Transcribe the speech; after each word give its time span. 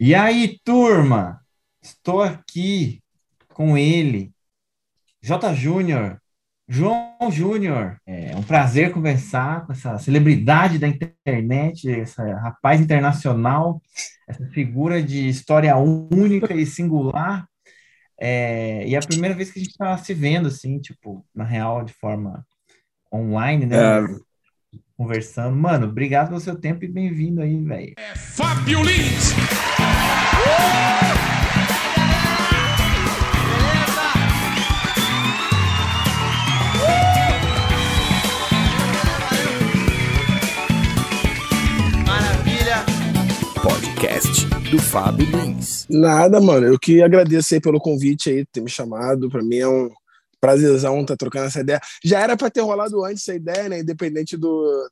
E 0.00 0.12
aí, 0.12 0.58
turma? 0.64 1.40
Estou 1.80 2.20
aqui 2.20 3.00
com 3.48 3.78
ele, 3.78 4.32
J. 5.22 5.54
Júnior, 5.54 6.20
João 6.68 7.30
Júnior. 7.30 8.00
É 8.04 8.34
um 8.36 8.42
prazer 8.42 8.90
conversar 8.90 9.64
com 9.64 9.72
essa 9.72 9.96
celebridade 9.98 10.80
da 10.80 10.88
internet, 10.88 11.88
essa 11.88 12.24
rapaz 12.38 12.80
internacional, 12.80 13.80
essa 14.26 14.44
figura 14.48 15.00
de 15.00 15.28
história 15.28 15.76
única 15.76 16.52
e 16.54 16.66
singular. 16.66 17.46
É, 18.18 18.86
e 18.88 18.96
é 18.96 18.98
a 18.98 19.06
primeira 19.06 19.34
vez 19.34 19.52
que 19.52 19.60
a 19.60 19.62
gente 19.62 19.70
está 19.70 19.96
se 19.96 20.12
vendo, 20.12 20.48
assim, 20.48 20.80
tipo, 20.80 21.24
na 21.32 21.44
real, 21.44 21.84
de 21.84 21.92
forma 21.92 22.44
online, 23.12 23.66
né? 23.66 23.76
É. 23.76 24.33
Conversando. 24.96 25.56
Mano, 25.56 25.86
obrigado 25.86 26.28
pelo 26.28 26.40
seu 26.40 26.56
tempo 26.56 26.84
e 26.84 26.88
bem-vindo 26.88 27.42
aí, 27.42 27.62
velho. 27.62 27.94
É 27.96 28.16
Fábio 28.16 28.82
Lins! 28.82 29.32
Uh! 29.32 30.94
podcast 43.64 44.46
do 44.70 44.78
Fábio 44.78 45.26
Lins. 45.26 45.86
Nada, 45.88 46.40
mano. 46.40 46.66
Eu 46.66 46.78
que 46.78 47.02
agradeço 47.02 47.54
aí 47.54 47.60
pelo 47.60 47.80
convite 47.80 48.28
aí, 48.28 48.44
ter 48.44 48.60
me 48.60 48.68
chamado. 48.68 49.30
Para 49.30 49.42
mim 49.42 49.56
é 49.56 49.68
um 49.68 49.90
prazerzão 50.44 51.06
tá 51.06 51.16
trocando 51.16 51.46
essa 51.46 51.60
ideia. 51.60 51.80
Já 52.04 52.20
era 52.20 52.36
para 52.36 52.50
ter 52.50 52.60
rolado 52.60 53.02
antes 53.02 53.22
essa 53.22 53.34
ideia, 53.34 53.66
né? 53.66 53.80
Independente 53.80 54.36
do, 54.36 54.90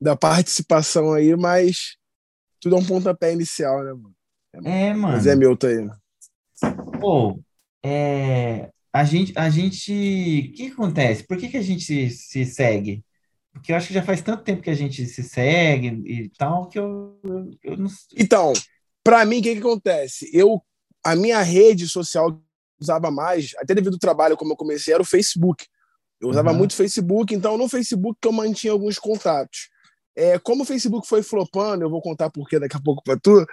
da 0.00 0.14
participação 0.14 1.12
aí, 1.12 1.34
mas 1.34 1.96
tudo 2.60 2.76
é 2.76 2.78
um 2.78 2.86
pontapé 2.86 3.32
inicial, 3.32 3.82
né, 3.82 3.92
mano? 3.92 4.14
É, 4.64 4.90
é 4.90 4.94
mano. 4.94 5.14
Mas 5.14 5.26
é 5.26 5.34
meu, 5.34 5.56
tá 5.56 5.66
aí. 5.66 5.88
Pô, 7.00 7.40
é, 7.84 8.70
a 8.92 9.02
gente, 9.02 9.32
a 9.36 9.50
gente, 9.50 9.92
o 10.52 10.56
que 10.56 10.68
acontece? 10.68 11.24
Por 11.24 11.36
que, 11.36 11.48
que 11.48 11.56
a 11.56 11.62
gente 11.62 11.82
se, 11.82 12.10
se 12.10 12.44
segue? 12.44 13.04
Porque 13.52 13.72
eu 13.72 13.76
acho 13.76 13.88
que 13.88 13.94
já 13.94 14.04
faz 14.04 14.22
tanto 14.22 14.44
tempo 14.44 14.62
que 14.62 14.70
a 14.70 14.74
gente 14.74 15.04
se 15.06 15.24
segue 15.24 15.88
e 16.06 16.28
tal, 16.38 16.68
que 16.68 16.78
eu, 16.78 17.18
eu, 17.24 17.50
eu 17.64 17.76
não 17.76 17.90
Então, 18.16 18.52
para 19.02 19.24
mim, 19.24 19.40
o 19.40 19.42
que, 19.42 19.54
que 19.54 19.60
acontece? 19.60 20.30
Eu, 20.32 20.62
a 21.04 21.16
minha 21.16 21.42
rede 21.42 21.88
social 21.88 22.40
usava 22.82 23.10
mais, 23.10 23.52
até 23.58 23.74
devido 23.74 23.94
ao 23.94 23.98
trabalho, 23.98 24.36
como 24.36 24.52
eu 24.52 24.56
comecei, 24.56 24.92
era 24.92 25.02
o 25.02 25.06
Facebook. 25.06 25.66
Eu 26.20 26.28
usava 26.28 26.52
uhum. 26.52 26.58
muito 26.58 26.74
Facebook, 26.74 27.34
então 27.34 27.56
no 27.56 27.68
Facebook 27.68 28.18
que 28.20 28.28
eu 28.28 28.32
mantinha 28.32 28.72
alguns 28.72 28.98
contatos. 28.98 29.70
É, 30.14 30.38
como 30.38 30.62
o 30.62 30.66
Facebook 30.66 31.08
foi 31.08 31.22
flopando, 31.22 31.84
eu 31.84 31.90
vou 31.90 32.02
contar 32.02 32.30
por 32.30 32.48
que 32.48 32.58
daqui 32.58 32.76
a 32.76 32.82
pouco 32.82 33.02
para 33.02 33.18
tu, 33.18 33.44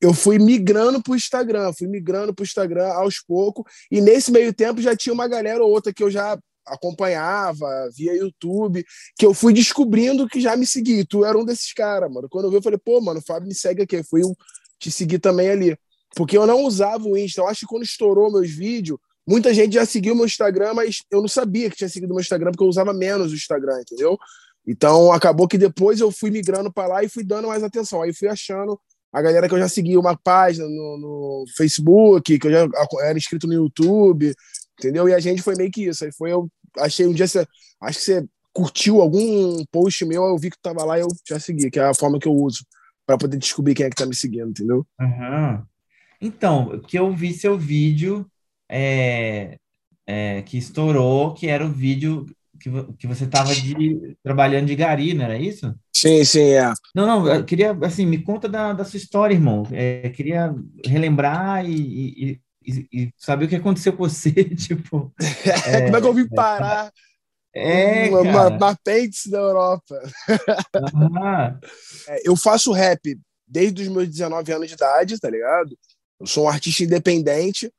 eu 0.00 0.14
fui 0.14 0.38
migrando 0.38 1.02
para 1.02 1.12
o 1.12 1.16
Instagram, 1.16 1.72
fui 1.76 1.88
migrando 1.88 2.32
para 2.32 2.42
o 2.42 2.46
Instagram 2.46 2.92
aos 2.92 3.20
poucos, 3.20 3.64
e 3.90 4.00
nesse 4.00 4.30
meio 4.30 4.54
tempo 4.54 4.80
já 4.80 4.96
tinha 4.96 5.12
uma 5.12 5.26
galera 5.26 5.62
ou 5.64 5.70
outra 5.70 5.92
que 5.92 6.02
eu 6.02 6.10
já 6.10 6.38
acompanhava 6.66 7.90
via 7.94 8.14
YouTube, 8.14 8.84
que 9.16 9.26
eu 9.26 9.34
fui 9.34 9.52
descobrindo 9.52 10.28
que 10.28 10.40
já 10.40 10.56
me 10.56 10.66
seguia. 10.66 11.04
Tu 11.06 11.24
era 11.24 11.36
um 11.36 11.44
desses 11.44 11.72
caras, 11.72 12.10
mano. 12.10 12.28
Quando 12.30 12.46
eu 12.46 12.50
vi, 12.50 12.56
eu 12.56 12.62
falei, 12.62 12.78
pô, 12.82 13.00
mano, 13.00 13.20
o 13.20 13.22
Fábio 13.22 13.48
me 13.48 13.54
segue 13.54 13.82
aqui. 13.82 14.02
Fui 14.02 14.22
eu 14.22 14.34
te 14.78 14.90
seguir 14.90 15.18
também 15.18 15.50
ali. 15.50 15.78
Porque 16.14 16.36
eu 16.36 16.46
não 16.46 16.62
usava 16.62 17.04
o 17.04 17.16
Insta. 17.16 17.40
Eu 17.40 17.48
acho 17.48 17.60
que 17.60 17.66
quando 17.66 17.82
estourou 17.82 18.32
meus 18.32 18.50
vídeos, 18.50 18.98
muita 19.26 19.52
gente 19.52 19.74
já 19.74 19.84
seguiu 19.84 20.14
meu 20.14 20.26
Instagram, 20.26 20.74
mas 20.74 21.02
eu 21.10 21.20
não 21.20 21.28
sabia 21.28 21.70
que 21.70 21.76
tinha 21.76 21.88
seguido 21.88 22.14
meu 22.14 22.20
Instagram, 22.20 22.50
porque 22.50 22.64
eu 22.64 22.68
usava 22.68 22.92
menos 22.92 23.32
o 23.32 23.34
Instagram, 23.34 23.80
entendeu? 23.80 24.18
Então 24.66 25.12
acabou 25.12 25.46
que 25.46 25.58
depois 25.58 26.00
eu 26.00 26.10
fui 26.10 26.30
migrando 26.30 26.72
para 26.72 26.88
lá 26.88 27.04
e 27.04 27.08
fui 27.08 27.24
dando 27.24 27.48
mais 27.48 27.62
atenção. 27.62 28.02
Aí 28.02 28.12
fui 28.14 28.28
achando 28.28 28.78
a 29.12 29.22
galera 29.22 29.48
que 29.48 29.54
eu 29.54 29.58
já 29.58 29.68
seguia 29.68 30.00
uma 30.00 30.16
página 30.16 30.66
no, 30.66 30.98
no 30.98 31.44
Facebook, 31.56 32.38
que 32.38 32.46
eu 32.46 32.50
já 32.50 32.68
era 33.02 33.16
inscrito 33.16 33.46
no 33.46 33.52
YouTube, 33.52 34.34
entendeu? 34.78 35.08
E 35.08 35.14
a 35.14 35.20
gente 35.20 35.42
foi 35.42 35.54
meio 35.54 35.70
que 35.70 35.86
isso. 35.86 36.04
Aí 36.04 36.12
foi, 36.12 36.32
eu 36.32 36.48
achei 36.78 37.06
um 37.06 37.12
dia, 37.12 37.28
você, 37.28 37.46
acho 37.80 37.98
que 37.98 38.04
você 38.04 38.26
curtiu 38.52 39.00
algum 39.00 39.64
post 39.70 40.04
meu, 40.04 40.24
eu 40.24 40.38
vi 40.38 40.50
que 40.50 40.58
tava 40.60 40.84
lá 40.84 40.98
e 40.98 41.02
eu 41.02 41.08
já 41.28 41.38
segui, 41.38 41.70
que 41.70 41.78
é 41.78 41.84
a 41.84 41.94
forma 41.94 42.18
que 42.18 42.26
eu 42.26 42.32
uso 42.32 42.64
para 43.06 43.18
poder 43.18 43.36
descobrir 43.36 43.74
quem 43.74 43.86
é 43.86 43.90
que 43.90 43.96
tá 43.96 44.06
me 44.06 44.14
seguindo, 44.14 44.48
entendeu? 44.48 44.86
Uhum. 45.00 45.62
Então, 46.24 46.80
que 46.80 46.98
eu 46.98 47.12
vi 47.12 47.34
seu 47.34 47.58
vídeo 47.58 48.26
é, 48.66 49.58
é, 50.06 50.40
que 50.40 50.56
estourou, 50.56 51.34
que 51.34 51.48
era 51.48 51.66
o 51.66 51.70
vídeo 51.70 52.24
que, 52.58 52.70
que 52.98 53.06
você 53.06 53.26
tava 53.26 53.54
de, 53.54 54.16
trabalhando 54.22 54.66
de 54.66 54.74
gari, 54.74 55.12
não 55.12 55.26
era 55.26 55.36
isso? 55.36 55.74
Sim, 55.94 56.24
sim, 56.24 56.52
é. 56.52 56.72
Não, 56.94 57.06
não, 57.06 57.28
eu 57.28 57.44
queria, 57.44 57.72
assim, 57.82 58.06
me 58.06 58.22
conta 58.22 58.48
da, 58.48 58.72
da 58.72 58.86
sua 58.86 58.96
história, 58.96 59.34
irmão. 59.34 59.64
É, 59.70 60.08
queria 60.08 60.54
relembrar 60.86 61.68
e, 61.68 62.40
e, 62.64 62.88
e, 62.90 63.12
saber 63.18 63.44
o 63.44 63.48
que 63.48 63.56
aconteceu 63.56 63.92
com 63.92 64.08
você, 64.08 64.32
tipo. 64.56 65.12
É, 65.66 65.82
Como 65.82 65.96
é 65.96 66.00
que 66.00 66.06
eu 66.06 66.14
vim 66.14 66.22
é, 66.22 66.34
parar? 66.34 66.92
É, 67.54 68.08
uma, 68.08 68.20
uma, 68.20 68.48
uma 68.48 68.78
pentes 68.82 69.26
da 69.26 69.38
Europa. 69.38 70.00
é, 72.08 72.22
eu 72.24 72.34
faço 72.34 72.72
rap 72.72 73.14
desde 73.46 73.82
os 73.82 73.88
meus 73.88 74.08
19 74.08 74.52
anos 74.52 74.68
de 74.68 74.74
idade, 74.74 75.20
tá 75.20 75.28
ligado? 75.28 75.76
Eu 76.20 76.26
sou 76.26 76.44
um 76.44 76.48
artista 76.48 76.84
independente. 76.84 77.72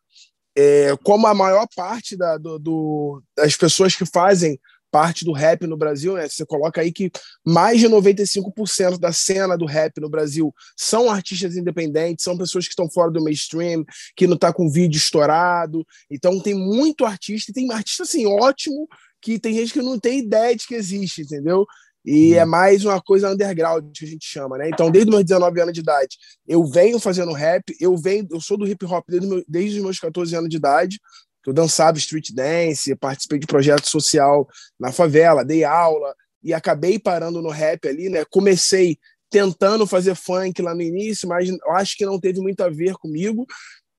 É, 0.58 0.96
como 1.04 1.28
a 1.28 1.34
maior 1.34 1.68
parte 1.76 2.16
da, 2.16 2.38
do, 2.38 2.58
do, 2.58 3.24
das 3.36 3.56
pessoas 3.58 3.94
que 3.94 4.06
fazem 4.06 4.58
parte 4.96 5.26
do 5.26 5.34
rap 5.34 5.68
no 5.68 5.76
Brasil, 5.76 6.14
né? 6.14 6.26
Você 6.26 6.46
coloca 6.46 6.80
aí 6.80 6.90
que 6.90 7.12
mais 7.46 7.82
de 7.82 7.90
95% 7.90 8.98
da 8.98 9.12
cena 9.12 9.58
do 9.58 9.66
rap 9.66 10.00
no 10.00 10.10
Brasil 10.10 10.56
são 10.78 11.12
artistas 11.12 11.58
independentes, 11.58 12.24
são 12.24 12.38
pessoas 12.38 12.64
que 12.64 12.72
estão 12.72 12.90
fora 12.90 13.12
do 13.12 13.22
mainstream, 13.22 13.84
que 14.16 14.26
não 14.26 14.38
tá 14.38 14.54
com 14.54 14.72
vídeo 14.72 14.98
estourado. 14.98 15.86
Então 16.10 16.40
tem 16.40 16.54
muito 16.54 17.04
artista, 17.04 17.52
e 17.52 17.54
tem 17.54 17.70
artista 17.74 18.04
assim 18.04 18.26
ótimo 18.26 18.88
que 19.22 19.38
tem 19.38 19.54
gente 19.56 19.74
que 19.74 19.82
não 19.82 20.00
tem 20.00 20.20
ideia 20.20 20.56
de 20.56 20.66
que 20.66 20.76
existe, 20.76 21.24
entendeu? 21.24 21.66
E 22.06 22.36
é 22.36 22.46
mais 22.46 22.86
uma 22.86 23.02
coisa 23.02 23.32
underground 23.32 23.92
que 23.94 24.06
a 24.06 24.08
gente 24.08 24.26
chama, 24.26 24.58
né? 24.58 24.70
Então, 24.70 24.92
desde 24.92 25.10
meus 25.10 25.24
19 25.24 25.60
anos 25.62 25.74
de 25.74 25.80
idade, 25.80 26.18
eu 26.48 26.64
venho 26.66 27.00
fazendo 27.00 27.34
rap, 27.34 27.64
eu 27.80 27.98
venho, 27.98 28.28
eu 28.32 28.40
sou 28.40 28.58
do 28.58 28.68
hip 28.68 28.86
hop 28.86 29.04
desde, 29.10 29.28
meu, 29.28 29.44
desde 29.48 29.78
os 29.78 29.84
meus 29.84 30.00
14 30.00 30.36
anos 30.36 30.50
de 30.50 30.58
idade 30.58 31.00
eu 31.46 31.54
dançava 31.54 31.98
street 31.98 32.32
dance, 32.34 32.96
participei 32.96 33.40
de 33.40 33.48
projeto 33.48 33.88
social 33.88 34.48
na 34.80 34.92
favela, 34.92 35.46
dei 35.46 35.64
aula 35.64 36.16
e 36.44 36.54
acabei 36.54 36.98
parando 36.98 37.42
no 37.42 37.50
rap 37.50 37.88
ali, 37.88 38.10
né? 38.10 38.26
Comecei 38.26 38.98
tentando 39.30 39.86
fazer 39.86 40.16
funk 40.16 40.62
lá 40.62 40.74
no 40.74 40.82
início, 40.82 41.28
mas 41.28 41.50
acho 41.72 41.98
que 41.98 42.06
não 42.06 42.20
teve 42.20 42.40
muito 42.40 42.62
a 42.62 42.70
ver 42.70 42.96
comigo 42.96 43.46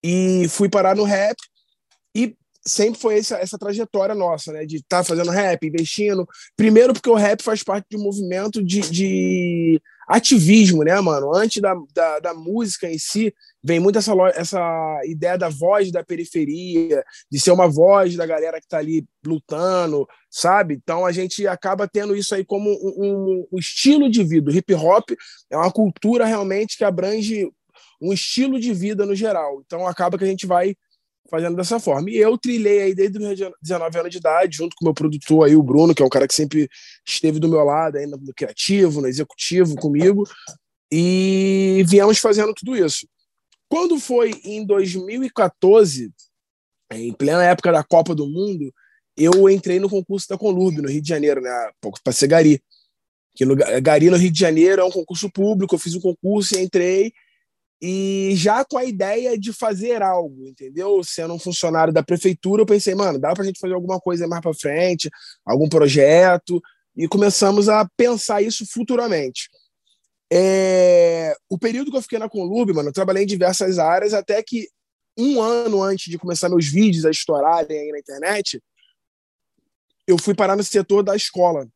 e 0.03 0.49
fui 0.49 0.69
parar 0.69 0.97
no 0.97 1.05
rap 1.05 1.37
e 2.15 2.37
sempre 2.67 3.01
foi 3.01 3.19
essa, 3.19 3.37
essa 3.37 3.57
trajetória 3.57 4.15
nossa, 4.15 4.53
né? 4.53 4.67
De 4.67 4.77
estar 4.77 4.99
tá 4.99 5.05
fazendo 5.05 5.31
rap, 5.31 5.67
investindo. 5.67 6.27
Primeiro 6.57 6.93
porque 6.93 7.09
o 7.09 7.15
rap 7.15 7.43
faz 7.43 7.63
parte 7.63 7.87
de 7.91 7.97
um 7.97 8.03
movimento 8.03 8.63
de, 8.63 8.81
de 8.81 9.81
ativismo, 10.09 10.83
né, 10.83 11.01
mano? 11.01 11.35
Antes 11.35 11.63
da, 11.63 11.75
da, 11.95 12.19
da, 12.21 12.35
música 12.35 12.91
em 12.91 12.99
si, 12.99 13.33
vem 13.63 13.81
muito 13.81 13.99
essa, 13.99 14.13
essa 14.35 15.01
ideia 15.05 15.39
da 15.39 15.49
voz 15.49 15.91
da 15.91 16.05
periferia, 16.05 17.05
de 17.31 17.41
ser 17.41 17.51
uma 17.51 17.69
voz 17.69 18.17
da 18.17 18.27
galera 18.27 18.61
que 18.61 18.69
tá 18.69 18.79
ali 18.79 19.05
lutando, 19.25 20.07
sabe? 20.31 20.75
Então 20.75 21.07
a 21.07 21.13
gente 21.13 21.47
acaba 21.47 21.89
tendo 21.89 22.15
isso 22.17 22.35
aí 22.35 22.45
como 22.45 22.71
um, 22.71 23.47
um, 23.53 23.59
estilo 23.59 24.11
de 24.11 24.23
vida. 24.23 24.51
O 24.51 24.55
hip 24.55 24.75
hop 24.75 25.11
é 25.51 25.57
uma 25.57 25.73
cultura 25.73 26.25
realmente 26.25 26.77
que 26.77 26.85
abrange 26.85 27.49
um 28.01 28.13
estilo 28.13 28.61
de 28.61 28.73
vida 28.73 29.07
no 29.07 29.15
geral. 29.15 29.63
Então 29.65 29.87
acaba 29.87 30.19
que 30.19 30.25
a 30.25 30.29
gente 30.29 30.47
vai 30.47 30.77
fazendo 31.31 31.57
dessa 31.57 31.79
forma. 31.81 32.11
E 32.11 32.17
eu 32.17 32.37
trilhei 32.39 32.83
aí 32.83 32.95
desde 32.95 33.19
os 33.19 33.39
19 33.63 33.99
anos 33.99 34.11
de 34.11 34.19
idade, 34.19 34.57
junto 34.57 34.77
com 34.77 34.85
meu 34.85 34.95
produtor 34.95 35.47
aí, 35.47 35.57
o 35.57 35.63
Bruno, 35.63 35.95
que 35.95 36.03
é 36.03 36.07
um 36.07 36.11
cara 36.11 36.27
que 36.27 36.35
sempre 36.35 36.69
esteve 37.07 37.39
do 37.39 37.49
meu 37.49 37.63
lado 37.65 37.97
aí 37.97 38.07
no 38.07 38.19
criativo, 38.35 39.01
no 39.01 39.09
executivo 39.09 39.75
comigo, 39.77 40.25
e 40.91 41.85
viemos 41.87 42.19
fazendo 42.19 42.55
tudo 42.55 42.77
isso. 42.77 43.07
Quando 43.69 43.99
foi 43.99 44.33
em 44.45 44.65
2014, 44.65 46.13
em 46.93 47.13
plena 47.13 47.45
época 47.45 47.73
da 47.73 47.83
Copa 47.83 48.15
do 48.15 48.27
Mundo, 48.27 48.73
eu 49.17 49.49
entrei 49.49 49.81
no 49.81 49.89
concurso 49.89 50.29
da 50.29 50.39
Conlurb, 50.39 50.81
no 50.81 50.89
Rio 50.89 51.01
de 51.01 51.09
Janeiro, 51.09 51.41
né, 51.41 51.71
para 52.05 52.13
ser 52.13 52.29
Gari. 52.29 52.63
Que 53.35 53.45
no 53.45 53.57
Gari, 53.57 54.09
no 54.09 54.17
Rio 54.17 54.31
de 54.31 54.39
Janeiro, 54.39 54.83
é 54.83 54.85
um 54.85 54.91
concurso 54.91 55.31
público, 55.31 55.75
eu 55.75 55.79
fiz 55.79 55.95
um 55.95 56.01
concurso 56.01 56.57
e 56.57 56.63
entrei, 56.63 57.13
e 57.81 58.33
já 58.35 58.65
com 58.65 58.79
a 58.79 58.85
ideia 58.85 59.39
de 59.39 59.53
fazer 59.53 60.03
algo, 60.03 60.47
entendeu? 60.47 61.03
Sendo 61.05 61.35
um 61.35 61.39
funcionário 61.39 61.93
da 61.93 62.03
prefeitura, 62.03 62.63
eu 62.63 62.67
pensei, 62.67 62.95
mano, 62.95 63.19
dá 63.19 63.35
pra 63.35 63.45
gente 63.45 63.61
fazer 63.61 63.75
alguma 63.75 64.01
coisa 64.01 64.27
mais 64.27 64.43
para 64.43 64.55
frente, 64.55 65.11
algum 65.45 65.69
projeto, 65.69 66.61
e 66.97 67.07
começamos 67.07 67.69
a 67.69 67.87
pensar 67.97 68.41
isso 68.41 68.65
futuramente. 68.67 69.51
É... 70.33 71.37
O 71.49 71.59
período 71.59 71.91
que 71.91 71.97
eu 71.97 72.03
fiquei 72.03 72.19
na 72.19 72.29
Conlurb, 72.29 72.73
mano, 72.73 72.89
eu 72.89 72.95
trabalhei 72.95 73.25
em 73.25 73.27
diversas 73.27 73.79
áreas, 73.79 74.15
até 74.15 74.43
que 74.43 74.69
um 75.19 75.41
ano 75.41 75.83
antes 75.83 76.11
de 76.11 76.19
começar 76.19 76.49
meus 76.49 76.67
vídeos 76.67 77.05
a 77.05 77.11
estourarem 77.11 77.79
aí 77.79 77.93
na 77.93 77.99
internet, 77.99 78.63
eu 80.07 80.19
fui 80.19 80.35
parar 80.35 80.57
no 80.57 80.65
setor 80.65 81.03
da 81.03 81.15
escola. 81.15 81.69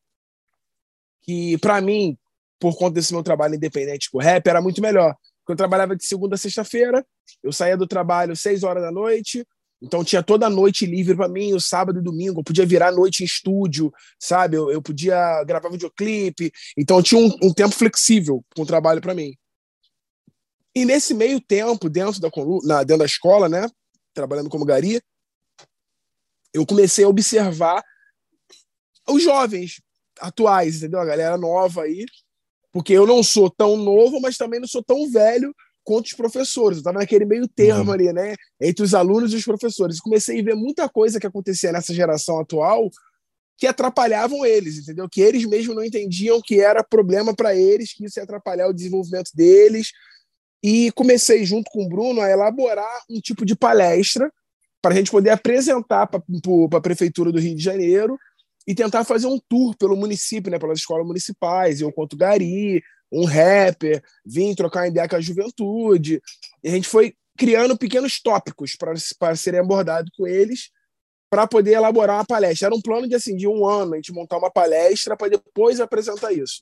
Que, 1.23 1.57
para 1.59 1.79
mim, 1.79 2.17
por 2.59 2.75
conta 2.75 2.95
desse 2.95 3.13
meu 3.13 3.21
trabalho 3.21 3.53
independente 3.53 4.09
com 4.09 4.17
rap, 4.17 4.47
era 4.47 4.61
muito 4.61 4.81
melhor 4.81 5.15
eu 5.49 5.55
trabalhava 5.55 5.95
de 5.95 6.05
segunda 6.05 6.35
a 6.35 6.37
sexta-feira, 6.37 7.05
eu 7.43 7.51
saía 7.51 7.77
do 7.77 7.87
trabalho 7.87 8.35
seis 8.35 8.63
horas 8.63 8.83
da 8.83 8.91
noite, 8.91 9.45
então 9.81 10.03
tinha 10.03 10.21
toda 10.21 10.45
a 10.45 10.49
noite 10.49 10.85
livre 10.85 11.15
para 11.15 11.27
mim, 11.27 11.53
o 11.53 11.59
sábado 11.59 11.99
e 11.99 12.03
domingo, 12.03 12.39
eu 12.39 12.43
podia 12.43 12.65
virar 12.65 12.91
noite 12.91 13.23
em 13.23 13.25
estúdio, 13.25 13.91
sabe? 14.19 14.55
Eu, 14.55 14.71
eu 14.71 14.81
podia 14.81 15.43
gravar 15.43 15.69
videoclipe, 15.69 16.51
então 16.77 17.01
tinha 17.01 17.19
um, 17.19 17.31
um 17.41 17.53
tempo 17.53 17.73
flexível 17.73 18.45
com 18.55 18.61
o 18.61 18.65
trabalho 18.65 19.01
para 19.01 19.15
mim. 19.15 19.35
E 20.75 20.85
nesse 20.85 21.13
meio 21.13 21.41
tempo, 21.41 21.89
dentro 21.89 22.21
da, 22.21 22.29
na, 22.63 22.83
dentro 22.83 22.99
da 22.99 23.05
escola, 23.05 23.49
né, 23.49 23.67
trabalhando 24.13 24.49
como 24.49 24.65
gari, 24.65 25.01
eu 26.53 26.65
comecei 26.65 27.03
a 27.03 27.09
observar 27.09 27.83
os 29.07 29.23
jovens 29.23 29.81
atuais, 30.19 30.77
entendeu? 30.77 30.99
A 30.99 31.05
galera 31.05 31.37
nova 31.37 31.83
aí, 31.83 32.05
porque 32.71 32.93
eu 32.93 33.05
não 33.05 33.21
sou 33.21 33.49
tão 33.49 33.75
novo, 33.77 34.19
mas 34.21 34.37
também 34.37 34.59
não 34.59 34.67
sou 34.67 34.83
tão 34.83 35.09
velho 35.09 35.53
quanto 35.83 36.05
os 36.05 36.13
professores. 36.13 36.77
Eu 36.77 36.81
estava 36.81 36.99
naquele 36.99 37.25
meio 37.25 37.47
termo 37.47 37.85
uhum. 37.85 37.91
ali, 37.91 38.13
né? 38.13 38.35
Entre 38.61 38.83
os 38.83 38.93
alunos 38.93 39.33
e 39.33 39.35
os 39.35 39.43
professores. 39.43 39.99
Comecei 39.99 40.39
a 40.39 40.43
ver 40.43 40.55
muita 40.55 40.87
coisa 40.87 41.19
que 41.19 41.27
acontecia 41.27 41.71
nessa 41.71 41.93
geração 41.93 42.39
atual 42.39 42.89
que 43.57 43.67
atrapalhavam 43.67 44.43
eles, 44.43 44.79
entendeu? 44.79 45.07
Que 45.07 45.21
eles 45.21 45.45
mesmos 45.45 45.75
não 45.75 45.83
entendiam 45.83 46.41
que 46.41 46.59
era 46.59 46.83
problema 46.83 47.31
para 47.35 47.55
eles, 47.55 47.93
que 47.93 48.03
isso 48.03 48.17
ia 48.17 48.23
atrapalhar 48.23 48.67
o 48.67 48.73
desenvolvimento 48.73 49.29
deles. 49.35 49.91
E 50.63 50.91
comecei, 50.93 51.45
junto 51.45 51.69
com 51.69 51.85
o 51.85 51.87
Bruno, 51.87 52.21
a 52.21 52.29
elaborar 52.29 53.03
um 53.07 53.19
tipo 53.19 53.45
de 53.45 53.55
palestra 53.55 54.31
para 54.81 54.95
a 54.95 54.97
gente 54.97 55.11
poder 55.11 55.29
apresentar 55.29 56.07
para 56.07 56.23
a 56.75 56.81
Prefeitura 56.81 57.31
do 57.31 57.39
Rio 57.39 57.55
de 57.55 57.63
Janeiro 57.63 58.17
e 58.67 58.75
tentar 58.75 59.03
fazer 59.03 59.27
um 59.27 59.39
tour 59.49 59.75
pelo 59.75 59.95
município, 59.95 60.51
né, 60.51 60.59
pelas 60.59 60.79
escolas 60.79 61.05
municipais. 61.05 61.81
Eu, 61.81 61.91
quanto 61.91 62.17
Gari, 62.17 62.83
um 63.11 63.25
rapper, 63.25 64.03
vim 64.25 64.55
trocar 64.55 64.87
ideia 64.87 65.07
com 65.07 65.15
a 65.15 65.21
juventude. 65.21 66.21
E 66.63 66.69
a 66.69 66.71
gente 66.71 66.87
foi 66.87 67.13
criando 67.37 67.77
pequenos 67.77 68.21
tópicos 68.21 68.75
para 69.17 69.35
serem 69.35 69.59
abordados 69.59 70.11
com 70.15 70.27
eles 70.27 70.69
para 71.29 71.47
poder 71.47 71.73
elaborar 71.73 72.17
uma 72.17 72.25
palestra. 72.25 72.67
Era 72.67 72.75
um 72.75 72.81
plano 72.81 73.07
de 73.07 73.15
assim 73.15 73.35
de 73.35 73.47
um 73.47 73.65
ano, 73.65 73.93
a 73.93 73.95
gente 73.95 74.11
montar 74.11 74.37
uma 74.37 74.51
palestra 74.51 75.15
para 75.15 75.29
depois 75.29 75.79
apresentar 75.79 76.31
isso. 76.33 76.61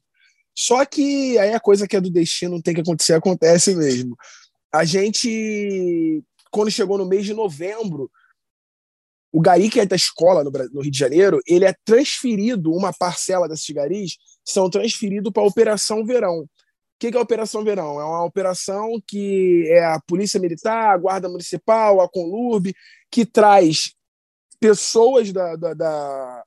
Só 0.55 0.85
que 0.85 1.37
aí 1.37 1.53
a 1.53 1.59
coisa 1.59 1.87
que 1.87 1.95
é 1.95 2.01
do 2.01 2.11
destino 2.11 2.61
tem 2.61 2.73
que 2.73 2.81
acontecer, 2.81 3.13
acontece 3.13 3.75
mesmo. 3.75 4.15
A 4.71 4.85
gente, 4.85 6.23
quando 6.51 6.69
chegou 6.69 6.97
no 6.97 7.05
mês 7.05 7.25
de 7.25 7.33
novembro, 7.33 8.11
o 9.31 9.41
gari 9.41 9.69
que 9.69 9.79
é 9.79 9.85
da 9.85 9.95
escola 9.95 10.43
no, 10.43 10.51
no 10.51 10.81
Rio 10.81 10.91
de 10.91 10.97
Janeiro, 10.97 11.39
ele 11.47 11.65
é 11.65 11.73
transferido, 11.85 12.71
uma 12.71 12.91
parcela 12.91 13.47
desses 13.47 13.69
garis 13.69 14.17
são 14.43 14.69
transferidos 14.69 15.31
para 15.31 15.43
a 15.43 15.47
Operação 15.47 16.05
Verão. 16.05 16.39
O 16.41 16.49
que, 16.99 17.11
que 17.11 17.17
é 17.17 17.19
a 17.19 17.23
Operação 17.23 17.63
Verão? 17.63 17.99
É 17.99 18.03
uma 18.03 18.25
operação 18.25 19.01
que 19.07 19.67
é 19.69 19.85
a 19.85 20.01
Polícia 20.01 20.39
Militar, 20.39 20.93
a 20.93 20.97
Guarda 20.97 21.29
Municipal, 21.29 22.01
a 22.01 22.09
Conlurb, 22.09 22.73
que 23.09 23.25
traz 23.25 23.93
pessoas 24.59 25.31
da, 25.31 25.55
da, 25.55 25.73
da 25.73 26.43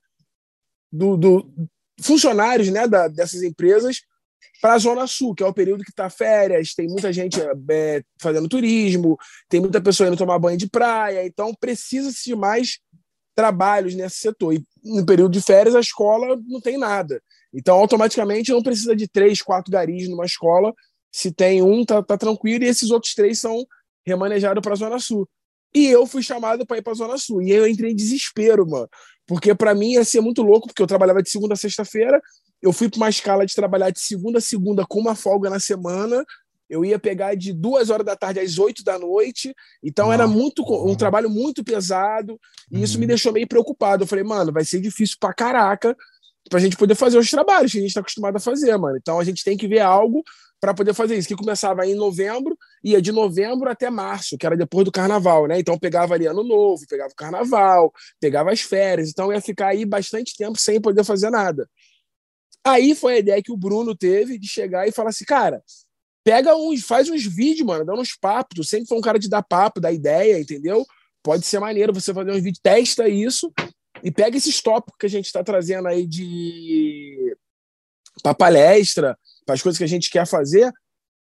do, 0.92 1.16
do, 1.16 1.68
funcionários 2.02 2.68
né, 2.68 2.86
da, 2.86 3.08
dessas 3.08 3.42
empresas 3.42 4.02
para 4.62 4.74
a 4.74 4.78
Zona 4.78 5.08
Sul, 5.08 5.34
que 5.34 5.42
é 5.42 5.46
o 5.46 5.52
período 5.52 5.82
que 5.82 5.90
está 5.90 6.08
férias, 6.08 6.72
tem 6.72 6.86
muita 6.86 7.12
gente 7.12 7.36
é, 7.68 8.00
fazendo 8.20 8.48
turismo, 8.48 9.18
tem 9.48 9.58
muita 9.58 9.80
pessoa 9.80 10.06
indo 10.06 10.16
tomar 10.16 10.38
banho 10.38 10.56
de 10.56 10.70
praia, 10.70 11.26
então 11.26 11.52
precisa-se 11.52 12.26
de 12.26 12.36
mais 12.36 12.78
trabalhos 13.34 13.92
nesse 13.96 14.18
setor. 14.18 14.54
E 14.54 14.64
no 14.84 15.04
período 15.04 15.32
de 15.32 15.42
férias, 15.42 15.74
a 15.74 15.80
escola 15.80 16.40
não 16.46 16.60
tem 16.60 16.78
nada. 16.78 17.20
Então, 17.52 17.76
automaticamente, 17.76 18.52
não 18.52 18.62
precisa 18.62 18.94
de 18.94 19.08
três, 19.08 19.42
quatro 19.42 19.72
garis 19.72 20.08
numa 20.08 20.24
escola. 20.24 20.72
Se 21.10 21.32
tem 21.32 21.60
um, 21.60 21.84
tá, 21.84 22.00
tá 22.00 22.16
tranquilo, 22.16 22.62
e 22.62 22.68
esses 22.68 22.92
outros 22.92 23.14
três 23.14 23.40
são 23.40 23.66
remanejados 24.06 24.62
para 24.62 24.74
a 24.74 24.76
Zona 24.76 25.00
Sul. 25.00 25.28
E 25.74 25.88
eu 25.88 26.06
fui 26.06 26.22
chamado 26.22 26.64
para 26.64 26.78
ir 26.78 26.82
para 26.82 26.92
a 26.92 26.96
Zona 26.96 27.18
Sul. 27.18 27.42
E 27.42 27.50
eu 27.50 27.66
entrei 27.66 27.90
em 27.90 27.96
desespero, 27.96 28.64
mano. 28.64 28.88
Porque 29.26 29.56
para 29.56 29.74
mim 29.74 29.94
ia 29.94 30.04
ser 30.04 30.20
muito 30.20 30.40
louco, 30.40 30.68
porque 30.68 30.82
eu 30.82 30.86
trabalhava 30.86 31.20
de 31.20 31.30
segunda 31.30 31.54
a 31.54 31.56
sexta-feira, 31.56 32.20
eu 32.62 32.72
fui 32.72 32.88
para 32.88 32.98
uma 32.98 33.08
escala 33.08 33.44
de 33.44 33.54
trabalhar 33.54 33.90
de 33.90 34.00
segunda 34.00 34.38
a 34.38 34.40
segunda 34.40 34.86
com 34.86 35.00
uma 35.00 35.14
folga 35.14 35.50
na 35.50 35.58
semana. 35.58 36.24
Eu 36.70 36.84
ia 36.84 36.98
pegar 36.98 37.34
de 37.34 37.52
duas 37.52 37.90
horas 37.90 38.06
da 38.06 38.16
tarde 38.16 38.40
às 38.40 38.58
oito 38.58 38.84
da 38.84 38.98
noite. 38.98 39.54
Então 39.82 40.12
era 40.12 40.26
muito 40.26 40.62
um 40.86 40.94
trabalho 40.94 41.28
muito 41.28 41.64
pesado. 41.64 42.38
E 42.70 42.76
uhum. 42.76 42.84
isso 42.84 42.98
me 42.98 43.04
uhum. 43.04 43.08
deixou 43.08 43.32
meio 43.32 43.48
preocupado. 43.48 44.04
Eu 44.04 44.06
falei, 44.06 44.24
mano, 44.24 44.52
vai 44.52 44.64
ser 44.64 44.80
difícil 44.80 45.16
pra 45.20 45.34
caraca 45.34 45.96
pra 46.48 46.60
gente 46.60 46.76
poder 46.76 46.94
fazer 46.94 47.18
os 47.18 47.30
trabalhos 47.30 47.72
que 47.72 47.78
a 47.78 47.80
gente 47.80 47.90
está 47.90 48.00
acostumado 48.00 48.36
a 48.36 48.40
fazer, 48.40 48.76
mano. 48.76 48.96
Então 48.96 49.18
a 49.18 49.24
gente 49.24 49.44
tem 49.44 49.56
que 49.56 49.68
ver 49.68 49.80
algo 49.80 50.22
para 50.62 50.72
poder 50.72 50.94
fazer 50.94 51.16
isso, 51.16 51.26
que 51.26 51.34
começava 51.34 51.84
em 51.84 51.96
novembro, 51.96 52.56
ia 52.84 53.02
de 53.02 53.10
novembro 53.10 53.68
até 53.68 53.90
março, 53.90 54.38
que 54.38 54.46
era 54.46 54.56
depois 54.56 54.84
do 54.84 54.92
carnaval, 54.92 55.48
né? 55.48 55.58
Então 55.58 55.76
pegava 55.76 56.14
ali 56.14 56.24
ano 56.24 56.44
novo, 56.44 56.84
pegava 56.88 57.10
o 57.10 57.16
carnaval, 57.16 57.92
pegava 58.20 58.52
as 58.52 58.60
férias, 58.60 59.08
então 59.08 59.32
ia 59.32 59.40
ficar 59.40 59.68
aí 59.68 59.84
bastante 59.84 60.36
tempo 60.36 60.56
sem 60.60 60.80
poder 60.80 61.02
fazer 61.02 61.30
nada. 61.30 61.68
Aí 62.64 62.94
foi 62.94 63.14
a 63.14 63.18
ideia 63.18 63.42
que 63.42 63.52
o 63.52 63.56
Bruno 63.56 63.96
teve 63.96 64.38
de 64.38 64.48
chegar 64.48 64.86
e 64.86 64.92
falar 64.92 65.10
assim, 65.10 65.24
cara, 65.24 65.62
pega 66.24 66.54
uns, 66.54 66.82
faz 66.82 67.08
uns 67.08 67.24
vídeos, 67.24 67.66
mano, 67.66 67.84
dando 67.84 68.00
uns 68.00 68.16
papos, 68.16 68.56
tu 68.56 68.64
sempre 68.64 68.86
foi 68.86 68.98
um 68.98 69.02
cara 69.02 69.18
de 69.18 69.28
dar 69.28 69.42
papo, 69.42 69.80
dar 69.80 69.92
ideia, 69.92 70.40
entendeu? 70.40 70.86
Pode 71.22 71.44
ser 71.44 71.58
maneiro 71.58 71.92
você 71.92 72.14
fazer 72.14 72.30
uns 72.30 72.42
vídeos, 72.42 72.60
testa 72.62 73.08
isso 73.08 73.52
e 74.02 74.10
pega 74.10 74.36
esses 74.36 74.60
tópicos 74.60 74.96
que 74.98 75.06
a 75.06 75.10
gente 75.10 75.26
está 75.26 75.42
trazendo 75.42 75.88
aí 75.88 76.06
de 76.06 77.36
para 78.22 78.34
palestra, 78.34 79.18
para 79.44 79.54
as 79.54 79.62
coisas 79.62 79.78
que 79.78 79.84
a 79.84 79.88
gente 79.88 80.10
quer 80.10 80.26
fazer 80.26 80.70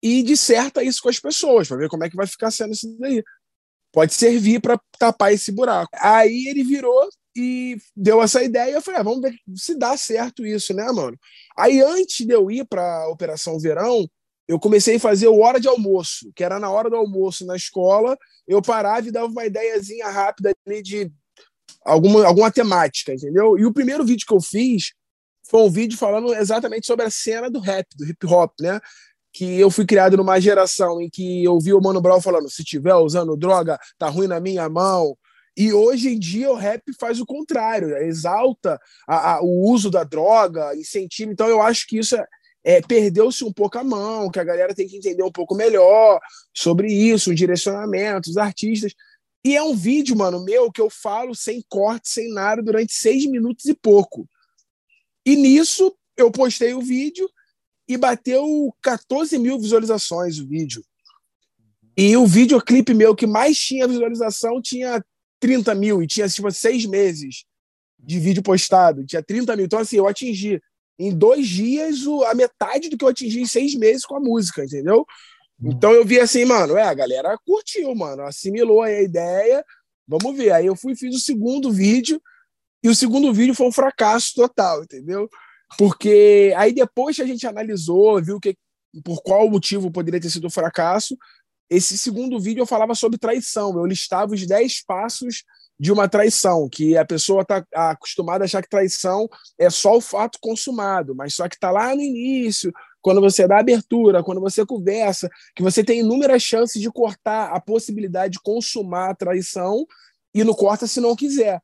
e 0.02 0.22
disserta 0.22 0.82
isso 0.82 1.02
com 1.02 1.08
as 1.08 1.18
pessoas, 1.18 1.68
para 1.68 1.76
ver 1.76 1.88
como 1.88 2.04
é 2.04 2.10
que 2.10 2.16
vai 2.16 2.26
ficar 2.26 2.50
sendo 2.50 2.72
isso 2.72 2.96
daí. 2.98 3.22
Pode 3.92 4.14
servir 4.14 4.60
para 4.60 4.80
tapar 4.98 5.32
esse 5.32 5.52
buraco. 5.52 5.90
Aí 6.00 6.46
ele 6.48 6.64
virou 6.64 7.08
e 7.36 7.76
deu 7.96 8.22
essa 8.22 8.42
ideia. 8.42 8.74
Eu 8.74 8.82
falei, 8.82 9.00
ah, 9.00 9.04
vamos 9.04 9.22
ver 9.22 9.34
se 9.54 9.76
dá 9.76 9.96
certo 9.96 10.44
isso, 10.44 10.74
né, 10.74 10.90
mano? 10.92 11.18
Aí 11.56 11.80
antes 11.80 12.26
de 12.26 12.32
eu 12.32 12.50
ir 12.50 12.66
para 12.66 13.08
Operação 13.08 13.58
Verão, 13.58 14.06
eu 14.46 14.58
comecei 14.58 14.96
a 14.96 15.00
fazer 15.00 15.28
o 15.28 15.40
hora 15.40 15.60
de 15.60 15.68
almoço, 15.68 16.30
que 16.34 16.44
era 16.44 16.58
na 16.58 16.70
hora 16.70 16.90
do 16.90 16.96
almoço 16.96 17.46
na 17.46 17.56
escola. 17.56 18.16
Eu 18.46 18.60
parava 18.60 19.06
e 19.06 19.12
dava 19.12 19.26
uma 19.26 19.46
ideiazinha 19.46 20.08
rápida 20.08 20.52
ali 20.66 20.82
de 20.82 21.10
alguma, 21.84 22.26
alguma 22.26 22.50
temática, 22.50 23.14
entendeu? 23.14 23.58
E 23.58 23.64
o 23.64 23.72
primeiro 23.72 24.04
vídeo 24.04 24.26
que 24.26 24.34
eu 24.34 24.40
fiz 24.40 24.92
foi 25.48 25.60
um 25.62 25.70
vídeo 25.70 25.98
falando 25.98 26.34
exatamente 26.34 26.86
sobre 26.86 27.04
a 27.04 27.10
cena 27.10 27.50
do 27.50 27.60
rap, 27.60 27.86
do 27.96 28.04
hip 28.04 28.26
hop, 28.26 28.52
né? 28.60 28.80
Que 29.32 29.58
eu 29.58 29.70
fui 29.70 29.86
criado 29.86 30.16
numa 30.16 30.40
geração 30.40 31.00
em 31.00 31.08
que 31.08 31.44
eu 31.44 31.58
vi 31.58 31.72
o 31.72 31.80
Mano 31.80 32.00
Brown 32.00 32.20
falando: 32.20 32.50
se 32.50 32.64
tiver 32.64 32.94
usando 32.94 33.36
droga, 33.36 33.78
tá 33.98 34.08
ruim 34.08 34.26
na 34.26 34.40
minha 34.40 34.68
mão. 34.68 35.16
E 35.56 35.72
hoje 35.72 36.08
em 36.08 36.18
dia 36.18 36.50
o 36.50 36.56
rap 36.56 36.82
faz 36.98 37.20
o 37.20 37.26
contrário, 37.26 37.94
exalta 37.98 38.80
a, 39.06 39.34
a, 39.34 39.42
o 39.42 39.70
uso 39.70 39.90
da 39.90 40.02
droga, 40.02 40.74
incentiva. 40.74 41.30
Então 41.30 41.46
eu 41.46 41.60
acho 41.60 41.86
que 41.86 41.98
isso 41.98 42.16
é, 42.16 42.26
é, 42.64 42.80
perdeu-se 42.80 43.44
um 43.44 43.52
pouco 43.52 43.78
a 43.78 43.84
mão, 43.84 44.30
que 44.30 44.40
a 44.40 44.44
galera 44.44 44.74
tem 44.74 44.88
que 44.88 44.96
entender 44.96 45.22
um 45.22 45.32
pouco 45.32 45.54
melhor 45.54 46.20
sobre 46.54 46.92
isso, 46.92 47.30
o 47.30 47.34
direcionamento, 47.34 48.30
os 48.30 48.36
artistas. 48.36 48.94
E 49.44 49.56
é 49.56 49.62
um 49.62 49.74
vídeo, 49.74 50.16
mano, 50.16 50.42
meu, 50.44 50.70
que 50.70 50.80
eu 50.80 50.88
falo 50.88 51.34
sem 51.34 51.62
corte, 51.68 52.08
sem 52.08 52.32
nada, 52.32 52.62
durante 52.62 52.92
seis 52.94 53.26
minutos 53.26 53.66
e 53.66 53.74
pouco. 53.74 54.26
E 55.26 55.36
nisso 55.36 55.94
eu 56.16 56.30
postei 56.30 56.72
o 56.72 56.80
vídeo 56.80 57.28
e 57.88 57.96
bateu 57.96 58.74
14 58.80 59.38
mil 59.38 59.58
visualizações 59.58 60.38
o 60.38 60.46
vídeo. 60.46 60.82
E 61.96 62.16
o 62.16 62.26
videoclipe 62.26 62.94
meu 62.94 63.14
que 63.14 63.26
mais 63.26 63.58
tinha 63.58 63.88
visualização 63.88 64.62
tinha 64.62 65.04
30 65.42 65.74
mil 65.74 66.00
e 66.00 66.06
tinha 66.06 66.28
tipo 66.28 66.48
seis 66.52 66.86
meses 66.86 67.44
de 67.98 68.20
vídeo 68.20 68.42
postado, 68.42 69.04
tinha 69.04 69.22
30 69.22 69.56
mil. 69.56 69.66
Então, 69.66 69.80
assim, 69.80 69.96
eu 69.96 70.06
atingi 70.06 70.62
em 70.96 71.12
dois 71.12 71.48
dias 71.48 72.06
o, 72.06 72.22
a 72.22 72.34
metade 72.34 72.88
do 72.88 72.96
que 72.96 73.04
eu 73.04 73.08
atingi 73.08 73.40
em 73.40 73.46
seis 73.46 73.74
meses 73.74 74.06
com 74.06 74.16
a 74.16 74.20
música, 74.20 74.64
entendeu? 74.64 75.04
Uhum. 75.60 75.72
Então 75.72 75.90
eu 75.92 76.04
vi 76.04 76.20
assim, 76.20 76.44
mano, 76.44 76.76
é, 76.76 76.84
a 76.84 76.94
galera 76.94 77.36
curtiu, 77.44 77.92
mano, 77.94 78.22
assimilou 78.22 78.82
a 78.82 78.92
ideia, 79.02 79.64
vamos 80.06 80.36
ver. 80.36 80.52
Aí 80.52 80.66
eu 80.66 80.76
fui 80.76 80.94
fiz 80.94 81.14
o 81.16 81.20
segundo 81.20 81.72
vídeo 81.72 82.22
e 82.84 82.88
o 82.88 82.94
segundo 82.94 83.32
vídeo 83.34 83.54
foi 83.54 83.66
um 83.66 83.72
fracasso 83.72 84.32
total, 84.36 84.84
entendeu? 84.84 85.28
Porque 85.76 86.52
aí 86.56 86.72
depois 86.72 87.16
que 87.16 87.22
a 87.22 87.26
gente 87.26 87.46
analisou, 87.48 88.22
viu 88.22 88.38
que 88.38 88.56
por 89.04 89.22
qual 89.22 89.50
motivo 89.50 89.90
poderia 89.90 90.20
ter 90.20 90.30
sido 90.30 90.46
um 90.46 90.50
fracasso, 90.50 91.16
esse 91.72 91.96
segundo 91.96 92.38
vídeo 92.38 92.62
eu 92.62 92.66
falava 92.66 92.94
sobre 92.94 93.18
traição. 93.18 93.76
Eu 93.76 93.86
listava 93.86 94.34
os 94.34 94.46
10 94.46 94.84
passos 94.84 95.42
de 95.80 95.90
uma 95.90 96.08
traição, 96.08 96.68
que 96.68 96.96
a 96.96 97.04
pessoa 97.04 97.42
está 97.42 97.64
acostumada 97.74 98.44
a 98.44 98.46
achar 98.46 98.62
que 98.62 98.68
traição 98.68 99.28
é 99.58 99.68
só 99.68 99.96
o 99.96 100.00
fato 100.00 100.38
consumado, 100.40 101.14
mas 101.14 101.34
só 101.34 101.48
que 101.48 101.56
está 101.56 101.70
lá 101.70 101.94
no 101.94 102.02
início, 102.02 102.72
quando 103.00 103.20
você 103.20 103.48
dá 103.48 103.58
abertura, 103.58 104.22
quando 104.22 104.40
você 104.40 104.64
conversa, 104.64 105.28
que 105.56 105.62
você 105.62 105.82
tem 105.82 106.00
inúmeras 106.00 106.42
chances 106.42 106.80
de 106.80 106.90
cortar 106.90 107.50
a 107.52 107.60
possibilidade 107.60 108.34
de 108.34 108.40
consumar 108.40 109.10
a 109.10 109.14
traição 109.14 109.84
e 110.32 110.44
não 110.44 110.54
corta 110.54 110.86
se 110.86 111.00
não 111.00 111.16
quiser. 111.16 111.60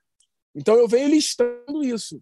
Então 0.54 0.74
eu 0.74 0.88
venho 0.88 1.08
listando 1.08 1.84
isso. 1.84 2.20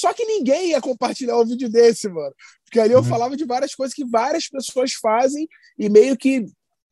Só 0.00 0.14
que 0.14 0.24
ninguém 0.24 0.70
ia 0.70 0.80
compartilhar 0.80 1.38
um 1.38 1.44
vídeo 1.44 1.68
desse, 1.68 2.08
mano. 2.08 2.34
Porque 2.64 2.80
ali 2.80 2.92
eu 2.92 3.00
uhum. 3.00 3.04
falava 3.04 3.36
de 3.36 3.44
várias 3.44 3.74
coisas 3.74 3.94
que 3.94 4.04
várias 4.04 4.48
pessoas 4.48 4.94
fazem 4.94 5.46
e 5.78 5.88
meio 5.88 6.16
que 6.16 6.46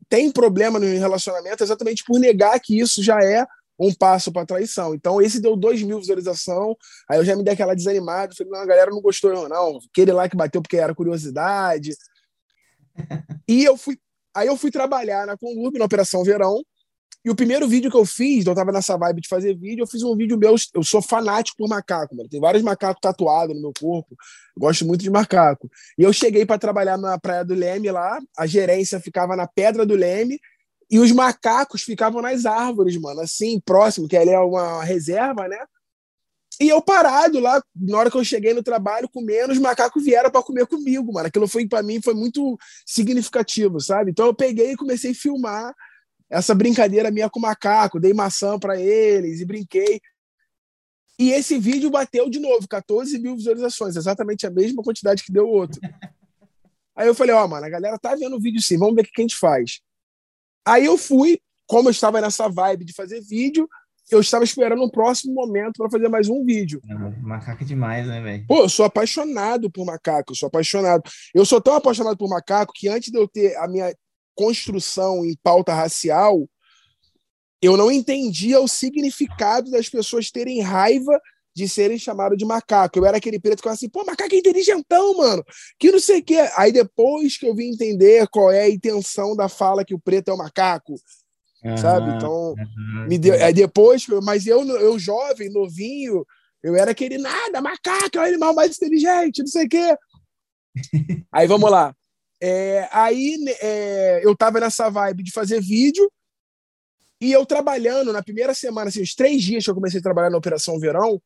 tem 0.08 0.30
problema 0.30 0.78
no 0.78 0.86
relacionamento 0.86 1.62
exatamente 1.62 2.04
por 2.04 2.18
negar 2.18 2.58
que 2.60 2.78
isso 2.78 3.02
já 3.02 3.18
é 3.22 3.46
um 3.78 3.94
passo 3.94 4.32
para 4.32 4.44
traição. 4.44 4.94
Então, 4.94 5.22
esse 5.22 5.40
deu 5.40 5.56
2 5.56 5.82
mil 5.84 6.00
visualização. 6.00 6.76
Aí 7.08 7.18
eu 7.18 7.24
já 7.24 7.36
me 7.36 7.44
dei 7.44 7.54
aquela 7.54 7.74
desanimada. 7.74 8.34
Falei, 8.34 8.52
não, 8.52 8.60
a 8.60 8.66
galera 8.66 8.90
não 8.90 9.00
gostou, 9.00 9.32
não. 9.32 9.48
não. 9.48 9.78
Aquele 9.90 10.12
lá 10.12 10.28
que 10.28 10.36
bateu 10.36 10.60
porque 10.60 10.76
era 10.76 10.94
curiosidade. 10.94 11.96
e 13.48 13.64
eu 13.64 13.76
fui. 13.76 13.96
Aí 14.34 14.48
eu 14.48 14.56
fui 14.56 14.70
trabalhar 14.70 15.26
na 15.26 15.36
Conlub, 15.36 15.78
na 15.78 15.84
Operação 15.84 16.22
Verão. 16.24 16.62
E 17.24 17.30
o 17.30 17.34
primeiro 17.34 17.66
vídeo 17.66 17.90
que 17.90 17.96
eu 17.96 18.06
fiz, 18.06 18.46
eu 18.46 18.54
tava 18.54 18.70
nessa 18.70 18.96
vibe 18.96 19.20
de 19.20 19.28
fazer 19.28 19.54
vídeo, 19.56 19.82
eu 19.82 19.86
fiz 19.86 20.02
um 20.02 20.16
vídeo 20.16 20.38
meu. 20.38 20.54
Eu 20.74 20.82
sou 20.82 21.02
fanático 21.02 21.58
por 21.58 21.68
macaco, 21.68 22.14
mano. 22.14 22.28
Tem 22.28 22.40
vários 22.40 22.62
macacos 22.62 23.00
tatuados 23.00 23.54
no 23.54 23.60
meu 23.60 23.72
corpo. 23.78 24.16
Gosto 24.56 24.86
muito 24.86 25.02
de 25.02 25.10
macaco. 25.10 25.68
E 25.98 26.02
eu 26.02 26.12
cheguei 26.12 26.46
para 26.46 26.58
trabalhar 26.58 26.96
na 26.96 27.18
Praia 27.18 27.44
do 27.44 27.54
Leme 27.54 27.90
lá. 27.90 28.18
A 28.36 28.46
gerência 28.46 29.00
ficava 29.00 29.34
na 29.34 29.46
Pedra 29.46 29.84
do 29.84 29.94
Leme 29.94 30.38
e 30.90 30.98
os 30.98 31.12
macacos 31.12 31.82
ficavam 31.82 32.22
nas 32.22 32.46
árvores, 32.46 32.96
mano, 32.96 33.20
assim, 33.20 33.60
próximo, 33.60 34.08
que 34.08 34.16
ali 34.16 34.30
é 34.30 34.38
uma 34.38 34.82
reserva, 34.82 35.46
né? 35.46 35.58
E 36.60 36.68
eu 36.68 36.80
parado 36.82 37.38
lá, 37.38 37.62
na 37.76 37.98
hora 37.98 38.10
que 38.10 38.16
eu 38.16 38.24
cheguei 38.24 38.52
no 38.52 38.62
trabalho, 38.62 39.08
comendo, 39.08 39.52
os 39.52 39.58
macacos 39.58 40.02
vieram 40.02 40.30
para 40.30 40.42
comer 40.42 40.66
comigo, 40.66 41.12
mano. 41.12 41.28
Aquilo 41.28 41.46
foi 41.46 41.68
para 41.68 41.82
mim 41.82 42.00
foi 42.02 42.14
muito 42.14 42.58
significativo, 42.86 43.80
sabe? 43.80 44.10
Então 44.10 44.26
eu 44.26 44.34
peguei 44.34 44.72
e 44.72 44.76
comecei 44.76 45.12
a 45.12 45.14
filmar 45.14 45.74
essa 46.30 46.54
brincadeira 46.54 47.10
minha 47.10 47.30
com 47.30 47.38
o 47.38 47.42
macaco, 47.42 48.00
dei 48.00 48.12
maçã 48.12 48.58
para 48.58 48.80
eles 48.80 49.40
e 49.40 49.44
brinquei. 49.44 50.00
E 51.18 51.32
esse 51.32 51.58
vídeo 51.58 51.90
bateu 51.90 52.30
de 52.30 52.38
novo, 52.38 52.68
14 52.68 53.18
mil 53.18 53.34
visualizações, 53.34 53.96
exatamente 53.96 54.46
a 54.46 54.50
mesma 54.50 54.82
quantidade 54.82 55.24
que 55.24 55.32
deu 55.32 55.46
o 55.46 55.50
outro. 55.52 55.80
Aí 56.94 57.06
eu 57.06 57.14
falei, 57.14 57.34
ó, 57.34 57.44
oh, 57.44 57.48
mano, 57.48 57.64
a 57.64 57.68
galera 57.68 57.98
tá 57.98 58.14
vendo 58.14 58.36
o 58.36 58.40
vídeo 58.40 58.60
sim, 58.60 58.76
vamos 58.76 58.94
ver 58.94 59.02
o 59.02 59.04
que 59.04 59.20
a 59.20 59.22
gente 59.22 59.36
faz. 59.36 59.80
Aí 60.66 60.84
eu 60.84 60.98
fui, 60.98 61.40
como 61.66 61.88
eu 61.88 61.92
estava 61.92 62.20
nessa 62.20 62.48
vibe 62.48 62.84
de 62.84 62.92
fazer 62.92 63.20
vídeo, 63.20 63.68
eu 64.10 64.20
estava 64.20 64.42
esperando 64.42 64.82
um 64.82 64.88
próximo 64.88 65.34
momento 65.34 65.76
para 65.76 65.90
fazer 65.90 66.08
mais 66.08 66.28
um 66.28 66.44
vídeo. 66.44 66.80
macaco 67.22 67.62
é 67.62 67.66
demais, 67.66 68.06
né, 68.06 68.20
velho? 68.20 68.44
Pô, 68.46 68.62
eu 68.62 68.68
sou 68.68 68.84
apaixonado 68.84 69.70
por 69.70 69.84
macaco, 69.84 70.32
eu 70.32 70.36
sou 70.36 70.46
apaixonado. 70.46 71.02
Eu 71.34 71.44
sou 71.44 71.60
tão 71.60 71.74
apaixonado 71.74 72.16
por 72.16 72.28
macaco 72.28 72.72
que 72.74 72.88
antes 72.88 73.12
de 73.12 73.18
eu 73.18 73.28
ter 73.28 73.56
a 73.56 73.68
minha 73.68 73.94
construção 74.38 75.24
em 75.24 75.36
pauta 75.42 75.74
racial, 75.74 76.48
eu 77.60 77.76
não 77.76 77.90
entendia 77.90 78.60
o 78.60 78.68
significado 78.68 79.68
das 79.68 79.88
pessoas 79.88 80.30
terem 80.30 80.60
raiva 80.60 81.20
de 81.52 81.68
serem 81.68 81.98
chamados 81.98 82.38
de 82.38 82.44
macaco. 82.44 82.96
Eu 82.96 83.04
era 83.04 83.16
aquele 83.16 83.40
preto 83.40 83.56
que 83.56 83.64
falava 83.64 83.74
assim, 83.74 83.88
pô, 83.88 84.04
macaco 84.04 84.32
é 84.32 84.38
inteligentão, 84.38 85.16
mano. 85.16 85.44
Que 85.76 85.90
não 85.90 85.98
sei 85.98 86.20
o 86.20 86.24
quê. 86.24 86.48
Aí 86.56 86.70
depois 86.70 87.36
que 87.36 87.48
eu 87.48 87.54
vim 87.56 87.72
entender 87.72 88.28
qual 88.28 88.52
é 88.52 88.62
a 88.62 88.70
intenção 88.70 89.34
da 89.34 89.48
fala 89.48 89.84
que 89.84 89.92
o 89.92 89.98
preto 89.98 90.30
é 90.30 90.34
o 90.34 90.38
macaco, 90.38 90.94
uhum, 91.64 91.76
sabe? 91.76 92.14
Então, 92.14 92.52
uhum, 92.52 93.06
me 93.08 93.18
deu. 93.18 93.34
Aí 93.44 93.52
depois, 93.52 94.06
mas 94.22 94.46
eu, 94.46 94.64
eu 94.64 94.96
jovem, 95.00 95.50
novinho, 95.50 96.24
eu 96.62 96.76
era 96.76 96.92
aquele 96.92 97.18
nada, 97.18 97.60
macaco 97.60 98.18
é 98.18 98.20
o 98.20 98.24
animal 98.24 98.54
mais 98.54 98.76
inteligente, 98.76 99.40
não 99.40 99.48
sei 99.48 99.66
o 99.66 99.68
quê. 99.68 99.96
aí 101.32 101.48
vamos 101.48 101.68
lá. 101.68 101.92
É, 102.40 102.88
aí 102.92 103.36
é, 103.60 104.20
eu 104.24 104.36
tava 104.36 104.60
nessa 104.60 104.88
vibe 104.88 105.22
de 105.22 105.32
fazer 105.32 105.60
vídeo 105.60 106.10
e 107.20 107.32
eu 107.32 107.44
trabalhando 107.44 108.12
na 108.12 108.22
primeira 108.22 108.54
semana, 108.54 108.88
assim, 108.88 109.02
os 109.02 109.14
três 109.14 109.42
dias 109.42 109.64
que 109.64 109.70
eu 109.70 109.74
comecei 109.74 109.98
a 109.98 110.02
trabalhar 110.02 110.30
na 110.30 110.38
Operação 110.38 110.78
Verão, 110.78 111.20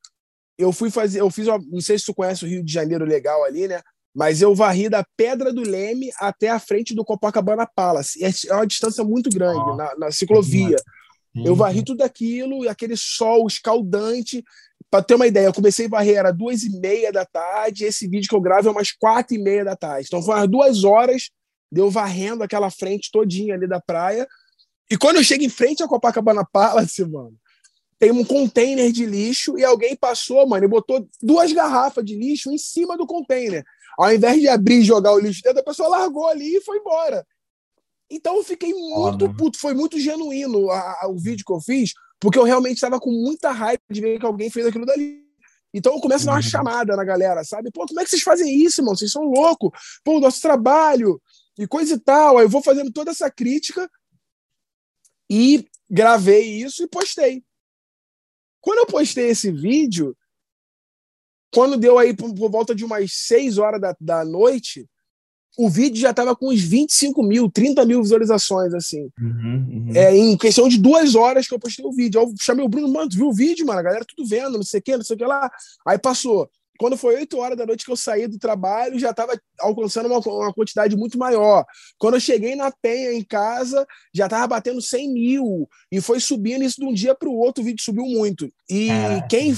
eu 0.58 0.72
fui 0.72 0.90
fazer, 0.90 1.20
eu 1.20 1.30
fiz, 1.30 1.46
uma, 1.46 1.58
não 1.70 1.80
sei 1.80 1.98
se 1.98 2.06
tu 2.06 2.14
conhece 2.14 2.44
o 2.44 2.48
Rio 2.48 2.64
de 2.64 2.72
Janeiro 2.72 3.04
legal 3.04 3.44
ali, 3.44 3.68
né? 3.68 3.80
Mas 4.14 4.42
eu 4.42 4.54
varri 4.54 4.88
da 4.88 5.04
Pedra 5.16 5.52
do 5.52 5.62
Leme 5.62 6.10
até 6.18 6.48
a 6.48 6.58
frente 6.58 6.94
do 6.94 7.04
Copacabana 7.04 7.66
Palace. 7.66 8.20
É 8.22 8.54
uma 8.54 8.66
distância 8.66 9.02
muito 9.02 9.30
grande 9.30 9.76
na, 9.76 9.94
na, 9.96 10.10
ciclovia. 10.10 10.76
Uhum. 11.34 11.46
Eu 11.46 11.54
varri 11.54 11.82
tudo 11.82 12.02
aquilo, 12.02 12.68
aquele 12.68 12.94
sol 12.94 13.46
escaldante. 13.46 14.44
Para 14.92 15.02
ter 15.02 15.14
uma 15.14 15.26
ideia, 15.26 15.46
eu 15.46 15.54
comecei 15.54 15.86
a 15.86 15.88
varrer 15.88 16.18
era 16.18 16.30
duas 16.30 16.64
e 16.64 16.78
meia 16.78 17.10
da 17.10 17.24
tarde. 17.24 17.86
Esse 17.86 18.06
vídeo 18.06 18.28
que 18.28 18.34
eu 18.34 18.40
gravo 18.42 18.68
é 18.68 18.70
umas 18.70 18.92
quatro 18.92 19.34
e 19.34 19.38
meia 19.38 19.64
da 19.64 19.74
tarde. 19.74 20.06
Então 20.06 20.22
foram 20.22 20.40
umas 20.40 20.50
duas 20.50 20.84
horas 20.84 21.30
de 21.72 21.80
eu 21.80 21.88
varrendo 21.88 22.42
aquela 22.42 22.68
frente 22.68 23.10
todinha 23.10 23.54
ali 23.54 23.66
da 23.66 23.80
praia. 23.80 24.28
E 24.90 24.98
quando 24.98 25.16
eu 25.16 25.24
chego 25.24 25.42
em 25.44 25.48
frente 25.48 25.82
ao 25.82 25.88
Copacabana 25.88 26.44
Palace, 26.44 27.02
mano, 27.06 27.32
tem 27.98 28.10
um 28.10 28.22
container 28.22 28.92
de 28.92 29.06
lixo 29.06 29.56
e 29.56 29.64
alguém 29.64 29.96
passou, 29.96 30.46
mano, 30.46 30.66
e 30.66 30.68
botou 30.68 31.08
duas 31.22 31.50
garrafas 31.54 32.04
de 32.04 32.14
lixo 32.14 32.52
em 32.52 32.58
cima 32.58 32.94
do 32.94 33.06
container. 33.06 33.64
Ao 33.98 34.12
invés 34.12 34.42
de 34.42 34.48
abrir 34.48 34.80
e 34.80 34.84
jogar 34.84 35.14
o 35.14 35.18
lixo 35.18 35.40
dentro, 35.42 35.60
a 35.60 35.64
pessoa 35.64 35.88
largou 35.88 36.26
ali 36.26 36.56
e 36.56 36.60
foi 36.60 36.76
embora. 36.76 37.26
Então 38.10 38.36
eu 38.36 38.44
fiquei 38.44 38.74
muito 38.74 39.24
oh, 39.24 39.34
puto, 39.34 39.58
foi 39.58 39.72
muito 39.72 39.98
genuíno 39.98 40.70
a, 40.70 40.98
a, 41.00 41.08
o 41.08 41.16
vídeo 41.16 41.46
que 41.46 41.52
eu 41.54 41.60
fiz, 41.62 41.94
porque 42.22 42.38
eu 42.38 42.44
realmente 42.44 42.76
estava 42.76 43.00
com 43.00 43.10
muita 43.10 43.50
raiva 43.50 43.82
de 43.90 44.00
ver 44.00 44.20
que 44.20 44.24
alguém 44.24 44.48
fez 44.48 44.64
aquilo 44.64 44.86
dali. 44.86 45.26
Então 45.74 45.92
eu 45.92 46.00
começo 46.00 46.22
a 46.22 46.26
dar 46.26 46.32
uma 46.34 46.36
uhum. 46.36 46.42
chamada 46.42 46.96
na 46.96 47.02
galera, 47.02 47.42
sabe? 47.42 47.72
Pô, 47.72 47.84
como 47.84 47.98
é 47.98 48.04
que 48.04 48.10
vocês 48.10 48.22
fazem 48.22 48.56
isso, 48.56 48.80
irmão? 48.80 48.94
Vocês 48.94 49.10
são 49.10 49.24
loucos. 49.24 49.72
Pô, 50.04 50.18
o 50.18 50.20
nosso 50.20 50.40
trabalho 50.40 51.20
e 51.58 51.66
coisa 51.66 51.94
e 51.94 51.98
tal. 51.98 52.38
Aí 52.38 52.44
eu 52.44 52.48
vou 52.48 52.62
fazendo 52.62 52.92
toda 52.92 53.10
essa 53.10 53.28
crítica 53.28 53.90
e 55.28 55.66
gravei 55.90 56.62
isso 56.62 56.84
e 56.84 56.88
postei. 56.88 57.44
Quando 58.60 58.78
eu 58.78 58.86
postei 58.86 59.30
esse 59.30 59.50
vídeo, 59.50 60.16
quando 61.52 61.76
deu 61.76 61.98
aí 61.98 62.14
por, 62.14 62.32
por 62.32 62.48
volta 62.48 62.72
de 62.72 62.84
umas 62.84 63.12
6 63.14 63.58
horas 63.58 63.80
da, 63.80 63.96
da 64.00 64.24
noite, 64.24 64.88
o 65.58 65.68
vídeo 65.68 66.00
já 66.00 66.10
estava 66.10 66.34
com 66.34 66.50
uns 66.50 66.60
25 66.60 67.22
mil, 67.22 67.50
30 67.50 67.84
mil 67.84 68.02
visualizações, 68.02 68.72
assim. 68.72 69.08
Uhum, 69.20 69.86
uhum. 69.88 69.92
É, 69.94 70.16
em 70.16 70.36
questão 70.36 70.68
de 70.68 70.78
duas 70.78 71.14
horas 71.14 71.46
que 71.46 71.54
eu 71.54 71.58
postei 71.58 71.84
o 71.84 71.92
vídeo. 71.92 72.20
Eu 72.20 72.32
chamei 72.40 72.64
o 72.64 72.68
Bruno, 72.68 72.88
mano, 72.88 73.10
viu 73.12 73.28
o 73.28 73.34
vídeo, 73.34 73.66
mano? 73.66 73.80
A 73.80 73.82
galera 73.82 74.04
tudo 74.04 74.26
vendo, 74.26 74.56
não 74.56 74.62
sei 74.62 74.80
o 74.80 74.82
que, 74.82 74.96
não 74.96 75.04
sei 75.04 75.14
o 75.14 75.18
que 75.18 75.24
lá. 75.24 75.50
Aí 75.86 75.98
passou. 75.98 76.48
Quando 76.78 76.96
foi 76.96 77.16
8 77.16 77.38
horas 77.38 77.56
da 77.56 77.66
noite 77.66 77.84
que 77.84 77.92
eu 77.92 77.96
saí 77.96 78.26
do 78.26 78.38
trabalho, 78.38 78.98
já 78.98 79.10
estava 79.10 79.38
alcançando 79.60 80.06
uma, 80.06 80.18
uma, 80.18 80.52
quantidade 80.52 80.96
muito 80.96 81.18
maior. 81.18 81.64
Quando 81.98 82.14
eu 82.14 82.20
cheguei 82.20 82.56
na 82.56 82.72
Penha 82.72 83.12
em 83.12 83.22
casa, 83.22 83.86
já 84.12 84.24
estava 84.24 84.46
batendo 84.48 84.80
100 84.80 85.12
mil. 85.12 85.68
E 85.92 86.00
foi 86.00 86.18
subindo 86.18 86.64
isso 86.64 86.80
de 86.80 86.86
um 86.86 86.92
dia 86.92 87.14
para 87.14 87.28
o 87.28 87.38
outro, 87.38 87.62
o 87.62 87.66
vídeo 87.66 87.84
subiu 87.84 88.04
muito. 88.06 88.50
E 88.68 88.88
quem 89.28 89.54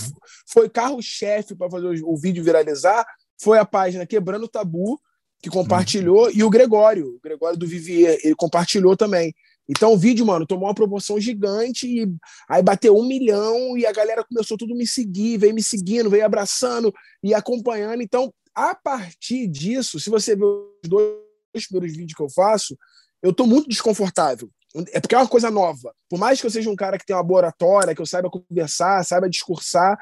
foi 0.49 0.69
carro-chefe 0.69 1.55
para 1.55 1.71
fazer 1.71 1.87
o, 1.87 2.13
o 2.13 2.17
vídeo 2.17 2.45
viralizar 2.45 3.07
foi 3.41 3.59
a 3.59 3.65
página 3.65 4.07
Quebrando 4.07 4.45
o 4.45 4.49
Tabu, 4.49 5.01
que 5.45 5.51
compartilhou, 5.51 6.31
e 6.31 6.43
o 6.43 6.49
Gregório, 6.49 7.17
o 7.17 7.21
Gregório 7.23 7.59
do 7.59 7.67
Vivier, 7.67 8.19
ele 8.25 8.35
compartilhou 8.35 8.97
também. 8.97 9.35
Então 9.69 9.93
o 9.93 9.99
vídeo, 9.99 10.25
mano, 10.25 10.47
tomou 10.47 10.67
uma 10.67 10.75
proporção 10.75 11.21
gigante 11.21 11.87
e 11.87 12.11
aí 12.49 12.63
bateu 12.63 12.97
um 12.97 13.07
milhão 13.07 13.77
e 13.77 13.85
a 13.85 13.93
galera 13.93 14.25
começou 14.25 14.57
tudo 14.57 14.75
me 14.75 14.87
seguir, 14.87 15.37
veio 15.37 15.55
me 15.55 15.63
seguindo, 15.63 16.09
veio 16.09 16.25
abraçando 16.25 16.91
e 17.23 17.35
acompanhando. 17.35 18.01
Então, 18.03 18.33
a 18.55 18.75
partir 18.75 19.47
disso, 19.47 20.01
se 20.01 20.09
você 20.09 20.35
ver 20.35 20.47
os 20.47 20.89
dois 20.89 21.67
primeiros 21.69 21.95
vídeos 21.95 22.17
que 22.17 22.23
eu 22.23 22.31
faço, 22.31 22.75
eu 23.23 23.31
tô 23.31 23.47
muito 23.47 23.69
desconfortável. 23.69 24.49
É 24.93 24.99
porque 24.99 25.15
é 25.15 25.19
uma 25.19 25.29
coisa 25.29 25.51
nova. 25.51 25.95
Por 26.09 26.19
mais 26.19 26.41
que 26.41 26.47
eu 26.47 26.51
seja 26.51 26.71
um 26.71 26.77
cara 26.77 26.97
que 26.97 27.05
tenha 27.05 27.19
uma 27.19 27.23
boa 27.23 27.41
oratória, 27.41 27.95
que 27.95 28.01
eu 28.01 28.07
saiba 28.07 28.31
conversar, 28.31 29.05
saiba 29.05 29.29
discursar, 29.29 29.99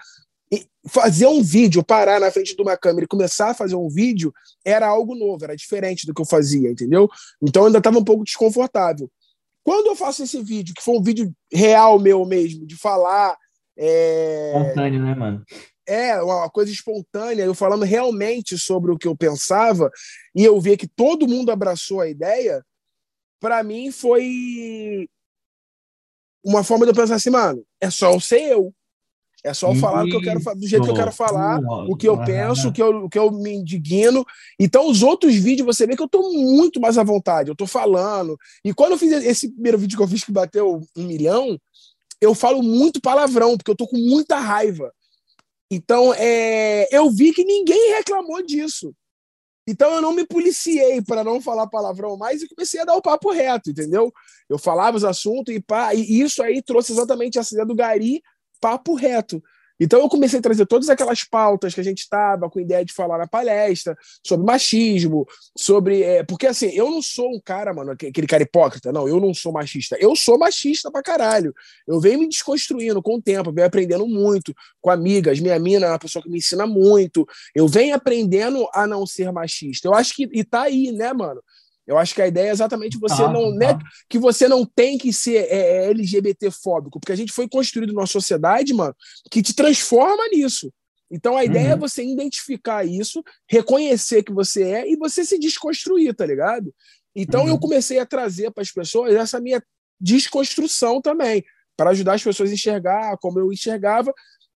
fazer 0.89 1.27
um 1.27 1.43
vídeo, 1.43 1.85
parar 1.85 2.21
na 2.21 2.31
frente 2.31 2.55
de 2.55 2.63
uma 2.63 2.77
câmera 2.77 3.05
e 3.05 3.09
começar 3.09 3.51
a 3.51 3.55
fazer 3.55 3.77
um 3.77 3.89
vídeo 3.89 4.33
era 4.65 4.87
algo 4.87 5.15
novo, 5.15 5.45
era 5.45 5.57
diferente 5.57 6.07
do 6.07 6.13
que 6.13 6.21
eu 6.21 6.27
fazia, 6.27 6.71
entendeu? 6.71 7.09
Então 7.43 7.63
eu 7.63 7.67
ainda 7.67 7.79
estava 7.79 7.99
um 7.99 8.05
pouco 8.05 8.25
desconfortável. 8.25 9.11
Quando 9.65 9.87
eu 9.87 9.97
faço 9.97 10.25
esse 10.25 10.43
vídeo, 10.43 10.75
que 10.75 10.83
foi 10.83 10.99
um 10.99 11.03
vídeo 11.03 11.33
real 11.53 11.99
meu 11.99 12.25
mesmo, 12.27 12.67
de 12.67 12.77
falar. 12.77 13.37
É... 13.79 14.53
Espontâneo, 14.57 15.03
né, 15.03 15.15
mano? 15.15 15.45
É, 15.87 16.21
uma 16.23 16.49
coisa 16.51 16.71
espontânea, 16.71 17.45
eu 17.45 17.55
falando 17.55 17.85
realmente 17.85 18.57
sobre 18.57 18.93
o 18.93 18.99
que 18.99 19.07
eu 19.07 19.17
pensava, 19.17 19.91
e 20.35 20.45
eu 20.45 20.61
vi 20.61 20.77
que 20.77 20.87
todo 20.87 21.27
mundo 21.27 21.51
abraçou 21.51 22.01
a 22.01 22.09
ideia, 22.09 22.65
para 23.41 23.63
mim 23.65 23.91
foi 23.91 25.09
uma 26.45 26.63
forma 26.63 26.85
de 26.85 26.93
eu 26.93 26.95
pensar 26.95 27.17
assim, 27.17 27.31
mano, 27.31 27.65
é 27.81 27.91
só 27.91 28.13
eu 28.13 28.21
ser 28.21 28.43
eu. 28.43 28.73
É 29.45 29.53
só 29.53 29.75
falar 29.75 30.05
o 30.05 30.07
que 30.07 30.15
eu 30.15 30.21
quero, 30.21 30.41
do 30.41 30.69
jeito 30.69 30.85
que 30.85 30.91
eu 30.91 30.95
quero 30.95 31.11
falar, 31.11 31.59
o 31.89 31.97
que 31.97 32.09
eu 32.09 32.17
penso, 32.25 32.69
o 32.69 32.73
que 32.73 32.81
eu, 32.81 33.05
o 33.05 33.09
que 33.09 33.19
eu 33.19 33.31
me 33.33 33.53
indigno. 33.53 34.25
Então, 34.59 34.89
os 34.89 35.03
outros 35.03 35.35
vídeos, 35.35 35.67
você 35.67 35.85
vê 35.85 35.97
que 35.97 36.03
eu 36.03 36.09
tô 36.09 36.31
muito 36.33 36.81
mais 36.81 36.97
à 36.97 37.03
vontade, 37.03 37.51
eu 37.51 37.57
tô 37.57 37.67
falando. 37.67 38.39
E 38.65 38.73
quando 38.73 38.93
eu 38.93 38.99
fiz 38.99 39.11
esse 39.11 39.51
primeiro 39.51 39.79
vídeo 39.79 39.97
que 39.97 40.03
eu 40.03 40.09
fiz 40.09 40.23
que 40.23 40.31
bateu 40.31 40.81
um 40.97 41.03
milhão, 41.05 41.59
eu 42.21 42.37
falo 42.37 42.63
muito 42.63 43.01
palavrão, 43.01 43.57
porque 43.57 43.73
eu 43.73 43.77
tô 43.77 43.89
com 43.89 43.97
muita 43.97 44.39
raiva. 44.39 44.93
Então, 45.69 46.15
é, 46.15 46.87
eu 46.97 47.11
vi 47.11 47.33
que 47.33 47.45
ninguém 47.45 47.95
reclamou 47.97 48.41
disso. 48.45 48.95
Então, 49.67 49.93
eu 49.93 50.01
não 50.01 50.13
me 50.13 50.25
policiei 50.25 51.03
para 51.03 51.25
não 51.25 51.41
falar 51.41 51.67
palavrão 51.67 52.17
mais 52.17 52.43
e 52.43 52.49
comecei 52.49 52.81
a 52.81 52.85
dar 52.85 52.95
o 52.95 53.03
papo 53.03 53.33
reto, 53.33 53.71
entendeu? 53.71 54.13
Eu 54.49 54.59
falava 54.59 54.97
os 54.97 55.05
assuntos 55.05 55.53
e 55.53 55.61
pá, 55.61 55.95
e 55.95 56.21
isso 56.21 56.43
aí 56.43 56.63
trouxe 56.63 56.93
exatamente 56.93 57.39
essa 57.39 57.55
ideia 57.55 57.67
do 57.67 57.75
Gari 57.75 58.23
papo 58.63 58.95
reto. 58.95 59.43
Então 59.81 59.99
eu 59.99 60.09
comecei 60.09 60.39
a 60.39 60.43
trazer 60.43 60.65
todas 60.65 60.89
aquelas 60.89 61.25
pautas 61.25 61.75
que 61.75 61.81
a 61.81 61.83
gente 61.83 61.99
estava 61.99 62.49
com 62.49 62.61
ideia 62.61 62.85
de 62.85 62.93
falar 62.93 63.19
na 63.19 63.27
palestra, 63.27 63.97
sobre 64.25 64.47
machismo, 64.47 65.27
sobre. 65.59 66.03
É, 66.03 66.23
porque 66.23 66.47
assim, 66.47 66.69
eu 66.69 66.89
não 66.89 67.03
sou 67.03 67.35
um 67.35 67.41
cara, 67.45 67.75
mano, 67.75 67.91
aquele 67.91 68.29
cara 68.29 68.45
hipócrita, 68.45 68.93
não, 68.93 69.09
eu 69.09 69.19
não 69.19 69.35
sou 69.35 69.51
machista. 69.51 69.97
Eu 69.99 70.15
sou 70.15 70.39
machista 70.39 70.89
pra 70.89 71.03
caralho. 71.03 71.53
Eu 71.85 71.99
venho 71.99 72.21
me 72.21 72.29
desconstruindo 72.29 73.03
com 73.03 73.17
o 73.17 73.23
tempo, 73.23 73.53
venho 73.53 73.67
aprendendo 73.67 74.07
muito 74.07 74.55
com 74.81 74.89
amigas. 74.89 75.41
Minha 75.41 75.59
mina 75.59 75.87
é 75.87 75.89
uma 75.89 75.99
pessoa 75.99 76.23
que 76.23 76.31
me 76.31 76.39
ensina 76.39 76.65
muito. 76.65 77.27
Eu 77.53 77.67
venho 77.67 77.97
aprendendo 77.97 78.69
a 78.73 78.87
não 78.87 79.05
ser 79.05 79.33
machista. 79.33 79.89
Eu 79.89 79.95
acho 79.95 80.15
que. 80.15 80.29
E 80.33 80.45
tá 80.45 80.63
aí, 80.63 80.93
né, 80.93 81.13
mano? 81.13 81.43
Eu 81.87 81.99
acho 81.99 82.15
que 82.15 82.23
a 82.23 82.27
ideia 82.27 82.49
é 82.49 82.53
exatamente 82.53 82.99
você 82.99 83.23
ah, 83.23 83.29
não. 83.29 83.53
Né, 83.53 83.77
que 84.09 84.19
você 84.19 84.47
não 84.47 84.65
tem 84.65 84.97
que 84.97 85.13
ser 85.13 85.47
é, 85.49 85.87
é 85.87 85.91
LGBT 85.91 86.51
fóbico, 86.51 87.01
porque 87.01 87.13
a 87.13 87.17
gente 87.17 87.33
foi 87.33 87.49
construído 87.49 87.93
numa 87.93 88.07
sociedade, 88.07 88.73
mano, 88.73 88.95
que 89.31 89.43
te 89.43 89.55
transforma 89.55 90.29
nisso. 90.29 90.73
Então 91.11 91.37
a 91.37 91.45
ideia 91.45 91.65
é 91.65 91.69
uhum. 91.69 91.73
é 91.73 91.77
você 91.77 92.03
identificar 92.03 92.87
isso, 92.87 93.23
reconhecer 93.49 94.23
que 94.23 94.33
você 94.33 94.63
é 94.63 94.91
e 94.91 94.97
você 94.97 95.25
se 95.25 95.39
desconstruir, 95.39 96.15
tá 96.15 96.25
ligado? 96.25 96.73
Então 97.15 97.43
uhum. 97.43 97.49
eu 97.49 97.59
comecei 97.59 97.99
a 97.99 98.07
trazer 98.07 98.51
para 98.51 98.63
as 98.63 98.73
pessoas 98.73 99.15
essa 99.15 99.39
minha 99.39 99.63
desconstrução 100.01 101.03
também, 101.03 101.45
para 101.77 101.91
ajudar 101.91 102.15
as 102.15 102.23
pessoas 102.23 102.51
a 102.51 102.55
enxergar 102.55 103.17
como 103.19 103.39
eu 103.39 103.53
enxergava 103.53 104.13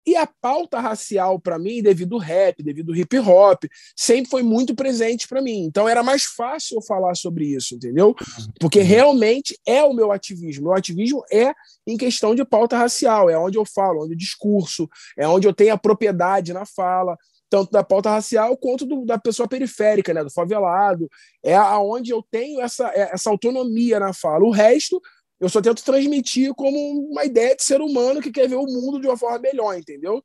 e 0.07 0.15
a 0.15 0.27
pauta 0.27 0.79
racial, 0.79 1.41
para 1.41 1.59
mim, 1.59 1.83
devido 1.83 2.15
ao 2.15 2.21
rap, 2.21 2.63
devido 2.63 2.93
ao 2.93 2.97
hip 2.97 3.19
hop, 3.19 3.65
sempre 3.97 4.31
foi 4.31 4.43
muito 4.43 4.75
presente 4.75 5.27
para 5.27 5.43
mim. 5.43 5.65
Então 5.65 5.89
era 5.89 6.03
mais 6.03 6.25
fácil 6.25 6.77
eu 6.77 6.83
falar 6.83 7.17
sobre 7.17 7.47
isso, 7.47 7.75
entendeu? 7.75 8.15
Porque 8.61 8.81
realmente 8.81 9.59
é 9.67 9.83
o 9.83 9.93
meu 9.93 10.13
ativismo. 10.13 10.67
Meu 10.67 10.75
ativismo 10.75 11.25
é 11.33 11.53
em 11.85 11.97
questão 11.97 12.35
de 12.35 12.45
pauta 12.45 12.77
racial, 12.77 13.29
é 13.29 13.37
onde 13.37 13.59
eu 13.59 13.65
falo, 13.65 14.05
onde 14.05 14.13
eu 14.13 14.19
discurso, 14.19 14.89
é 15.19 15.27
onde 15.27 15.49
eu 15.49 15.53
tenho 15.53 15.75
a 15.75 15.79
propriedade 15.79 16.53
na 16.53 16.65
fala 16.65 17.17
tanto 17.49 17.71
da 17.71 17.85
pauta 17.85 18.11
racial 18.11 18.57
quanto 18.57 18.85
do, 18.85 19.05
da 19.05 19.19
pessoa 19.19 19.49
periférica, 19.49 20.13
né, 20.13 20.25
do 20.25 20.31
favelado. 20.31 21.09
É 21.45 21.55
aonde 21.55 22.11
eu 22.11 22.23
tenho 22.31 22.61
essa, 22.61 22.89
essa 22.89 23.31
autonomia 23.31 24.01
na 24.01 24.13
fala. 24.13 24.45
O 24.45 24.51
resto 24.51 25.01
eu 25.39 25.49
só 25.49 25.61
tento 25.61 25.85
transmitir 25.85 26.55
como 26.55 26.79
uma 27.11 27.25
ideia 27.25 27.55
de 27.55 27.63
ser 27.63 27.81
humano 27.81 28.21
que 28.21 28.33
quer 28.33 28.49
ver 28.49 28.57
o 28.57 28.67
mundo 28.67 29.01
de 29.01 29.07
uma 29.07 29.17
forma 29.17 29.39
melhor, 29.39 29.79
entendeu? 29.79 30.25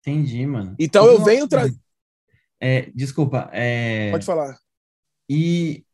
Entendi, 0.00 0.46
mano. 0.46 0.74
Então 0.78 1.06
eu 1.06 1.22
venho 1.22 1.48
trazer. 1.48 1.76
É, 2.60 2.90
desculpa. 2.94 3.50
É... 3.52 4.10
Pode 4.10 4.24
falar. 4.24 4.56
E, 5.28 5.84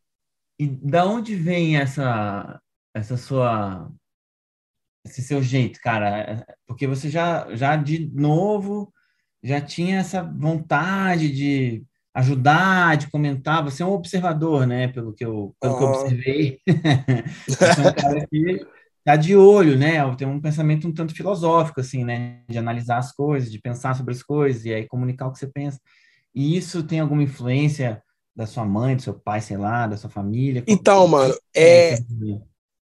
e 0.58 0.66
da 0.66 1.06
onde 1.06 1.34
vem 1.34 1.76
essa, 1.78 2.60
essa 2.94 3.16
sua. 3.16 3.90
Esse 5.06 5.22
seu 5.22 5.42
jeito, 5.42 5.80
cara? 5.80 6.44
Porque 6.66 6.86
você 6.86 7.08
já, 7.08 7.54
já 7.54 7.76
de 7.76 8.10
novo 8.12 8.92
já 9.42 9.60
tinha 9.60 9.98
essa 9.98 10.22
vontade 10.22 11.30
de 11.30 11.84
ajudar, 12.18 12.96
de 12.96 13.10
comentar. 13.10 13.62
Você 13.64 13.82
é 13.82 13.86
um 13.86 13.92
observador, 13.92 14.66
né? 14.66 14.88
Pelo 14.88 15.12
que 15.12 15.24
eu, 15.24 15.54
pelo 15.60 15.74
oh. 15.74 15.78
que 15.78 15.84
eu 15.84 15.88
observei. 15.88 16.60
Você 17.46 17.64
é 17.64 17.88
um 17.88 17.94
cara 17.94 18.26
que 18.26 18.66
tá 19.04 19.16
de 19.16 19.36
olho, 19.36 19.78
né? 19.78 19.98
Tem 20.16 20.26
um 20.26 20.40
pensamento 20.40 20.88
um 20.88 20.92
tanto 20.92 21.14
filosófico, 21.14 21.80
assim, 21.80 22.04
né? 22.04 22.42
De 22.48 22.58
analisar 22.58 22.98
as 22.98 23.12
coisas, 23.12 23.50
de 23.50 23.60
pensar 23.60 23.94
sobre 23.94 24.12
as 24.12 24.22
coisas 24.22 24.64
e 24.64 24.74
aí 24.74 24.86
comunicar 24.86 25.28
o 25.28 25.32
que 25.32 25.38
você 25.38 25.46
pensa. 25.46 25.80
E 26.34 26.56
isso 26.56 26.82
tem 26.82 27.00
alguma 27.00 27.22
influência 27.22 28.02
da 28.34 28.46
sua 28.46 28.64
mãe, 28.64 28.96
do 28.96 29.02
seu 29.02 29.14
pai, 29.14 29.40
sei 29.40 29.56
lá, 29.56 29.86
da 29.86 29.96
sua 29.96 30.10
família? 30.10 30.62
Então, 30.66 31.06
mano, 31.08 31.34
é... 31.56 31.98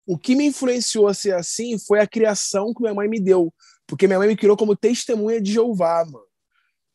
o 0.05 0.17
que 0.17 0.36
me 0.36 0.46
influenciou 0.46 1.08
a 1.08 1.13
ser 1.13 1.34
assim 1.34 1.77
foi 1.77 2.00
a 2.00 2.08
criação 2.08 2.74
que 2.74 2.82
minha 2.82 2.94
mãe 2.94 3.08
me 3.08 3.20
deu. 3.20 3.53
Porque 3.88 4.08
minha 4.08 4.17
mãe 4.17 4.27
me 4.27 4.36
criou 4.36 4.58
como 4.58 4.75
testemunha 4.75 5.41
de 5.41 5.53
Jeová, 5.53 6.03
mano. 6.05 6.25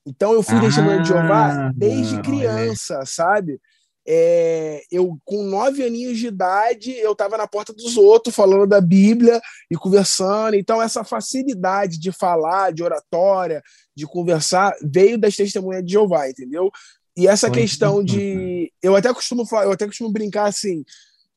Então 0.06 0.32
eu 0.32 0.42
fui 0.42 0.56
ah, 0.56 0.60
testemunha 0.60 1.02
de 1.02 1.08
Jeová 1.08 1.72
desde 1.74 2.20
criança, 2.22 3.02
sabe? 3.04 3.60
É, 4.06 4.82
eu, 4.90 5.18
com 5.24 5.42
nove 5.44 5.84
aninhos 5.84 6.18
de 6.18 6.26
idade, 6.26 6.92
eu 6.98 7.12
estava 7.12 7.36
na 7.36 7.46
porta 7.46 7.72
dos 7.72 7.96
outros 7.96 8.34
falando 8.34 8.66
da 8.66 8.80
Bíblia 8.80 9.40
e 9.70 9.76
conversando. 9.76 10.56
Então, 10.56 10.80
essa 10.80 11.04
facilidade 11.04 11.98
de 11.98 12.10
falar, 12.10 12.72
de 12.72 12.82
oratória, 12.82 13.62
de 13.94 14.06
conversar, 14.06 14.74
veio 14.82 15.18
das 15.18 15.36
testemunhas 15.36 15.84
de 15.84 15.92
Jeová, 15.92 16.28
entendeu? 16.28 16.70
E 17.16 17.28
essa 17.28 17.48
Foi 17.48 17.60
questão 17.60 18.02
de. 18.02 18.72
Eu 18.82 18.96
até 18.96 19.12
costumo 19.12 19.46
falar, 19.46 19.66
eu 19.66 19.72
até 19.72 19.86
costumo 19.86 20.10
brincar 20.10 20.46
assim. 20.46 20.82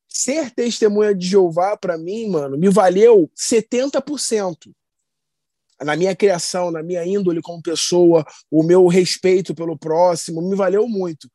Ser 0.08 0.50
testemunha 0.50 1.14
de 1.14 1.26
Jeová, 1.26 1.76
para 1.76 1.98
mim, 1.98 2.28
mano, 2.30 2.56
me 2.56 2.70
valeu 2.70 3.30
70% 3.36 4.72
na 5.82 5.96
minha 5.96 6.14
criação, 6.14 6.70
na 6.70 6.82
minha 6.82 7.04
índole 7.06 7.40
como 7.42 7.62
pessoa, 7.62 8.24
o 8.50 8.62
meu 8.62 8.86
respeito 8.86 9.54
pelo 9.54 9.78
próximo, 9.78 10.42
me 10.42 10.54
valeu 10.54 10.88
muito. 10.88 11.28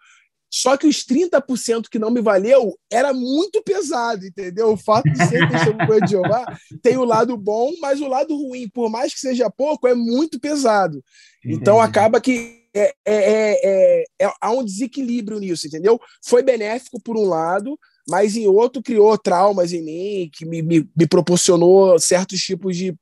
Só 0.51 0.75
que 0.75 0.87
os 0.87 1.05
30% 1.05 1.89
que 1.91 1.99
não 1.99 2.09
me 2.09 2.21
valeu 2.21 2.75
era 2.91 3.13
muito 3.13 3.61
pesado, 3.61 4.25
entendeu? 4.25 4.73
O 4.73 4.77
fato 4.77 5.03
de 5.03 5.17
ser 5.27 5.47
testemunha 5.47 6.01
de 6.01 6.09
Jeová 6.11 6.57
tem 6.81 6.97
o 6.97 7.03
lado 7.03 7.37
bom, 7.37 7.71
mas 7.79 8.01
o 8.01 8.07
lado 8.07 8.35
ruim, 8.35 8.67
por 8.67 8.89
mais 8.89 9.13
que 9.13 9.19
seja 9.19 9.49
pouco, 9.49 9.87
é 9.87 9.93
muito 9.93 10.39
pesado. 10.39 11.03
Entendi. 11.45 11.61
Então 11.61 11.79
acaba 11.79 12.19
que 12.19 12.59
é, 12.73 12.93
é, 13.05 13.05
é, 13.05 14.03
é, 14.21 14.31
há 14.41 14.51
um 14.51 14.63
desequilíbrio 14.63 15.39
nisso, 15.39 15.67
entendeu? 15.67 15.99
Foi 16.25 16.41
benéfico 16.41 16.99
por 17.01 17.15
um 17.15 17.25
lado, 17.25 17.77
mas 18.07 18.35
em 18.35 18.47
outro 18.47 18.81
criou 18.81 19.17
traumas 19.17 19.71
em 19.71 19.83
mim, 19.83 20.29
que 20.33 20.45
me, 20.45 20.61
me, 20.61 20.89
me 20.95 21.07
proporcionou 21.07 21.99
certos 21.99 22.39
tipos 22.39 22.75
de 22.75 22.95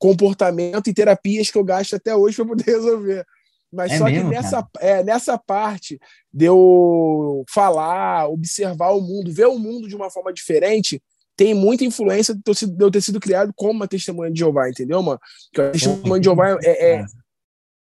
comportamento 0.00 0.88
e 0.88 0.94
terapias 0.94 1.50
que 1.50 1.58
eu 1.58 1.62
gasto 1.62 1.94
até 1.94 2.16
hoje 2.16 2.36
para 2.36 2.46
poder 2.46 2.64
resolver. 2.72 3.24
Mas 3.72 3.92
é 3.92 3.98
só 3.98 4.06
mesmo, 4.06 4.30
que 4.30 4.34
nessa, 4.34 4.68
é, 4.80 5.04
nessa 5.04 5.38
parte 5.38 6.00
de 6.32 6.46
eu 6.46 7.44
falar, 7.48 8.26
observar 8.28 8.90
o 8.90 9.00
mundo, 9.00 9.32
ver 9.32 9.46
o 9.46 9.58
mundo 9.58 9.86
de 9.86 9.94
uma 9.94 10.10
forma 10.10 10.32
diferente, 10.32 11.00
tem 11.36 11.54
muita 11.54 11.84
influência 11.84 12.34
de 12.34 12.42
eu 12.80 12.90
ter 12.90 13.00
sido 13.00 13.20
criado 13.20 13.52
como 13.54 13.72
uma 13.72 13.86
testemunha 13.86 14.30
de 14.30 14.40
Jeová, 14.40 14.68
entendeu, 14.68 15.00
mano? 15.02 15.20
Porque 15.52 15.68
a 15.68 15.70
testemunha 15.70 16.20
de 16.20 16.24
Jeová 16.24 16.58
é, 16.62 16.94
é, 16.94 17.04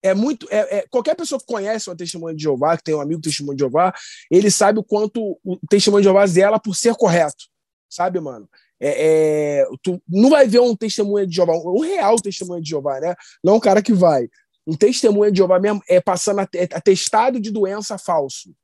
é 0.05 0.14
muito. 0.14 0.48
É, 0.50 0.79
é, 0.79 0.87
qualquer 0.88 1.14
pessoa 1.14 1.38
que 1.38 1.46
conhece 1.46 1.90
uma 1.90 1.96
testemunha 1.96 2.35
de 2.35 2.42
Jeová, 2.42 2.77
que 2.77 2.85
tem 2.85 2.94
um 2.94 3.00
amigo 3.00 3.20
testemunha 3.20 3.55
de 3.55 3.61
Jeová, 3.61 3.92
ele 4.31 4.50
sabe 4.50 4.79
o 4.79 4.85
quanto 4.85 5.38
o 5.44 5.59
testemunho 5.68 6.00
de 6.00 6.07
Jeová 6.07 6.27
zela 6.27 6.59
por 6.59 6.74
ser 6.74 6.94
correto, 6.94 7.44
sabe, 7.90 8.18
mano? 8.20 8.48
É, 8.81 9.61
é, 9.61 9.67
tu 9.83 10.03
não 10.09 10.31
vai 10.31 10.47
ver 10.47 10.61
um 10.61 10.77
testemunho 10.77 11.27
de 11.27 11.35
Jeová, 11.35 11.55
um 11.55 11.81
real 11.81 12.17
testemunho 12.17 12.63
de 12.63 12.71
Jeová, 12.71 13.01
né? 13.01 13.15
Não 13.43 13.57
um 13.57 13.61
cara 13.61 13.83
que 13.83 13.93
vai. 13.93 14.29
Um 14.67 14.77
testemunho 14.77 15.31
de 15.31 15.39
Jeová 15.39 15.59
mesmo 15.59 15.83
é 15.89 16.01
passando 16.01 16.41
atestado 16.41 17.41
de 17.41 17.51
doença 17.51 17.99
falso. 17.99 18.55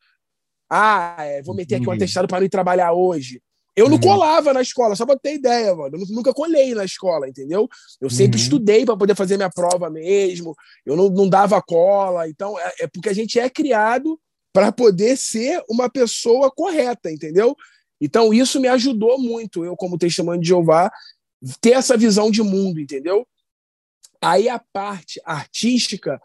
Ah, 0.68 1.16
é, 1.20 1.42
vou 1.42 1.54
meter 1.54 1.76
aqui 1.76 1.88
um 1.88 1.92
atestado 1.92 2.28
para 2.28 2.44
ir 2.44 2.48
trabalhar 2.48 2.92
hoje. 2.92 3.42
Eu 3.76 3.88
não 3.88 3.96
uhum. 3.96 4.00
colava 4.00 4.52
na 4.52 4.60
escola, 4.60 4.96
só 4.96 5.06
para 5.06 5.18
ter 5.18 5.34
ideia, 5.34 5.74
mano. 5.74 5.96
Eu 5.96 6.14
nunca 6.14 6.34
colei 6.34 6.74
na 6.74 6.84
escola, 6.84 7.28
entendeu? 7.28 7.68
Eu 8.00 8.10
sempre 8.10 8.36
uhum. 8.36 8.42
estudei 8.42 8.84
para 8.84 8.96
poder 8.96 9.14
fazer 9.14 9.36
minha 9.36 9.50
prova 9.50 9.88
mesmo. 9.88 10.54
Eu 10.84 10.96
não, 10.96 11.08
não 11.08 11.28
dava 11.28 11.62
cola. 11.62 12.28
Então, 12.28 12.58
é, 12.58 12.72
é 12.80 12.86
porque 12.86 13.08
a 13.08 13.12
gente 13.12 13.38
é 13.38 13.48
criado 13.48 14.18
para 14.52 14.72
poder 14.72 15.16
ser 15.16 15.62
uma 15.68 15.88
pessoa 15.88 16.50
correta, 16.50 17.10
entendeu? 17.10 17.56
Então, 18.00 18.32
isso 18.32 18.60
me 18.60 18.68
ajudou 18.68 19.18
muito, 19.18 19.64
eu, 19.64 19.76
como 19.76 19.98
testemunho 19.98 20.40
de 20.40 20.48
Jeová, 20.48 20.90
ter 21.60 21.72
essa 21.72 21.96
visão 21.96 22.30
de 22.30 22.42
mundo, 22.42 22.80
entendeu? 22.80 23.26
Aí 24.22 24.48
a 24.48 24.58
parte 24.58 25.20
artística 25.24 26.20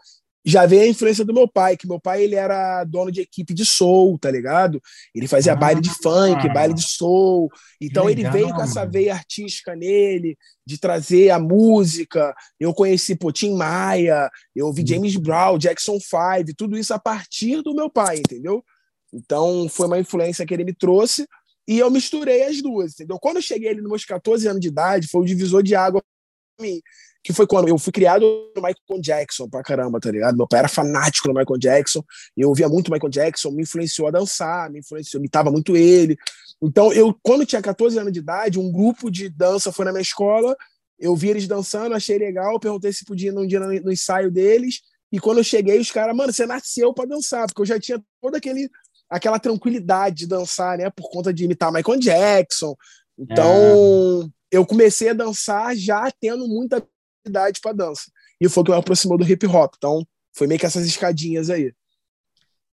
já 0.48 0.64
veio 0.64 0.82
a 0.82 0.86
influência 0.86 1.24
do 1.24 1.34
meu 1.34 1.48
pai, 1.48 1.76
que 1.76 1.88
meu 1.88 1.98
pai 1.98 2.22
ele 2.22 2.36
era 2.36 2.84
dono 2.84 3.10
de 3.10 3.20
equipe 3.20 3.52
de 3.52 3.64
soul, 3.64 4.16
tá 4.16 4.30
ligado? 4.30 4.80
Ele 5.12 5.26
fazia 5.26 5.54
ah, 5.54 5.56
baile 5.56 5.80
de 5.80 5.90
funk, 5.90 6.48
baile 6.54 6.72
de 6.72 6.86
soul. 6.86 7.50
Então 7.80 8.04
legal, 8.04 8.24
ele 8.26 8.30
veio 8.30 8.54
com 8.54 8.62
essa 8.62 8.86
veia 8.86 9.12
artística 9.12 9.74
nele, 9.74 10.38
de 10.64 10.78
trazer 10.78 11.30
a 11.30 11.40
música. 11.40 12.32
Eu 12.60 12.72
conheci 12.72 13.16
pô, 13.16 13.32
Tim 13.32 13.56
Maia, 13.56 14.30
eu 14.54 14.66
ouvi 14.66 14.86
James 14.86 15.16
Brown, 15.16 15.58
Jackson 15.58 15.98
5, 15.98 16.54
tudo 16.56 16.78
isso 16.78 16.94
a 16.94 16.98
partir 16.98 17.60
do 17.62 17.74
meu 17.74 17.90
pai, 17.90 18.18
entendeu? 18.18 18.64
Então 19.12 19.68
foi 19.68 19.88
uma 19.88 19.98
influência 19.98 20.46
que 20.46 20.54
ele 20.54 20.64
me 20.64 20.74
trouxe. 20.74 21.26
E 21.68 21.78
eu 21.78 21.90
misturei 21.90 22.44
as 22.44 22.62
duas, 22.62 22.92
entendeu? 22.92 23.18
Quando 23.18 23.36
eu 23.36 23.42
cheguei 23.42 23.70
ali 23.70 23.80
nos 23.80 23.90
meus 23.90 24.04
14 24.04 24.48
anos 24.48 24.60
de 24.60 24.68
idade, 24.68 25.08
foi 25.08 25.22
o 25.22 25.24
divisor 25.24 25.62
de 25.62 25.74
água 25.74 26.00
pra 26.56 26.66
mim. 26.66 26.80
Que 27.24 27.32
foi 27.32 27.46
quando 27.46 27.68
eu 27.68 27.76
fui 27.76 27.92
criado 27.92 28.24
no 28.54 28.62
Michael 28.62 29.00
Jackson 29.00 29.48
pra 29.48 29.62
caramba, 29.62 29.98
tá 29.98 30.10
ligado? 30.12 30.36
Meu 30.36 30.46
pai 30.46 30.60
era 30.60 30.68
fanático 30.68 31.26
no 31.26 31.34
Michael 31.34 31.58
Jackson, 31.58 32.04
eu 32.36 32.48
ouvia 32.48 32.68
muito 32.68 32.92
Michael 32.92 33.10
Jackson, 33.10 33.50
me 33.50 33.62
influenciou 33.62 34.06
a 34.06 34.12
dançar, 34.12 34.70
me 34.70 34.78
influenciou, 34.78 35.18
imitava 35.20 35.50
muito 35.50 35.76
ele. 35.76 36.16
Então, 36.62 36.92
eu, 36.92 37.12
quando 37.22 37.44
tinha 37.44 37.60
14 37.60 37.98
anos 37.98 38.12
de 38.12 38.20
idade, 38.20 38.60
um 38.60 38.70
grupo 38.70 39.10
de 39.10 39.28
dança 39.28 39.72
foi 39.72 39.84
na 39.84 39.90
minha 39.90 40.02
escola, 40.02 40.56
eu 40.98 41.16
vi 41.16 41.30
eles 41.30 41.48
dançando, 41.48 41.96
achei 41.96 42.16
legal, 42.16 42.60
perguntei 42.60 42.92
se 42.92 43.04
podia 43.04 43.30
ir 43.30 43.32
num 43.32 43.46
dia 43.46 43.58
no, 43.58 43.66
no 43.66 43.92
ensaio 43.92 44.30
deles, 44.30 44.82
e 45.10 45.18
quando 45.18 45.38
eu 45.38 45.44
cheguei, 45.44 45.78
os 45.78 45.90
caras, 45.90 46.16
mano, 46.16 46.32
você 46.32 46.46
nasceu 46.46 46.92
para 46.92 47.08
dançar, 47.08 47.46
porque 47.46 47.62
eu 47.62 47.66
já 47.66 47.78
tinha 47.78 48.02
todo 48.20 48.34
aquele 48.36 48.68
aquela 49.08 49.38
tranquilidade 49.38 50.16
de 50.16 50.26
dançar, 50.26 50.78
né? 50.78 50.90
Por 50.90 51.10
conta 51.10 51.32
de 51.32 51.44
imitar 51.44 51.72
Michael 51.72 51.98
Jackson. 51.98 52.74
Então, 53.18 54.24
é. 54.24 54.56
eu 54.56 54.66
comecei 54.66 55.10
a 55.10 55.14
dançar 55.14 55.74
já 55.76 56.10
tendo 56.20 56.46
muita 56.48 56.86
habilidade 57.24 57.60
para 57.60 57.72
dança. 57.72 58.10
e 58.40 58.48
foi 58.48 58.62
o 58.62 58.64
que 58.64 58.72
me 58.72 58.78
aproximou 58.78 59.16
do 59.16 59.28
hip 59.28 59.46
hop. 59.46 59.74
Então, 59.76 60.06
foi 60.36 60.46
meio 60.46 60.60
que 60.60 60.66
essas 60.66 60.86
escadinhas 60.86 61.48
aí. 61.48 61.72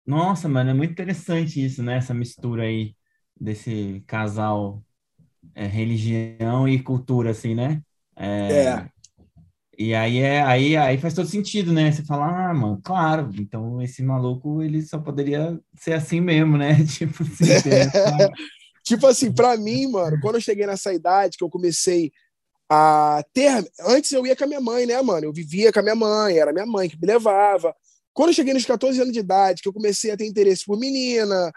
Nossa, 0.06 0.48
mano, 0.48 0.70
é 0.70 0.74
muito 0.74 0.92
interessante 0.92 1.62
isso, 1.64 1.82
né? 1.82 1.96
Essa 1.96 2.14
mistura 2.14 2.62
aí 2.62 2.94
desse 3.38 4.02
casal 4.06 4.82
é, 5.54 5.66
religião 5.66 6.68
e 6.68 6.82
cultura, 6.82 7.30
assim, 7.30 7.54
né? 7.54 7.82
É. 8.16 8.64
é. 8.64 8.88
E 9.80 9.94
aí, 9.94 10.18
é, 10.18 10.42
aí, 10.42 10.76
aí 10.76 10.98
faz 10.98 11.14
todo 11.14 11.28
sentido, 11.28 11.72
né? 11.72 11.92
Você 11.92 12.02
fala, 12.04 12.50
ah, 12.50 12.52
mano, 12.52 12.80
claro, 12.82 13.30
então 13.38 13.80
esse 13.80 14.02
maluco, 14.02 14.60
ele 14.60 14.82
só 14.82 14.98
poderia 14.98 15.56
ser 15.76 15.92
assim 15.92 16.20
mesmo, 16.20 16.58
né? 16.58 16.74
Tipo 16.84 17.22
assim, 17.22 17.46
tipo 18.82 19.06
assim, 19.06 19.32
pra 19.32 19.56
mim, 19.56 19.86
mano, 19.86 20.18
quando 20.20 20.34
eu 20.34 20.40
cheguei 20.40 20.66
nessa 20.66 20.92
idade, 20.92 21.38
que 21.38 21.44
eu 21.44 21.48
comecei 21.48 22.10
a 22.68 23.22
ter... 23.32 23.64
Antes 23.86 24.10
eu 24.10 24.26
ia 24.26 24.34
com 24.34 24.42
a 24.42 24.48
minha 24.48 24.60
mãe, 24.60 24.84
né, 24.84 25.00
mano? 25.00 25.26
Eu 25.26 25.32
vivia 25.32 25.72
com 25.72 25.78
a 25.78 25.82
minha 25.82 25.94
mãe, 25.94 26.38
era 26.38 26.52
minha 26.52 26.66
mãe 26.66 26.88
que 26.88 26.98
me 27.00 27.06
levava. 27.06 27.72
Quando 28.12 28.30
eu 28.30 28.34
cheguei 28.34 28.52
nos 28.52 28.66
14 28.66 29.00
anos 29.00 29.12
de 29.12 29.20
idade, 29.20 29.62
que 29.62 29.68
eu 29.68 29.72
comecei 29.72 30.10
a 30.10 30.16
ter 30.16 30.26
interesse 30.26 30.64
por 30.66 30.76
menina, 30.76 31.52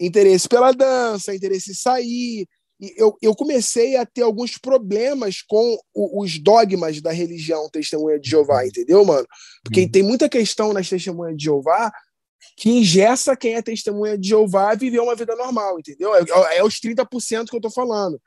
interesse 0.00 0.48
pela 0.48 0.72
dança, 0.72 1.34
interesse 1.34 1.72
em 1.72 1.74
sair, 1.74 2.48
eu, 2.96 3.16
eu 3.22 3.34
comecei 3.34 3.96
a 3.96 4.04
ter 4.04 4.22
alguns 4.22 4.58
problemas 4.58 5.42
com 5.42 5.78
o, 5.94 6.22
os 6.22 6.38
dogmas 6.38 7.00
da 7.00 7.10
religião 7.10 7.70
Testemunha 7.70 8.18
de 8.20 8.28
Jeová, 8.28 8.60
uhum. 8.60 8.66
entendeu, 8.66 9.04
mano? 9.04 9.26
Porque 9.64 9.82
uhum. 9.82 9.90
tem 9.90 10.02
muita 10.02 10.28
questão 10.28 10.72
nas 10.72 10.88
Testemunhas 10.88 11.36
de 11.36 11.44
Jeová 11.44 11.90
que 12.56 12.70
ingessa 12.70 13.36
quem 13.36 13.54
é 13.54 13.62
Testemunha 13.62 14.16
de 14.16 14.28
Jeová 14.28 14.72
a 14.72 14.74
viver 14.74 15.00
uma 15.00 15.14
vida 15.14 15.34
normal, 15.34 15.78
entendeu? 15.78 16.14
É, 16.14 16.20
é, 16.20 16.58
é 16.58 16.64
os 16.64 16.74
30% 16.80 17.48
que 17.48 17.56
eu 17.56 17.60
tô 17.60 17.70
falando. 17.70 18.20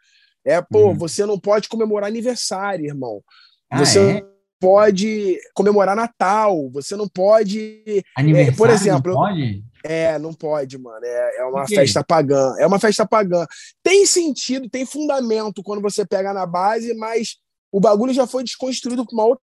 É, 0.43 0.61
pô, 0.61 0.87
uhum. 0.87 0.97
você 0.97 1.25
não 1.25 1.39
pode 1.39 1.69
comemorar 1.69 2.09
aniversário, 2.09 2.85
irmão. 2.85 3.23
Ah, 3.69 3.77
você 3.77 3.99
é? 3.99 4.25
pode 4.59 5.37
comemorar 5.53 5.95
Natal, 5.95 6.69
você 6.71 6.95
não 6.95 7.07
pode. 7.07 7.83
Aniversário 8.17 8.53
é, 8.53 8.57
por 8.57 8.69
exemplo, 8.69 9.11
não 9.13 9.19
pode? 9.19 9.63
É, 9.83 10.19
não 10.19 10.33
pode, 10.33 10.77
mano. 10.77 11.05
É, 11.05 11.37
é 11.37 11.45
uma 11.45 11.67
festa 11.67 12.03
pagã. 12.03 12.55
É 12.57 12.67
uma 12.67 12.79
festa 12.79 13.05
pagã. 13.05 13.45
Tem 13.83 14.05
sentido, 14.05 14.69
tem 14.69 14.85
fundamento 14.85 15.63
quando 15.63 15.81
você 15.81 16.05
pega 16.05 16.33
na 16.33 16.45
base, 16.45 16.93
mas 16.95 17.37
o 17.71 17.79
bagulho 17.79 18.13
já 18.13 18.27
foi 18.27 18.43
desconstruído 18.43 19.05
por 19.05 19.13
uma 19.13 19.25
outra 19.25 19.43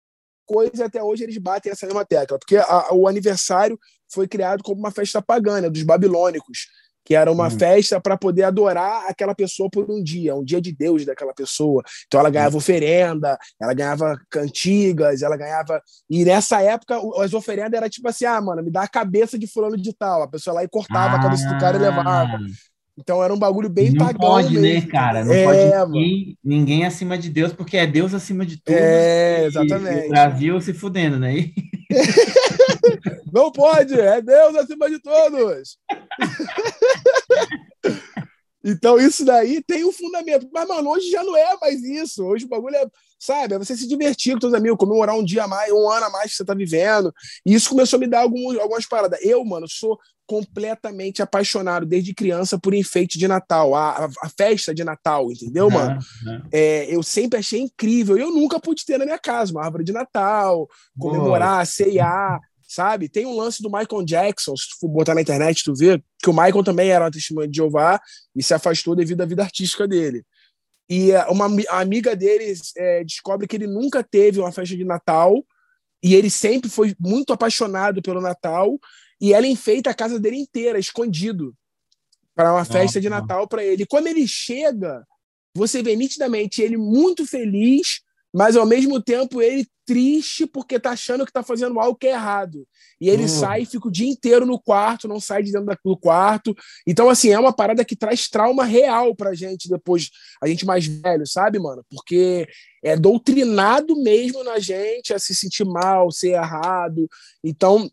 coisa 0.46 0.82
e 0.82 0.82
até 0.82 1.02
hoje 1.02 1.24
eles 1.24 1.38
batem 1.38 1.72
essa 1.72 1.86
mesma 1.86 2.04
tecla. 2.04 2.38
Porque 2.38 2.56
a, 2.56 2.92
o 2.92 3.06
aniversário 3.06 3.78
foi 4.12 4.28
criado 4.28 4.62
como 4.62 4.78
uma 4.78 4.90
festa 4.90 5.22
pagã, 5.22 5.60
né, 5.60 5.70
dos 5.70 5.82
babilônicos 5.82 6.66
que 7.04 7.14
era 7.14 7.30
uma 7.30 7.48
hum. 7.48 7.50
festa 7.50 8.00
para 8.00 8.16
poder 8.16 8.44
adorar 8.44 9.06
aquela 9.08 9.34
pessoa 9.34 9.68
por 9.70 9.90
um 9.90 10.02
dia, 10.02 10.34
um 10.34 10.44
dia 10.44 10.60
de 10.60 10.72
Deus 10.72 11.04
daquela 11.04 11.34
pessoa. 11.34 11.82
Então 12.06 12.20
ela 12.20 12.30
ganhava 12.30 12.54
hum. 12.54 12.58
oferenda, 12.58 13.38
ela 13.60 13.74
ganhava 13.74 14.16
cantigas, 14.30 15.22
ela 15.22 15.36
ganhava. 15.36 15.80
E 16.08 16.24
nessa 16.24 16.60
época 16.62 16.98
as 17.18 17.34
oferendas 17.34 17.74
era 17.74 17.88
tipo 17.88 18.08
assim: 18.08 18.24
ah, 18.24 18.40
mano, 18.40 18.62
me 18.62 18.70
dá 18.70 18.82
a 18.82 18.88
cabeça 18.88 19.38
de 19.38 19.46
fulano 19.46 19.76
de 19.76 19.92
tal. 19.92 20.22
A 20.22 20.28
pessoa 20.28 20.54
lá 20.54 20.64
e 20.64 20.68
cortava 20.68 21.16
ah. 21.16 21.18
a 21.18 21.22
cabeça 21.22 21.48
do 21.48 21.58
cara 21.58 21.76
e 21.76 21.80
levava. 21.80 22.38
Então 22.98 23.22
era 23.24 23.32
um 23.32 23.38
bagulho 23.38 23.70
bem 23.70 23.90
não 23.90 24.04
pagão. 24.04 24.20
Pode, 24.20 24.54
né, 24.54 24.60
mesmo. 24.60 24.86
né, 24.86 24.92
cara? 24.92 25.24
Não 25.24 25.32
é, 25.32 25.44
pode 25.44 25.90
ninguém, 25.92 26.38
ninguém, 26.44 26.84
acima 26.84 27.16
de 27.16 27.30
Deus, 27.30 27.52
porque 27.52 27.78
é 27.78 27.86
Deus 27.86 28.12
acima 28.12 28.44
de 28.44 28.58
tudo. 28.62 28.76
É, 28.76 29.46
exatamente. 29.46 30.04
E 30.04 30.06
o 30.06 30.10
Brasil 30.10 30.60
se 30.60 30.74
fudendo, 30.74 31.18
né? 31.18 31.50
Não 33.32 33.50
pode, 33.50 33.98
é 33.98 34.20
Deus 34.20 34.54
acima 34.56 34.90
de 34.90 34.98
todos. 35.00 35.78
Então, 38.64 38.98
isso 38.98 39.24
daí 39.24 39.62
tem 39.62 39.84
um 39.84 39.92
fundamento. 39.92 40.48
Mas, 40.52 40.68
mano, 40.68 40.90
hoje 40.90 41.10
já 41.10 41.24
não 41.24 41.36
é 41.36 41.56
mais 41.60 41.82
isso. 41.82 42.24
Hoje 42.24 42.44
o 42.44 42.48
bagulho 42.48 42.76
é, 42.76 42.86
sabe, 43.18 43.54
é 43.54 43.58
você 43.58 43.76
se 43.76 43.88
divertir 43.88 44.34
com 44.34 44.40
seus 44.40 44.54
amigos, 44.54 44.78
comemorar 44.78 45.16
um 45.16 45.24
dia 45.24 45.44
a 45.44 45.48
mais, 45.48 45.72
um 45.72 45.90
ano 45.90 46.06
a 46.06 46.10
mais 46.10 46.30
que 46.30 46.36
você 46.36 46.44
tá 46.44 46.54
vivendo. 46.54 47.12
E 47.44 47.54
isso 47.54 47.70
começou 47.70 47.96
a 47.96 48.00
me 48.00 48.06
dar 48.06 48.20
alguns, 48.20 48.56
algumas 48.58 48.86
paradas. 48.86 49.18
Eu, 49.20 49.44
mano, 49.44 49.66
sou 49.68 49.98
completamente 50.26 51.20
apaixonado 51.20 51.84
desde 51.84 52.14
criança 52.14 52.56
por 52.56 52.72
enfeite 52.72 53.18
de 53.18 53.26
Natal, 53.26 53.74
a, 53.74 54.08
a, 54.22 54.28
festa 54.28 54.72
de 54.72 54.84
Natal, 54.84 55.30
entendeu, 55.32 55.68
mano? 55.68 55.98
Uhum. 56.24 56.42
É, 56.52 56.86
eu 56.94 57.02
sempre 57.02 57.40
achei 57.40 57.60
incrível. 57.60 58.16
Eu 58.16 58.30
nunca 58.30 58.60
pude 58.60 58.86
ter 58.86 58.96
na 58.96 59.04
minha 59.04 59.18
casa 59.18 59.50
uma 59.50 59.64
árvore 59.64 59.82
de 59.82 59.92
Natal, 59.92 60.68
comemorar, 60.96 61.66
ceiar 61.66 62.40
sabe? 62.72 63.08
Tem 63.08 63.26
um 63.26 63.36
lance 63.36 63.62
do 63.62 63.70
Michael 63.70 64.04
Jackson, 64.04 64.56
se 64.56 64.68
tu 64.80 64.88
botar 64.88 65.14
na 65.14 65.20
internet, 65.20 65.64
tu 65.64 65.74
vê, 65.74 66.02
que 66.22 66.30
o 66.30 66.32
Michael 66.32 66.64
também 66.64 66.90
era 66.90 67.04
uma 67.04 67.10
testemunha 67.10 67.48
de 67.48 67.56
Jeová 67.56 68.00
e 68.34 68.42
se 68.42 68.54
afastou 68.54 68.96
devido 68.96 69.20
à 69.20 69.26
vida 69.26 69.42
artística 69.42 69.86
dele. 69.86 70.24
E 70.88 71.12
é, 71.12 71.24
uma 71.26 71.46
amiga 71.70 72.16
dele 72.16 72.54
é, 72.76 73.04
descobre 73.04 73.46
que 73.46 73.56
ele 73.56 73.66
nunca 73.66 74.02
teve 74.02 74.40
uma 74.40 74.52
festa 74.52 74.76
de 74.76 74.84
Natal 74.84 75.44
e 76.02 76.14
ele 76.14 76.30
sempre 76.30 76.68
foi 76.68 76.94
muito 76.98 77.32
apaixonado 77.32 78.02
pelo 78.02 78.20
Natal 78.20 78.78
e 79.20 79.32
ela 79.32 79.46
enfeita 79.46 79.90
a 79.90 79.94
casa 79.94 80.18
dele 80.18 80.36
inteira, 80.36 80.78
escondido, 80.78 81.54
para 82.34 82.52
uma 82.52 82.64
festa 82.64 83.00
de 83.00 83.08
Natal 83.08 83.46
para 83.46 83.62
ele. 83.62 83.86
Quando 83.86 84.06
ele 84.06 84.26
chega, 84.26 85.06
você 85.54 85.82
vê 85.82 85.94
nitidamente 85.94 86.60
ele 86.62 86.76
muito 86.76 87.26
feliz, 87.26 88.00
mas 88.32 88.56
ao 88.56 88.66
mesmo 88.66 89.00
tempo 89.00 89.42
ele 89.42 89.66
triste 89.84 90.46
porque 90.46 90.78
tá 90.78 90.90
achando 90.90 91.26
que 91.26 91.32
tá 91.32 91.42
fazendo 91.42 91.78
algo 91.78 91.98
que 91.98 92.06
é 92.06 92.12
errado. 92.12 92.66
E 93.00 93.08
ele 93.08 93.22
uhum. 93.22 93.28
sai 93.28 93.62
e 93.62 93.66
fica 93.66 93.88
o 93.88 93.90
dia 93.90 94.08
inteiro 94.08 94.46
no 94.46 94.60
quarto, 94.60 95.08
não 95.08 95.20
sai 95.20 95.42
de 95.42 95.52
dentro 95.52 95.76
do 95.84 95.96
quarto. 95.96 96.54
Então, 96.86 97.10
assim, 97.10 97.30
é 97.30 97.38
uma 97.38 97.52
parada 97.52 97.84
que 97.84 97.96
traz 97.96 98.28
trauma 98.28 98.64
real 98.64 99.14
pra 99.14 99.34
gente 99.34 99.68
depois, 99.68 100.10
a 100.42 100.46
gente 100.46 100.64
mais 100.64 100.86
velho, 100.86 101.26
sabe, 101.26 101.58
mano? 101.58 101.84
Porque 101.90 102.46
é 102.82 102.96
doutrinado 102.96 104.00
mesmo 104.00 104.42
na 104.44 104.58
gente 104.58 105.12
a 105.12 105.18
se 105.18 105.34
sentir 105.34 105.64
mal, 105.64 106.10
ser 106.10 106.30
errado. 106.30 107.08
Então, 107.44 107.90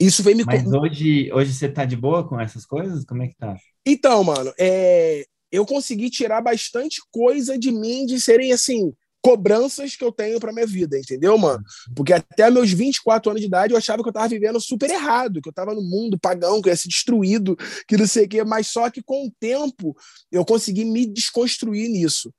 isso 0.00 0.22
vem 0.22 0.34
me. 0.34 0.44
Mas 0.44 0.66
hoje, 0.66 1.30
hoje 1.32 1.52
você 1.52 1.68
tá 1.68 1.84
de 1.84 1.96
boa 1.96 2.26
com 2.26 2.40
essas 2.40 2.64
coisas? 2.64 3.04
Como 3.04 3.22
é 3.22 3.28
que 3.28 3.36
tá? 3.36 3.54
Então, 3.84 4.24
mano, 4.24 4.52
é... 4.58 5.26
eu 5.52 5.66
consegui 5.66 6.08
tirar 6.08 6.40
bastante 6.40 7.00
coisa 7.10 7.58
de 7.58 7.70
mim 7.70 8.06
de 8.06 8.18
serem 8.18 8.52
assim 8.52 8.94
cobranças 9.22 9.96
que 9.96 10.04
eu 10.04 10.10
tenho 10.10 10.40
para 10.40 10.52
minha 10.52 10.66
vida, 10.66 10.98
entendeu, 10.98 11.36
mano? 11.36 11.62
Porque 11.94 12.12
até 12.12 12.50
meus 12.50 12.70
24 12.72 13.30
anos 13.30 13.40
de 13.40 13.46
idade 13.46 13.72
eu 13.72 13.78
achava 13.78 14.02
que 14.02 14.08
eu 14.08 14.12
tava 14.12 14.28
vivendo 14.28 14.60
super 14.60 14.90
errado, 14.90 15.40
que 15.42 15.48
eu 15.48 15.52
tava 15.52 15.74
no 15.74 15.82
mundo 15.82 16.18
pagão, 16.18 16.60
que 16.62 16.68
eu 16.68 16.72
ia 16.72 16.76
ser 16.76 16.88
destruído, 16.88 17.56
que 17.86 17.96
não 17.96 18.06
sei 18.06 18.24
o 18.24 18.28
quê, 18.28 18.44
mas 18.44 18.68
só 18.68 18.88
que 18.90 19.02
com 19.02 19.26
o 19.26 19.32
tempo 19.38 19.94
eu 20.30 20.44
consegui 20.44 20.84
me 20.84 21.06
desconstruir 21.06 21.88
nisso. 21.88 22.32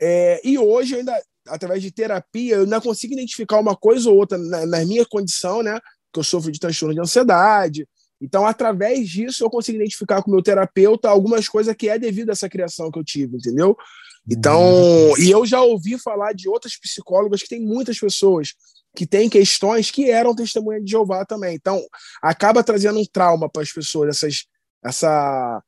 É, 0.00 0.40
e 0.44 0.58
hoje, 0.58 0.96
ainda, 0.96 1.20
através 1.46 1.82
de 1.82 1.90
terapia, 1.90 2.56
eu 2.56 2.62
ainda 2.62 2.80
consigo 2.80 3.12
identificar 3.12 3.58
uma 3.58 3.76
coisa 3.76 4.08
ou 4.08 4.16
outra 4.16 4.38
na, 4.38 4.64
na 4.64 4.84
minha 4.84 5.04
condição, 5.06 5.62
né? 5.62 5.78
Que 6.12 6.20
eu 6.20 6.24
sofro 6.24 6.52
de 6.52 6.60
transtorno 6.60 6.94
de 6.94 7.00
ansiedade. 7.00 7.86
Então, 8.20 8.46
através 8.46 9.08
disso, 9.08 9.44
eu 9.44 9.50
consigo 9.50 9.76
identificar 9.76 10.22
com 10.22 10.30
o 10.30 10.34
meu 10.34 10.42
terapeuta 10.42 11.08
algumas 11.08 11.48
coisas 11.48 11.74
que 11.76 11.88
é 11.88 11.98
devido 11.98 12.30
a 12.30 12.32
essa 12.32 12.48
criação 12.48 12.90
que 12.90 12.98
eu 12.98 13.04
tive, 13.04 13.36
entendeu? 13.36 13.76
Então, 14.30 14.62
uhum. 14.62 15.18
e 15.18 15.30
eu 15.30 15.44
já 15.44 15.60
ouvi 15.60 15.98
falar 15.98 16.32
de 16.32 16.48
outras 16.48 16.78
psicólogas 16.78 17.42
que 17.42 17.48
tem 17.48 17.60
muitas 17.60 17.98
pessoas 17.98 18.54
que 18.94 19.06
têm 19.06 19.28
questões 19.28 19.90
que 19.90 20.10
eram 20.10 20.34
testemunha 20.34 20.80
de 20.80 20.90
Jeová 20.90 21.24
também. 21.24 21.54
Então, 21.54 21.80
acaba 22.22 22.64
trazendo 22.64 22.98
um 22.98 23.04
trauma 23.04 23.48
para 23.48 23.62
as 23.62 23.72
pessoas, 23.72 24.08
essas, 24.08 24.44
essa. 24.84 25.62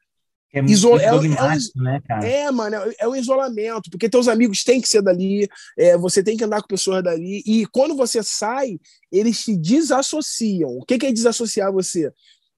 É, 0.53 0.61
Iso 0.65 0.99
é, 0.99 1.05
é, 1.05 1.15
um, 1.15 1.23
né, 1.77 2.01
é, 2.25 2.51
mano, 2.51 2.75
é, 2.75 2.95
é 2.99 3.09
um 3.09 3.15
isolamento, 3.15 3.89
porque 3.89 4.09
teus 4.09 4.27
amigos 4.27 4.65
têm 4.65 4.81
que 4.81 4.89
ser 4.89 5.01
dali, 5.01 5.49
é, 5.79 5.97
você 5.97 6.25
tem 6.25 6.37
que 6.37 6.43
andar 6.43 6.61
com 6.61 6.67
pessoas 6.67 7.05
dali, 7.05 7.41
e 7.47 7.65
quando 7.67 7.95
você 7.95 8.21
sai, 8.21 8.77
eles 9.13 9.39
se 9.39 9.57
desassociam. 9.57 10.71
O 10.71 10.85
que, 10.85 10.99
que 10.99 11.07
é 11.07 11.13
desassociar 11.13 11.73
você? 11.73 12.11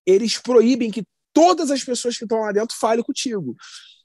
Eles 0.07 0.38
proíbem 0.38 0.90
que 0.90 1.05
todas 1.35 1.70
as 1.70 1.85
pessoas 1.85 2.16
que 2.16 2.24
estão 2.24 2.40
lá 2.40 2.50
dentro 2.50 2.74
falem 2.78 3.05
contigo. 3.05 3.55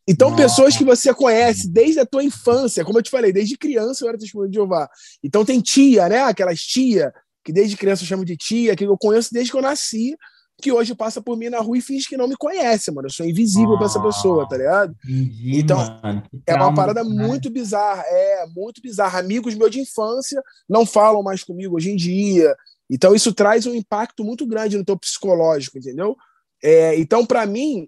Então, 0.08 0.30
Nossa. 0.30 0.44
pessoas 0.44 0.78
que 0.78 0.86
você 0.86 1.14
conhece 1.14 1.70
desde 1.70 2.00
a 2.00 2.06
tua 2.06 2.24
infância, 2.24 2.86
como 2.86 2.98
eu 2.98 3.04
te 3.04 3.10
falei, 3.10 3.34
desde 3.34 3.58
criança 3.58 4.06
eu 4.06 4.10
era 4.10 4.18
testemunho 4.18 4.50
de 4.50 4.56
Jeová. 4.56 4.90
Então 5.22 5.44
tem 5.44 5.60
tia, 5.60 6.08
né? 6.08 6.20
Aquelas 6.24 6.62
tia, 6.62 7.14
que 7.44 7.52
desde 7.52 7.76
criança 7.76 8.04
eu 8.04 8.08
chamo 8.08 8.24
de 8.24 8.38
tia, 8.38 8.76
que 8.76 8.86
eu 8.86 8.98
conheço 8.98 9.34
desde 9.34 9.52
que 9.52 9.58
eu 9.58 9.62
nasci, 9.62 10.16
que 10.62 10.72
hoje 10.72 10.96
passa 10.96 11.22
por 11.22 11.38
mim 11.38 11.50
na 11.50 11.60
rua 11.60 11.78
e 11.78 11.82
finge 11.82 12.08
que 12.08 12.18
não 12.18 12.28
me 12.28 12.36
conhece, 12.36 12.92
mano. 12.92 13.08
Eu 13.08 13.12
sou 13.12 13.26
invisível 13.26 13.76
para 13.78 13.86
essa 13.86 14.02
pessoa, 14.02 14.48
tá 14.48 14.58
ligado? 14.58 14.96
Entendi, 15.06 15.60
então, 15.60 15.78
mano. 16.02 16.24
é 16.48 16.56
uma 16.56 16.74
parada 16.74 17.04
né? 17.04 17.10
muito 17.28 17.50
bizarra. 17.50 18.04
É, 18.08 18.46
muito 18.56 18.82
bizarra. 18.82 19.20
Amigos 19.20 19.54
meus 19.56 19.70
de 19.70 19.82
infância 19.82 20.42
não 20.68 20.86
falam 20.86 21.22
mais 21.22 21.44
comigo 21.44 21.76
hoje 21.76 21.92
em 21.92 21.96
dia. 21.96 22.56
Então, 22.90 23.14
isso 23.14 23.34
traz 23.34 23.66
um 23.66 23.76
impacto 23.76 24.24
muito 24.24 24.48
grande 24.48 24.78
no 24.78 24.86
teu 24.86 24.98
psicológico, 24.98 25.78
entendeu? 25.78 26.16
É, 26.64 26.98
então, 26.98 27.26
para 27.26 27.46
mim, 27.46 27.88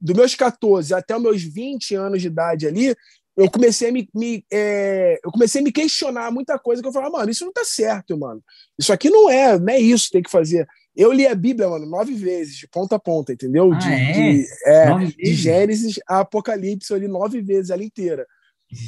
dos 0.00 0.16
meus 0.16 0.34
14 0.34 0.94
até 0.94 1.16
os 1.16 1.22
meus 1.22 1.42
20 1.42 1.94
anos 1.94 2.20
de 2.20 2.28
idade 2.28 2.66
ali, 2.66 2.94
eu 3.36 3.50
comecei 3.50 3.90
a 3.90 3.92
me, 3.92 4.08
me 4.14 4.44
é, 4.50 5.20
eu 5.22 5.30
comecei 5.30 5.60
a 5.60 5.64
me 5.64 5.70
questionar 5.70 6.30
muita 6.30 6.58
coisa 6.58 6.80
que 6.80 6.88
eu 6.88 6.92
falava, 6.92 7.18
mano, 7.18 7.30
isso 7.30 7.44
não 7.44 7.52
tá 7.52 7.64
certo, 7.64 8.16
mano. 8.18 8.42
Isso 8.78 8.92
aqui 8.92 9.10
não 9.10 9.28
é, 9.28 9.58
não 9.58 9.72
é 9.72 9.78
isso 9.78 10.06
que 10.06 10.12
tem 10.12 10.22
que 10.22 10.30
fazer. 10.30 10.66
Eu 10.96 11.12
li 11.12 11.26
a 11.26 11.34
Bíblia, 11.34 11.68
mano, 11.68 11.84
nove 11.84 12.14
vezes, 12.14 12.56
de 12.56 12.66
ponta 12.66 12.96
a 12.96 12.98
ponta, 12.98 13.34
entendeu? 13.34 13.70
Ah, 13.72 13.76
de, 13.76 13.92
é? 13.92 14.12
de, 14.12 14.46
é, 14.64 15.04
de 15.04 15.34
Gênesis 15.34 16.00
a 16.08 16.20
Apocalipse, 16.20 16.90
eu 16.90 16.96
li 16.96 17.06
nove 17.06 17.42
vezes 17.42 17.68
ela 17.68 17.84
inteira. 17.84 18.26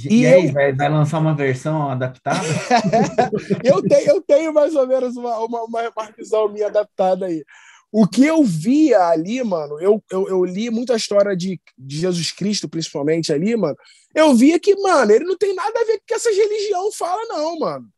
E, 0.09 0.23
e 0.23 0.27
aí, 0.27 0.47
eu... 0.47 0.53
vai, 0.53 0.73
vai, 0.73 0.88
lançar 0.88 1.18
uma 1.18 1.35
versão 1.35 1.90
adaptada? 1.90 2.40
eu, 3.62 3.83
tenho, 3.83 4.11
eu 4.11 4.23
tenho 4.23 4.53
mais 4.53 4.75
ou 4.75 4.87
menos 4.87 5.14
uma, 5.16 5.38
uma, 5.40 5.64
uma 5.64 6.49
minha 6.53 6.66
adaptada 6.66 7.27
aí. 7.27 7.44
O 7.90 8.07
que 8.07 8.24
eu 8.24 8.44
via 8.44 9.09
ali, 9.09 9.42
mano, 9.42 9.81
eu, 9.81 10.03
eu, 10.11 10.29
eu 10.29 10.44
li 10.44 10.68
muita 10.70 10.94
história 10.94 11.35
de, 11.35 11.59
de, 11.77 12.01
Jesus 12.01 12.33
Cristo, 12.33 12.68
principalmente 12.68 13.33
ali, 13.33 13.57
mano. 13.57 13.77
Eu 14.14 14.35
via 14.35 14.59
que, 14.59 14.74
mano, 14.77 15.11
ele 15.11 15.24
não 15.24 15.37
tem 15.37 15.55
nada 15.55 15.81
a 15.81 15.85
ver 15.85 15.98
com 15.98 16.05
o 16.05 16.07
que 16.07 16.14
essa 16.14 16.31
religião 16.31 16.92
fala, 16.92 17.24
não, 17.27 17.59
mano. 17.59 17.88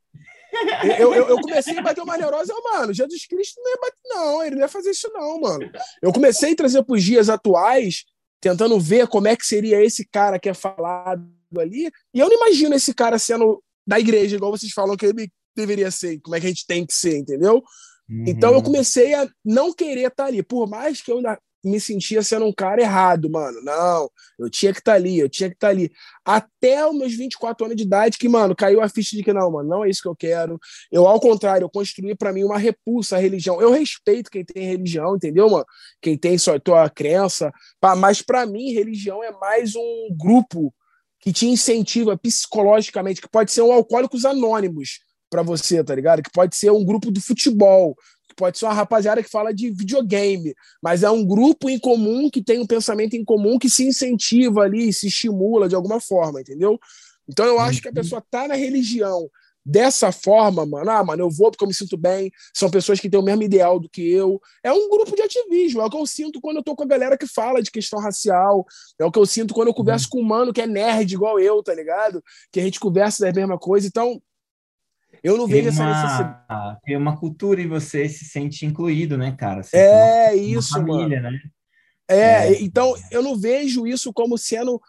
Eu, 0.99 1.15
eu, 1.15 1.29
eu, 1.29 1.41
comecei 1.41 1.77
a 1.79 1.83
bater 1.83 2.03
uma 2.03 2.17
neurose, 2.19 2.53
mano, 2.73 2.93
Jesus 2.93 3.27
Cristo 3.27 3.61
não 3.61 3.71
ia 3.71 3.79
bater, 3.81 3.99
não, 4.05 4.43
ele 4.43 4.57
não 4.57 4.63
ia 4.63 4.69
fazer 4.69 4.91
isso, 4.91 5.11
não, 5.13 5.41
mano. 5.41 5.71
Eu 6.03 6.13
comecei 6.13 6.53
a 6.53 6.57
trazer 6.57 6.83
para 6.83 6.95
os 6.95 7.03
dias 7.03 7.29
atuais, 7.29 8.05
tentando 8.41 8.79
ver 8.81 9.07
como 9.07 9.29
é 9.29 9.37
que 9.37 9.47
seria 9.47 9.83
esse 9.85 10.05
cara 10.05 10.39
que 10.39 10.49
é 10.49 10.55
falado 10.55 11.25
ali, 11.59 11.91
e 12.13 12.19
eu 12.19 12.29
não 12.29 12.37
imagino 12.37 12.75
esse 12.75 12.93
cara 12.93 13.19
sendo 13.19 13.63
da 13.87 13.99
igreja, 13.99 14.37
igual 14.37 14.51
vocês 14.51 14.73
falam 14.73 14.97
que 14.97 15.07
ele 15.07 15.31
deveria 15.55 15.91
ser, 15.91 16.21
como 16.21 16.37
é 16.37 16.41
que 16.41 16.47
a 16.47 16.49
gente 16.49 16.67
tem 16.67 16.87
que 16.87 16.95
ser, 16.95 17.19
entendeu? 17.19 17.63
Uhum. 18.11 18.25
Então 18.27 18.53
eu 18.53 18.63
comecei 18.63 19.15
a 19.15 19.29
não 19.45 19.73
querer 19.73 20.09
estar 20.09 20.27
ali, 20.27 20.43
por 20.43 20.69
mais 20.69 21.01
que 21.01 21.13
eu 21.13 21.19
ainda 21.19 21.39
me 21.63 21.79
sentia 21.79 22.23
sendo 22.23 22.47
um 22.47 22.53
cara 22.53 22.81
errado, 22.81 23.31
mano. 23.31 23.61
Não, 23.63 24.11
eu 24.39 24.49
tinha 24.49 24.73
que 24.73 24.79
estar 24.79 24.95
ali, 24.95 25.19
eu 25.19 25.29
tinha 25.29 25.49
que 25.49 25.57
estar 25.57 25.69
ali. 25.69 25.93
Até 26.25 26.87
os 26.87 26.97
meus 26.97 27.15
24 27.15 27.67
anos 27.67 27.77
de 27.77 27.83
idade, 27.83 28.19
que, 28.19 28.29
mano, 28.29 28.57
caiu 28.57 28.81
a 28.81 28.89
ficha 28.89 29.15
de 29.15 29.23
que 29.23 29.33
não, 29.33 29.51
mano, 29.51 29.69
não 29.69 29.85
é 29.85 29.91
isso 29.91 30.03
que 30.03 30.09
eu 30.09 30.17
quero. 30.17 30.59
Eu, 30.91 31.07
ao 31.07 31.21
contrário, 31.21 31.65
eu 31.65 31.71
construí 31.71 32.15
para 32.15 32.33
mim 32.33 32.45
uma 32.45 32.59
repulsa 32.59 33.17
à 33.17 33.19
religião. 33.19 33.61
Eu 33.61 33.71
respeito 33.71 34.31
quem 34.31 34.45
tem 34.45 34.65
religião, 34.67 35.17
entendeu, 35.17 35.51
mano? 35.51 35.67
Quem 36.01 36.17
tem 36.17 36.39
sua 36.39 36.59
tua 36.59 36.89
crença. 36.89 37.53
Mas 37.99 38.23
para 38.23 38.47
mim, 38.47 38.73
religião 38.73 39.23
é 39.23 39.31
mais 39.31 39.77
um 39.77 40.09
grupo 40.19 40.75
que 41.21 41.33
te 41.33 41.47
incentiva 41.47 42.17
psicologicamente, 42.17 43.21
que 43.21 43.29
pode 43.29 43.53
ser 43.53 43.61
um 43.61 43.73
Alcoólicos 43.73 44.25
Anônimos 44.25 45.01
para 45.31 45.43
você, 45.43 45.83
tá 45.83 45.95
ligado? 45.95 46.23
Que 46.23 46.31
pode 46.31 46.57
ser 46.57 46.71
um 46.71 46.85
grupo 46.85 47.11
do 47.11 47.21
futebol, 47.21 47.97
que 48.29 48.35
pode 48.35 48.59
ser 48.59 48.67
uma 48.67 48.75
rapaziada 48.75 49.23
que 49.23 49.31
fala 49.31 49.55
de 49.55 49.71
videogame, 49.71 50.55
mas 50.83 51.03
é 51.03 51.11
um 51.11 51.25
grupo 51.25 51.71
em 51.71 51.79
comum 51.79 52.29
que 52.29 52.43
tem 52.43 52.59
um 52.59 52.67
pensamento 52.67 53.15
em 53.15 53.25
comum 53.25 53.59
que 53.59 53.71
se 53.71 53.87
incentiva 53.87 54.63
ali, 54.63 54.93
se 54.93 55.07
estimula 55.07 55.69
de 55.69 55.75
alguma 55.75 56.01
forma, 56.01 56.41
entendeu? 56.41 56.79
Então 57.29 57.47
eu 57.47 57.61
acho 57.61 57.81
que 57.81 57.89
a 57.89 57.91
uhum. 57.91 57.95
pessoa 57.95 58.25
tá 58.29 58.49
na 58.49 58.55
religião 58.55 59.31
dessa 59.65 60.11
forma, 60.11 60.65
mano, 60.65 60.91
ah, 60.91 61.05
mano, 61.05 61.23
eu 61.23 61.31
vou 61.31 61.51
porque 61.51 61.63
eu 61.63 61.69
me 61.69 61.75
sinto 61.75 61.97
bem, 61.97 62.33
são 62.55 62.71
pessoas 62.71 62.99
que 62.99 63.11
têm 63.11 63.21
o 63.21 63.23
mesmo 63.23 63.43
ideal 63.43 63.79
do 63.79 63.89
que 63.89 64.11
eu. 64.11 64.41
É 64.65 64.73
um 64.73 64.89
grupo 64.89 65.15
de 65.15 65.23
ativismo, 65.23 65.83
é 65.83 65.85
o 65.85 65.91
que 65.91 65.97
eu 65.97 66.07
sinto 66.07 66.41
quando 66.41 66.57
eu 66.57 66.63
tô 66.63 66.75
com 66.75 66.83
a 66.83 66.87
galera 66.87 67.17
que 67.17 67.27
fala 67.27 67.63
de 67.63 67.71
questão 67.71 68.01
racial, 68.01 68.65
é 68.99 69.05
o 69.05 69.13
que 69.13 69.19
eu 69.19 69.27
sinto 69.27 69.55
quando 69.55 69.69
eu 69.69 69.75
converso 69.75 70.07
uhum. 70.07 70.11
com 70.11 70.21
um 70.21 70.29
mano 70.29 70.53
que 70.53 70.63
é 70.63 70.67
nerd 70.67 71.13
igual 71.13 71.39
eu, 71.39 71.63
tá 71.63 71.75
ligado? 71.75 72.23
Que 72.51 72.59
a 72.59 72.63
gente 72.63 72.81
conversa 72.81 73.25
da 73.25 73.33
mesma 73.33 73.59
coisa, 73.59 73.87
então 73.87 74.21
eu 75.23 75.37
não 75.37 75.47
vejo 75.47 75.69
essa 75.69 75.85
necessidade. 75.85 76.79
Tem 76.85 76.97
uma 76.97 77.17
cultura 77.19 77.61
e 77.61 77.67
você 77.67 78.09
se 78.09 78.25
sente 78.25 78.65
incluído, 78.65 79.17
né, 79.19 79.35
cara? 79.39 79.63
Você 79.63 79.77
é 79.77 80.35
isso, 80.35 80.75
família, 80.75 81.23
mano. 81.23 81.33
Né? 81.33 81.41
É, 82.09 82.49
é, 82.49 82.63
então 82.63 82.95
eu 83.11 83.23
não 83.23 83.37
vejo 83.37 83.87
isso 83.87 84.13
como 84.13 84.37
sendo 84.37 84.81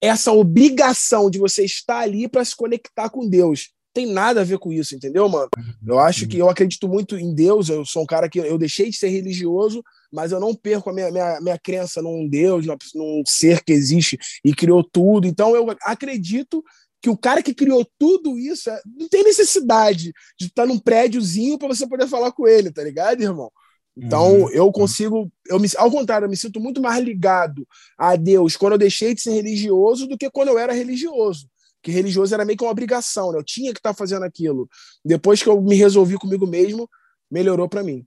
essa 0.00 0.32
obrigação 0.32 1.28
de 1.28 1.38
você 1.38 1.64
estar 1.64 1.98
ali 1.98 2.28
para 2.28 2.44
se 2.44 2.54
conectar 2.54 3.10
com 3.10 3.28
Deus. 3.28 3.70
Tem 3.94 4.06
nada 4.06 4.40
a 4.40 4.44
ver 4.44 4.58
com 4.58 4.72
isso, 4.72 4.94
entendeu, 4.94 5.28
mano? 5.28 5.50
Eu 5.86 5.98
acho 5.98 6.26
que 6.26 6.38
eu 6.38 6.48
acredito 6.48 6.88
muito 6.88 7.16
em 7.16 7.34
Deus. 7.34 7.68
Eu 7.68 7.84
sou 7.84 8.02
um 8.02 8.06
cara 8.06 8.28
que 8.28 8.38
eu 8.38 8.56
deixei 8.56 8.88
de 8.88 8.96
ser 8.96 9.08
religioso, 9.08 9.82
mas 10.10 10.32
eu 10.32 10.40
não 10.40 10.54
perco 10.54 10.88
a 10.88 10.92
minha, 10.94 11.10
minha, 11.10 11.40
minha 11.40 11.58
crença 11.58 12.00
num 12.00 12.26
Deus, 12.26 12.64
num 12.94 13.22
ser 13.26 13.62
que 13.62 13.72
existe 13.72 14.18
e 14.44 14.54
criou 14.54 14.82
tudo. 14.82 15.26
Então 15.26 15.54
eu 15.54 15.66
acredito 15.82 16.64
que 17.02 17.10
o 17.10 17.16
cara 17.16 17.42
que 17.42 17.52
criou 17.52 17.84
tudo 17.98 18.38
isso 18.38 18.70
é, 18.70 18.80
não 18.96 19.08
tem 19.08 19.24
necessidade 19.24 20.12
de 20.38 20.46
estar 20.46 20.64
num 20.64 20.78
prédiozinho 20.78 21.58
para 21.58 21.66
você 21.66 21.86
poder 21.86 22.06
falar 22.06 22.30
com 22.30 22.46
ele, 22.46 22.70
tá 22.70 22.82
ligado, 22.84 23.20
irmão? 23.20 23.50
Então 23.96 24.42
uhum. 24.42 24.50
eu 24.50 24.70
consigo, 24.70 25.30
eu 25.48 25.58
me, 25.58 25.68
ao 25.76 25.90
contrário, 25.90 26.26
eu 26.26 26.30
me 26.30 26.36
sinto 26.36 26.60
muito 26.60 26.80
mais 26.80 27.04
ligado 27.04 27.66
a 27.98 28.14
Deus 28.14 28.56
quando 28.56 28.74
eu 28.74 28.78
deixei 28.78 29.14
de 29.14 29.20
ser 29.20 29.32
religioso 29.32 30.06
do 30.06 30.16
que 30.16 30.30
quando 30.30 30.48
eu 30.48 30.58
era 30.58 30.72
religioso. 30.72 31.50
Que 31.82 31.90
religioso 31.90 32.32
era 32.32 32.44
meio 32.44 32.56
que 32.56 32.64
uma 32.64 32.70
obrigação, 32.70 33.32
né? 33.32 33.38
Eu 33.38 33.44
tinha 33.44 33.72
que 33.72 33.80
estar 33.80 33.92
fazendo 33.92 34.24
aquilo. 34.24 34.68
Depois 35.04 35.42
que 35.42 35.48
eu 35.48 35.60
me 35.60 35.74
resolvi 35.74 36.16
comigo 36.16 36.46
mesmo, 36.46 36.88
melhorou 37.28 37.68
para 37.68 37.82
mim. 37.82 38.06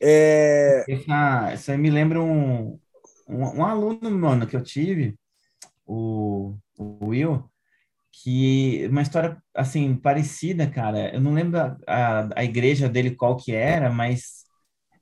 É... 0.00 0.84
Essa, 0.88 1.50
essa 1.52 1.76
me 1.76 1.90
lembra 1.90 2.20
um, 2.20 2.78
um, 3.28 3.44
um, 3.58 3.64
aluno, 3.64 4.10
mano, 4.10 4.46
que 4.46 4.56
eu 4.56 4.62
tive, 4.62 5.14
o, 5.86 6.56
o 6.78 7.08
Will, 7.08 7.44
que 8.12 8.86
uma 8.88 9.02
história 9.02 9.42
assim 9.54 9.96
parecida, 9.96 10.66
cara. 10.68 11.14
Eu 11.14 11.20
não 11.20 11.34
lembro 11.34 11.58
a, 11.60 11.76
a, 11.86 12.28
a, 12.36 12.44
igreja 12.44 12.88
dele 12.88 13.12
qual 13.16 13.36
que 13.36 13.52
era, 13.52 13.90
mas 13.90 14.44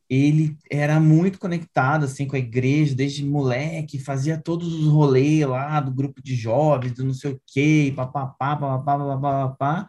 ele 0.08 0.56
era 0.70 1.00
muito 1.00 1.38
conectado 1.38 2.04
assim 2.04 2.26
com 2.26 2.36
a 2.36 2.38
igreja 2.38 2.94
desde 2.94 3.24
moleque, 3.24 3.98
fazia 3.98 4.40
todos 4.40 4.72
os 4.74 4.86
rolês 4.88 5.46
lá 5.46 5.80
do 5.80 5.92
grupo 5.92 6.22
de 6.22 6.34
jovens, 6.34 6.94
do 6.94 7.04
não 7.04 7.14
sei 7.14 7.32
o 7.32 7.42
quê, 7.46 7.92
papapá, 7.96 8.56
papapá, 8.56 8.98
papapá. 8.98 9.88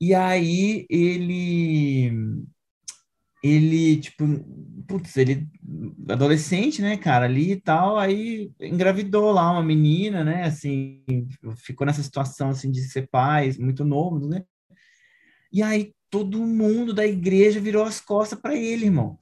E 0.00 0.14
aí 0.14 0.86
ele 0.90 2.44
ele, 3.42 3.96
tipo, 3.96 4.24
putz, 4.86 5.16
ele, 5.16 5.48
adolescente, 6.08 6.80
né, 6.80 6.96
cara, 6.96 7.24
ali 7.24 7.52
e 7.52 7.60
tal, 7.60 7.98
aí 7.98 8.52
engravidou 8.60 9.32
lá 9.32 9.50
uma 9.50 9.62
menina, 9.62 10.22
né, 10.22 10.44
assim, 10.44 11.02
ficou 11.56 11.86
nessa 11.86 12.02
situação, 12.02 12.50
assim, 12.50 12.70
de 12.70 12.82
ser 12.82 13.08
pai, 13.10 13.52
muito 13.58 13.84
novo, 13.84 14.28
né, 14.28 14.44
e 15.52 15.62
aí 15.62 15.92
todo 16.08 16.38
mundo 16.46 16.92
da 16.92 17.06
igreja 17.06 17.60
virou 17.60 17.84
as 17.84 18.00
costas 18.00 18.38
para 18.38 18.54
ele, 18.54 18.84
irmão, 18.84 19.18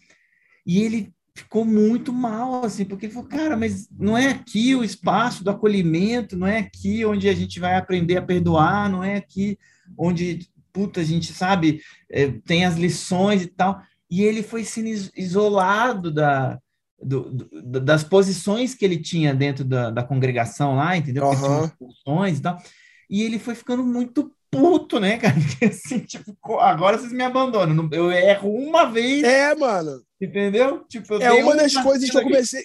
e 0.67 0.83
ele 0.83 1.15
ficou 1.35 1.65
muito 1.65 2.13
mal, 2.13 2.65
assim, 2.65 2.85
porque 2.85 3.07
ele 3.07 3.15
falou, 3.15 3.29
cara, 3.29 3.57
mas 3.57 3.89
não 3.91 4.19
é 4.19 4.29
aqui 4.29 4.75
o 4.75 4.85
espaço 4.85 5.43
do 5.43 5.51
acolhimento, 5.51 6.37
não 6.37 6.47
é 6.47 6.59
aqui 6.59 7.05
onde 7.05 7.29
a 7.29 7.35
gente 7.35 7.59
vai 7.59 7.77
aprender 7.77 8.19
a 8.19 8.23
perdoar, 8.23 8.91
não 8.91 9.03
é 9.03 9.17
aqui 9.17 9.59
onde, 9.97 10.47
puta, 10.73 11.01
a 11.01 11.05
gente 11.05 11.33
sabe, 11.33 11.81
é, 12.11 12.29
tem 12.45 12.67
as 12.67 12.77
lições 12.77 13.43
e 13.43 13.47
tal, 13.47 13.81
e 14.11 14.23
ele 14.23 14.43
foi 14.43 14.65
sendo 14.65 14.89
isolado 15.17 16.11
da, 16.11 16.59
do, 17.01 17.31
do, 17.31 17.81
das 17.81 18.03
posições 18.03 18.75
que 18.75 18.85
ele 18.85 19.01
tinha 19.01 19.35
dentro 19.35 19.65
da, 19.65 19.91
da 19.91 20.03
congregação 20.03 20.77
lá, 20.77 20.97
entendeu? 20.97 21.25
Uhum. 21.25 21.69
Funções 21.79 22.39
e 22.39 22.43
tal. 22.43 22.63
E 23.09 23.23
ele 23.23 23.39
foi 23.39 23.55
ficando 23.55 23.85
muito 23.85 24.33
puto, 24.51 24.99
né, 24.99 25.17
cara? 25.17 25.35
Porque, 25.41 25.65
assim, 25.67 26.01
tipo, 26.01 26.37
agora 26.59 26.99
vocês 26.99 27.13
me 27.13 27.23
abandonam. 27.23 27.89
Eu 27.93 28.11
erro 28.11 28.51
uma 28.53 28.91
vez. 28.91 29.23
É, 29.23 29.55
mano. 29.55 30.03
Entendeu? 30.21 30.85
Tipo, 30.89 31.15
é 31.23 31.33
uma 31.33 31.57
das 31.57 31.75
coisas 31.75 32.11
que 32.11 32.17
eu 32.17 32.23
comecei. 32.23 32.65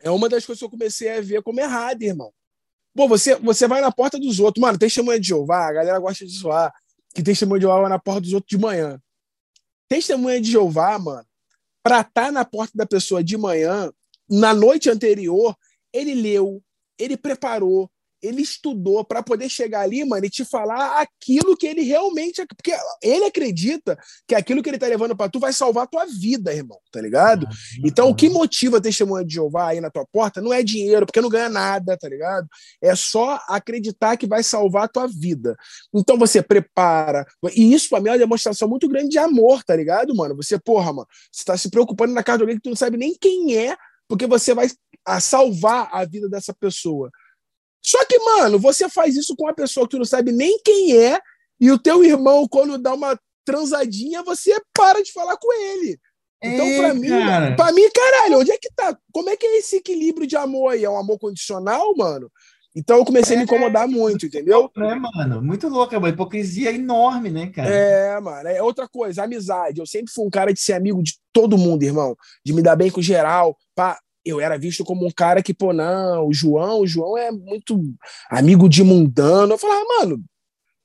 É 0.00 0.10
uma 0.10 0.28
das 0.28 0.44
coisas 0.44 0.58
que 0.58 0.64
eu 0.64 0.70
comecei 0.70 1.16
a 1.16 1.20
ver 1.20 1.42
como 1.42 1.60
errado, 1.60 2.02
irmão. 2.02 2.32
Pô, 2.94 3.08
você, 3.08 3.36
você 3.36 3.66
vai 3.66 3.80
na 3.80 3.90
porta 3.90 4.18
dos 4.18 4.38
outros. 4.40 4.60
Mano, 4.60 4.78
tem 4.78 4.88
testemunha 4.88 5.18
de 5.18 5.28
Jeová, 5.28 5.68
a 5.68 5.72
galera 5.72 5.98
gosta 5.98 6.24
de 6.24 6.32
zoar. 6.32 6.72
Que 7.14 7.22
tem 7.22 7.32
testemunha 7.32 7.58
de 7.58 7.64
Jeová 7.64 7.80
vai 7.80 7.90
na 7.90 7.98
porta 7.98 8.20
dos 8.22 8.32
outros 8.32 8.50
de 8.50 8.62
manhã. 8.62 9.00
Testemunha 9.94 10.40
de 10.40 10.50
Jeová, 10.50 10.98
mano, 10.98 11.24
para 11.80 12.00
estar 12.00 12.24
tá 12.24 12.32
na 12.32 12.44
porta 12.44 12.72
da 12.74 12.84
pessoa 12.84 13.22
de 13.22 13.36
manhã, 13.36 13.92
na 14.28 14.52
noite 14.52 14.90
anterior, 14.90 15.56
ele 15.92 16.16
leu, 16.16 16.60
ele 16.98 17.16
preparou, 17.16 17.88
ele 18.24 18.42
estudou 18.42 19.04
para 19.04 19.22
poder 19.22 19.48
chegar 19.48 19.80
ali, 19.80 20.04
mano, 20.04 20.24
e 20.24 20.30
te 20.30 20.44
falar 20.44 21.00
aquilo 21.00 21.56
que 21.56 21.66
ele 21.66 21.82
realmente. 21.82 22.44
Porque 22.46 22.72
ele 23.02 23.24
acredita 23.24 23.98
que 24.26 24.34
aquilo 24.34 24.62
que 24.62 24.70
ele 24.70 24.78
tá 24.78 24.86
levando 24.86 25.16
para 25.16 25.30
tu 25.30 25.38
vai 25.38 25.52
salvar 25.52 25.84
a 25.84 25.86
tua 25.86 26.06
vida, 26.06 26.52
irmão, 26.52 26.78
tá 26.90 27.00
ligado? 27.00 27.46
Então, 27.84 28.08
o 28.08 28.14
que 28.14 28.28
motiva 28.28 28.78
a 28.78 28.80
testemunha 28.80 29.24
de 29.24 29.34
Jeová 29.34 29.68
aí 29.68 29.80
na 29.80 29.90
tua 29.90 30.06
porta 30.10 30.40
não 30.40 30.52
é 30.52 30.62
dinheiro, 30.62 31.06
porque 31.06 31.20
não 31.20 31.28
ganha 31.28 31.48
nada, 31.48 31.96
tá 31.96 32.08
ligado? 32.08 32.48
É 32.82 32.94
só 32.96 33.40
acreditar 33.48 34.16
que 34.16 34.26
vai 34.26 34.42
salvar 34.42 34.84
a 34.84 34.88
tua 34.88 35.06
vida. 35.06 35.56
Então, 35.94 36.18
você 36.18 36.42
prepara. 36.42 37.26
E 37.54 37.74
isso, 37.74 37.88
pra 37.90 38.00
mim, 38.00 38.08
é 38.08 38.12
uma 38.12 38.18
demonstração 38.18 38.68
muito 38.68 38.88
grande 38.88 39.10
de 39.10 39.18
amor, 39.18 39.62
tá 39.62 39.76
ligado, 39.76 40.14
mano? 40.14 40.34
Você, 40.36 40.58
porra, 40.58 40.92
mano, 40.92 41.08
você 41.30 41.44
tá 41.44 41.56
se 41.56 41.70
preocupando 41.70 42.14
na 42.14 42.22
casa 42.22 42.38
de 42.38 42.42
alguém 42.44 42.56
que 42.56 42.62
tu 42.62 42.70
não 42.70 42.76
sabe 42.76 42.96
nem 42.96 43.14
quem 43.14 43.56
é, 43.56 43.76
porque 44.08 44.26
você 44.26 44.54
vai 44.54 44.68
a 45.04 45.20
salvar 45.20 45.88
a 45.92 46.04
vida 46.04 46.28
dessa 46.28 46.54
pessoa. 46.54 47.10
Só 47.84 48.04
que, 48.06 48.18
mano, 48.18 48.58
você 48.58 48.88
faz 48.88 49.14
isso 49.14 49.36
com 49.36 49.44
uma 49.44 49.54
pessoa 49.54 49.86
que 49.86 49.90
tu 49.90 49.98
não 49.98 50.04
sabe 50.04 50.32
nem 50.32 50.58
quem 50.64 50.96
é, 50.96 51.20
e 51.60 51.70
o 51.70 51.78
teu 51.78 52.02
irmão, 52.02 52.48
quando 52.48 52.78
dá 52.78 52.94
uma 52.94 53.18
transadinha, 53.44 54.22
você 54.22 54.58
para 54.74 55.02
de 55.02 55.12
falar 55.12 55.36
com 55.36 55.52
ele. 55.52 55.98
Então, 56.42 56.66
pra 56.76 56.94
mim, 56.94 57.56
pra 57.56 57.72
mim, 57.72 57.88
caralho, 57.90 58.40
onde 58.40 58.52
é 58.52 58.58
que 58.58 58.68
tá? 58.74 58.96
Como 59.12 59.30
é 59.30 59.36
que 59.36 59.46
é 59.46 59.58
esse 59.58 59.76
equilíbrio 59.76 60.26
de 60.26 60.36
amor 60.36 60.72
aí? 60.72 60.84
É 60.84 60.90
um 60.90 60.98
amor 60.98 61.18
condicional, 61.18 61.94
mano? 61.96 62.30
Então 62.76 62.98
eu 62.98 63.04
comecei 63.04 63.36
é, 63.36 63.38
a 63.38 63.38
me 63.38 63.44
incomodar 63.44 63.86
muito, 63.86 64.26
entendeu? 64.26 64.70
É, 64.76 64.94
mano, 64.96 65.40
muito 65.40 65.68
louco, 65.68 65.94
é 65.94 65.98
uma 65.98 66.08
hipocrisia 66.08 66.72
enorme, 66.72 67.30
né, 67.30 67.46
cara? 67.46 67.70
É, 67.70 68.20
mano, 68.20 68.48
é 68.48 68.60
outra 68.60 68.88
coisa, 68.88 69.22
amizade. 69.22 69.78
Eu 69.78 69.86
sempre 69.86 70.12
fui 70.12 70.26
um 70.26 70.30
cara 70.30 70.52
de 70.52 70.60
ser 70.60 70.72
amigo 70.72 71.02
de 71.02 71.14
todo 71.32 71.56
mundo, 71.56 71.84
irmão, 71.84 72.16
de 72.44 72.52
me 72.52 72.62
dar 72.62 72.74
bem 72.74 72.90
com 72.90 73.00
geral. 73.00 73.56
Pá. 73.74 73.98
Eu 74.24 74.40
era 74.40 74.58
visto 74.58 74.84
como 74.84 75.06
um 75.06 75.10
cara 75.10 75.42
que, 75.42 75.52
pô, 75.52 75.72
não, 75.72 76.28
o 76.28 76.32
João, 76.32 76.80
o 76.80 76.86
João 76.86 77.16
é 77.18 77.30
muito 77.30 77.80
amigo 78.30 78.68
de 78.68 78.82
mundano. 78.82 79.54
Eu 79.54 79.58
falava, 79.58 79.84
mano, 79.98 80.24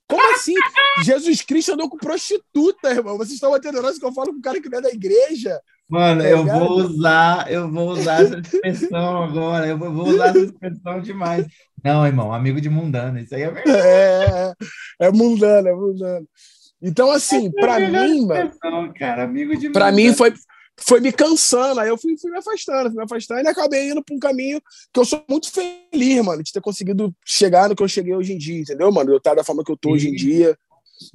como 0.10 0.34
assim? 0.34 0.56
Jesus 1.04 1.42
Cristo 1.44 1.74
andou 1.74 1.88
com 1.88 1.98
prostituta, 1.98 2.90
irmão. 2.90 3.18
Vocês 3.18 3.34
estão 3.34 3.56
entendendo 3.56 4.00
que 4.00 4.06
eu 4.06 4.12
falo 4.12 4.34
com 4.34 4.40
um 4.40 4.42
cara 4.42 4.60
que 4.60 4.68
não 4.68 4.80
é 4.80 4.82
da 4.82 4.90
igreja? 4.90 5.62
Mano, 5.88 6.22
tá 6.22 6.30
eu 6.30 6.46
vou 6.46 6.72
usar, 6.80 7.52
eu 7.52 7.72
vou 7.72 7.90
usar 7.90 8.24
essa 8.24 8.40
expressão 8.40 9.24
agora. 9.24 9.68
Eu 9.68 9.78
vou 9.78 10.08
usar 10.08 10.30
essa 10.30 10.40
expressão 10.40 11.00
demais. 11.02 11.46
Não, 11.84 12.06
irmão, 12.06 12.34
amigo 12.34 12.60
de 12.60 12.70
mundano, 12.70 13.20
isso 13.20 13.36
aí 13.36 13.44
é 13.44 13.50
verdade. 13.52 13.88
É, 13.88 14.54
é 15.02 15.12
mundano, 15.12 15.68
é 15.68 15.74
mundano. 15.74 16.28
Então, 16.82 17.12
assim, 17.12 17.48
é 17.48 17.62
para 17.62 17.80
mim, 17.80 18.26
mano. 18.26 18.52
Cara, 18.98 19.24
amigo 19.24 19.56
de 19.58 19.70
Pra 19.70 19.92
mim 19.92 20.14
foi, 20.14 20.34
foi 20.82 21.00
me 21.00 21.12
cansando. 21.12 21.80
Aí 21.80 21.90
eu 21.90 21.98
fui, 21.98 22.18
fui 22.18 22.32
me 22.32 22.38
afastando, 22.38 22.90
fui 22.90 22.98
me 22.98 23.04
afastando 23.04 23.42
e 23.42 23.48
acabei 23.48 23.90
indo 23.90 24.04
para 24.04 24.16
um 24.16 24.20
caminho 24.20 24.62
que 24.94 25.00
eu 25.00 25.06
sou 25.06 25.24
muito 25.30 25.52
feliz, 25.52 26.24
mano, 26.24 26.44
de 26.44 26.52
ter 26.52 26.62
conseguido 26.62 27.14
chegar 27.26 27.70
no 27.70 27.76
que 27.76 27.84
eu 27.84 27.88
cheguei 27.88 28.16
hoje 28.16 28.34
em 28.34 28.38
dia, 28.38 28.62
entendeu, 28.62 28.92
mano? 28.92 29.12
Eu 29.12 29.18
estar 29.18 29.36
da 29.36 29.44
forma 29.44 29.64
que 29.64 29.72
eu 29.72 29.78
tô 29.78 29.92
hoje 29.92 30.10
em 30.10 30.16
dia. 30.16 30.58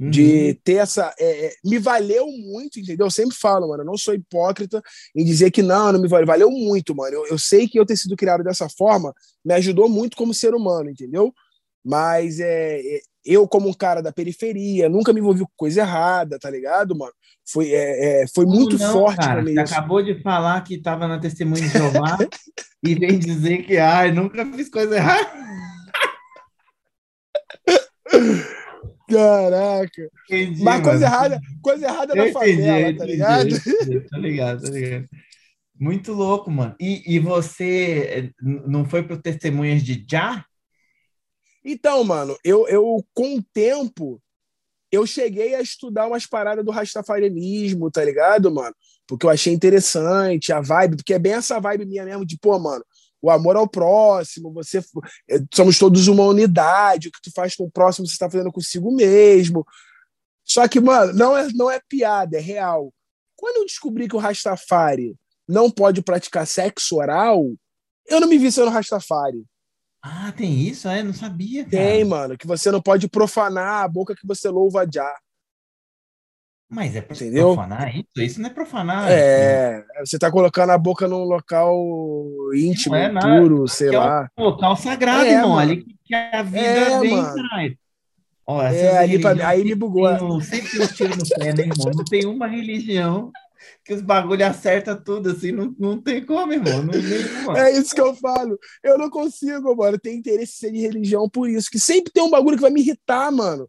Uhum. 0.01 0.09
De 0.09 0.55
ter 0.65 0.77
essa. 0.77 1.15
É, 1.19 1.47
é, 1.47 1.55
me 1.63 1.79
valeu 1.79 2.27
muito, 2.27 2.81
entendeu? 2.81 3.07
Eu 3.07 3.11
sempre 3.11 3.37
falo, 3.37 3.69
mano, 3.69 3.83
eu 3.83 3.87
não 3.87 3.99
sou 3.99 4.15
hipócrita 4.15 4.83
em 5.15 5.23
dizer 5.23 5.51
que 5.51 5.61
não, 5.61 5.93
não 5.93 6.01
me 6.01 6.09
valeu. 6.09 6.27
Valeu 6.27 6.51
muito, 6.51 6.95
mano. 6.95 7.15
Eu, 7.15 7.27
eu 7.27 7.39
sei 7.39 7.69
que 7.69 7.79
eu 7.79 7.85
ter 7.85 7.97
sido 7.99 8.17
criado 8.17 8.43
dessa 8.43 8.67
forma 8.67 9.13
me 9.45 9.53
ajudou 9.53 9.87
muito 9.87 10.17
como 10.17 10.33
ser 10.33 10.55
humano, 10.55 10.89
entendeu? 10.89 11.35
Mas 11.85 12.41
é, 12.41 12.81
é 12.81 13.01
eu, 13.25 13.49
como 13.49 13.69
um 13.69 13.73
cara 13.73 14.03
da 14.03 14.13
periferia, 14.13 14.89
nunca 14.89 15.13
me 15.13 15.21
envolvi 15.21 15.41
com 15.41 15.53
coisa 15.57 15.81
errada, 15.81 16.39
tá 16.39 16.51
ligado, 16.51 16.97
mano? 16.97 17.13
Foi, 17.47 17.71
é, 17.71 18.23
é 18.23 18.27
foi 18.27 18.45
muito 18.45 18.79
não, 18.79 18.93
forte 18.93 19.17
cara, 19.17 19.35
pra 19.35 19.43
mim. 19.43 19.55
Você 19.55 19.63
isso. 19.63 19.75
acabou 19.75 20.03
de 20.03 20.21
falar 20.23 20.61
que 20.63 20.75
estava 20.75 21.09
na 21.09 21.19
testemunha 21.19 21.63
de 21.63 21.69
Jeová 21.69 22.19
e 22.83 22.95
vem 22.95 23.19
dizer 23.19 23.65
que, 23.65 23.77
ai, 23.77 24.13
nunca 24.13 24.45
fiz 24.47 24.69
coisa 24.69 24.97
errada. 24.97 25.31
Caraca. 29.09 30.11
Entendi, 30.31 30.63
Mas 30.63 30.83
coisa 30.83 31.11
mano. 31.11 31.15
errada, 31.15 31.41
coisa 31.63 31.87
errada 31.87 32.15
na 32.15 32.33
favela, 32.33 32.97
tá 32.97 33.05
ligado? 33.05 33.49
tá 34.11 34.19
ligado, 34.19 34.63
tá 34.63 34.71
ligado. 34.71 35.09
Muito 35.79 36.13
louco, 36.13 36.51
mano. 36.51 36.75
E, 36.81 37.15
e 37.15 37.19
você 37.19 38.33
não 38.41 38.85
foi 38.85 39.03
pro 39.03 39.21
Testemunhas 39.21 39.83
de 39.83 40.05
Já? 40.09 40.45
Então, 41.65 42.05
mano, 42.05 42.37
eu, 42.45 42.69
eu 42.69 43.05
com 43.15 43.37
o 43.37 43.43
tempo, 43.43 44.21
eu 44.93 45.07
cheguei 45.07 45.55
a 45.55 45.63
estudar 45.63 46.07
umas 46.07 46.27
paradas 46.27 46.65
do 46.65 46.71
rastafarianismo, 46.71 47.91
tá 47.91 48.05
ligado, 48.05 48.53
mano? 48.53 48.75
Porque 49.07 49.25
eu 49.25 49.31
achei 49.31 49.53
interessante 49.53 50.53
a 50.53 50.61
vibe, 50.61 50.97
porque 50.97 51.15
é 51.15 51.19
bem 51.19 51.35
essa 51.35 51.59
vibe 51.59 51.87
minha 51.87 52.05
mesmo 52.05 52.25
de, 52.25 52.39
pô, 52.39 52.59
mano, 52.59 52.85
o 53.21 53.31
amor 53.31 53.57
ao 53.57 53.67
próximo, 53.67 54.53
você 54.53 54.85
eh, 55.31 55.41
somos 55.55 55.79
todos 55.79 56.09
uma 56.09 56.25
unidade, 56.25 57.09
o 57.09 57.11
que 57.11 57.23
tu 57.23 57.33
faz 57.33 57.57
com 57.57 57.65
o 57.65 57.71
próximo 57.71 58.07
você 58.07 58.13
está 58.13 58.31
fazendo 58.31 58.53
consigo 58.53 58.95
mesmo. 58.95 59.67
Só 60.45 60.69
que, 60.69 60.79
mano, 60.79 61.15
não 61.15 61.37
é, 61.37 61.49
não 61.55 61.71
é 61.71 61.81
piada, 61.89 62.37
é 62.37 62.41
real. 62.41 62.93
Quando 63.35 63.57
eu 63.57 63.65
descobri 63.67 64.07
que 64.07 64.15
o 64.15 64.19
Rastafari 64.19 65.17
não 65.49 65.71
pode 65.71 66.03
praticar 66.03 66.47
sexo 66.47 66.97
oral, 66.97 67.51
eu 68.07 68.21
não 68.21 68.29
me 68.29 68.37
vi 68.37 68.53
sendo 68.53 68.69
Rastafari. 68.69 69.43
Ah, 70.07 70.31
tem 70.37 70.53
isso? 70.53 70.87
É? 70.87 71.03
Não 71.03 71.15
sabia, 71.15 71.65
cara. 71.65 71.83
Tem, 71.83 72.05
mano, 72.05 72.37
que 72.37 72.47
você 72.47 72.71
não 72.71 72.83
pode 72.83 73.09
profanar 73.09 73.83
a 73.85 73.89
boca 73.89 74.15
que 74.15 74.27
você 74.27 74.51
louva 74.51 74.87
já. 74.93 75.11
Mas 76.69 76.95
é 76.95 77.01
profanar 77.01 77.97
isso? 77.97 78.11
Isso 78.19 78.41
não 78.41 78.51
é 78.51 78.53
profanar. 78.53 79.11
É, 79.11 79.83
você 80.05 80.19
tá 80.19 80.31
colocando 80.31 80.71
a 80.71 80.79
boca 80.79 81.09
num 81.09 81.25
local 81.25 81.75
íntimo, 82.55 82.95
é 82.95 83.09
puro, 83.09 83.67
sei 83.67 83.95
é 83.95 83.99
lá. 83.99 84.29
É 84.37 84.43
um 84.43 84.45
local 84.45 84.77
sagrado, 84.77 85.25
é, 85.25 85.33
irmão. 85.33 85.59
Ali 85.59 85.87
que 86.05 86.15
a 86.15 86.43
vida 86.43 86.61
é, 86.61 87.01
vem. 87.01 87.79
Ó, 88.47 88.63
é, 88.63 88.99
ali 88.99 89.19
pra, 89.19 89.49
aí 89.49 89.65
me 89.65 89.75
bugou. 89.75 90.41
Sempre 90.43 90.81
os 90.81 90.93
tiros 90.93 91.17
no 91.17 91.25
pé, 91.27 91.55
né, 91.55 91.63
irmão? 91.63 91.93
Não 91.95 92.05
tem 92.05 92.27
uma 92.27 92.47
religião 92.47 93.33
que 93.85 93.95
os 93.95 94.03
bagulho 94.03 94.47
acerta 94.47 94.97
tudo, 94.97 95.31
assim, 95.31 95.53
não, 95.53 95.75
não 95.79 96.01
tem 96.01 96.25
como, 96.25 96.53
irmão. 96.53 96.83
Não, 96.83 96.93
nenhuma. 96.93 97.59
É 97.59 97.71
isso 97.73 97.95
que 97.95 98.01
eu 98.01 98.15
falo. 98.15 98.59
Eu 98.83 98.99
não 98.99 99.11
consigo, 99.11 99.75
mano. 99.77 99.99
Tem 99.99 100.17
interesse 100.17 100.53
em 100.53 100.69
ser 100.69 100.73
de 100.73 100.81
religião 100.81 101.29
por 101.29 101.49
isso. 101.49 101.71
Que 101.71 101.79
sempre 101.79 102.13
tem 102.13 102.23
um 102.23 102.31
bagulho 102.31 102.57
que 102.57 102.63
vai 102.63 102.71
me 102.71 102.81
irritar, 102.81 103.31
mano. 103.31 103.69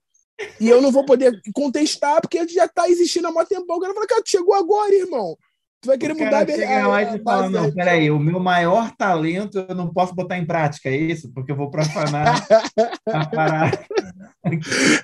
E 0.60 0.68
eu 0.68 0.82
não 0.82 0.92
vou 0.92 1.06
poder 1.06 1.40
contestar, 1.54 2.20
porque 2.20 2.46
já 2.48 2.68
tá 2.68 2.90
existindo 2.90 3.28
há 3.28 3.32
muito 3.32 3.48
tempo. 3.48 3.66
O 3.68 3.80
cara 3.80 3.94
fala, 3.94 4.08
cara, 4.08 4.24
chegou 4.26 4.54
agora, 4.54 4.94
irmão. 4.94 5.38
Tu 5.86 5.88
vai 5.88 5.98
querer 6.00 6.14
o 6.14 6.18
mudar 6.18 6.48
chega 6.48 6.88
lá 6.88 7.04
e 7.04 7.20
fala, 7.22 7.48
não, 7.48 7.72
peraí, 7.72 8.10
o 8.10 8.18
meu 8.18 8.40
maior 8.40 8.92
talento 8.98 9.64
eu 9.70 9.76
não 9.76 9.94
posso 9.94 10.16
botar 10.16 10.36
em 10.36 10.46
prática, 10.46 10.90
é 10.90 10.96
isso? 10.96 11.32
Porque 11.32 11.52
eu 11.52 11.56
vou 11.56 11.70
profanar 11.70 12.44
a 13.08 13.26
parada. 13.28 13.86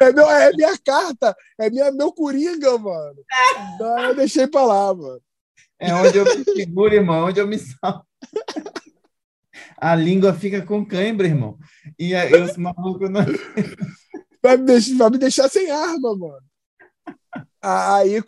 É, 0.01 0.11
meu, 0.11 0.27
é 0.27 0.51
minha 0.53 0.75
carta, 0.83 1.35
é 1.59 1.69
minha, 1.69 1.91
meu 1.91 2.11
coringa, 2.11 2.79
mano. 2.79 3.23
Então, 3.75 3.99
eu 3.99 4.15
deixei 4.15 4.47
pra 4.47 4.65
lá, 4.65 4.91
mano. 4.91 5.21
É 5.79 5.93
onde 5.93 6.17
eu 6.17 6.25
me 6.25 6.43
seguro, 6.43 6.95
irmão, 6.95 7.27
onde 7.27 7.39
eu 7.39 7.47
me 7.47 7.59
salvo. 7.59 8.03
A 9.77 9.95
língua 9.95 10.33
fica 10.33 10.63
com 10.63 10.83
cãibra, 10.83 11.27
irmão. 11.27 11.59
E 11.97 12.15
aí, 12.15 12.33
os 12.41 12.57
malucos 12.57 13.07
não 13.07 13.23
vai 14.41 14.57
me 14.57 14.65
deixar, 14.65 14.97
vai 14.97 15.09
me 15.11 15.17
deixar 15.19 15.47
sem 15.47 15.69
arma, 15.69 16.17
mano. 16.17 16.50
Aí, 17.63 18.19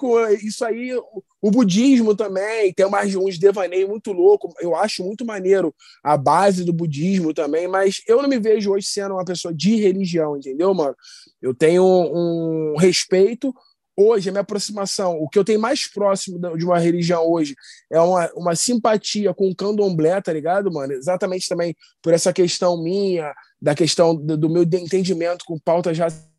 isso 0.43 0.63
aí, 0.63 0.93
o 1.41 1.49
budismo 1.49 2.15
também 2.15 2.71
tem 2.71 2.87
mais 2.87 3.15
uns 3.15 3.39
devaneios 3.39 3.89
muito 3.89 4.11
louco. 4.11 4.53
Eu 4.61 4.75
acho 4.75 5.03
muito 5.03 5.25
maneiro 5.25 5.73
a 6.03 6.15
base 6.15 6.63
do 6.63 6.71
budismo 6.71 7.33
também, 7.33 7.67
mas 7.67 8.01
eu 8.07 8.21
não 8.21 8.29
me 8.29 8.37
vejo 8.37 8.71
hoje 8.71 8.85
sendo 8.87 9.15
uma 9.15 9.25
pessoa 9.25 9.51
de 9.51 9.75
religião, 9.75 10.37
entendeu, 10.37 10.71
mano? 10.73 10.95
Eu 11.41 11.53
tenho 11.53 11.83
um 11.83 12.75
respeito. 12.77 13.53
Hoje, 13.95 14.29
a 14.29 14.31
minha 14.31 14.41
aproximação, 14.41 15.17
o 15.19 15.27
que 15.27 15.37
eu 15.37 15.43
tenho 15.43 15.59
mais 15.59 15.87
próximo 15.87 16.39
de 16.57 16.65
uma 16.65 16.79
religião 16.79 17.27
hoje 17.27 17.55
é 17.91 17.99
uma, 17.99 18.31
uma 18.35 18.55
simpatia 18.55 19.33
com 19.33 19.49
o 19.49 19.55
candomblé, 19.55 20.19
tá 20.21 20.33
ligado, 20.33 20.71
mano? 20.71 20.93
Exatamente 20.93 21.47
também 21.47 21.75
por 22.01 22.13
essa 22.13 22.31
questão 22.33 22.81
minha, 22.81 23.33
da 23.61 23.75
questão 23.75 24.15
do, 24.15 24.37
do 24.37 24.49
meu 24.49 24.63
entendimento 24.63 25.45
com 25.45 25.59
pautas 25.59 25.97
raciais, 25.97 26.32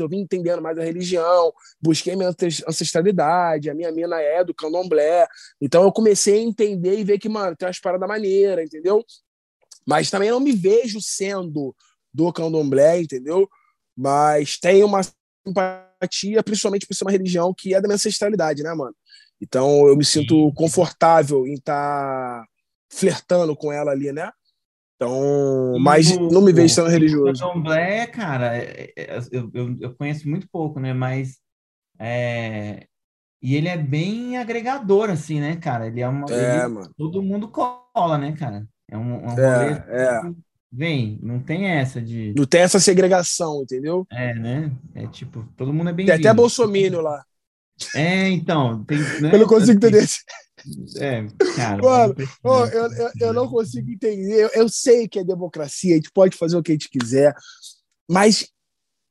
eu 0.00 0.08
vim 0.08 0.20
entendendo 0.20 0.62
mais 0.62 0.78
a 0.78 0.82
religião, 0.82 1.52
busquei 1.80 2.16
minha 2.16 2.34
ancestralidade, 2.68 3.70
a 3.70 3.74
minha 3.74 3.90
mina 3.92 4.20
é 4.20 4.44
do 4.44 4.54
candomblé, 4.54 5.26
então 5.60 5.82
eu 5.82 5.92
comecei 5.92 6.38
a 6.38 6.42
entender 6.42 6.98
e 6.98 7.04
ver 7.04 7.18
que, 7.18 7.28
mano, 7.28 7.56
tem 7.56 7.66
umas 7.66 7.80
paradas 7.80 8.08
maneiras, 8.08 8.64
entendeu? 8.64 9.04
Mas 9.86 10.10
também 10.10 10.30
não 10.30 10.40
me 10.40 10.52
vejo 10.52 11.00
sendo 11.00 11.74
do 12.12 12.32
candomblé, 12.32 13.00
entendeu? 13.00 13.48
Mas 13.96 14.58
tem 14.58 14.82
uma 14.82 15.00
simpatia, 15.46 16.42
principalmente 16.42 16.86
por 16.86 16.94
ser 16.94 17.04
uma 17.04 17.10
religião 17.10 17.54
que 17.56 17.74
é 17.74 17.80
da 17.80 17.88
minha 17.88 17.96
ancestralidade, 17.96 18.62
né, 18.62 18.72
mano? 18.74 18.94
Então 19.40 19.86
eu 19.86 19.96
me 19.96 20.04
sinto 20.04 20.52
confortável 20.54 21.46
em 21.46 21.54
estar 21.54 22.40
tá 22.40 22.46
flertando 22.88 23.54
com 23.56 23.72
ela 23.72 23.90
ali, 23.90 24.12
né? 24.12 24.30
Então, 25.04 25.78
mas 25.78 26.10
o, 26.10 26.28
não 26.30 26.40
me 26.40 26.52
vejo 26.52 26.74
sendo 26.74 26.88
religioso. 26.88 27.44
O 27.44 27.48
candomblé, 27.48 28.06
cara, 28.06 28.56
é, 28.56 28.92
é, 28.96 29.18
eu, 29.30 29.50
eu, 29.52 29.76
eu, 29.80 29.94
conheço 29.94 30.28
muito 30.28 30.48
pouco, 30.50 30.80
né? 30.80 30.92
Mas. 30.92 31.38
É, 31.98 32.86
e 33.42 33.54
ele 33.54 33.68
é 33.68 33.76
bem 33.76 34.38
agregador, 34.38 35.10
assim, 35.10 35.40
né, 35.40 35.56
cara? 35.56 35.86
Ele 35.86 36.00
é 36.00 36.08
uma. 36.08 36.26
É, 36.30 36.58
ele, 36.58 36.68
mano. 36.68 36.90
Todo 36.96 37.22
mundo 37.22 37.48
cola, 37.48 38.18
né, 38.18 38.32
cara? 38.32 38.66
É 38.90 38.96
um, 38.96 39.26
um 39.26 39.38
é, 39.38 39.84
é. 39.88 40.20
Vem, 40.72 41.18
não 41.22 41.38
tem 41.38 41.66
essa 41.66 42.00
de. 42.00 42.34
Não 42.36 42.46
tem 42.46 42.62
essa 42.62 42.80
segregação, 42.80 43.62
entendeu? 43.62 44.06
É, 44.10 44.34
né? 44.34 44.72
É 44.94 45.06
tipo, 45.06 45.46
todo 45.56 45.72
mundo 45.72 45.90
é 45.90 45.92
bem. 45.92 46.06
Tem 46.06 46.14
até 46.14 46.32
Bolsonaro 46.32 47.00
lá. 47.00 47.22
É, 47.94 48.28
então. 48.30 48.82
Tem, 48.84 48.98
né? 49.20 49.30
Eu 49.32 49.38
não 49.38 49.46
consigo 49.46 49.72
entender. 49.72 50.06
É, 50.98 51.26
cara. 51.56 51.82
Mano, 51.82 52.14
oh, 52.42 52.64
eu, 52.66 52.92
eu, 52.92 53.10
eu, 53.20 53.32
não 53.32 53.48
consigo 53.48 53.90
entender. 53.90 54.44
Eu, 54.44 54.50
eu, 54.54 54.68
sei 54.68 55.08
que 55.08 55.18
é 55.18 55.24
democracia, 55.24 55.94
a 55.94 55.96
gente 55.96 56.10
pode 56.12 56.36
fazer 56.36 56.56
o 56.56 56.62
que 56.62 56.72
a 56.72 56.74
gente 56.74 56.88
quiser, 56.88 57.34
mas 58.10 58.48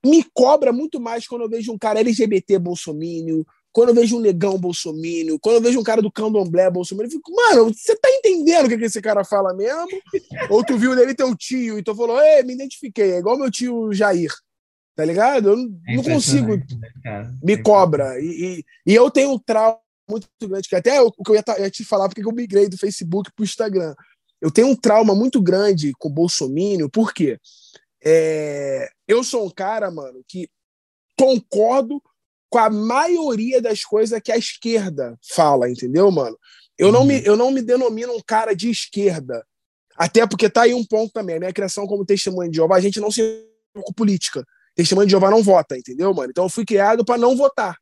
me 0.06 0.26
cobra 0.34 0.74
muito 0.74 1.00
mais 1.00 1.28
quando 1.28 1.44
eu 1.44 1.50
vejo 1.50 1.72
um 1.72 1.78
cara 1.78 2.00
LGBT 2.00 2.60
bolsomínio, 2.60 3.46
quando 3.72 3.90
eu 3.90 3.96
vejo 3.96 4.18
um 4.18 4.22
negão 4.22 4.58
bolsomínio, 4.58 5.40
quando 5.40 5.56
eu 5.56 5.62
vejo 5.62 5.80
um 5.80 5.84
cara 5.84 6.02
do 6.02 6.12
candomblé 6.12 6.70
bolsomínio, 6.70 7.08
eu 7.08 7.12
fico, 7.12 7.32
mano, 7.34 7.74
você 7.74 7.96
tá 7.96 8.10
entendendo 8.10 8.66
o 8.66 8.70
que, 8.70 8.78
que 8.78 8.86
esse 8.86 9.02
cara 9.02 9.24
fala 9.24 9.54
mesmo? 9.54 9.88
Ou 10.50 10.64
tu 10.64 10.78
viu 10.78 10.96
nele 10.96 11.16
teu 11.16 11.36
tio 11.36 11.80
e 11.80 11.84
tu 11.84 11.96
falou, 11.96 12.22
ei, 12.22 12.44
me 12.44 12.54
identifiquei, 12.54 13.14
é 13.14 13.18
igual 13.18 13.38
meu 13.38 13.50
tio 13.50 13.92
Jair. 13.92 14.32
Tá 14.96 15.04
ligado? 15.04 15.50
Eu 15.50 15.58
não, 15.58 15.80
é 15.88 15.96
não 15.96 16.04
consigo. 16.04 16.56
Né, 16.56 17.34
me 17.42 17.58
cobra. 17.58 18.20
E, 18.20 18.60
e, 18.86 18.92
e 18.92 18.94
eu 18.94 19.10
tenho 19.10 19.32
um 19.32 19.40
trauma 19.40 19.80
muito 20.10 20.28
grande, 20.44 20.68
que 20.68 20.76
até 20.76 21.02
o 21.02 21.12
que 21.12 21.32
eu 21.32 21.36
ia, 21.36 21.44
ia, 21.60 21.70
te 21.70 21.84
falar 21.84 22.08
porque 22.08 22.26
eu 22.26 22.32
migrei 22.32 22.68
do 22.68 22.78
Facebook 22.78 23.32
para 23.34 23.42
o 23.42 23.46
Instagram. 23.46 23.96
Eu 24.42 24.52
tenho 24.52 24.68
um 24.68 24.76
trauma 24.76 25.16
muito 25.16 25.42
grande 25.42 25.94
com 25.98 26.10
o 26.10 26.12
Bolsonaro, 26.12 26.90
porque 26.90 27.40
é, 28.04 28.90
eu 29.08 29.24
sou 29.24 29.46
um 29.46 29.50
cara, 29.50 29.90
mano, 29.90 30.24
que 30.28 30.50
concordo 31.18 32.02
com 32.50 32.60
a 32.60 32.70
maioria 32.70 33.62
das 33.62 33.84
coisas 33.84 34.20
que 34.22 34.32
a 34.32 34.38
esquerda 34.38 35.18
fala, 35.28 35.70
entendeu, 35.70 36.12
mano? 36.12 36.38
Eu, 36.78 36.88
uhum. 36.88 36.94
não 36.94 37.06
me, 37.06 37.26
eu 37.26 37.36
não 37.36 37.52
me 37.52 37.62
denomino 37.62 38.14
um 38.14 38.22
cara 38.22 38.54
de 38.54 38.70
esquerda. 38.70 39.46
Até 39.96 40.26
porque 40.28 40.50
tá 40.50 40.64
aí 40.64 40.74
um 40.74 40.86
ponto 40.86 41.12
também. 41.14 41.38
A 41.38 41.40
minha 41.40 41.54
criação 41.54 41.88
como 41.88 42.06
testemunha 42.06 42.50
de 42.50 42.58
Jeová, 42.58 42.76
a 42.76 42.82
gente 42.82 43.00
não 43.00 43.12
se 43.12 43.48
com 43.74 43.94
política. 43.94 44.46
Testemunha 44.76 45.06
de 45.06 45.12
Jeová 45.12 45.30
não 45.30 45.44
vota, 45.44 45.78
entendeu, 45.78 46.14
mano? 46.14 46.30
Então 46.30 46.46
eu 46.46 46.50
fui 46.50 46.66
criado 46.66 47.06
para 47.06 47.18
não 47.18 47.36
votar. 47.36 47.78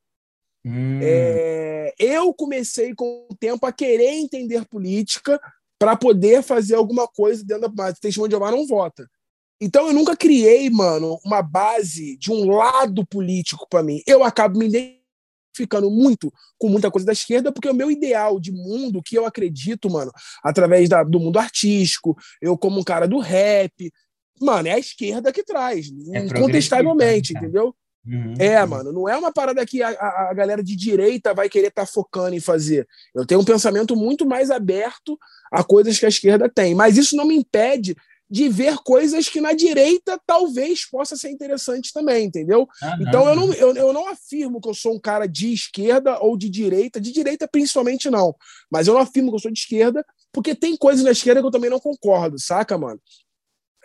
Hum. 0.65 0.99
É, 1.01 1.93
eu 1.97 2.33
comecei 2.33 2.93
com 2.93 3.27
o 3.29 3.35
tempo 3.35 3.65
a 3.65 3.71
querer 3.71 4.13
entender 4.13 4.65
política 4.65 5.39
para 5.79 5.95
poder 5.95 6.43
fazer 6.43 6.75
alguma 6.75 7.07
coisa 7.07 7.43
dentro 7.43 7.63
da. 7.63 7.71
Mas 7.75 7.99
testemunha 7.99 8.29
de 8.29 8.33
Jeová 8.33 8.51
não 8.51 8.67
vota. 8.67 9.09
Então 9.59 9.87
eu 9.87 9.93
nunca 9.93 10.15
criei, 10.15 10.69
mano, 10.69 11.19
uma 11.23 11.41
base 11.41 12.17
de 12.17 12.31
um 12.31 12.49
lado 12.49 13.05
político 13.05 13.67
para 13.69 13.83
mim. 13.83 14.01
Eu 14.07 14.23
acabo 14.23 14.57
me 14.57 14.67
identificando 14.67 15.89
muito 15.91 16.33
com 16.57 16.67
muita 16.67 16.89
coisa 16.89 17.05
da 17.05 17.13
esquerda, 17.13 17.51
porque 17.51 17.69
o 17.69 17.73
meu 17.73 17.91
ideal 17.91 18.39
de 18.39 18.51
mundo, 18.51 19.01
que 19.03 19.15
eu 19.15 19.25
acredito, 19.25 19.89
mano, 19.89 20.11
através 20.43 20.89
da, 20.89 21.03
do 21.03 21.19
mundo 21.19 21.37
artístico, 21.37 22.17
eu 22.41 22.57
como 22.57 22.79
um 22.79 22.83
cara 22.83 23.07
do 23.07 23.19
rap, 23.19 23.91
mano, 24.39 24.67
é 24.67 24.73
a 24.73 24.79
esquerda 24.79 25.31
que 25.31 25.43
traz, 25.43 25.91
é 26.11 26.19
incontestavelmente, 26.19 27.33
né? 27.33 27.39
entendeu? 27.41 27.75
Uhum, 28.05 28.33
é, 28.39 28.61
uhum. 28.63 28.69
mano, 28.69 28.91
não 28.91 29.07
é 29.07 29.15
uma 29.15 29.31
parada 29.31 29.63
que 29.65 29.83
a, 29.83 29.89
a, 29.89 30.33
galera 30.33 30.63
de 30.63 30.75
direita 30.75 31.33
vai 31.33 31.47
querer 31.47 31.67
estar 31.67 31.85
tá 31.85 31.91
focando 31.91 32.35
em 32.35 32.39
fazer. 32.39 32.87
Eu 33.13 33.25
tenho 33.25 33.41
um 33.41 33.45
pensamento 33.45 33.95
muito 33.95 34.25
mais 34.25 34.49
aberto 34.49 35.17
a 35.51 35.63
coisas 35.63 35.99
que 35.99 36.05
a 36.05 36.09
esquerda 36.09 36.49
tem, 36.49 36.73
mas 36.73 36.97
isso 36.97 37.15
não 37.15 37.25
me 37.25 37.35
impede 37.35 37.95
de 38.31 38.47
ver 38.47 38.77
coisas 38.77 39.27
que 39.27 39.41
na 39.41 39.51
direita 39.51 40.17
talvez 40.25 40.89
possa 40.89 41.17
ser 41.17 41.29
interessante 41.29 41.91
também, 41.91 42.25
entendeu? 42.25 42.65
Ah, 42.81 42.97
então 43.01 43.27
eu 43.27 43.35
não, 43.35 43.53
eu, 43.53 43.75
eu 43.75 43.93
não 43.93 44.07
afirmo 44.07 44.61
que 44.61 44.69
eu 44.69 44.73
sou 44.73 44.95
um 44.95 44.99
cara 44.99 45.27
de 45.27 45.51
esquerda 45.51 46.17
ou 46.17 46.37
de 46.37 46.49
direita, 46.49 46.99
de 46.99 47.11
direita 47.11 47.45
principalmente 47.45 48.09
não, 48.09 48.33
mas 48.71 48.87
eu 48.87 48.93
não 48.93 49.01
afirmo 49.01 49.29
que 49.29 49.35
eu 49.35 49.39
sou 49.39 49.51
de 49.51 49.59
esquerda, 49.59 50.05
porque 50.31 50.55
tem 50.55 50.77
coisas 50.77 51.03
na 51.03 51.11
esquerda 51.11 51.41
que 51.41 51.47
eu 51.47 51.51
também 51.51 51.69
não 51.69 51.79
concordo, 51.79 52.39
saca, 52.39 52.77
mano? 52.77 53.01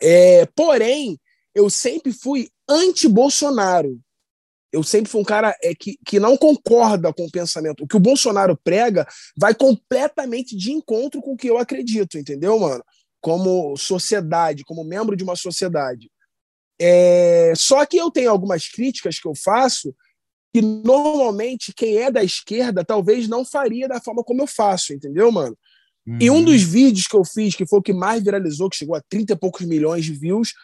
É, 0.01 0.47
porém, 0.55 1.19
eu 1.53 1.69
sempre 1.69 2.13
fui 2.13 2.49
anti-Bolsonaro. 2.69 3.99
Eu 4.73 4.83
sempre 4.83 5.11
fui 5.11 5.21
um 5.21 5.25
cara 5.25 5.57
é, 5.63 5.75
que, 5.75 5.99
que 6.05 6.19
não 6.19 6.37
concorda 6.37 7.13
com 7.13 7.25
o 7.25 7.31
pensamento. 7.31 7.85
O 7.85 7.87
que 7.87 7.97
o 7.97 8.01
Bolsonaro 8.01 8.59
prega 8.63 9.07
vai 9.39 9.55
completamente 9.55 10.57
de 10.57 10.73
encontro 10.73 11.21
com 11.21 11.33
o 11.33 11.37
que 11.37 11.49
eu 11.49 11.59
acredito, 11.59 12.19
entendeu, 12.19 12.59
mano? 12.59 12.83
como 13.27 13.77
sociedade, 13.77 14.63
como 14.63 14.85
membro 14.85 15.17
de 15.17 15.25
uma 15.25 15.35
sociedade. 15.35 16.09
É, 16.81 17.53
só 17.57 17.85
que 17.85 17.97
eu 17.97 18.09
tenho 18.09 18.31
algumas 18.31 18.69
críticas 18.69 19.19
que 19.19 19.27
eu 19.27 19.35
faço 19.35 19.93
que 20.55 20.63
normalmente 20.63 21.73
quem 21.75 21.99
é 21.99 22.09
da 22.09 22.23
esquerda 22.23 22.85
talvez 22.85 23.27
não 23.27 23.45
faria 23.45 23.89
da 23.89 24.01
forma 24.01 24.23
como 24.23 24.43
eu 24.43 24.47
faço, 24.47 24.93
entendeu, 24.93 25.33
mano? 25.33 25.59
Uhum. 26.07 26.19
E 26.21 26.31
um 26.31 26.41
dos 26.41 26.63
vídeos 26.63 27.09
que 27.09 27.17
eu 27.17 27.25
fiz, 27.25 27.57
que 27.57 27.67
foi 27.67 27.81
o 27.81 27.83
que 27.83 27.93
mais 27.93 28.23
viralizou, 28.23 28.71
que 28.71 28.77
chegou 28.77 28.95
a 28.95 29.03
30 29.09 29.33
e 29.33 29.37
poucos 29.37 29.67
milhões 29.67 30.05
de 30.05 30.13
views, 30.13 30.55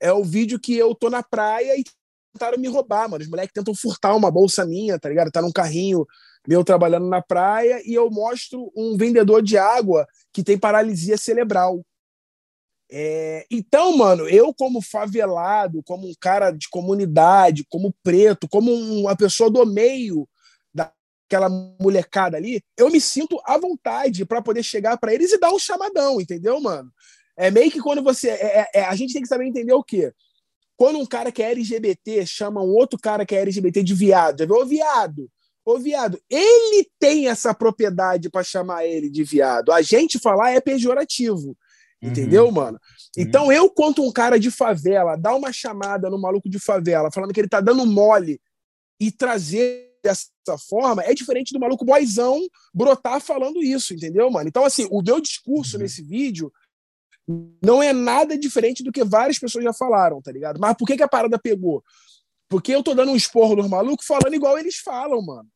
é 0.00 0.12
o 0.12 0.24
vídeo 0.24 0.58
que 0.58 0.74
eu 0.74 0.96
tô 0.96 1.08
na 1.08 1.22
praia 1.22 1.78
e 1.78 1.84
tentaram 2.32 2.58
me 2.58 2.68
roubar, 2.68 3.08
mano. 3.08 3.22
Os 3.22 3.30
moleques 3.30 3.52
tentam 3.52 3.74
furtar 3.74 4.14
uma 4.14 4.30
bolsa 4.30 4.64
minha, 4.64 4.98
tá 4.98 5.08
ligado? 5.08 5.30
Tá 5.30 5.42
num 5.42 5.52
carrinho 5.52 6.06
meu 6.46 6.64
trabalhando 6.64 7.08
na 7.08 7.20
praia 7.20 7.82
e 7.84 7.94
eu 7.94 8.10
mostro 8.10 8.72
um 8.74 8.96
vendedor 8.96 9.42
de 9.42 9.58
água 9.58 10.06
que 10.32 10.42
tem 10.42 10.58
paralisia 10.58 11.16
cerebral. 11.16 11.84
É, 12.90 13.44
então, 13.50 13.94
mano, 13.96 14.26
eu 14.28 14.54
como 14.54 14.80
favelado, 14.80 15.82
como 15.82 16.08
um 16.08 16.14
cara 16.18 16.50
de 16.50 16.68
comunidade, 16.70 17.66
como 17.68 17.94
preto, 18.02 18.48
como 18.48 18.72
uma 18.72 19.14
pessoa 19.14 19.50
do 19.50 19.64
meio 19.66 20.26
daquela 20.72 21.50
molecada 21.78 22.38
ali, 22.38 22.62
eu 22.78 22.90
me 22.90 23.00
sinto 23.00 23.38
à 23.44 23.58
vontade 23.58 24.24
para 24.24 24.40
poder 24.40 24.62
chegar 24.62 24.96
para 24.96 25.12
eles 25.12 25.32
e 25.32 25.38
dar 25.38 25.52
um 25.52 25.58
chamadão, 25.58 26.18
entendeu, 26.18 26.58
mano? 26.60 26.90
É 27.36 27.50
meio 27.50 27.70
que 27.70 27.80
quando 27.80 28.02
você. 28.02 28.30
É, 28.30 28.60
é, 28.60 28.68
é, 28.74 28.84
a 28.84 28.94
gente 28.96 29.12
tem 29.12 29.22
que 29.22 29.28
saber 29.28 29.46
entender 29.46 29.72
o 29.72 29.84
quê? 29.84 30.12
Quando 30.78 31.00
um 31.00 31.04
cara 31.04 31.32
que 31.32 31.42
é 31.42 31.50
LGBT 31.50 32.24
chama 32.24 32.62
um 32.62 32.68
outro 32.68 32.96
cara 33.02 33.26
que 33.26 33.34
é 33.34 33.40
LGBT 33.40 33.82
de 33.82 33.94
viado, 33.94 34.46
viu? 34.46 34.54
Ô 34.54 34.64
viado, 34.64 35.28
ô 35.64 35.76
viado, 35.76 36.20
ele 36.30 36.88
tem 37.00 37.26
essa 37.26 37.52
propriedade 37.52 38.30
para 38.30 38.44
chamar 38.44 38.86
ele 38.86 39.10
de 39.10 39.24
viado. 39.24 39.72
A 39.72 39.82
gente 39.82 40.20
falar 40.20 40.52
é 40.52 40.60
pejorativo. 40.60 41.58
Entendeu, 42.00 42.44
uhum. 42.44 42.52
mano? 42.52 42.78
Então 43.16 43.50
eu, 43.50 43.68
quanto 43.68 44.04
um 44.04 44.12
cara 44.12 44.38
de 44.38 44.52
favela, 44.52 45.16
dar 45.16 45.34
uma 45.34 45.52
chamada 45.52 46.08
no 46.08 46.16
maluco 46.16 46.48
de 46.48 46.60
favela, 46.60 47.10
falando 47.10 47.34
que 47.34 47.40
ele 47.40 47.48
tá 47.48 47.60
dando 47.60 47.84
mole 47.84 48.40
e 49.00 49.10
trazer 49.10 49.84
dessa 50.00 50.28
forma, 50.68 51.02
é 51.02 51.12
diferente 51.12 51.52
do 51.52 51.58
maluco 51.58 51.84
boizão 51.84 52.40
brotar 52.72 53.20
falando 53.20 53.60
isso, 53.60 53.94
entendeu, 53.94 54.30
mano? 54.30 54.48
Então, 54.48 54.64
assim, 54.64 54.86
o 54.92 55.02
meu 55.02 55.20
discurso 55.20 55.74
uhum. 55.74 55.82
nesse 55.82 56.04
vídeo 56.04 56.52
não 57.62 57.82
é 57.82 57.92
nada 57.92 58.38
diferente 58.38 58.82
do 58.82 58.90
que 58.90 59.04
várias 59.04 59.38
pessoas 59.38 59.64
já 59.64 59.72
falaram, 59.72 60.22
tá 60.22 60.32
ligado? 60.32 60.58
Mas 60.58 60.74
por 60.76 60.86
que, 60.86 60.96
que 60.96 61.02
a 61.02 61.08
parada 61.08 61.38
pegou? 61.38 61.84
Porque 62.48 62.74
eu 62.74 62.82
tô 62.82 62.94
dando 62.94 63.12
um 63.12 63.16
esporro 63.16 63.56
nos 63.56 63.68
malucos 63.68 64.06
falando 64.06 64.34
igual 64.34 64.58
eles 64.58 64.76
falam, 64.76 65.20
mano. 65.20 65.48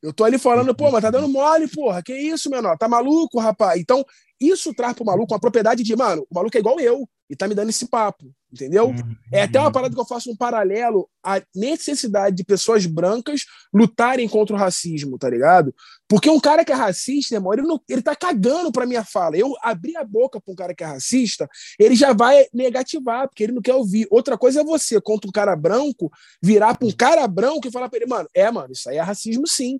Eu 0.00 0.12
tô 0.12 0.24
ali 0.24 0.38
falando, 0.38 0.74
pô, 0.74 0.90
mas 0.90 1.02
tá 1.02 1.10
dando 1.10 1.28
mole, 1.28 1.68
porra. 1.68 2.02
Que 2.02 2.14
isso, 2.14 2.48
menor? 2.48 2.78
Tá 2.78 2.88
maluco, 2.88 3.38
rapaz? 3.38 3.78
Então, 3.80 4.04
isso 4.40 4.72
traz 4.72 4.94
pro 4.94 5.04
maluco 5.04 5.34
uma 5.34 5.40
propriedade 5.40 5.82
de, 5.82 5.96
mano, 5.96 6.26
o 6.30 6.34
maluco 6.34 6.56
é 6.56 6.60
igual 6.60 6.80
eu 6.80 7.06
e 7.28 7.36
tá 7.36 7.46
me 7.48 7.54
dando 7.54 7.68
esse 7.68 7.88
papo, 7.88 8.32
entendeu? 8.52 8.88
Uhum. 8.88 9.16
É 9.32 9.42
até 9.42 9.60
uma 9.60 9.70
parada 9.70 9.94
que 9.94 10.00
eu 10.00 10.06
faço 10.06 10.30
um 10.30 10.36
paralelo 10.36 11.08
à 11.22 11.40
necessidade 11.54 12.36
de 12.36 12.44
pessoas 12.44 12.86
brancas 12.86 13.42
lutarem 13.72 14.28
contra 14.28 14.56
o 14.56 14.58
racismo, 14.58 15.18
tá 15.18 15.28
ligado? 15.28 15.74
Porque 16.08 16.30
um 16.30 16.40
cara 16.40 16.64
que 16.64 16.72
é 16.72 16.74
racista, 16.74 17.34
irmão, 17.34 17.52
ele, 17.52 17.62
não, 17.62 17.80
ele 17.88 18.00
tá 18.00 18.16
cagando 18.16 18.72
pra 18.72 18.86
minha 18.86 19.04
fala. 19.04 19.36
Eu 19.36 19.54
abrir 19.62 19.96
a 19.96 20.04
boca 20.04 20.40
pra 20.40 20.52
um 20.52 20.56
cara 20.56 20.74
que 20.74 20.82
é 20.82 20.86
racista, 20.86 21.48
ele 21.78 21.94
já 21.94 22.12
vai 22.12 22.46
negativar, 22.52 23.28
porque 23.28 23.44
ele 23.44 23.52
não 23.52 23.62
quer 23.62 23.74
ouvir. 23.74 24.06
Outra 24.10 24.38
coisa 24.38 24.62
é 24.62 24.64
você, 24.64 25.00
contra 25.00 25.28
um 25.28 25.32
cara 25.32 25.54
branco, 25.54 26.10
virar 26.42 26.76
pra 26.76 26.88
um 26.88 26.92
cara 26.92 27.26
branco 27.28 27.68
e 27.68 27.72
falar 27.72 27.88
pra 27.88 27.98
ele, 27.98 28.06
mano, 28.06 28.28
é, 28.34 28.50
mano, 28.50 28.72
isso 28.72 28.88
aí 28.88 28.96
é 28.96 29.00
racismo 29.00 29.46
sim. 29.46 29.78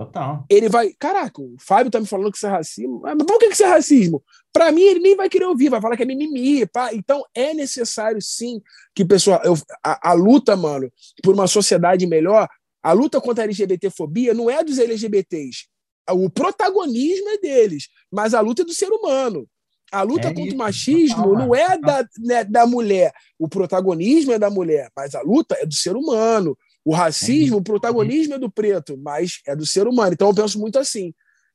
Total. 0.00 0.46
Ele 0.48 0.66
vai. 0.66 0.94
Caraca, 0.98 1.42
o 1.42 1.56
Fábio 1.58 1.90
tá 1.90 2.00
me 2.00 2.06
falando 2.06 2.30
que 2.30 2.38
isso 2.38 2.46
é 2.46 2.50
racismo. 2.50 3.02
Mas 3.02 3.16
por 3.18 3.38
que 3.38 3.44
isso 3.48 3.62
é 3.62 3.66
racismo? 3.66 4.24
Para 4.50 4.72
mim, 4.72 4.80
ele 4.80 5.00
nem 5.00 5.14
vai 5.14 5.28
querer 5.28 5.44
ouvir, 5.44 5.68
vai 5.68 5.78
falar 5.78 5.94
que 5.94 6.02
é 6.02 6.06
mimimi. 6.06 6.64
Pá. 6.64 6.94
Então, 6.94 7.22
é 7.34 7.52
necessário, 7.52 8.18
sim, 8.22 8.62
que 8.94 9.04
pessoal. 9.04 9.42
Eu, 9.44 9.58
a, 9.84 10.10
a, 10.10 10.12
luta, 10.14 10.56
mano, 10.56 10.90
por 11.22 11.34
uma 11.34 11.46
sociedade 11.46 12.06
melhor, 12.06 12.48
a 12.82 12.92
luta 12.92 13.20
contra 13.20 13.44
a 13.44 13.46
LGBTfobia 13.46 14.32
não 14.32 14.48
é 14.48 14.64
dos 14.64 14.78
LGBTs. 14.78 15.66
O 16.12 16.30
protagonismo 16.30 17.28
é 17.28 17.36
deles, 17.36 17.88
mas 18.10 18.32
a 18.32 18.40
luta 18.40 18.62
é 18.62 18.64
do 18.64 18.72
ser 18.72 18.88
humano. 18.88 19.46
A 19.92 20.00
luta 20.00 20.28
é 20.28 20.30
contra 20.32 20.46
isso, 20.46 20.54
o 20.54 20.58
machismo 20.58 21.24
total, 21.24 21.46
não 21.46 21.54
é 21.54 21.76
da, 21.76 22.08
né, 22.20 22.44
da 22.44 22.66
mulher. 22.66 23.12
O 23.38 23.46
protagonismo 23.46 24.32
é 24.32 24.38
da 24.38 24.48
mulher, 24.48 24.90
mas 24.96 25.14
a 25.14 25.20
luta 25.20 25.58
é 25.60 25.66
do 25.66 25.74
ser 25.74 25.94
humano. 25.94 26.56
O 26.84 26.94
racismo, 26.94 27.58
o 27.58 27.62
protagonismo 27.62 28.34
é 28.34 28.38
do 28.38 28.50
preto, 28.50 28.96
mas 28.98 29.40
é 29.46 29.54
do 29.54 29.66
ser 29.66 29.86
humano. 29.86 30.12
Então 30.12 30.28
eu 30.28 30.34
penso 30.34 30.58
muito 30.58 30.78
assim. 30.78 31.12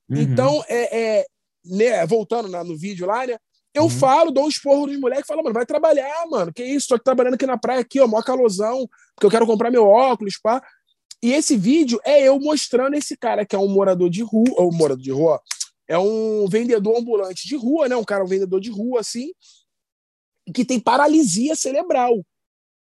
Uhum. 0.10 0.18
Então, 0.18 0.64
é, 0.68 1.00
é 1.00 1.26
né, 1.66 2.06
voltando 2.06 2.48
no 2.64 2.78
vídeo 2.78 3.08
lá, 3.08 3.26
né? 3.26 3.38
Eu 3.74 3.84
uhum. 3.84 3.90
falo, 3.90 4.32
dou 4.32 4.46
um 4.46 4.50
esporro 4.50 4.88
nos 4.88 4.98
moleques, 4.98 5.28
falo, 5.28 5.44
mano, 5.44 5.54
vai 5.54 5.66
trabalhar, 5.66 6.26
mano. 6.30 6.54
Que 6.54 6.64
isso? 6.64 6.88
Tô 6.88 6.96
aqui 6.96 7.04
trabalhando 7.04 7.34
aqui 7.34 7.46
na 7.46 7.58
praia, 7.58 7.82
aqui, 7.82 8.00
ó, 8.00 8.08
mó 8.08 8.22
calosão, 8.22 8.88
porque 9.14 9.26
eu 9.26 9.32
quero 9.32 9.46
comprar 9.46 9.70
meu 9.70 9.86
óculos, 9.86 10.38
pá. 10.42 10.64
E 11.22 11.34
esse 11.34 11.58
vídeo 11.58 12.00
é 12.06 12.22
eu 12.22 12.40
mostrando 12.40 12.96
esse 12.96 13.18
cara 13.18 13.46
que 13.46 13.56
é 13.56 13.60
um 13.60 13.68
morador 13.68 14.10
de 14.10 14.22
rua, 14.22 14.54
ou 14.56 14.72
morador 14.72 15.04
de 15.04 15.12
rua, 15.12 15.42
é 15.88 15.98
um 15.98 16.48
vendedor 16.48 16.98
ambulante 16.98 17.48
de 17.48 17.56
rua, 17.56 17.90
né? 17.90 17.96
Um 17.96 18.04
cara, 18.04 18.24
um 18.24 18.28
vendedor 18.28 18.62
de 18.62 18.70
rua, 18.70 19.02
assim, 19.02 19.32
que 20.54 20.64
tem 20.64 20.80
paralisia 20.80 21.56
cerebral. 21.56 22.26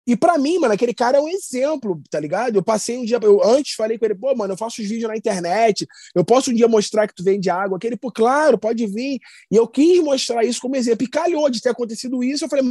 E 0.07 0.15
para 0.15 0.37
mim, 0.37 0.57
mano, 0.57 0.73
aquele 0.73 0.93
cara 0.93 1.17
é 1.17 1.21
um 1.21 1.27
exemplo, 1.27 2.01
tá 2.09 2.17
ligado? 2.17 2.55
Eu 2.55 2.63
passei 2.63 2.97
um 2.97 3.03
dia, 3.03 3.19
eu 3.21 3.43
antes 3.43 3.73
falei 3.73 3.97
com 3.97 4.05
ele, 4.05 4.15
pô, 4.15 4.33
mano, 4.33 4.53
eu 4.53 4.57
faço 4.57 4.81
os 4.81 4.87
vídeos 4.87 5.09
na 5.09 5.17
internet, 5.17 5.85
eu 6.15 6.23
posso 6.23 6.49
um 6.49 6.53
dia 6.53 6.65
mostrar 6.65 7.07
que 7.07 7.13
tu 7.13 7.25
vende 7.25 7.49
água. 7.49 7.75
Aquele, 7.75 7.97
pô, 7.97 8.09
claro, 8.09 8.57
pode 8.57 8.87
vir. 8.87 9.19
E 9.51 9.55
eu 9.57 9.67
quis 9.67 10.01
mostrar 10.01 10.45
isso 10.45 10.61
como 10.61 10.77
exemplo. 10.77 11.03
E 11.03 11.09
calhou 11.09 11.49
de 11.49 11.61
ter 11.61 11.69
acontecido 11.69 12.23
isso. 12.23 12.45
Eu 12.45 12.49
falei, 12.49 12.63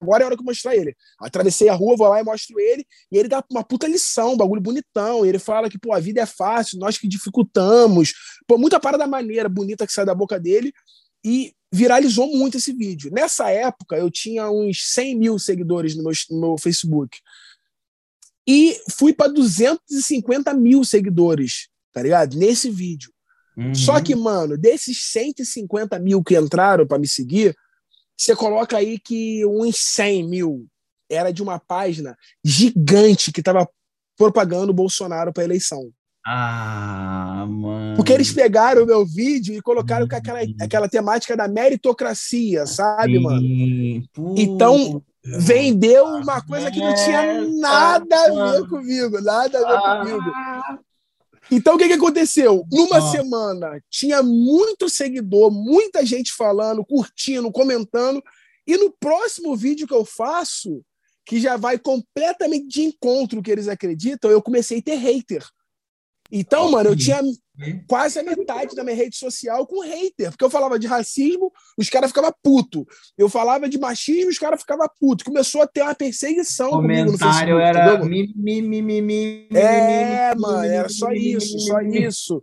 agora 0.00 0.22
é 0.22 0.26
hora 0.26 0.34
que 0.34 0.40
eu 0.40 0.46
mostrar 0.46 0.74
ele. 0.74 0.96
Atravessei 1.20 1.68
a 1.68 1.74
rua, 1.74 1.94
vou 1.94 2.08
lá 2.08 2.20
e 2.20 2.24
mostro 2.24 2.58
ele, 2.58 2.86
e 3.10 3.18
ele 3.18 3.28
dá 3.28 3.44
uma 3.50 3.62
puta 3.62 3.86
lição, 3.86 4.32
um 4.32 4.36
bagulho 4.38 4.62
bonitão. 4.62 5.26
Ele 5.26 5.38
fala 5.38 5.68
que, 5.68 5.78
pô, 5.78 5.92
a 5.92 6.00
vida 6.00 6.22
é 6.22 6.26
fácil, 6.26 6.78
nós 6.78 6.96
que 6.96 7.06
dificultamos. 7.06 8.14
Pô, 8.46 8.56
muita 8.56 8.80
parada 8.80 9.06
maneira, 9.06 9.46
bonita 9.46 9.86
que 9.86 9.92
sai 9.92 10.06
da 10.06 10.14
boca 10.14 10.40
dele. 10.40 10.72
E 11.22 11.52
viralizou 11.72 12.28
muito 12.36 12.58
esse 12.58 12.72
vídeo. 12.72 13.10
Nessa 13.10 13.50
época, 13.50 13.96
eu 13.96 14.10
tinha 14.10 14.50
uns 14.50 14.92
100 14.92 15.18
mil 15.18 15.38
seguidores 15.38 15.96
no 15.96 16.02
meu, 16.02 16.12
no 16.30 16.40
meu 16.40 16.58
Facebook. 16.58 17.18
E 18.46 18.78
fui 18.90 19.12
para 19.14 19.32
250 19.32 20.52
mil 20.52 20.84
seguidores, 20.84 21.68
tá 21.92 22.02
ligado? 22.02 22.36
Nesse 22.36 22.70
vídeo. 22.70 23.10
Uhum. 23.56 23.74
Só 23.74 24.00
que, 24.00 24.14
mano, 24.14 24.58
desses 24.58 25.02
150 25.02 25.98
mil 25.98 26.22
que 26.22 26.38
entraram 26.38 26.86
para 26.86 26.98
me 26.98 27.08
seguir, 27.08 27.56
você 28.16 28.36
coloca 28.36 28.76
aí 28.76 28.98
que 28.98 29.44
uns 29.46 29.76
100 29.78 30.28
mil 30.28 30.66
era 31.10 31.32
de 31.32 31.42
uma 31.42 31.58
página 31.58 32.16
gigante 32.44 33.32
que 33.32 33.40
estava 33.40 33.68
propagando 34.16 34.70
o 34.70 34.74
Bolsonaro 34.74 35.32
para 35.32 35.44
eleição. 35.44 35.90
Ah, 36.24 37.44
mano. 37.48 37.96
Porque 37.96 38.12
eles 38.12 38.32
pegaram 38.32 38.84
o 38.84 38.86
meu 38.86 39.04
vídeo 39.04 39.54
e 39.54 39.60
colocaram 39.60 40.06
com 40.06 40.14
aquela, 40.14 40.40
aquela 40.60 40.88
temática 40.88 41.36
da 41.36 41.48
meritocracia, 41.48 42.64
sabe, 42.66 43.16
Sim, 43.16 43.22
mano? 43.22 44.08
puta. 44.12 44.40
Então, 44.40 45.02
vendeu 45.24 46.04
uma 46.04 46.40
coisa 46.42 46.70
que 46.70 46.78
não 46.78 46.94
tinha 46.94 47.42
nada 47.58 48.16
a 48.16 48.52
ver 48.52 48.68
comigo, 48.68 49.20
nada 49.20 49.58
a 49.58 49.70
ver 50.00 50.04
comigo. 50.04 50.30
Ah, 50.34 50.78
Então, 51.50 51.74
o 51.74 51.78
que, 51.78 51.88
que 51.88 51.94
aconteceu? 51.94 52.64
Numa 52.70 52.98
Ó. 52.98 53.10
semana, 53.10 53.82
tinha 53.90 54.22
muito 54.22 54.88
seguidor, 54.88 55.50
muita 55.50 56.06
gente 56.06 56.32
falando, 56.32 56.84
curtindo, 56.84 57.50
comentando. 57.50 58.22
E 58.64 58.76
no 58.76 58.92
próximo 58.92 59.56
vídeo 59.56 59.88
que 59.88 59.94
eu 59.94 60.04
faço, 60.04 60.82
que 61.26 61.40
já 61.40 61.56
vai 61.56 61.78
completamente 61.78 62.68
de 62.68 62.82
encontro 62.82 63.38
ao 63.38 63.42
que 63.42 63.50
eles 63.50 63.66
acreditam, 63.66 64.30
eu 64.30 64.40
comecei 64.40 64.78
a 64.78 64.82
ter 64.82 64.94
hater. 64.94 65.44
Então, 66.34 66.70
mano, 66.70 66.88
eu 66.88 66.96
tinha 66.96 67.20
quase 67.86 68.18
a 68.18 68.22
metade 68.22 68.74
da 68.74 68.82
minha 68.82 68.96
rede 68.96 69.16
social 69.16 69.66
com 69.66 69.82
hater, 69.82 70.30
porque 70.30 70.42
eu 70.42 70.48
falava 70.48 70.78
de 70.78 70.86
racismo, 70.86 71.52
os 71.76 71.90
caras 71.90 72.10
ficavam 72.10 72.32
puto. 72.42 72.86
Eu 73.18 73.28
falava 73.28 73.68
de 73.68 73.78
machismo, 73.78 74.30
os 74.30 74.38
caras 74.38 74.60
ficavam 74.60 74.88
puto. 74.98 75.26
Começou 75.26 75.60
a 75.60 75.66
ter 75.66 75.82
uma 75.82 75.94
perseguição 75.94 76.68
O 76.68 76.82
comentário 76.82 77.18
Facebook, 77.18 77.62
era 77.62 78.04
mi, 78.04 78.32
mi, 78.34 78.62
mi, 78.62 78.82
mi, 78.82 79.02
mi, 79.02 79.48
É, 79.52 80.34
mano, 80.34 80.64
era 80.64 80.88
só 80.88 81.12
isso, 81.12 81.58
só 81.60 81.80
isso. 81.82 82.42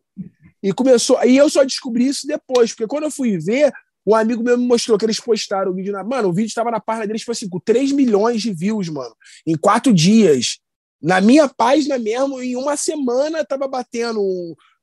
E 0.61 0.71
começou. 0.71 1.17
Aí 1.17 1.35
eu 1.35 1.49
só 1.49 1.63
descobri 1.63 2.07
isso 2.07 2.27
depois, 2.27 2.71
porque 2.71 2.87
quando 2.87 3.05
eu 3.05 3.11
fui 3.11 3.39
ver, 3.39 3.73
um 4.05 4.13
amigo 4.13 4.43
meu 4.43 4.57
me 4.57 4.67
mostrou 4.67 4.97
que 4.97 5.05
eles 5.05 5.19
postaram 5.19 5.71
o 5.71 5.75
vídeo 5.75 5.93
na. 5.93 6.03
Mano, 6.03 6.29
o 6.29 6.33
vídeo 6.33 6.49
estava 6.49 6.69
na 6.69 6.79
página 6.79 7.07
deles, 7.07 7.21
tipo 7.21 7.31
assim, 7.31 7.49
com 7.49 7.59
3 7.59 7.91
milhões 7.91 8.41
de 8.41 8.53
views, 8.53 8.87
mano, 8.89 9.15
em 9.47 9.57
quatro 9.57 9.91
dias. 9.91 10.59
Na 11.01 11.21
minha 11.21 11.47
página 11.47 11.97
mesmo, 11.97 12.41
em 12.41 12.55
uma 12.55 12.75
semana, 12.75 13.45
tava 13.45 13.67
batendo 13.67 14.21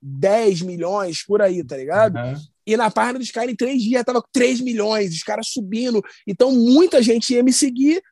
10 0.00 0.62
milhões 0.62 1.24
por 1.24 1.42
aí, 1.42 1.62
tá 1.64 1.76
ligado? 1.76 2.16
Aham. 2.16 2.34
E 2.66 2.76
na 2.76 2.90
página 2.90 3.20
dos 3.20 3.30
caras, 3.30 3.52
em 3.52 3.56
três 3.56 3.80
dias, 3.80 4.02
tava 4.02 4.20
com 4.20 4.28
3 4.32 4.60
milhões, 4.60 5.14
os 5.14 5.22
caras 5.22 5.48
subindo. 5.48 6.02
Então, 6.26 6.50
muita 6.50 7.00
gente 7.00 7.32
ia 7.32 7.42
me 7.42 7.52
seguir 7.52 8.02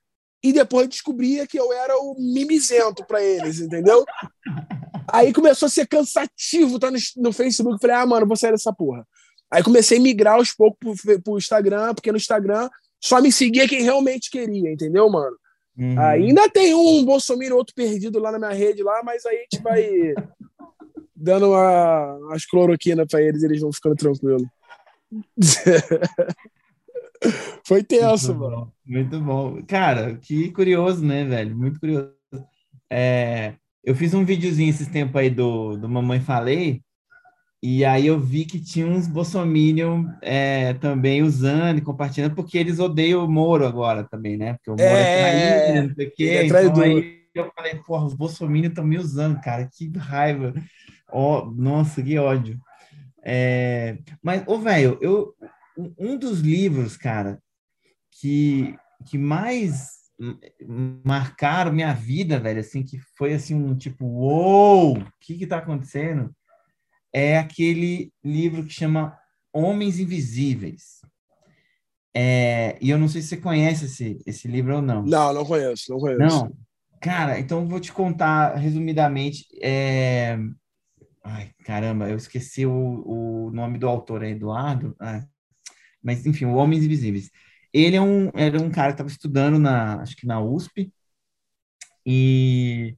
e 0.44 0.52
depois 0.52 0.88
descobria 0.88 1.46
que 1.46 1.58
eu 1.58 1.72
era 1.72 1.96
o 1.96 2.14
mimizento 2.16 3.04
para 3.04 3.20
eles, 3.20 3.58
entendeu? 3.58 4.04
Aí 5.12 5.32
começou 5.32 5.66
a 5.66 5.70
ser 5.70 5.88
cansativo 5.88 6.78
tá 6.78 6.90
no, 6.90 6.98
no 7.16 7.32
Facebook. 7.32 7.80
Falei, 7.80 7.96
ah, 7.96 8.06
mano, 8.06 8.26
vou 8.26 8.36
sair 8.36 8.52
dessa 8.52 8.72
porra. 8.72 9.04
Aí 9.50 9.62
comecei 9.62 9.98
a 9.98 10.00
migrar 10.00 10.34
aos 10.34 10.52
poucos 10.52 11.00
pro, 11.00 11.22
pro 11.22 11.38
Instagram, 11.38 11.94
porque 11.94 12.12
no 12.12 12.18
Instagram 12.18 12.68
só 13.02 13.20
me 13.20 13.32
seguia 13.32 13.68
quem 13.68 13.82
realmente 13.82 14.30
queria, 14.30 14.72
entendeu, 14.72 15.10
mano? 15.10 15.36
Uhum. 15.76 15.98
Ainda 15.98 16.48
tem 16.48 16.74
um 16.74 17.04
Bolsonaro, 17.04 17.56
outro 17.56 17.74
perdido 17.74 18.18
lá 18.18 18.30
na 18.30 18.38
minha 18.38 18.52
rede 18.52 18.82
lá, 18.82 19.02
mas 19.02 19.26
aí 19.26 19.36
a 19.36 19.40
gente 19.40 19.62
vai 19.62 20.14
dando 21.14 21.50
uma, 21.50 22.14
umas 22.18 22.46
cloroquina 22.46 23.06
pra 23.06 23.20
eles, 23.20 23.42
eles 23.42 23.60
vão 23.60 23.72
ficando 23.72 23.96
tranquilos. 23.96 24.44
Foi 27.66 27.82
tenso, 27.82 28.34
Muito 28.34 28.40
mano. 28.40 28.56
bom, 28.56 28.72
Muito 28.84 29.20
bom. 29.20 29.62
Cara, 29.66 30.16
que 30.16 30.50
curioso, 30.52 31.04
né, 31.04 31.24
velho? 31.24 31.56
Muito 31.56 31.80
curioso. 31.80 32.12
É, 32.90 33.54
eu 33.82 33.94
fiz 33.94 34.12
um 34.12 34.24
videozinho 34.24 34.70
esses 34.70 34.88
tempos 34.88 35.16
aí 35.16 35.30
do, 35.30 35.76
do 35.76 35.88
Mamãe 35.88 36.20
Falei, 36.20 36.82
e 37.66 37.82
aí 37.82 38.06
eu 38.06 38.20
vi 38.20 38.44
que 38.44 38.60
tinha 38.60 38.86
uns 38.86 39.08
bolsominion 39.08 40.04
é, 40.20 40.74
também 40.74 41.22
usando 41.22 41.78
e 41.78 41.80
compartilhando, 41.80 42.34
porque 42.34 42.58
eles 42.58 42.78
odeiam 42.78 43.24
o 43.24 43.28
Moro 43.30 43.66
agora 43.66 44.04
também, 44.04 44.36
né? 44.36 44.52
Porque 44.52 44.70
o 44.70 44.76
Moro 44.76 45.00
é, 45.00 45.04
É, 45.04 45.18
traíra, 45.18 45.82
não 45.88 45.94
sei 45.94 46.06
o 46.06 46.12
quê. 46.14 46.24
é 46.24 46.42
Então 46.42 46.48
traidor. 46.48 46.82
aí 46.84 47.20
eu 47.34 47.50
falei, 47.56 47.74
porra, 47.76 48.04
os 48.04 48.12
bolsominion 48.14 48.68
estão 48.68 48.84
me 48.84 48.98
usando, 48.98 49.40
cara, 49.40 49.66
que 49.72 49.90
raiva. 49.96 50.52
Ó, 51.10 51.46
nossa, 51.56 52.02
que 52.02 52.18
ódio. 52.18 52.60
É, 53.24 53.96
mas, 54.22 54.44
ô, 54.46 54.58
velho, 54.58 54.98
eu, 55.00 55.34
um- 55.98 56.18
dos 56.18 56.40
livros, 56.40 56.96
cara, 56.98 57.40
que, 58.20 58.76
que 59.06 59.16
mais 59.16 60.04
marcaram 61.04 61.72
minha 61.72 61.92
vida, 61.94 62.38
velho, 62.38 62.60
assim, 62.60 62.82
que 62.82 62.98
foi 63.16 63.32
assim 63.34 63.54
um 63.54 63.74
tipo, 63.74 64.04
uou, 64.06 64.98
o 64.98 65.06
que 65.20 65.36
que 65.38 65.46
tá 65.46 65.58
acontecendo? 65.58 66.30
É 67.14 67.38
aquele 67.38 68.12
livro 68.24 68.64
que 68.64 68.72
chama 68.72 69.16
Homens 69.52 70.00
Invisíveis. 70.00 71.00
É, 72.12 72.76
e 72.80 72.90
eu 72.90 72.98
não 72.98 73.08
sei 73.08 73.22
se 73.22 73.28
você 73.28 73.36
conhece 73.36 73.86
esse, 73.86 74.18
esse 74.26 74.48
livro 74.48 74.76
ou 74.76 74.82
não. 74.82 75.02
Não, 75.02 75.32
não 75.32 75.44
conheço, 75.44 75.90
não 75.90 75.98
conheço. 75.98 76.44
Não, 76.44 76.52
cara, 77.00 77.38
então 77.38 77.66
vou 77.68 77.80
te 77.80 77.92
contar 77.92 78.56
resumidamente. 78.56 79.46
é, 79.62 80.38
Ai, 81.24 81.52
caramba, 81.64 82.08
eu 82.10 82.16
esqueci 82.16 82.66
o, 82.66 83.46
o 83.48 83.50
nome 83.50 83.78
do 83.78 83.88
autor, 83.88 84.22
é 84.22 84.30
Eduardo. 84.30 84.94
Ah, 85.00 85.24
Mas, 86.02 86.26
enfim, 86.26 86.44
o 86.46 86.54
Homens 86.54 86.84
Invisíveis. 86.84 87.30
Ele 87.72 87.96
é 87.96 88.02
um, 88.02 88.30
era 88.34 88.60
um 88.60 88.70
cara 88.70 88.88
que 88.88 88.94
estava 88.94 89.08
estudando 89.08 89.58
na, 89.58 90.00
acho 90.02 90.16
que 90.16 90.26
na 90.26 90.40
USP, 90.40 90.92
e, 92.06 92.96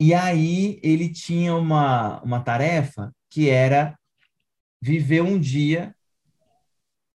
e 0.00 0.12
aí 0.14 0.78
ele 0.82 1.08
tinha 1.12 1.54
uma, 1.54 2.20
uma 2.22 2.40
tarefa 2.40 3.14
que 3.30 3.48
era 3.48 3.98
viver 4.80 5.22
um 5.22 5.38
dia 5.38 5.94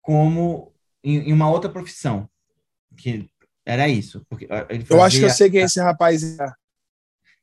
como 0.01 0.73
em, 1.03 1.29
em 1.29 1.33
uma 1.33 1.49
outra 1.49 1.69
profissão, 1.69 2.29
que 2.97 3.29
era 3.65 3.87
isso, 3.87 4.25
porque 4.29 4.47
ah, 4.49 4.65
ele 4.69 4.85
Eu 4.89 5.01
acho 5.01 5.17
que 5.19 5.25
eu 5.25 5.29
fazia- 5.29 5.37
sei 5.37 5.49
quem 5.51 5.61
é 5.61 5.63
esse 5.65 5.79
rapaz. 5.79 6.39
é. 6.39 6.51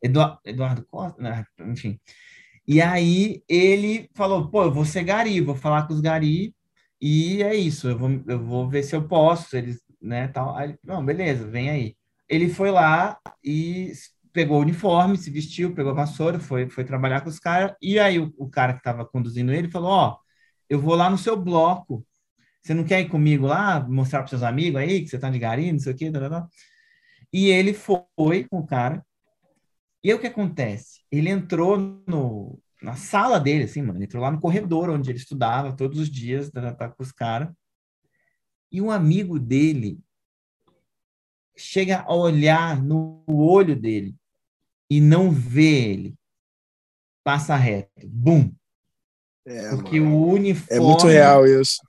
Eduardo, 0.03 0.39
Eduardo 0.45 0.85
Costa, 0.87 1.23
né? 1.23 1.45
enfim. 1.61 1.99
E 2.67 2.81
aí 2.83 3.43
ele 3.49 4.11
falou, 4.15 4.51
pô, 4.51 4.65
eu 4.65 4.73
vou 4.73 4.85
ser 4.85 5.05
gari, 5.05 5.41
vou 5.41 5.55
falar 5.55 5.87
com 5.87 5.95
os 5.95 6.01
gari 6.01 6.55
e 7.01 7.43
é 7.43 7.55
isso, 7.55 7.89
eu 7.89 7.99
vou, 7.99 8.11
eu 8.27 8.45
vou 8.45 8.69
ver 8.69 8.83
se 8.83 8.97
eu 8.97 9.07
posso, 9.07 9.57
eles, 9.57 9.81
né, 10.01 10.29
tal. 10.29 10.57
Aí, 10.57 10.77
não, 10.85 11.05
beleza, 11.05 11.47
vem 11.47 11.71
aí. 11.71 11.97
Ele 12.29 12.49
foi 12.49 12.71
lá 12.73 13.19
e 13.43 13.93
pegou 14.37 14.59
o 14.59 14.61
uniforme, 14.61 15.17
se 15.17 15.31
vestiu, 15.31 15.75
pegou 15.75 15.93
a 15.93 15.95
vassoura, 15.95 16.39
foi, 16.39 16.69
foi 16.69 16.85
trabalhar 16.85 17.23
com 17.23 17.31
os 17.31 17.39
caras, 17.39 17.75
e 17.81 17.99
aí 17.99 18.19
o, 18.19 18.35
o 18.37 18.51
cara 18.51 18.75
que 18.75 18.81
estava 18.81 19.03
conduzindo 19.07 19.51
ele 19.51 19.71
falou, 19.71 19.89
ó, 19.89 20.19
eu 20.69 20.79
vou 20.79 20.95
lá 20.95 21.09
no 21.09 21.17
seu 21.17 21.39
bloco, 21.43 22.07
você 22.63 22.75
não 22.75 22.85
quer 22.85 23.01
ir 23.01 23.09
comigo 23.09 23.47
lá, 23.47 23.81
mostrar 23.89 24.19
para 24.19 24.29
seus 24.29 24.43
amigos 24.43 24.79
aí 24.79 25.01
que 25.01 25.09
você 25.09 25.19
tá 25.19 25.31
de 25.31 25.39
gari, 25.39 25.73
não 25.73 25.79
sei 25.79 25.95
o 25.95 25.97
quê, 25.97 26.11
tal, 26.13 26.29
tal. 26.29 26.51
E 27.33 27.47
ele 27.49 27.73
foi 27.73 28.45
com 28.45 28.59
o 28.59 28.67
cara, 28.67 29.03
e 30.05 30.11
aí 30.11 30.15
o 30.15 30.21
que 30.21 30.27
acontece? 30.27 31.01
Ele 31.11 31.31
entrou 31.31 31.79
no, 32.07 32.61
na 32.83 32.95
sala 32.95 33.41
dele, 33.41 33.65
assim, 33.65 33.81
mano. 33.81 33.99
Ele 33.99 34.05
entrou 34.05 34.23
lá 34.23 34.31
no 34.31 34.41
corredor 34.41 34.91
onde 34.91 35.11
ele 35.11 35.19
estudava 35.19 35.75
todos 35.75 35.99
os 35.99 36.11
dias, 36.11 36.51
tá, 36.51 36.61
tá, 36.61 36.75
tá, 36.75 36.89
com 36.91 37.03
os 37.03 37.11
caras. 37.11 37.49
E 38.71 38.83
um 38.83 38.91
amigo 38.91 39.39
dele 39.39 39.99
chega 41.57 42.03
a 42.07 42.15
olhar 42.15 42.83
no 42.83 43.25
olho 43.27 43.75
dele 43.75 44.15
e 44.91 45.01
não 45.01 45.31
vê 45.31 45.91
ele. 45.93 46.15
Passa 47.25 47.57
reto. 47.57 47.91
Bum! 48.07 48.53
É, 49.47 49.71
Porque 49.71 50.01
mano. 50.01 50.17
o 50.17 50.33
uniforme 50.33 50.67
é 50.71 50.81
muito 50.81 51.07
real 51.07 51.47
isso. 51.47 51.81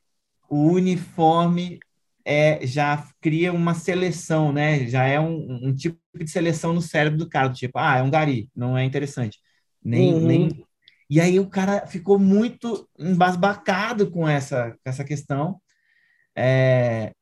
o 0.49 0.71
uniforme 0.71 1.79
é, 2.25 2.65
já 2.65 3.05
cria 3.21 3.53
uma 3.53 3.73
seleção, 3.73 4.51
né? 4.51 4.87
Já 4.87 5.05
é 5.05 5.19
um, 5.19 5.67
um 5.69 5.75
tipo 5.75 5.99
de 6.17 6.29
seleção 6.29 6.73
no 6.73 6.81
cérebro 6.81 7.17
do 7.19 7.29
cara, 7.29 7.49
do 7.49 7.55
tipo, 7.55 7.77
ah, 7.79 7.97
é 7.97 8.03
um 8.03 8.09
gari, 8.11 8.49
não 8.55 8.77
é 8.77 8.83
interessante. 8.83 9.39
Nem, 9.83 10.13
Uhum. 10.13 10.19
nem... 10.19 10.65
E 11.09 11.21
aí 11.21 11.39
o 11.39 11.49
cara 11.49 11.87
ficou 11.87 12.19
muito 12.19 12.89
embasbacado 12.99 14.11
com 14.11 14.27
essa, 14.27 14.75
essa 14.85 15.03
questão. 15.05 15.61
É, 16.35 17.13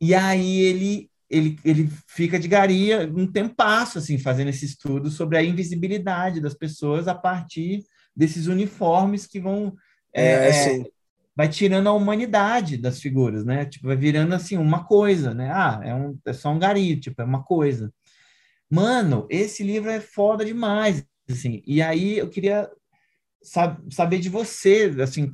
E 0.00 0.14
aí 0.14 0.60
ele, 0.62 1.10
ele, 1.32 1.58
ele 1.64 1.88
fica 2.06 2.38
de 2.38 2.46
garia 2.46 3.10
um 3.14 3.26
tempasso, 3.26 3.98
assim, 3.98 4.18
fazendo 4.18 4.48
esse 4.50 4.66
estudo 4.66 5.10
sobre 5.10 5.38
a 5.38 5.42
invisibilidade 5.42 6.40
das 6.40 6.54
pessoas 6.54 7.08
a 7.08 7.14
partir 7.14 7.84
desses 8.14 8.46
uniformes 8.46 9.26
que 9.26 9.40
vão 9.40 9.74
É, 10.14 10.22
é, 10.22 10.48
é, 10.48 10.52
sim. 10.52 10.84
vai 11.34 11.48
tirando 11.48 11.88
a 11.88 11.92
humanidade 11.92 12.76
das 12.76 13.00
figuras, 13.00 13.44
né? 13.44 13.64
Tipo, 13.64 13.86
vai 13.88 13.96
virando 13.96 14.34
assim 14.34 14.58
uma 14.58 14.84
coisa, 14.84 15.32
né? 15.34 15.50
Ah, 15.50 15.80
é, 15.82 15.94
um, 15.94 16.18
é 16.26 16.32
só 16.34 16.50
um 16.50 16.58
gari, 16.58 17.00
tipo, 17.00 17.22
é 17.22 17.24
uma 17.24 17.42
coisa. 17.42 17.92
Mano, 18.70 19.26
esse 19.30 19.62
livro 19.62 19.90
é 19.90 20.00
foda 20.00 20.44
demais, 20.44 21.04
assim. 21.30 21.62
E 21.66 21.80
aí 21.82 22.18
eu 22.18 22.28
queria 22.28 22.70
sab 23.42 23.78
saber 23.92 24.18
de 24.18 24.28
você, 24.28 24.94
assim, 25.02 25.30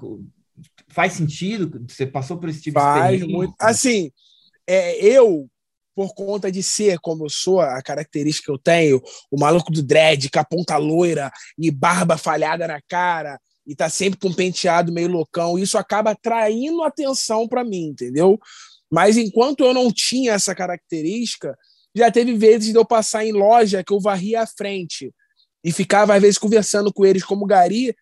faz 0.89 1.13
sentido? 1.15 1.85
Você 1.89 2.07
passou 2.07 2.39
por 2.39 2.49
esse 2.49 2.63
tipo 2.63 2.81
de 2.81 2.83
Faz 2.83 3.21
experiência? 3.21 3.27
muito. 3.29 3.55
Assim, 3.61 4.11
é, 4.67 5.05
eu, 5.05 5.49
por 5.99 6.15
conta 6.15 6.53
de 6.53 6.63
ser 6.63 7.01
como 7.01 7.25
eu 7.25 7.29
sou, 7.29 7.61
a 7.61 7.83
característica 7.83 8.45
que 8.45 8.53
eu 8.53 8.57
tenho, 8.57 9.03
o 9.33 9.37
maluco 9.37 9.73
do 9.73 9.83
dread, 9.83 10.31
com 10.31 10.39
a 10.39 10.45
ponta 10.45 10.77
loira 10.77 11.29
e 11.59 11.73
barba 11.73 12.17
falhada 12.17 12.69
na 12.69 12.81
cara, 12.81 13.37
e 13.67 13.75
tá 13.75 13.89
sempre 13.89 14.17
com 14.17 14.29
um 14.29 14.33
penteado 14.33 14.93
meio 14.93 15.09
loucão, 15.09 15.59
isso 15.59 15.77
acaba 15.77 16.13
atraindo 16.13 16.85
atenção 16.85 17.49
para 17.49 17.65
mim, 17.65 17.87
entendeu? 17.87 18.39
Mas 18.89 19.17
enquanto 19.17 19.65
eu 19.65 19.75
não 19.75 19.91
tinha 19.93 20.35
essa 20.35 20.55
característica, 20.55 21.59
já 21.93 22.13
teve 22.13 22.33
vezes 22.35 22.71
de 22.71 22.79
eu 22.79 22.87
passar 22.87 23.27
em 23.27 23.33
loja 23.33 23.83
que 23.83 23.93
eu 23.93 23.99
varria 23.99 24.43
à 24.43 24.47
frente. 24.47 25.13
e 25.65 25.73
ficava, 25.73 26.15
às 26.15 26.23
vezes, 26.23 26.39
conversando 26.39 26.93
com 26.93 27.05
eles 27.05 27.25
como 27.25 27.45
gari, 27.45 27.93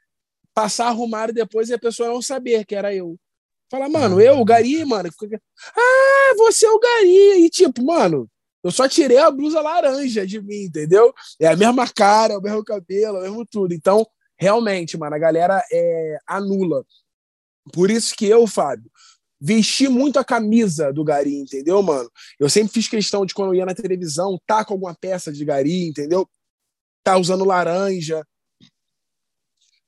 passar 0.52 0.88
arrumado 0.88 1.32
depois 1.32 1.70
e 1.70 1.72
a 1.72 1.78
pessoa 1.78 2.10
não 2.10 2.20
saber 2.20 2.66
que 2.66 2.74
era 2.74 2.94
eu. 2.94 3.18
Fala, 3.70 3.88
mano, 3.88 4.20
eu, 4.20 4.38
o 4.38 4.44
Gari, 4.44 4.84
mano. 4.84 5.10
Ah, 5.76 6.34
você 6.36 6.66
é 6.66 6.70
o 6.70 6.78
Gari. 6.78 7.44
E 7.44 7.50
tipo, 7.50 7.84
mano, 7.84 8.30
eu 8.62 8.70
só 8.70 8.88
tirei 8.88 9.18
a 9.18 9.30
blusa 9.30 9.60
laranja 9.60 10.26
de 10.26 10.40
mim, 10.40 10.64
entendeu? 10.64 11.12
É 11.40 11.48
a 11.48 11.56
mesma 11.56 11.88
cara, 11.88 12.34
é 12.34 12.36
o 12.36 12.42
mesmo 12.42 12.64
cabelo, 12.64 13.18
é 13.18 13.20
o 13.20 13.22
mesmo 13.22 13.46
tudo. 13.46 13.74
Então, 13.74 14.06
realmente, 14.38 14.96
mano, 14.96 15.14
a 15.16 15.18
galera 15.18 15.62
é, 15.72 16.18
anula. 16.26 16.84
Por 17.72 17.90
isso 17.90 18.14
que 18.16 18.26
eu, 18.26 18.46
Fábio, 18.46 18.90
vesti 19.40 19.88
muito 19.88 20.18
a 20.18 20.24
camisa 20.24 20.92
do 20.92 21.04
Gari, 21.04 21.36
entendeu, 21.36 21.82
mano? 21.82 22.10
Eu 22.38 22.48
sempre 22.48 22.72
fiz 22.72 22.88
questão 22.88 23.26
de 23.26 23.34
quando 23.34 23.50
eu 23.50 23.58
ia 23.58 23.66
na 23.66 23.74
televisão, 23.74 24.40
tá 24.46 24.64
com 24.64 24.74
alguma 24.74 24.94
peça 24.94 25.32
de 25.32 25.44
Gari, 25.44 25.88
entendeu? 25.88 26.28
Tá 27.02 27.16
usando 27.16 27.44
laranja. 27.44 28.26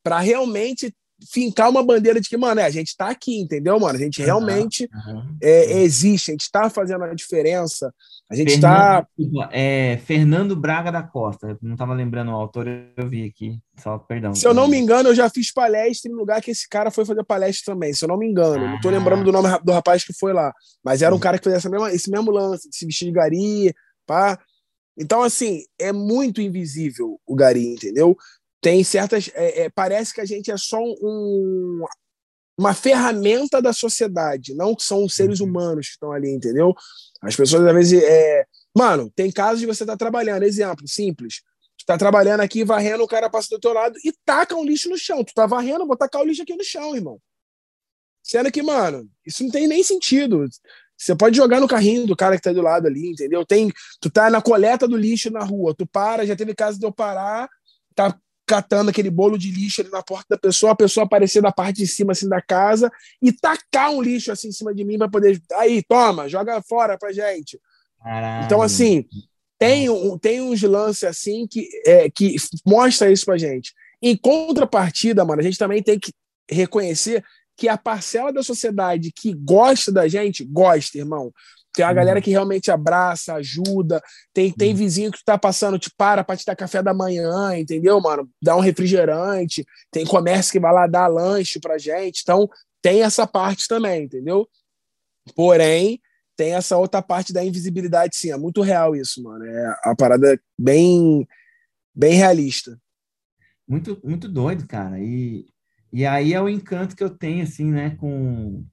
Para 0.03 0.21
realmente 0.21 0.95
fincar 1.33 1.69
uma 1.69 1.83
bandeira 1.83 2.21
de 2.21 2.29
que, 2.29 2.37
mano, 2.37 2.61
é, 2.61 2.65
a 2.65 2.71
gente 2.71 2.97
tá 2.97 3.09
aqui, 3.09 3.41
entendeu, 3.41 3.79
mano? 3.79 3.97
A 3.97 4.01
gente 4.01 4.23
realmente 4.23 4.89
uhum. 4.95 5.37
É, 5.43 5.83
existe, 5.83 6.31
a 6.31 6.33
gente 6.33 6.51
tá 6.51 6.71
fazendo 6.71 7.05
a 7.05 7.15
diferença. 7.15 7.93
A 8.31 8.37
gente 8.37 8.53
Fernando, 8.53 9.07
tá. 9.41 9.51
É, 9.53 9.99
Fernando 10.05 10.55
Braga 10.55 10.93
da 10.93 11.03
Costa, 11.03 11.59
não 11.63 11.77
tava 11.77 11.95
lembrando 11.95 12.31
o 12.31 12.35
autor, 12.35 12.69
eu 12.69 13.09
vi 13.09 13.25
aqui, 13.25 13.59
só 13.79 13.99
perdão. 13.99 14.35
Se 14.35 14.47
eu 14.47 14.53
não 14.53 14.69
me 14.69 14.77
engano, 14.77 15.09
eu 15.09 15.15
já 15.15 15.31
fiz 15.31 15.53
palestra 15.53 16.11
em 16.11 16.15
lugar 16.15 16.43
que 16.43 16.51
esse 16.51 16.69
cara 16.69 16.91
foi 16.91 17.05
fazer 17.05 17.25
palestra 17.25 17.75
também, 17.75 17.93
se 17.93 18.05
eu 18.05 18.09
não 18.09 18.19
me 18.19 18.27
engano. 18.27 18.65
Ah. 18.65 18.71
Não 18.73 18.81
tô 18.81 18.91
lembrando 18.91 19.25
do 19.25 19.33
nome 19.33 19.49
do 19.65 19.73
rapaz 19.73 20.05
que 20.05 20.13
foi 20.13 20.33
lá, 20.33 20.53
mas 20.85 21.01
era 21.03 21.15
um 21.15 21.19
cara 21.19 21.39
que 21.39 21.45
fazia 21.45 21.57
essa 21.57 21.71
mesma, 21.71 21.91
esse 21.91 22.11
mesmo 22.11 22.31
lance, 22.31 22.69
se 22.71 22.85
vestir 22.85 23.07
de 23.07 23.13
gari, 23.13 23.75
pá. 24.07 24.39
Então, 24.97 25.23
assim, 25.23 25.63
é 25.79 25.93
muito 25.93 26.43
invisível 26.43 27.19
o 27.27 27.35
gari, 27.35 27.75
entendeu? 27.75 28.17
Tem 28.61 28.83
certas. 28.83 29.31
É, 29.35 29.63
é, 29.63 29.71
parece 29.71 30.15
que 30.15 30.21
a 30.21 30.25
gente 30.25 30.51
é 30.51 30.57
só 30.57 30.79
um, 30.81 31.85
uma 32.59 32.75
ferramenta 32.75 33.63
da 33.63 33.73
sociedade, 33.73 34.55
não 34.55 34.75
que 34.75 34.83
são 34.83 35.05
os 35.05 35.15
seres 35.15 35.41
uhum. 35.41 35.47
humanos 35.47 35.87
que 35.87 35.93
estão 35.93 36.13
ali, 36.13 36.31
entendeu? 36.31 36.75
As 37.23 37.37
pessoas 37.37 37.65
às 37.65 37.75
vezes. 37.75 38.03
É... 38.03 38.45
Mano, 38.77 39.11
tem 39.15 39.31
casos 39.31 39.61
de 39.61 39.67
você 39.67 39.83
estar 39.83 39.95
tá 39.95 39.99
trabalhando, 39.99 40.43
exemplo, 40.43 40.87
simples. 40.87 41.43
Tu 41.79 41.87
tá 41.87 41.97
trabalhando 41.97 42.41
aqui, 42.41 42.65
varrendo, 42.65 43.05
o 43.05 43.09
cara 43.09 43.31
passa 43.31 43.49
do 43.51 43.61
teu 43.61 43.73
lado 43.73 43.97
e 44.05 44.13
taca 44.25 44.55
um 44.55 44.65
lixo 44.65 44.89
no 44.89 44.99
chão. 44.99 45.25
Tu 45.25 45.33
tá 45.33 45.47
varrendo, 45.47 45.87
vou 45.87 45.97
tacar 45.97 46.23
o 46.23 46.25
lixo 46.25 46.43
aqui 46.43 46.55
no 46.55 46.65
chão, 46.65 46.95
irmão. 46.95 47.21
Sendo 48.23 48.51
que, 48.51 48.63
mano, 48.63 49.09
isso 49.25 49.43
não 49.43 49.51
tem 49.51 49.67
nem 49.67 49.83
sentido. 49.83 50.45
Você 50.97 51.15
pode 51.15 51.37
jogar 51.37 51.61
no 51.61 51.69
carrinho 51.69 52.07
do 52.07 52.17
cara 52.17 52.37
que 52.37 52.43
tá 52.43 52.53
do 52.53 52.61
lado 52.61 52.89
ali, 52.89 53.11
entendeu? 53.11 53.47
Tem, 53.47 53.73
tu 54.01 54.11
tá 54.11 54.29
na 54.29 54.43
coleta 54.43 54.87
do 54.89 54.97
lixo 54.97 55.31
na 55.31 55.45
rua, 55.45 55.75
tu 55.75 55.87
para, 55.87 56.27
já 56.27 56.35
teve 56.35 56.55
caso 56.55 56.79
de 56.79 56.85
eu 56.85 56.93
parar, 56.93 57.49
tá 57.95 58.19
catando 58.49 58.89
aquele 58.89 59.11
bolo 59.11 59.39
de 59.39 59.51
lixo 59.51 59.83
ali 59.83 59.91
na 59.91 60.03
porta 60.03 60.27
da 60.31 60.39
pessoa, 60.39 60.73
a 60.73 60.77
pessoa 60.77 61.05
aparecer 61.05 61.43
da 61.43 61.53
parte 61.53 61.77
de 61.77 61.87
cima 61.87 62.13
assim 62.13 62.29
da 62.29 62.41
casa 62.41 62.91
e 63.23 63.31
tacar 63.31 63.91
um 63.91 64.01
lixo 64.01 64.33
assim 64.33 64.49
em 64.49 64.53
cima 64.53 64.75
de 64.75 64.85
mim 64.85 64.97
para 64.97 65.09
poder 65.09 65.41
aí, 65.55 65.83
toma, 65.83 66.29
joga 66.29 66.63
fora 66.63 66.97
pra 66.97 67.13
gente. 67.13 67.61
Caralho. 68.03 68.47
Então 68.47 68.63
assim, 68.63 69.05
tem 69.59 69.91
um, 69.91 70.17
tem 70.19 70.41
uns 70.41 70.63
lances 70.63 71.05
assim 71.05 71.47
que 71.47 71.69
é, 71.85 72.09
que 72.09 72.37
mostra 72.67 73.13
isso 73.13 73.27
pra 73.27 73.37
gente. 73.37 73.75
Em 74.01 74.17
contrapartida, 74.17 75.25
mano, 75.25 75.41
a 75.41 75.45
gente 75.45 75.59
também 75.59 75.83
tem 75.83 75.99
que 75.99 76.13
reconhecer 76.51 77.23
que 77.57 77.69
a 77.69 77.77
parcela 77.77 78.33
da 78.33 78.43
sociedade 78.43 79.13
que 79.13 79.35
gosta 79.35 79.93
da 79.93 80.07
gente, 80.07 80.45
gosta, 80.45 80.97
irmão. 80.97 81.33
Tem 81.79 81.85
a 81.85 81.93
galera 81.93 82.19
uhum. 82.19 82.23
que 82.25 82.33
realmente 82.33 82.73
abraça, 82.73 83.35
ajuda. 83.35 84.03
Tem, 84.35 84.51
tem 84.51 84.73
uhum. 84.73 84.77
vizinho 84.77 85.13
que 85.13 85.19
tu 85.19 85.25
tá 85.25 85.39
passando, 85.39 85.79
te 85.79 85.89
para 85.97 86.25
pra 86.25 86.37
te 86.37 86.45
dar 86.45 86.57
café 86.57 86.83
da 86.83 86.93
manhã, 86.93 87.57
entendeu, 87.57 88.01
mano? 88.01 88.29
Dá 88.43 88.57
um 88.57 88.61
refrigerante. 88.61 89.65
Tem 89.89 90.05
comércio 90.05 90.51
que 90.51 90.59
vai 90.59 90.73
lá 90.73 90.89
dar 90.89 91.07
lanche 91.07 91.61
pra 91.61 91.79
gente. 91.79 92.23
Então, 92.23 92.51
tem 92.83 93.05
essa 93.05 93.29
parte 93.29 93.69
também, 93.69 94.03
entendeu? 94.03 94.49
Porém, 95.37 96.01
tem 96.37 96.55
essa 96.55 96.77
outra 96.77 97.01
parte 97.01 97.33
da 97.33 97.45
invisibilidade, 97.45 98.17
sim. 98.17 98.33
É 98.33 98.37
muito 98.37 98.61
real 98.61 98.97
isso, 98.97 99.23
mano. 99.23 99.47
É 99.47 99.79
a 99.85 99.95
parada 99.95 100.37
bem, 100.59 101.29
bem 101.95 102.15
realista. 102.15 102.77
Muito, 103.69 104.01
muito 104.03 104.29
doido, 104.29 104.67
cara. 104.67 104.99
E, 104.99 105.47
e 105.93 106.05
aí 106.05 106.35
é 106.35 106.43
o 106.43 106.49
encanto 106.49 106.97
que 106.97 107.05
eu 107.05 107.11
tenho, 107.11 107.45
assim, 107.45 107.71
né, 107.71 107.91
com 107.91 108.67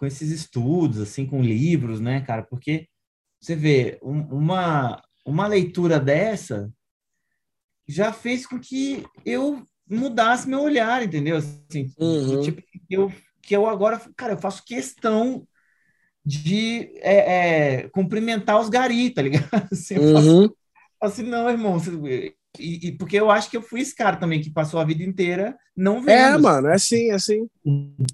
com 0.00 0.06
esses 0.06 0.30
estudos, 0.30 0.98
assim, 0.98 1.26
com 1.26 1.42
livros, 1.42 2.00
né, 2.00 2.22
cara? 2.22 2.42
Porque 2.42 2.88
você 3.38 3.54
vê, 3.54 3.98
um, 4.02 4.22
uma, 4.34 5.02
uma 5.26 5.46
leitura 5.46 6.00
dessa 6.00 6.72
já 7.86 8.10
fez 8.10 8.46
com 8.46 8.58
que 8.58 9.04
eu 9.26 9.62
mudasse 9.86 10.48
meu 10.48 10.62
olhar, 10.62 11.02
entendeu? 11.02 11.36
Assim, 11.36 11.92
uhum. 11.98 12.40
tipo, 12.40 12.62
que 12.62 12.96
eu, 12.96 13.12
que 13.42 13.54
eu 13.54 13.66
agora, 13.66 14.00
cara, 14.16 14.32
eu 14.32 14.38
faço 14.38 14.64
questão 14.64 15.46
de 16.24 16.90
é, 17.02 17.82
é, 17.82 17.88
cumprimentar 17.90 18.58
os 18.58 18.70
garis, 18.70 19.12
tá 19.12 19.20
ligado? 19.20 19.50
Assim, 19.70 19.96
eu 19.96 20.02
uhum. 20.02 20.14
faço, 20.14 20.56
assim, 21.02 21.22
não, 21.24 21.50
irmão, 21.50 21.78
você, 21.78 22.34
e, 22.58 22.88
e, 22.88 22.92
porque 22.92 23.16
eu 23.20 23.30
acho 23.30 23.50
que 23.50 23.56
eu 23.56 23.62
fui 23.62 23.80
esse 23.80 23.94
cara 23.94 24.16
também 24.16 24.40
que 24.40 24.50
passou 24.50 24.80
a 24.80 24.84
vida 24.84 25.02
inteira 25.02 25.58
não 25.76 25.98
é, 25.98 26.00
vendo. 26.00 26.10
É, 26.10 26.38
mano, 26.38 26.68
é 26.68 26.74
assim, 26.74 27.10
é 27.10 27.14
assim. 27.14 27.48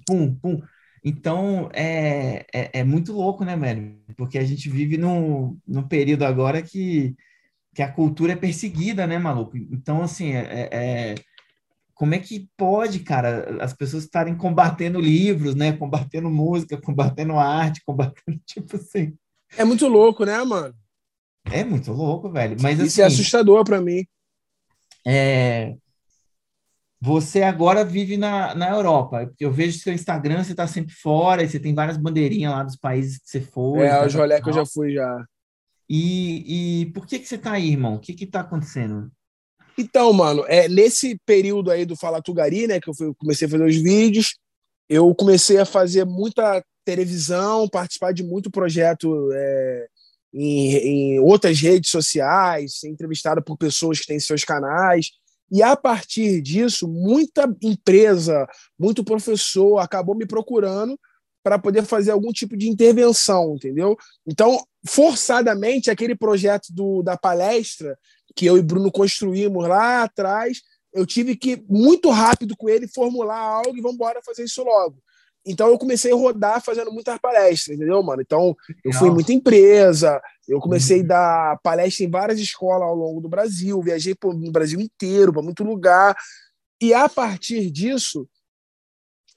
Pum, 0.05 0.35
pum. 0.41 0.61
Então, 1.07 1.69
é, 1.73 2.45
é, 2.53 2.79
é, 2.79 2.83
muito 2.83 3.13
louco, 3.13 3.45
né, 3.45 3.55
velho? 3.55 3.97
Porque 4.17 4.37
a 4.37 4.43
gente 4.43 4.69
vive 4.69 4.97
num, 4.97 5.57
num 5.65 5.87
período 5.87 6.23
agora 6.23 6.61
que, 6.61 7.15
que 7.73 7.81
a 7.81 7.89
cultura 7.89 8.33
é 8.33 8.35
perseguida, 8.35 9.07
né, 9.07 9.17
maluco? 9.17 9.55
Então, 9.55 10.01
assim, 10.01 10.33
é, 10.33 10.41
é, 10.41 10.69
é 10.71 11.15
como 11.93 12.13
é 12.13 12.19
que 12.19 12.49
pode, 12.57 12.99
cara, 12.99 13.63
as 13.63 13.73
pessoas 13.73 14.03
estarem 14.03 14.35
combatendo 14.35 14.99
livros, 14.99 15.55
né? 15.55 15.71
Combatendo 15.71 16.29
música, 16.29 16.75
combatendo 16.81 17.39
arte, 17.39 17.81
combatendo, 17.85 18.37
tipo 18.45 18.75
assim. 18.75 19.15
É 19.57 19.63
muito 19.63 19.87
louco, 19.87 20.25
né, 20.25 20.43
mano? 20.43 20.75
É 21.49 21.63
muito 21.63 21.93
louco, 21.93 22.29
velho. 22.29 22.57
Mas, 22.61 22.79
Isso 22.79 22.81
é 22.81 22.85
assim, 22.85 23.01
é 23.01 23.05
assustador 23.05 23.63
para 23.63 23.79
mim. 23.79 24.05
É, 25.07 25.73
você 26.99 27.43
agora 27.43 27.85
vive 27.85 28.17
na, 28.17 28.55
na 28.55 28.69
Europa. 28.69 29.31
Eu 29.39 29.51
vejo 29.51 29.79
seu 29.79 29.93
Instagram, 29.93 30.43
você 30.43 30.51
está 30.51 30.67
sempre 30.67 30.93
fora, 30.93 31.43
e 31.43 31.49
você 31.49 31.59
tem 31.59 31.73
várias 31.73 31.97
bandeirinhas 31.97 32.51
lá 32.51 32.63
dos 32.63 32.75
países 32.75 33.19
que 33.19 33.29
você 33.29 33.41
foi. 33.41 33.85
É, 33.85 34.05
os 34.05 34.13
rolê 34.13 34.41
que 34.41 34.49
eu 34.49 34.53
já 34.53 34.65
fui 34.65 34.93
já. 34.93 35.25
E, 35.89 36.81
e 36.81 36.85
por 36.87 37.05
que, 37.05 37.19
que 37.19 37.27
você 37.27 37.35
está 37.35 37.53
aí, 37.53 37.69
irmão? 37.69 37.95
O 37.95 37.99
que 37.99 38.11
está 38.23 38.41
acontecendo? 38.41 39.09
Então, 39.77 40.11
mano, 40.11 40.43
é, 40.47 40.67
nesse 40.67 41.19
período 41.25 41.69
aí 41.69 41.85
do 41.85 41.95
Fala 41.95 42.21
Tugari, 42.21 42.65
né, 42.65 42.79
que 42.79 42.89
eu 42.89 42.95
fui, 42.95 43.13
comecei 43.15 43.47
a 43.47 43.51
fazer 43.51 43.63
os 43.63 43.75
vídeos, 43.75 44.35
eu 44.89 45.13
comecei 45.13 45.59
a 45.59 45.65
fazer 45.65 46.03
muita 46.03 46.63
televisão, 46.83 47.69
participar 47.69 48.11
de 48.11 48.23
muito 48.23 48.49
projeto 48.49 49.29
é, 49.33 49.87
em, 50.33 50.73
em 50.75 51.19
outras 51.19 51.59
redes 51.59 51.91
sociais, 51.91 52.79
ser 52.79 52.89
entrevistado 52.89 53.41
por 53.43 53.55
pessoas 53.55 53.99
que 53.99 54.07
têm 54.07 54.19
seus 54.19 54.43
canais. 54.43 55.11
E 55.51 55.63
a 55.63 55.75
partir 55.75 56.41
disso, 56.41 56.87
muita 56.87 57.49
empresa, 57.61 58.47
muito 58.77 59.03
professor 59.03 59.77
acabou 59.79 60.15
me 60.15 60.25
procurando 60.25 60.99
para 61.43 61.57
poder 61.57 61.83
fazer 61.83 62.11
algum 62.11 62.31
tipo 62.33 62.57
de 62.57 62.67
intervenção, 62.67 63.55
entendeu? 63.55 63.95
Então, 64.27 64.61
forçadamente, 64.85 65.89
aquele 65.89 66.15
projeto 66.15 66.67
do, 66.71 67.01
da 67.01 67.15
palestra 67.17 67.97
que 68.35 68.45
eu 68.45 68.57
e 68.57 68.61
Bruno 68.61 68.91
construímos 68.91 69.67
lá 69.67 70.03
atrás, 70.03 70.61
eu 70.93 71.05
tive 71.05 71.35
que, 71.35 71.63
muito 71.69 72.09
rápido 72.09 72.55
com 72.57 72.67
ele, 72.67 72.87
formular 72.87 73.39
algo 73.39 73.77
e 73.77 73.81
vamos 73.81 73.95
embora 73.95 74.21
fazer 74.23 74.43
isso 74.43 74.63
logo. 74.63 74.97
Então 75.45 75.69
eu 75.69 75.77
comecei 75.77 76.11
a 76.11 76.15
rodar 76.15 76.61
fazendo 76.61 76.91
muitas 76.91 77.17
palestras, 77.19 77.77
entendeu, 77.77 78.03
mano? 78.03 78.21
Então 78.21 78.55
eu 78.83 78.91
fui 78.93 79.07
em 79.07 79.13
muita 79.13 79.31
empresa, 79.31 80.21
eu 80.47 80.59
comecei 80.59 80.99
a 80.99 81.01
uhum. 81.01 81.07
dar 81.07 81.59
palestra 81.61 82.05
em 82.05 82.09
várias 82.09 82.39
escolas 82.39 82.87
ao 82.87 82.95
longo 82.95 83.19
do 83.19 83.27
Brasil, 83.27 83.81
viajei 83.81 84.15
no 84.23 84.51
Brasil 84.51 84.79
inteiro, 84.79 85.33
para 85.33 85.41
muito 85.41 85.63
lugar. 85.63 86.15
E 86.81 86.93
a 86.93 87.09
partir 87.09 87.69
disso, 87.69 88.27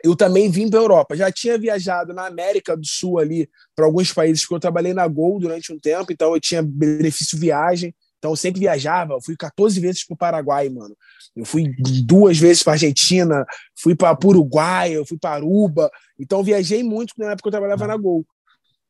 eu 0.05 0.15
também 0.15 0.49
vim 0.51 0.71
para 0.71 0.79
a 0.79 0.83
Europa. 0.83 1.17
Já 1.17 1.33
tinha 1.33 1.59
viajado 1.59 2.15
na 2.15 2.27
América 2.27 2.77
do 2.77 2.87
Sul 2.87 3.19
ali 3.19 3.51
para 3.75 3.87
alguns 3.87 4.13
países, 4.13 4.43
porque 4.43 4.55
eu 4.55 4.61
trabalhei 4.61 4.95
na 4.95 5.07
Gol 5.09 5.41
durante 5.41 5.73
um 5.73 5.79
tempo, 5.79 6.13
então 6.13 6.35
eu 6.35 6.41
tinha 6.41 6.63
benefício 6.63 7.39
viagem. 7.39 7.95
Então 8.19 8.33
eu 8.33 8.37
sempre 8.37 8.61
viajava, 8.61 9.15
eu 9.15 9.23
fui 9.23 9.35
14 9.35 9.81
vezes 9.81 10.07
para 10.07 10.15
o 10.15 10.17
Paraguai, 10.17 10.69
mano. 10.69 10.95
Eu 11.35 11.45
fui 11.45 11.73
duas 12.05 12.39
vezes 12.39 12.63
para 12.63 12.75
Argentina, 12.75 13.47
fui 13.79 13.97
para 13.97 14.17
Uruguai, 14.23 14.93
eu 14.93 15.07
fui 15.07 15.19
para 15.19 15.37
Aruba. 15.37 15.91
Então 16.19 16.45
viajei 16.45 16.83
muito 16.83 17.15
na 17.17 17.33
época 17.33 17.43
que 17.43 17.49
eu 17.49 17.53
trabalhava 17.53 17.87
na 17.87 17.97
Gol. 17.97 18.25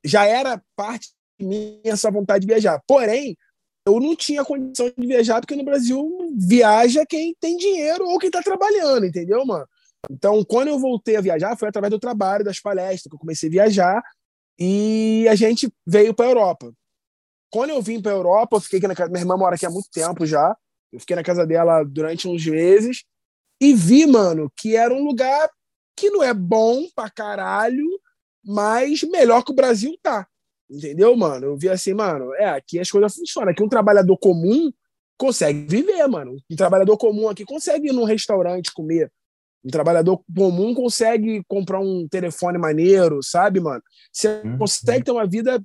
Já 0.04 0.26
era 0.26 0.60
parte 0.74 1.08
mim 1.45 1.80
essa 1.84 2.11
vontade 2.11 2.47
de 2.47 2.53
viajar. 2.53 2.80
Porém, 2.86 3.36
eu 3.86 3.99
não 3.99 4.14
tinha 4.14 4.45
condição 4.45 4.93
de 4.97 5.07
viajar 5.07 5.41
porque 5.41 5.57
no 5.57 5.64
Brasil 5.64 6.09
viaja 6.36 7.05
quem 7.07 7.34
tem 7.41 7.57
dinheiro 7.57 8.07
ou 8.07 8.18
quem 8.18 8.28
está 8.28 8.43
trabalhando, 8.43 9.07
entendeu, 9.07 9.45
mano? 9.45 9.66
Então, 10.11 10.45
quando 10.45 10.68
eu 10.68 10.78
voltei 10.78 11.16
a 11.16 11.20
viajar, 11.20 11.57
foi 11.57 11.68
através 11.68 11.91
do 11.91 11.99
trabalho, 11.99 12.45
das 12.45 12.61
palestras, 12.61 13.09
que 13.09 13.14
eu 13.14 13.18
comecei 13.18 13.49
a 13.49 13.53
viajar 13.53 14.03
e 14.59 15.26
a 15.28 15.34
gente 15.34 15.72
veio 15.86 16.14
para 16.14 16.26
a 16.26 16.28
Europa. 16.28 16.72
Quando 17.51 17.70
eu 17.70 17.82
vim 17.82 18.01
para 18.01 18.12
a 18.12 18.14
Europa, 18.14 18.57
eu 18.57 18.61
fiquei 18.61 18.78
aqui 18.78 18.88
na 18.88 18.95
casa. 18.95 19.11
Minha 19.11 19.22
irmã 19.22 19.36
mora 19.36 19.57
aqui 19.57 19.66
há 19.66 19.70
muito 19.70 19.91
tempo 19.91 20.24
já. 20.24 20.57
Eu 20.93 21.01
fiquei 21.01 21.16
na 21.16 21.22
casa 21.22 21.47
dela 21.47 21.82
durante 21.82 22.28
uns 22.28 22.45
meses 22.47 23.05
e 23.61 23.74
vi, 23.74 24.07
mano, 24.07 24.51
que 24.57 24.76
era 24.76 24.95
um 24.95 25.05
lugar 25.05 25.51
que 25.97 26.11
não 26.11 26.22
é 26.22 26.32
bom 26.32 26.86
pra 26.95 27.11
caralho, 27.11 27.86
mas 28.45 29.03
melhor 29.03 29.43
que 29.43 29.53
o 29.53 29.55
Brasil 29.55 29.97
tá. 30.03 30.26
Entendeu, 30.70 31.16
mano? 31.16 31.46
Eu 31.46 31.56
vi 31.56 31.68
assim, 31.68 31.92
mano, 31.92 32.32
é, 32.34 32.50
aqui 32.50 32.78
as 32.78 32.90
coisas 32.90 33.14
funcionam. 33.14 33.50
Aqui 33.50 33.62
um 33.62 33.68
trabalhador 33.68 34.16
comum 34.16 34.72
consegue 35.18 35.66
viver, 35.68 36.06
mano. 36.06 36.36
Um 36.50 36.56
trabalhador 36.56 36.96
comum 36.96 37.28
aqui 37.28 37.44
consegue 37.44 37.88
ir 37.88 37.92
num 37.92 38.04
restaurante 38.04 38.72
comer. 38.72 39.10
Um 39.64 39.68
trabalhador 39.68 40.22
comum 40.34 40.72
consegue 40.72 41.42
comprar 41.48 41.80
um 41.80 42.06
telefone 42.08 42.56
maneiro, 42.56 43.20
sabe, 43.22 43.60
mano? 43.60 43.82
Você 44.12 44.40
uhum. 44.44 44.58
consegue 44.58 45.04
ter 45.04 45.10
uma 45.10 45.26
vida 45.26 45.62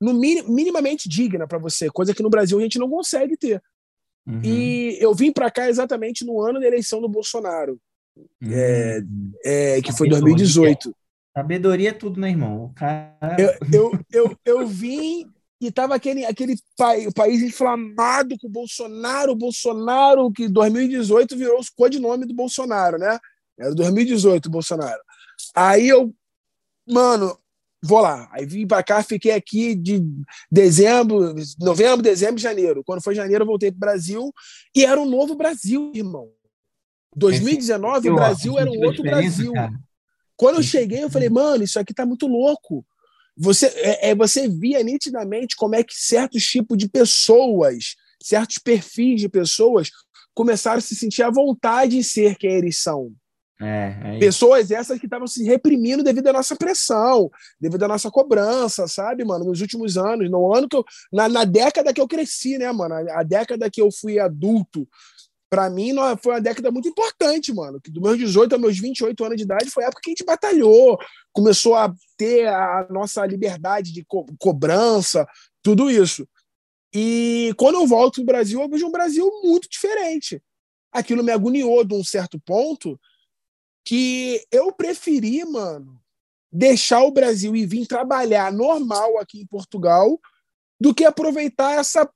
no 0.00 0.12
minimamente 0.12 1.08
digna 1.08 1.46
para 1.46 1.58
você, 1.58 1.88
coisa 1.88 2.14
que 2.14 2.22
no 2.22 2.30
Brasil 2.30 2.58
a 2.58 2.62
gente 2.62 2.78
não 2.78 2.88
consegue 2.88 3.36
ter. 3.36 3.62
Uhum. 4.26 4.40
E 4.42 4.98
eu 5.00 5.14
vim 5.14 5.32
para 5.32 5.50
cá 5.50 5.68
exatamente 5.68 6.24
no 6.24 6.40
ano 6.42 6.58
da 6.58 6.66
eleição 6.66 7.00
do 7.00 7.08
Bolsonaro, 7.08 7.78
uhum. 8.16 8.50
é, 8.50 9.00
é, 9.44 9.82
que 9.82 9.92
foi 9.92 10.08
2018. 10.08 10.94
Sabedoria 11.36 11.90
é 11.90 11.92
tudo, 11.92 12.18
né, 12.18 12.30
irmão? 12.30 12.72
Cara... 12.74 13.36
Eu, 13.38 13.52
eu, 13.70 14.00
eu, 14.10 14.38
eu 14.42 14.66
vim 14.66 15.30
e 15.60 15.70
tava 15.70 15.94
aquele, 15.94 16.24
aquele 16.24 16.56
pai, 16.78 17.06
o 17.06 17.12
país 17.12 17.42
inflamado 17.42 18.38
com 18.38 18.46
o 18.46 18.50
Bolsonaro, 18.50 19.32
o 19.32 19.36
Bolsonaro, 19.36 20.32
que 20.32 20.48
2018 20.48 21.36
virou 21.36 21.60
o 21.60 21.64
codinome 21.76 22.24
do 22.24 22.32
Bolsonaro, 22.32 22.96
né? 22.96 23.18
Era 23.58 23.74
2018 23.74 24.46
o 24.46 24.50
Bolsonaro. 24.50 25.00
Aí 25.54 25.86
eu, 25.86 26.10
mano, 26.88 27.38
vou 27.82 28.00
lá. 28.00 28.30
Aí 28.32 28.46
vim 28.46 28.66
para 28.66 28.82
cá, 28.82 29.02
fiquei 29.02 29.32
aqui 29.32 29.74
de 29.74 30.02
dezembro, 30.50 31.34
novembro, 31.60 32.00
dezembro, 32.00 32.38
janeiro. 32.38 32.82
Quando 32.82 33.02
foi 33.02 33.14
janeiro, 33.14 33.42
eu 33.42 33.46
voltei 33.46 33.70
para 33.70 33.76
o 33.76 33.80
Brasil 33.80 34.32
e 34.74 34.86
era 34.86 34.98
um 34.98 35.08
novo 35.08 35.34
Brasil, 35.34 35.92
irmão. 35.94 36.30
2019, 37.14 38.08
o 38.10 38.14
Brasil 38.14 38.58
era 38.58 38.70
um 38.70 38.82
outro 38.82 39.02
Brasil. 39.02 39.52
Cara. 39.52 39.85
Quando 40.36 40.56
eu 40.56 40.62
cheguei, 40.62 41.02
eu 41.02 41.10
falei, 41.10 41.28
mano, 41.28 41.64
isso 41.64 41.78
aqui 41.78 41.94
tá 41.94 42.04
muito 42.04 42.26
louco. 42.26 42.84
Você, 43.36 43.66
é, 43.66 44.10
é, 44.10 44.14
você 44.14 44.48
via 44.48 44.82
nitidamente 44.82 45.56
como 45.56 45.74
é 45.74 45.82
que 45.82 45.94
certos 45.94 46.44
tipos 46.44 46.76
de 46.78 46.88
pessoas, 46.88 47.94
certos 48.22 48.58
perfis 48.58 49.20
de 49.20 49.28
pessoas, 49.28 49.90
começaram 50.34 50.78
a 50.78 50.82
se 50.82 50.94
sentir 50.94 51.22
à 51.22 51.30
vontade 51.30 51.96
em 51.96 52.02
ser 52.02 52.36
quem 52.36 52.52
eles 52.52 52.82
são. 52.82 53.12
É, 53.60 54.16
é 54.16 54.18
Pessoas 54.18 54.70
essas 54.70 54.98
que 54.98 55.06
estavam 55.06 55.26
se 55.26 55.42
reprimindo 55.44 56.02
devido 56.02 56.28
à 56.28 56.32
nossa 56.32 56.54
pressão, 56.54 57.30
devido 57.58 57.82
à 57.84 57.88
nossa 57.88 58.10
cobrança, 58.10 58.86
sabe, 58.86 59.24
mano? 59.24 59.46
Nos 59.46 59.62
últimos 59.62 59.96
anos, 59.96 60.30
no 60.30 60.54
ano 60.54 60.68
que 60.68 60.76
eu. 60.76 60.84
Na, 61.10 61.26
na 61.26 61.44
década 61.44 61.92
que 61.92 62.00
eu 62.00 62.06
cresci, 62.06 62.58
né, 62.58 62.70
mano? 62.70 62.94
A, 62.94 63.20
a 63.20 63.22
década 63.22 63.70
que 63.70 63.80
eu 63.80 63.90
fui 63.90 64.18
adulto, 64.18 64.86
para 65.56 65.70
mim 65.70 65.94
foi 66.22 66.34
uma 66.34 66.40
década 66.40 66.70
muito 66.70 66.86
importante, 66.86 67.50
mano. 67.50 67.80
Que 67.80 67.90
dos 67.90 68.02
meus 68.02 68.18
18 68.18 68.52
aos 68.52 68.60
meus 68.60 68.78
28 68.78 69.24
anos 69.24 69.36
de 69.38 69.44
idade 69.44 69.70
foi 69.70 69.84
a 69.84 69.86
época 69.86 70.02
que 70.04 70.10
a 70.10 70.12
gente 70.12 70.24
batalhou, 70.24 70.98
começou 71.32 71.74
a 71.74 71.94
ter 72.14 72.46
a 72.46 72.86
nossa 72.90 73.24
liberdade 73.24 73.90
de 73.90 74.04
co 74.04 74.26
cobrança, 74.38 75.26
tudo 75.62 75.90
isso. 75.90 76.28
E 76.94 77.54
quando 77.56 77.76
eu 77.76 77.86
volto 77.86 78.18
no 78.18 78.26
Brasil, 78.26 78.60
eu 78.60 78.68
vejo 78.68 78.86
um 78.86 78.90
Brasil 78.90 79.30
muito 79.42 79.66
diferente. 79.66 80.42
Aquilo 80.92 81.24
me 81.24 81.32
agoniou 81.32 81.82
de 81.86 81.94
um 81.94 82.04
certo 82.04 82.38
ponto 82.38 83.00
que 83.82 84.44
eu 84.52 84.70
preferi, 84.72 85.42
mano, 85.46 85.98
deixar 86.52 87.02
o 87.02 87.10
Brasil 87.10 87.56
e 87.56 87.64
vir 87.64 87.86
trabalhar 87.86 88.52
normal 88.52 89.16
aqui 89.16 89.40
em 89.40 89.46
Portugal 89.46 90.20
do 90.78 90.94
que 90.94 91.06
aproveitar 91.06 91.80
essa 91.80 92.06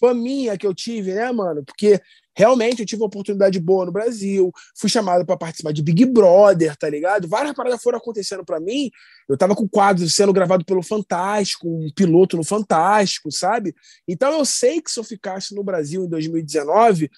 faminha 0.00 0.56
que 0.56 0.66
eu 0.66 0.74
tive, 0.74 1.12
né, 1.12 1.30
mano? 1.30 1.62
Porque 1.62 2.00
realmente 2.34 2.80
eu 2.80 2.86
tive 2.86 3.02
uma 3.02 3.06
oportunidade 3.06 3.58
boa 3.60 3.86
no 3.86 3.92
Brasil, 3.92 4.52
fui 4.76 4.90
chamado 4.90 5.24
para 5.24 5.36
participar 5.36 5.72
de 5.72 5.82
Big 5.82 6.04
Brother, 6.06 6.76
tá 6.76 6.88
ligado? 6.88 7.28
Várias 7.28 7.54
paradas 7.54 7.82
foram 7.82 7.98
acontecendo 7.98 8.44
para 8.44 8.60
mim. 8.60 8.90
Eu 9.28 9.36
tava 9.36 9.54
com 9.54 9.68
quadros 9.68 10.14
sendo 10.14 10.32
gravado 10.32 10.64
pelo 10.64 10.82
Fantástico, 10.82 11.68
um 11.68 11.90
piloto 11.94 12.36
no 12.36 12.44
Fantástico, 12.44 13.30
sabe? 13.30 13.74
Então 14.06 14.32
eu 14.32 14.44
sei 14.44 14.80
que 14.80 14.90
se 14.90 14.98
eu 14.98 15.04
ficasse 15.04 15.54
no 15.54 15.62
Brasil 15.62 16.04
em 16.04 16.08
2019 16.08 17.10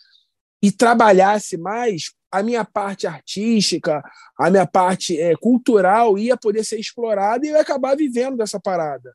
e 0.63 0.71
trabalhasse 0.71 1.57
mais, 1.57 2.13
a 2.31 2.43
minha 2.43 2.65
parte 2.65 3.07
artística, 3.07 4.03
a 4.39 4.51
minha 4.51 4.67
parte 4.67 5.19
é, 5.19 5.35
cultural 5.37 6.19
ia 6.19 6.37
poder 6.37 6.65
ser 6.65 6.79
explorada 6.79 7.47
e 7.47 7.49
eu 7.49 7.55
ia 7.55 7.63
acabar 7.63 7.97
vivendo 7.97 8.37
dessa 8.37 8.61
parada. 8.61 9.15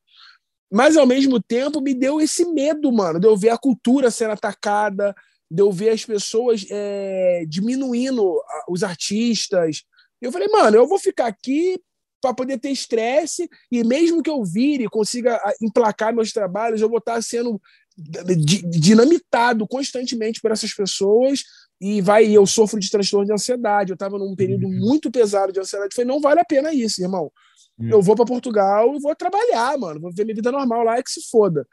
Mas, 0.72 0.96
ao 0.96 1.06
mesmo 1.06 1.42
tempo, 1.42 1.82
me 1.82 1.94
deu 1.94 2.22
esse 2.22 2.46
medo, 2.46 2.92
mano, 2.92 3.20
de 3.20 3.28
eu 3.28 3.36
ver 3.36 3.50
a 3.50 3.58
cultura 3.58 4.10
sendo 4.10 4.32
atacada, 4.32 5.14
de 5.52 5.62
eu 5.62 5.70
ver 5.70 5.90
as 5.90 6.06
pessoas 6.06 6.66
é, 6.72 7.44
diminuindo 7.46 8.42
os 8.70 8.84
artistas. 8.84 9.84
Eu 10.22 10.32
falei, 10.32 10.48
mano, 10.48 10.78
eu 10.78 10.88
vou 10.88 10.98
ficar 10.98 11.28
aqui 11.28 11.78
para 12.22 12.34
poder 12.34 12.58
ter 12.58 12.70
estresse 12.70 13.50
e 13.70 13.84
mesmo 13.84 14.24
que 14.24 14.30
eu 14.30 14.42
vire 14.46 14.86
e 14.86 14.90
consiga 14.90 15.42
emplacar 15.62 16.16
meus 16.16 16.32
trabalhos, 16.32 16.80
eu 16.80 16.88
vou 16.88 17.00
estar 17.00 17.22
sendo 17.22 17.60
dinamitado 17.98 19.68
constantemente 19.68 20.40
por 20.40 20.52
essas 20.52 20.74
pessoas 20.74 21.44
e 21.82 22.00
vai 22.00 22.26
eu 22.26 22.46
sofro 22.46 22.80
de 22.80 22.90
transtorno 22.90 23.26
de 23.26 23.34
ansiedade 23.34 23.92
eu 23.92 23.96
estava 23.96 24.18
num 24.18 24.34
período 24.34 24.66
uhum. 24.66 24.80
muito 24.80 25.12
pesado 25.12 25.52
de 25.52 25.60
ansiedade 25.60 25.94
falei 25.94 26.08
não 26.08 26.22
vale 26.22 26.40
a 26.40 26.46
pena 26.46 26.74
isso 26.74 27.02
irmão 27.02 27.30
uhum. 27.78 27.90
eu 27.90 28.02
vou 28.02 28.16
para 28.16 28.26
Portugal 28.26 28.96
e 28.96 29.00
vou 29.00 29.14
trabalhar 29.14 29.78
mano 29.78 30.00
vou 30.00 30.14
ver 30.14 30.24
minha 30.24 30.36
vida 30.36 30.52
normal 30.52 30.84
lá 30.84 30.98
é 30.98 31.04
que 31.04 31.12
se 31.12 31.30
foda 31.30 31.68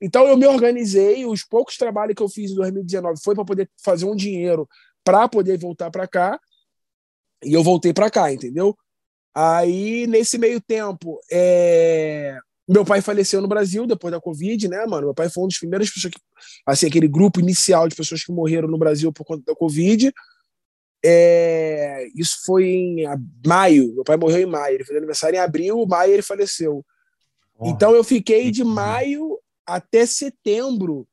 então 0.00 0.26
eu 0.26 0.36
me 0.36 0.46
organizei 0.46 1.24
os 1.26 1.44
poucos 1.44 1.76
trabalhos 1.76 2.14
que 2.14 2.22
eu 2.22 2.28
fiz 2.28 2.50
em 2.50 2.56
2019 2.56 3.20
foi 3.22 3.34
para 3.34 3.44
poder 3.44 3.70
fazer 3.82 4.04
um 4.04 4.16
dinheiro 4.16 4.68
para 5.04 5.28
poder 5.28 5.58
voltar 5.58 5.90
para 5.90 6.06
cá 6.06 6.38
e 7.44 7.52
eu 7.52 7.62
voltei 7.62 7.92
para 7.92 8.10
cá 8.10 8.32
entendeu 8.32 8.76
aí 9.34 10.06
nesse 10.06 10.38
meio 10.38 10.60
tempo 10.60 11.18
é 11.30 12.38
meu 12.66 12.84
pai 12.84 13.02
faleceu 13.02 13.42
no 13.42 13.48
Brasil 13.48 13.86
depois 13.86 14.10
da 14.10 14.20
Covid, 14.20 14.68
né, 14.68 14.86
mano? 14.86 15.08
Meu 15.08 15.14
pai 15.14 15.28
foi 15.28 15.44
um 15.44 15.48
dos 15.48 15.58
primeiros 15.58 15.90
pessoas 15.90 16.14
que, 16.14 16.20
assim, 16.66 16.86
aquele 16.86 17.06
grupo 17.06 17.38
inicial 17.38 17.86
de 17.86 17.94
pessoas 17.94 18.24
que 18.24 18.32
morreram 18.32 18.68
no 18.68 18.78
Brasil 18.78 19.12
por 19.12 19.24
conta 19.24 19.42
da 19.46 19.54
Covid. 19.54 20.10
É, 21.04 22.06
isso 22.16 22.38
foi 22.46 22.64
em 22.64 23.04
maio. 23.46 23.94
Meu 23.94 24.04
pai 24.04 24.16
morreu 24.16 24.40
em 24.40 24.50
maio. 24.50 24.76
Ele 24.76 24.84
fez 24.84 24.96
aniversário 24.96 25.36
em 25.36 25.40
abril, 25.40 25.86
maio 25.86 26.14
ele 26.14 26.22
faleceu. 26.22 26.82
Então 27.62 27.94
eu 27.94 28.02
fiquei 28.02 28.50
de 28.50 28.64
maio 28.64 29.33
até 29.66 30.06
setembro 30.06 31.06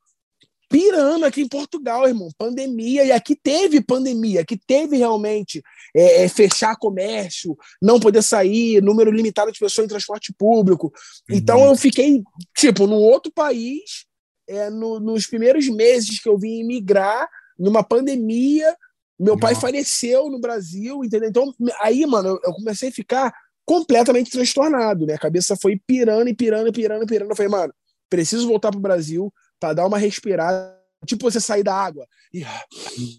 pirando 0.71 1.25
aqui 1.25 1.41
em 1.41 1.47
Portugal, 1.47 2.07
irmão. 2.07 2.29
Pandemia, 2.37 3.03
e 3.03 3.11
aqui 3.11 3.35
teve 3.35 3.81
pandemia, 3.81 4.41
aqui 4.41 4.57
teve 4.57 4.95
realmente 4.95 5.61
é, 5.93 6.23
é, 6.23 6.29
fechar 6.29 6.77
comércio, 6.77 7.57
não 7.81 7.99
poder 7.99 8.23
sair, 8.23 8.81
número 8.81 9.11
limitado 9.11 9.51
de 9.51 9.59
pessoas 9.59 9.85
em 9.85 9.89
transporte 9.89 10.33
público. 10.33 10.91
Uhum. 11.29 11.35
Então 11.35 11.65
eu 11.65 11.75
fiquei, 11.75 12.23
tipo, 12.55 12.87
num 12.87 12.95
outro 12.95 13.31
país, 13.31 14.05
é, 14.47 14.69
no, 14.69 14.99
nos 14.99 15.27
primeiros 15.27 15.67
meses 15.67 16.19
que 16.19 16.29
eu 16.29 16.37
vim 16.37 16.61
emigrar, 16.61 17.27
numa 17.59 17.83
pandemia. 17.83 18.75
Meu 19.19 19.37
pai 19.37 19.53
faleceu 19.53 20.29
no 20.29 20.39
Brasil, 20.39 21.03
entendeu? 21.03 21.29
Então, 21.29 21.53
aí, 21.81 22.05
mano, 22.07 22.29
eu, 22.29 22.39
eu 22.45 22.53
comecei 22.53 22.89
a 22.89 22.93
ficar 22.93 23.31
completamente 23.65 24.31
transtornado. 24.31 25.05
Minha 25.05 25.17
cabeça 25.17 25.55
foi 25.55 25.79
pirando 25.85 26.27
e 26.27 26.33
pirando 26.33 26.69
e 26.69 26.71
pirando 26.71 27.03
e 27.03 27.05
pirando. 27.05 27.29
Eu 27.29 27.35
falei, 27.35 27.51
mano, 27.51 27.73
preciso 28.11 28.45
voltar 28.45 28.69
pro 28.71 28.79
Brasil, 28.79 29.33
para 29.57 29.73
dar 29.73 29.87
uma 29.87 29.97
respirada, 29.97 30.77
tipo 31.07 31.31
você 31.31 31.39
sair 31.39 31.63
da 31.63 31.73
água 31.73 32.05
e 32.33 32.45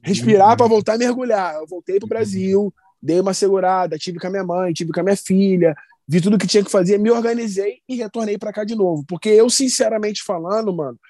respirar 0.05 0.57
para 0.57 0.67
voltar 0.69 0.95
a 0.95 0.99
mergulhar. 0.99 1.55
Eu 1.55 1.67
voltei 1.67 1.99
para 1.99 2.07
o 2.07 2.09
Brasil, 2.09 2.73
dei 3.03 3.19
uma 3.19 3.33
segurada, 3.33 3.99
tive 3.99 4.21
com 4.21 4.27
a 4.27 4.31
minha 4.31 4.45
mãe, 4.45 4.73
tive 4.73 4.93
com 4.93 5.01
a 5.01 5.03
minha 5.03 5.17
filha, 5.17 5.75
vi 6.07 6.21
tudo 6.21 6.39
que 6.39 6.47
tinha 6.47 6.63
que 6.63 6.71
fazer, 6.71 6.99
me 6.99 7.11
organizei 7.11 7.79
e 7.89 7.97
retornei 7.97 8.37
para 8.37 8.53
cá 8.53 8.65
de 8.65 8.75
novo. 8.75 9.03
Porque 9.09 9.31
eu, 9.31 9.49
sinceramente 9.49 10.23
falando, 10.23 10.73
mano, 10.75 11.01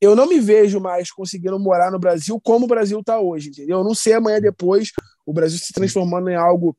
eu 0.00 0.14
não 0.14 0.28
me 0.28 0.38
vejo 0.38 0.78
mais 0.78 1.10
conseguindo 1.10 1.58
morar 1.58 1.90
no 1.90 1.98
Brasil 1.98 2.38
como 2.40 2.66
o 2.66 2.68
Brasil 2.68 3.00
está 3.00 3.18
hoje, 3.18 3.48
entendeu? 3.48 3.78
Eu 3.78 3.84
não 3.84 3.94
sei 3.94 4.12
amanhã 4.12 4.38
depois 4.38 4.92
o 5.24 5.32
Brasil 5.32 5.58
se 5.58 5.72
transformando 5.72 6.28
em 6.28 6.36
algo 6.36 6.76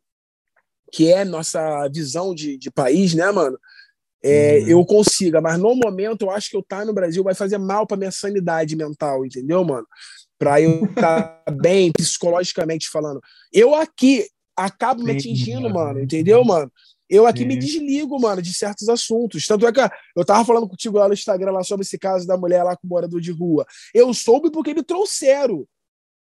que 0.92 1.12
é 1.12 1.26
nossa 1.26 1.88
visão 1.88 2.36
de, 2.36 2.58
de 2.58 2.70
país, 2.70 3.14
né, 3.16 3.32
mano? 3.32 3.58
É, 4.24 4.60
uhum. 4.60 4.68
eu 4.68 4.86
consiga. 4.86 5.42
Mas 5.42 5.58
no 5.58 5.76
momento, 5.76 6.24
eu 6.24 6.32
acho 6.32 6.50
que 6.50 6.56
eu 6.56 6.62
estar 6.62 6.80
tá 6.80 6.86
no 6.86 6.94
Brasil 6.94 7.24
vai 7.24 7.34
fazer 7.34 7.58
mal 7.58 7.88
para 7.88 7.98
minha 7.98 8.12
sanidade 8.12 8.76
mental, 8.76 9.26
entendeu, 9.26 9.64
mano? 9.64 9.88
Para 10.38 10.62
eu 10.62 10.86
estar 10.86 11.24
tá 11.24 11.52
bem 11.52 11.92
psicologicamente 11.92 12.90
falando. 12.90 13.20
Eu 13.52 13.74
aqui 13.76 14.28
acabo 14.56 15.04
me 15.04 15.12
atingindo, 15.12 15.70
mano, 15.70 16.02
entendeu, 16.02 16.44
mano? 16.44 16.72
Eu 17.10 17.28
aqui 17.28 17.40
Sim. 17.40 17.46
me 17.46 17.58
desligo, 17.58 18.18
mano, 18.22 18.42
de 18.42 18.54
certos 18.54 18.88
assuntos. 18.88 19.46
Tanto 19.46 19.68
é 19.68 19.72
que 19.74 19.82
eu 20.16 20.24
tava 20.24 20.46
falando 20.46 20.70
contigo 20.70 20.98
lá 20.98 21.10
no 21.10 21.14
Instagram 21.14 21.52
lá 21.52 21.62
sobre 21.62 21.84
esse 21.84 22.00
caso 22.00 22.26
da 22.26 22.38
mulher 22.38 22.64
lá 22.64 22.78
com 22.78 22.88
o 22.88 22.90
morador 22.90 23.20
de 23.20 23.32
rua. 23.32 23.66
Eu 23.94 24.14
soube 24.14 24.50
porque 24.50 24.74
me 24.74 24.82
trouxeram. 24.82 25.68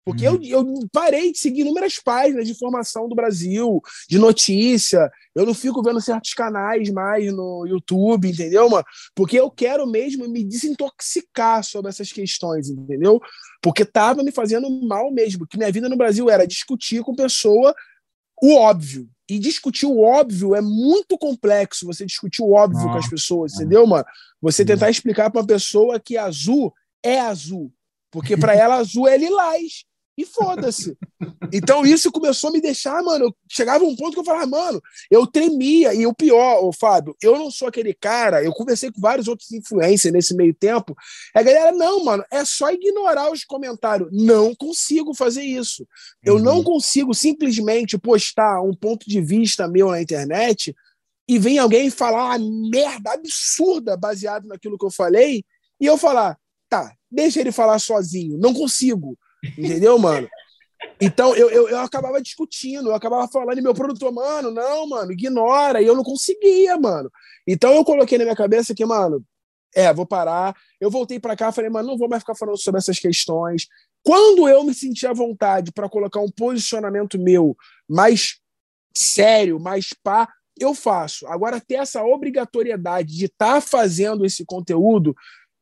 Porque 0.07 0.25
uhum. 0.25 0.39
eu, 0.41 0.63
eu 0.63 0.87
parei 0.89 1.33
de 1.33 1.37
seguir 1.37 1.63
inúmeras 1.63 1.99
páginas 1.99 2.45
de 2.45 2.53
informação 2.53 3.09
do 3.09 3.15
Brasil, 3.15 3.81
de 4.07 4.17
notícia. 4.17 5.11
Eu 5.35 5.45
não 5.45 5.53
fico 5.53 5.83
vendo 5.83 5.99
certos 5.99 6.33
canais 6.33 6.89
mais 6.89 7.29
no 7.33 7.65
YouTube, 7.67 8.29
entendeu, 8.29 8.69
mano? 8.69 8.85
Porque 9.13 9.37
eu 9.37 9.51
quero 9.51 9.85
mesmo 9.85 10.25
me 10.29 10.45
desintoxicar 10.45 11.61
sobre 11.61 11.89
essas 11.89 12.09
questões, 12.09 12.69
entendeu? 12.69 13.19
Porque 13.61 13.83
tava 13.83 14.23
me 14.23 14.31
fazendo 14.31 14.69
mal 14.69 15.11
mesmo. 15.11 15.45
Que 15.45 15.57
minha 15.57 15.73
vida 15.73 15.89
no 15.89 15.97
Brasil 15.97 16.29
era 16.29 16.47
discutir 16.47 17.03
com 17.03 17.13
pessoa 17.13 17.75
o 18.41 18.55
óbvio. 18.55 19.09
E 19.29 19.37
discutir 19.37 19.87
o 19.87 19.99
óbvio 19.99 20.55
é 20.55 20.61
muito 20.61 21.17
complexo. 21.17 21.85
Você 21.85 22.05
discutir 22.05 22.41
o 22.41 22.53
óbvio 22.53 22.85
com 22.85 22.97
as 22.97 23.09
pessoas, 23.09 23.55
entendeu, 23.55 23.85
mano? 23.85 24.05
Você 24.41 24.63
tentar 24.63 24.89
explicar 24.89 25.29
para 25.29 25.41
uma 25.41 25.47
pessoa 25.47 25.99
que 25.99 26.15
azul 26.15 26.73
é 27.03 27.19
azul. 27.19 27.73
Porque 28.09 28.37
para 28.37 28.55
ela 28.55 28.75
azul 28.75 29.05
é 29.05 29.17
lilás 29.17 29.85
e 30.17 30.25
foda-se. 30.25 30.97
Então 31.53 31.85
isso 31.85 32.11
começou 32.11 32.49
a 32.49 32.53
me 32.53 32.59
deixar, 32.59 33.03
mano. 33.03 33.25
Eu 33.25 33.35
chegava 33.47 33.83
um 33.83 33.95
ponto 33.95 34.13
que 34.13 34.19
eu 34.19 34.25
falava, 34.25 34.47
mano, 34.47 34.81
eu 35.11 35.27
tremia. 35.27 35.93
E 35.93 36.07
o 36.07 36.13
pior, 36.13 36.63
ô, 36.63 36.73
Fábio, 36.73 37.15
eu 37.21 37.37
não 37.37 37.51
sou 37.51 37.67
aquele 37.67 37.93
cara. 37.93 38.43
Eu 38.43 38.51
conversei 38.51 38.91
com 38.91 38.99
vários 38.99 39.27
outros 39.27 39.51
influencers 39.51 40.11
nesse 40.11 40.35
meio 40.35 40.53
tempo. 40.53 40.95
A 41.35 41.43
galera, 41.43 41.71
não, 41.71 42.03
mano, 42.03 42.23
é 42.31 42.43
só 42.43 42.71
ignorar 42.71 43.31
os 43.31 43.43
comentários. 43.43 44.09
Não 44.11 44.55
consigo 44.55 45.13
fazer 45.13 45.43
isso. 45.43 45.87
Eu 46.23 46.35
uhum. 46.35 46.41
não 46.41 46.63
consigo 46.63 47.13
simplesmente 47.13 47.97
postar 47.97 48.61
um 48.61 48.73
ponto 48.73 49.07
de 49.07 49.21
vista 49.21 49.67
meu 49.67 49.91
na 49.91 50.01
internet 50.01 50.75
e 51.29 51.37
vem 51.37 51.59
alguém 51.59 51.89
falar 51.91 52.37
uma 52.37 52.69
merda 52.71 53.11
absurda 53.11 53.95
baseado 53.95 54.47
naquilo 54.47 54.77
que 54.77 54.85
eu 54.85 54.91
falei 54.91 55.43
e 55.79 55.85
eu 55.85 55.97
falar, 55.97 56.37
tá, 56.67 56.91
deixa 57.11 57.39
ele 57.39 57.51
falar 57.51 57.77
sozinho. 57.79 58.37
Não 58.37 58.53
consigo. 58.53 59.17
Entendeu, 59.57 59.97
mano? 59.99 60.27
Então 60.99 61.35
eu, 61.35 61.49
eu, 61.49 61.69
eu, 61.69 61.79
acabava 61.79 62.21
discutindo, 62.21 62.89
eu 62.89 62.95
acabava 62.95 63.27
falando, 63.27 63.57
e 63.57 63.61
meu 63.61 63.73
produtor, 63.73 64.11
mano, 64.11 64.51
não, 64.51 64.87
mano, 64.87 65.11
ignora, 65.11 65.81
e 65.81 65.85
eu 65.85 65.95
não 65.95 66.03
conseguia, 66.03 66.77
mano. 66.77 67.11
Então 67.47 67.73
eu 67.73 67.83
coloquei 67.83 68.17
na 68.17 68.23
minha 68.23 68.35
cabeça 68.35 68.73
que, 68.75 68.85
mano, 68.85 69.23
é, 69.75 69.93
vou 69.93 70.05
parar. 70.05 70.55
Eu 70.79 70.89
voltei 70.89 71.19
para 71.19 71.35
cá, 71.35 71.51
falei, 71.51 71.69
mano, 71.69 71.89
não 71.89 71.97
vou 71.97 72.09
mais 72.09 72.23
ficar 72.23 72.35
falando 72.35 72.57
sobre 72.57 72.79
essas 72.79 72.99
questões. 72.99 73.67
Quando 74.03 74.47
eu 74.47 74.63
me 74.63 74.73
senti 74.73 75.05
à 75.05 75.13
vontade 75.13 75.71
para 75.71 75.89
colocar 75.89 76.19
um 76.19 76.31
posicionamento 76.31 77.19
meu 77.19 77.55
mais 77.87 78.39
sério, 78.95 79.59
mais 79.59 79.89
pá, 80.03 80.27
eu 80.59 80.73
faço. 80.73 81.27
Agora, 81.27 81.61
ter 81.61 81.75
essa 81.75 82.03
obrigatoriedade 82.03 83.15
de 83.15 83.25
estar 83.25 83.55
tá 83.55 83.61
fazendo 83.61 84.25
esse 84.25 84.43
conteúdo, 84.45 85.15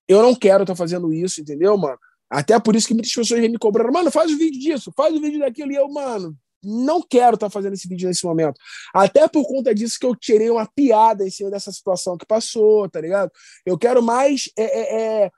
eu 0.07 0.21
não 0.21 0.33
quero 0.33 0.63
estar 0.63 0.73
tá 0.73 0.77
fazendo 0.77 1.11
isso, 1.13 1.41
entendeu, 1.41 1.77
mano? 1.77 1.97
Até 2.29 2.59
por 2.59 2.75
isso 2.75 2.87
que 2.87 2.93
muitas 2.93 3.13
pessoas 3.13 3.41
me 3.41 3.57
cobrando, 3.57 3.91
mano, 3.91 4.11
faz 4.11 4.31
o 4.31 4.37
vídeo 4.37 4.59
disso, 4.59 4.91
faz 4.95 5.15
o 5.15 5.21
vídeo 5.21 5.39
daquilo. 5.39 5.71
E 5.71 5.75
eu, 5.75 5.87
mano, 5.89 6.35
não 6.63 7.01
quero 7.01 7.35
estar 7.35 7.47
tá 7.47 7.49
fazendo 7.49 7.73
esse 7.73 7.87
vídeo 7.87 8.07
nesse 8.07 8.25
momento. 8.25 8.59
Até 8.93 9.27
por 9.27 9.47
conta 9.47 9.73
disso 9.73 9.97
que 9.99 10.05
eu 10.05 10.15
tirei 10.15 10.49
uma 10.49 10.65
piada 10.65 11.25
em 11.25 11.29
cima 11.29 11.51
dessa 11.51 11.71
situação 11.71 12.17
que 12.17 12.25
passou, 12.25 12.89
tá 12.89 12.99
ligado? 12.99 13.31
Eu 13.65 13.77
quero 13.77 14.01
mais. 14.01 14.49
É, 14.57 14.63
é, 14.63 15.23
é... 15.25 15.31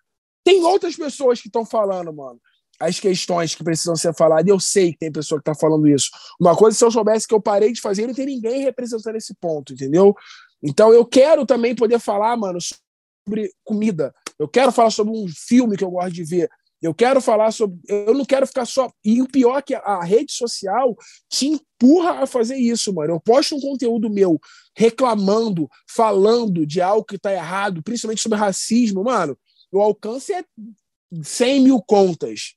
Tem 0.43 0.63
outras 0.63 0.95
pessoas 0.95 1.41
que 1.41 1.47
estão 1.47 1.65
falando, 1.65 2.13
mano, 2.13 2.39
as 2.79 2.99
questões 2.99 3.53
que 3.53 3.63
precisam 3.63 3.95
ser 3.95 4.13
faladas. 4.15 4.47
E 4.47 4.49
eu 4.49 4.59
sei 4.59 4.93
que 4.93 4.99
tem 4.99 5.11
pessoa 5.11 5.41
que 5.41 5.49
está 5.49 5.59
falando 5.59 5.87
isso. 5.87 6.09
Uma 6.39 6.55
coisa, 6.55 6.77
se 6.77 6.85
eu 6.85 6.91
soubesse 6.91 7.27
que 7.27 7.35
eu 7.35 7.41
parei 7.41 7.73
de 7.73 7.81
fazer, 7.81 8.07
não 8.07 8.13
tem 8.13 8.25
ninguém 8.25 8.61
representando 8.61 9.15
esse 9.15 9.35
ponto, 9.35 9.73
entendeu? 9.73 10.15
Então 10.63 10.93
eu 10.93 11.05
quero 11.05 11.45
também 11.45 11.75
poder 11.75 11.99
falar, 11.99 12.35
mano, 12.37 12.59
sobre 13.27 13.51
comida. 13.63 14.13
Eu 14.39 14.47
quero 14.47 14.71
falar 14.71 14.91
sobre 14.91 15.13
um 15.13 15.27
filme 15.27 15.75
que 15.75 15.83
eu 15.83 15.91
gosto 15.91 16.13
de 16.13 16.23
ver. 16.23 16.49
Eu 16.81 16.93
quero 16.93 17.19
falar 17.19 17.51
sobre. 17.51 17.79
Eu 17.87 18.13
não 18.13 18.25
quero 18.25 18.45
ficar 18.45 18.65
só. 18.65 18.91
E 19.03 19.21
o 19.21 19.27
pior 19.27 19.57
é 19.57 19.61
que 19.61 19.73
a 19.73 20.03
rede 20.03 20.31
social 20.31 20.95
te 21.27 21.47
empurra 21.47 22.23
a 22.23 22.27
fazer 22.27 22.55
isso, 22.55 22.93
mano. 22.93 23.13
Eu 23.13 23.19
posto 23.19 23.55
um 23.55 23.59
conteúdo 23.59 24.09
meu 24.09 24.39
reclamando, 24.75 25.67
falando 25.89 26.65
de 26.65 26.79
algo 26.79 27.05
que 27.05 27.17
tá 27.17 27.33
errado, 27.33 27.81
principalmente 27.81 28.21
sobre 28.21 28.37
racismo, 28.37 29.03
mano. 29.03 29.37
O 29.71 29.81
alcance 29.81 30.31
é 30.33 30.43
100 31.23 31.61
mil 31.61 31.81
contas. 31.81 32.55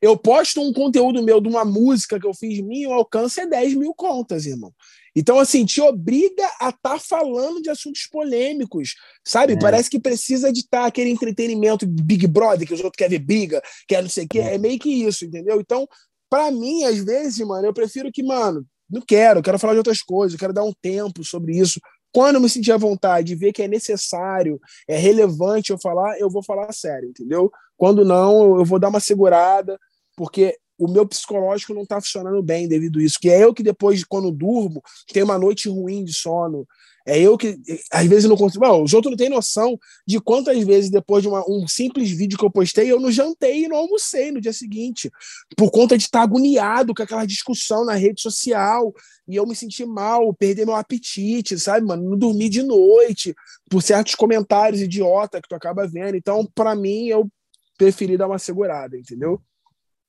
Eu 0.00 0.16
posto 0.16 0.60
um 0.60 0.72
conteúdo 0.72 1.22
meu 1.22 1.40
de 1.40 1.48
uma 1.48 1.64
música 1.64 2.18
que 2.18 2.26
eu 2.26 2.34
fiz 2.34 2.60
minha, 2.60 2.88
o 2.88 2.92
alcance 2.92 3.40
é 3.40 3.46
10 3.46 3.74
mil 3.74 3.92
contas, 3.94 4.46
irmão. 4.46 4.72
Então, 5.14 5.38
assim, 5.38 5.64
te 5.64 5.80
obriga 5.80 6.44
a 6.60 6.70
estar 6.70 6.78
tá 6.80 6.98
falando 6.98 7.60
de 7.60 7.68
assuntos 7.68 8.06
polêmicos, 8.10 8.94
sabe? 9.26 9.54
É. 9.54 9.58
Parece 9.58 9.90
que 9.90 10.00
precisa 10.00 10.52
de 10.52 10.60
estar 10.60 10.82
tá 10.82 10.86
aquele 10.86 11.10
entretenimento 11.10 11.86
Big 11.86 12.26
Brother, 12.26 12.66
que 12.66 12.74
os 12.74 12.80
outros 12.80 12.96
querem 12.96 13.18
ver 13.18 13.24
briga, 13.24 13.62
quer 13.86 14.02
não 14.02 14.08
sei 14.08 14.24
o 14.24 14.28
quê. 14.28 14.38
É. 14.38 14.54
é 14.54 14.58
meio 14.58 14.78
que 14.78 14.88
isso, 14.88 15.24
entendeu? 15.24 15.60
Então, 15.60 15.86
para 16.30 16.50
mim, 16.50 16.84
às 16.84 16.98
vezes, 16.98 17.46
mano, 17.46 17.66
eu 17.66 17.74
prefiro 17.74 18.10
que, 18.10 18.22
mano, 18.22 18.66
não 18.88 19.02
quero, 19.02 19.42
quero 19.42 19.58
falar 19.58 19.74
de 19.74 19.78
outras 19.78 20.02
coisas, 20.02 20.38
quero 20.38 20.52
dar 20.52 20.64
um 20.64 20.72
tempo 20.80 21.22
sobre 21.24 21.56
isso. 21.56 21.80
Quando 22.12 22.36
eu 22.36 22.40
me 22.40 22.48
sentir 22.48 22.72
à 22.72 22.76
vontade 22.76 23.28
de 23.28 23.34
ver 23.34 23.52
que 23.52 23.62
é 23.62 23.68
necessário, 23.68 24.60
é 24.86 24.96
relevante 24.96 25.70
eu 25.70 25.78
falar, 25.78 26.18
eu 26.18 26.30
vou 26.30 26.42
falar 26.42 26.70
sério, 26.72 27.08
entendeu? 27.08 27.50
Quando 27.76 28.04
não, 28.04 28.58
eu 28.58 28.64
vou 28.64 28.78
dar 28.78 28.88
uma 28.88 29.00
segurada, 29.00 29.78
porque 30.14 30.56
o 30.84 30.90
meu 30.90 31.06
psicológico 31.06 31.72
não 31.72 31.82
está 31.82 32.00
funcionando 32.00 32.42
bem 32.42 32.66
devido 32.66 32.98
a 32.98 33.02
isso. 33.02 33.18
Que 33.20 33.30
é 33.30 33.44
eu 33.44 33.54
que 33.54 33.62
depois, 33.62 34.02
quando 34.04 34.32
durmo, 34.32 34.82
tenho 35.12 35.24
uma 35.24 35.38
noite 35.38 35.68
ruim 35.68 36.04
de 36.04 36.12
sono. 36.12 36.66
É 37.06 37.18
eu 37.18 37.36
que, 37.36 37.58
às 37.90 38.06
vezes, 38.06 38.28
não 38.28 38.36
consigo. 38.36 38.64
Bom, 38.64 38.82
os 38.82 38.94
outros 38.94 39.10
não 39.10 39.16
têm 39.16 39.28
noção 39.28 39.78
de 40.06 40.20
quantas 40.20 40.62
vezes, 40.64 40.90
depois 40.90 41.22
de 41.22 41.28
uma, 41.28 41.44
um 41.48 41.66
simples 41.66 42.10
vídeo 42.10 42.38
que 42.38 42.44
eu 42.44 42.50
postei, 42.50 42.90
eu 42.90 43.00
não 43.00 43.10
jantei 43.10 43.64
e 43.64 43.68
não 43.68 43.76
almocei 43.76 44.30
no 44.30 44.40
dia 44.40 44.52
seguinte, 44.52 45.10
por 45.56 45.70
conta 45.70 45.96
de 45.96 46.04
estar 46.04 46.22
agoniado 46.22 46.94
com 46.94 47.02
aquela 47.02 47.26
discussão 47.26 47.84
na 47.84 47.94
rede 47.94 48.20
social, 48.20 48.92
e 49.26 49.36
eu 49.36 49.46
me 49.46 49.54
senti 49.54 49.84
mal, 49.84 50.32
perder 50.34 50.64
meu 50.64 50.76
apetite, 50.76 51.58
sabe, 51.58 51.86
mano? 51.86 52.10
Não 52.10 52.18
dormi 52.18 52.48
de 52.48 52.62
noite, 52.62 53.34
por 53.68 53.82
certos 53.82 54.14
comentários 54.14 54.80
idiota 54.80 55.40
que 55.40 55.48
tu 55.48 55.54
acaba 55.54 55.86
vendo. 55.86 56.16
Então, 56.16 56.48
para 56.54 56.74
mim, 56.74 57.06
eu 57.06 57.28
preferi 57.76 58.16
dar 58.16 58.28
uma 58.28 58.38
segurada, 58.38 58.96
entendeu? 58.96 59.40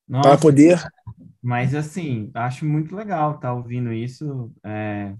Para 0.09 0.37
poder. 0.37 0.81
Mas 1.41 1.75
assim, 1.75 2.31
acho 2.33 2.65
muito 2.65 2.95
legal 2.95 3.35
estar 3.35 3.49
tá 3.49 3.53
ouvindo 3.53 3.91
isso. 3.91 4.51
É... 4.63 5.13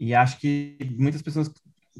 E 0.00 0.14
acho 0.14 0.38
que 0.38 0.78
muitas 0.96 1.20
pessoas 1.20 1.50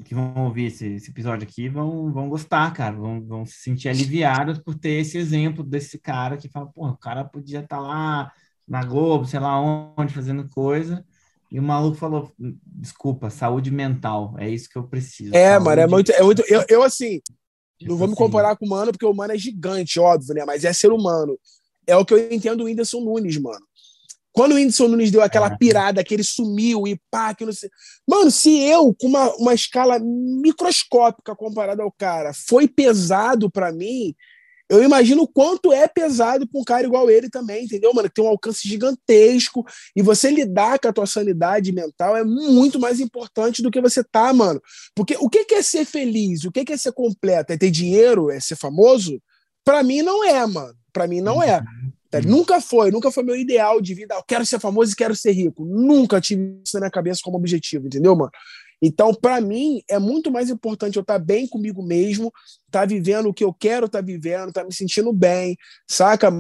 que 0.05 0.15
vão 0.15 0.33
ouvir 0.45 0.67
esse, 0.67 0.87
esse, 0.95 1.11
episódio 1.11 1.47
aqui 1.47 1.69
vão, 1.69 2.13
vão 2.13 2.29
gostar, 2.29 2.73
cara, 2.73 2.95
vão, 2.95 3.21
vão 3.21 3.45
se 3.45 3.57
sentir 3.57 3.89
aliviados 3.89 4.59
por 4.59 4.75
ter 4.75 5.01
esse 5.01 5.19
exemplo 5.19 5.65
desse 5.65 5.99
cara 5.99 6.37
que 6.37 6.49
fala, 6.49 6.67
pô, 6.67 6.87
o 6.87 6.97
cara 6.97 7.25
podia 7.25 7.61
estar 7.61 7.77
tá 7.77 7.83
lá 7.83 8.33
na 8.67 8.85
Globo, 8.85 9.25
sei 9.25 9.41
lá 9.41 9.61
onde, 9.61 10.15
fazendo 10.15 10.49
coisa, 10.49 11.05
e 11.51 11.59
o 11.59 11.63
maluco 11.63 11.97
falou, 11.97 12.33
desculpa, 12.65 13.31
saúde 13.31 13.71
mental, 13.71 14.37
é 14.39 14.49
isso 14.49 14.69
que 14.69 14.77
eu 14.77 14.87
preciso. 14.87 15.35
É, 15.35 15.51
saúde... 15.51 15.65
mano, 15.65 15.81
é 15.81 15.87
muito, 15.87 16.13
é 16.13 16.23
muito, 16.23 16.45
eu, 16.47 16.65
eu 16.69 16.83
assim, 16.83 17.21
não 17.81 17.97
vou 17.97 18.07
me 18.07 18.15
comparar 18.15 18.57
com 18.57 18.67
o 18.67 18.69
Mano, 18.69 18.93
porque 18.93 19.07
o 19.07 19.15
Mano 19.15 19.33
é 19.33 19.39
gigante, 19.39 19.99
óbvio, 19.99 20.35
né, 20.35 20.45
mas 20.45 20.65
é 20.65 20.73
ser 20.73 20.93
humano 20.93 21.37
é 21.89 21.97
o 21.97 22.05
que 22.05 22.15
eu 22.15 22.33
entendo 22.33 22.59
do 22.59 22.65
Whindersson 22.65 23.01
Nunes, 23.01 23.37
mano. 23.39 23.67
Quando 24.31 24.53
o 24.53 24.55
Whindersson 24.55 24.89
Nunes 24.89 25.11
deu 25.11 25.23
aquela 25.23 25.57
pirada, 25.57 26.05
que 26.05 26.15
ele 26.15 26.23
sumiu 26.23 26.87
e 26.87 27.01
pá, 27.11 27.35
que 27.35 27.45
não 27.45 27.53
sei. 27.53 27.71
Mano, 28.07 28.31
se 28.31 28.57
eu, 28.61 28.95
com 28.95 29.09
uma, 29.09 29.35
uma 29.37 29.55
escala 29.55 29.99
microscópica 29.99 31.35
comparada 31.35 31.83
ao 31.83 31.91
cara, 31.91 32.33
foi 32.33 32.69
pesado 32.69 33.51
para 33.51 33.73
mim, 33.73 34.15
eu 34.69 34.85
imagino 34.85 35.23
o 35.23 35.29
quanto 35.29 35.73
é 35.73 35.89
pesado 35.89 36.47
pra 36.47 36.61
um 36.61 36.65
cara 36.65 36.87
igual 36.87 37.11
ele 37.11 37.31
também, 37.31 37.65
entendeu, 37.65 37.93
mano? 37.95 38.09
Que 38.09 38.17
tem 38.17 38.25
um 38.25 38.29
alcance 38.29 38.69
gigantesco 38.69 39.65
e 39.97 40.03
você 40.03 40.31
lidar 40.31 40.79
com 40.79 40.89
a 40.89 40.93
tua 40.93 41.07
sanidade 41.07 41.73
mental 41.73 42.15
é 42.15 42.23
muito 42.23 42.79
mais 42.79 43.01
importante 43.01 43.63
do 43.63 43.71
que 43.71 43.81
você 43.81 44.05
tá, 44.05 44.31
mano. 44.33 44.61
Porque 44.95 45.17
o 45.19 45.29
que 45.31 45.55
é 45.55 45.63
ser 45.63 45.87
feliz? 45.87 46.45
O 46.45 46.53
que 46.53 46.71
é 46.71 46.77
ser 46.77 46.93
completo? 46.93 47.53
É 47.53 47.57
ter 47.57 47.71
dinheiro? 47.71 48.31
É 48.31 48.39
ser 48.41 48.57
famoso? 48.57 49.21
Para 49.65 49.83
mim 49.83 50.03
não 50.03 50.23
é, 50.23 50.47
mano. 50.47 50.77
Para 50.99 51.07
mim 51.07 51.21
não 51.21 51.41
é. 51.41 51.59
Uhum. 51.59 51.93
É, 52.11 52.21
nunca 52.23 52.61
foi, 52.61 52.91
nunca 52.91 53.09
foi 53.13 53.23
meu 53.23 53.37
ideal 53.37 53.81
de 53.81 53.95
vida. 53.95 54.17
Eu 54.17 54.25
quero 54.25 54.45
ser 54.45 54.59
famoso 54.59 54.93
e 54.93 54.97
quero 54.97 55.15
ser 55.15 55.31
rico. 55.31 55.65
Nunca 55.65 56.21
tive 56.21 56.61
isso 56.65 56.75
na 56.75 56.81
minha 56.81 56.91
cabeça 56.91 57.21
como 57.23 57.37
objetivo, 57.37 57.87
entendeu, 57.87 58.17
mano? 58.17 58.33
Então, 58.83 59.15
para 59.15 59.41
mim, 59.41 59.81
é 59.89 59.97
muito 59.97 60.29
mais 60.29 60.51
importante 60.51 60.97
eu 60.97 61.03
estar 61.03 61.19
tá 61.19 61.25
bem 61.25 61.47
comigo 61.47 61.81
mesmo, 61.81 62.33
estar 62.67 62.81
tá 62.81 62.87
vivendo 62.87 63.29
o 63.29 63.35
que 63.35 63.45
eu 63.45 63.53
quero 63.53 63.87
estar 63.87 64.01
tá 64.01 64.05
vivendo, 64.05 64.49
estar 64.49 64.63
tá 64.63 64.67
me 64.67 64.75
sentindo 64.75 65.13
bem, 65.13 65.57
saca? 65.89 66.33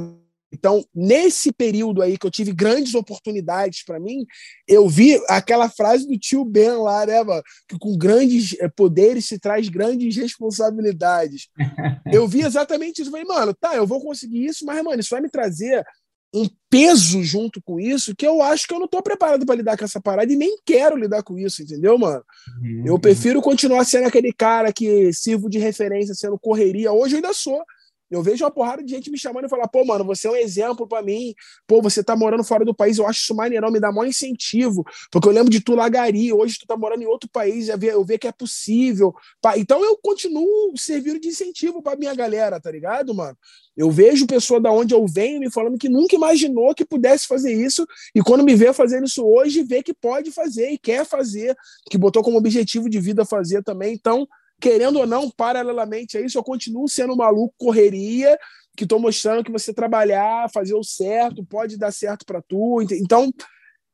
Então, 0.53 0.85
nesse 0.95 1.53
período 1.53 2.03
aí 2.03 2.17
que 2.17 2.27
eu 2.27 2.31
tive 2.31 2.53
grandes 2.53 2.95
oportunidades 2.95 3.85
para 3.85 4.01
mim, 4.01 4.25
eu 4.67 4.89
vi 4.89 5.21
aquela 5.29 5.69
frase 5.69 6.07
do 6.07 6.19
tio 6.19 6.45
Ben 6.45 6.71
lá, 6.71 7.05
né, 7.05 7.23
mano? 7.23 7.43
Que 7.69 7.79
com 7.79 7.97
grandes 7.97 8.57
eh, 8.59 8.69
poderes 8.69 9.27
se 9.27 9.39
traz 9.39 9.69
grandes 9.69 10.17
responsabilidades. 10.17 11.49
eu 12.13 12.27
vi 12.27 12.43
exatamente 12.43 13.03
isso. 13.03 13.09
Eu 13.09 13.13
falei, 13.13 13.27
mano, 13.27 13.55
tá, 13.55 13.77
eu 13.77 13.87
vou 13.87 14.01
conseguir 14.01 14.47
isso, 14.47 14.65
mas, 14.65 14.83
mano, 14.83 15.01
isso 15.01 15.11
vai 15.11 15.21
me 15.21 15.31
trazer 15.31 15.85
um 16.33 16.49
peso 16.69 17.23
junto 17.23 17.61
com 17.63 17.81
isso 17.81 18.15
que 18.15 18.27
eu 18.27 18.43
acho 18.43 18.67
que 18.67 18.75
eu 18.75 18.79
não 18.79 18.87
tô 18.87 19.03
preparado 19.03 19.47
para 19.47 19.55
lidar 19.55 19.79
com 19.79 19.85
essa 19.85 20.01
parada 20.01 20.31
e 20.31 20.37
nem 20.37 20.59
quero 20.65 20.97
lidar 20.97 21.23
com 21.23 21.39
isso, 21.39 21.63
entendeu, 21.63 21.97
mano? 21.99 22.23
Uhum. 22.63 22.83
Eu 22.87 22.99
prefiro 22.99 23.41
continuar 23.41 23.85
sendo 23.85 24.07
aquele 24.07 24.33
cara 24.33 24.73
que 24.73 25.11
sirvo 25.13 25.49
de 25.49 25.59
referência, 25.59 26.15
sendo 26.15 26.39
correria. 26.39 26.93
Hoje 26.93 27.15
eu 27.15 27.19
ainda 27.19 27.33
sou 27.33 27.63
Eu 28.11 28.23
vejo 28.23 28.45
uma 28.45 28.51
porrada 28.51 28.83
de 28.83 28.91
gente 28.91 29.11
me 29.11 29.19
chamando 29.19 29.47
e 29.47 29.49
falar, 29.49 29.69
pô, 29.69 29.85
mano, 29.85 30.05
você 30.05 30.27
é 30.27 30.31
um 30.31 30.37
exemplo 30.37 30.87
para 30.87 31.03
mim. 31.03 31.35
Pô, 31.67 31.83
você 31.83 32.03
tá 32.03 32.17
morando 32.17 32.43
fora 32.43 32.65
do 32.65 32.75
país, 32.75 32.99
eu 32.99 33.07
acho 33.07 33.21
isso 33.21 33.35
maneirão, 33.35 33.71
me 33.71 33.81
dá 33.81 33.93
maior 33.93 34.09
incentivo. 34.09 34.85
Porque 35.11 35.29
eu 35.29 35.33
lembro 35.33 35.51
de 35.51 35.61
tu 35.61 35.75
lagari, 35.75 36.33
hoje 36.33 36.59
tu 36.59 36.67
tá 36.67 36.77
morando 36.77 37.03
em 37.03 37.07
outro 37.07 37.29
país, 37.31 37.69
eu 37.69 37.79
ver, 37.79 37.93
eu 37.93 38.05
ver 38.05 38.19
que 38.19 38.27
é 38.27 38.33
possível. 38.33 39.15
Então 39.57 39.85
eu 39.85 39.99
continuo 40.03 40.73
servindo 40.77 41.21
de 41.21 41.29
incentivo 41.29 41.83
pra 41.83 41.97
minha 41.97 42.15
galera, 42.15 42.61
tá 42.61 42.71
ligado, 42.71 43.15
mano? 43.15 43.37
Eu 43.77 43.91
vejo 43.91 44.27
pessoa 44.27 44.61
da 44.61 44.73
onde 44.73 44.93
eu 44.93 45.07
venho 45.07 45.39
me 45.39 45.51
falando 45.53 45.79
que 45.79 45.89
nunca 45.89 46.17
imaginou 46.17 46.75
que 46.75 46.85
pudesse 46.85 47.29
fazer 47.29 47.53
isso, 47.53 47.87
e 48.13 48.21
quando 48.21 48.43
me 48.43 48.57
vê 48.57 48.73
fazendo 48.73 49.07
isso 49.07 49.25
hoje, 49.25 49.63
vê 49.63 49.85
que 49.85 49.95
pode 49.95 50.33
fazer 50.33 50.71
e 50.71 50.79
quer 50.79 51.05
fazer, 51.05 51.57
que 51.89 51.97
botou 51.97 52.23
como 52.23 52.39
objetivo 52.39 52.91
de 52.91 52.99
vida 52.99 53.25
fazer 53.25 53.63
também. 53.63 53.95
Então, 53.95 54.27
querendo 54.61 54.99
ou 54.99 55.07
não, 55.07 55.31
paralelamente 55.31 56.19
a 56.19 56.21
isso, 56.21 56.39
eu 56.39 56.43
continuo 56.43 56.89
sendo 56.89 57.17
maluco, 57.17 57.55
correria, 57.57 58.39
que 58.77 58.85
estou 58.85 59.01
mostrando 59.01 59.45
que 59.45 59.51
você 59.51 59.73
trabalhar, 59.73 60.51
fazer 60.51 60.75
o 60.75 60.85
certo, 60.85 61.45
pode 61.45 61.77
dar 61.77 61.93
certo 61.93 62.25
para 62.25 62.43
tu. 62.43 62.81
Então, 62.93 63.31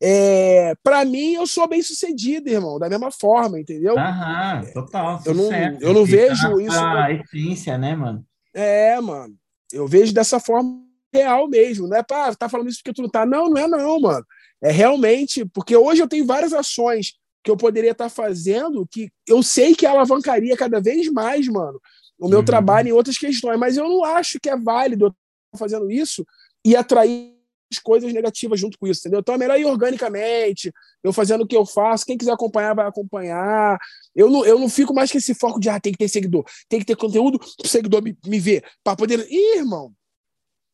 é, 0.03 0.75
para 0.83 1.05
mim, 1.05 1.35
eu 1.35 1.47
sou 1.47 1.67
bem 1.67 1.83
sucedido, 1.83 2.49
irmão, 2.49 2.79
da 2.79 2.89
mesma 2.89 3.11
forma, 3.11 3.59
entendeu? 3.59 3.99
Aham, 3.99 4.65
total. 4.73 5.23
Eu 5.25 5.35
não, 5.35 5.53
eu 5.81 5.95
não 5.95 6.05
vejo 6.05 6.61
isso. 6.61 6.79
A 6.79 7.11
essência, 7.13 7.79
né, 7.79 7.95
mano? 7.97 8.25
É, 8.53 9.01
mano. 9.01 9.35
Eu 9.73 9.89
vejo 9.89 10.13
dessa 10.13 10.39
forma 10.39 10.83
real 11.13 11.49
mesmo. 11.49 11.89
Não 11.89 11.97
é 11.97 12.03
para 12.03 12.35
tá 12.35 12.49
falando 12.49 12.69
isso 12.69 12.79
porque 12.79 12.93
tu 12.93 13.03
não 13.03 13.09
tá. 13.09 13.25
Não, 13.25 13.49
não 13.49 13.57
é 13.57 13.67
não, 13.67 14.01
mano. 14.01 14.25
É 14.63 14.71
realmente, 14.71 15.45
porque 15.47 15.77
hoje 15.77 16.03
eu 16.03 16.09
tenho 16.09 16.27
várias 16.27 16.53
ações 16.53 17.15
que 17.45 17.51
eu 17.51 17.57
poderia 17.57 17.91
estar 17.91 18.09
fazendo 18.09 18.89
que 18.91 19.11
eu 19.29 19.43
sei 19.43 19.75
que 19.75 19.85
alavancaria 19.85 20.57
cada 20.57 20.81
vez 20.81 21.07
mais, 21.13 21.47
mano, 21.47 21.79
o 22.19 22.27
meu 22.27 22.39
uhum. 22.39 22.45
trabalho 22.45 22.89
em 22.89 22.93
outras 22.93 23.19
questões, 23.19 23.59
mas 23.59 23.77
eu 23.77 23.85
não 23.85 24.03
acho 24.03 24.41
que 24.41 24.49
é 24.49 24.57
válido 24.57 25.05
eu 25.05 25.09
estar 25.09 25.59
fazendo 25.59 25.91
isso 25.91 26.27
e 26.65 26.75
atrair 26.75 27.35
coisas 27.83 28.13
negativas 28.13 28.59
junto 28.59 28.79
com 28.79 28.87
isso, 28.87 29.01
entendeu? 29.01 29.21
Então 29.21 29.35
é 29.35 29.39
melhor 29.39 29.59
ir 29.59 29.65
organicamente, 29.67 30.73
eu 31.03 31.13
fazendo 31.13 31.43
o 31.43 31.47
que 31.47 31.57
eu 31.57 31.67
faço, 31.67 32.07
quem 32.07 32.17
quiser 32.17 32.33
acompanhar 32.33 32.75
vai 32.75 32.87
acompanhar. 32.87 33.79
Eu 34.15 34.31
não, 34.31 34.47
eu 34.47 34.59
não 34.59 34.69
fico 34.69 34.95
mais 34.95 35.11
com 35.11 35.19
esse 35.19 35.35
foco 35.35 35.61
de 35.61 35.69
ah, 35.69 35.81
tem 35.81 35.93
que 35.93 35.99
ter 35.99 36.09
seguidor, 36.09 36.45
tem 36.69 36.79
que 36.79 36.87
ter 36.87 36.97
conteúdo 36.97 37.39
pro 37.39 37.69
seguidor 37.69 38.03
me, 38.03 38.17
me 38.27 38.39
ver, 38.39 38.65
para 38.83 38.97
poder. 38.97 39.27
Ih, 39.29 39.59
irmão, 39.59 39.93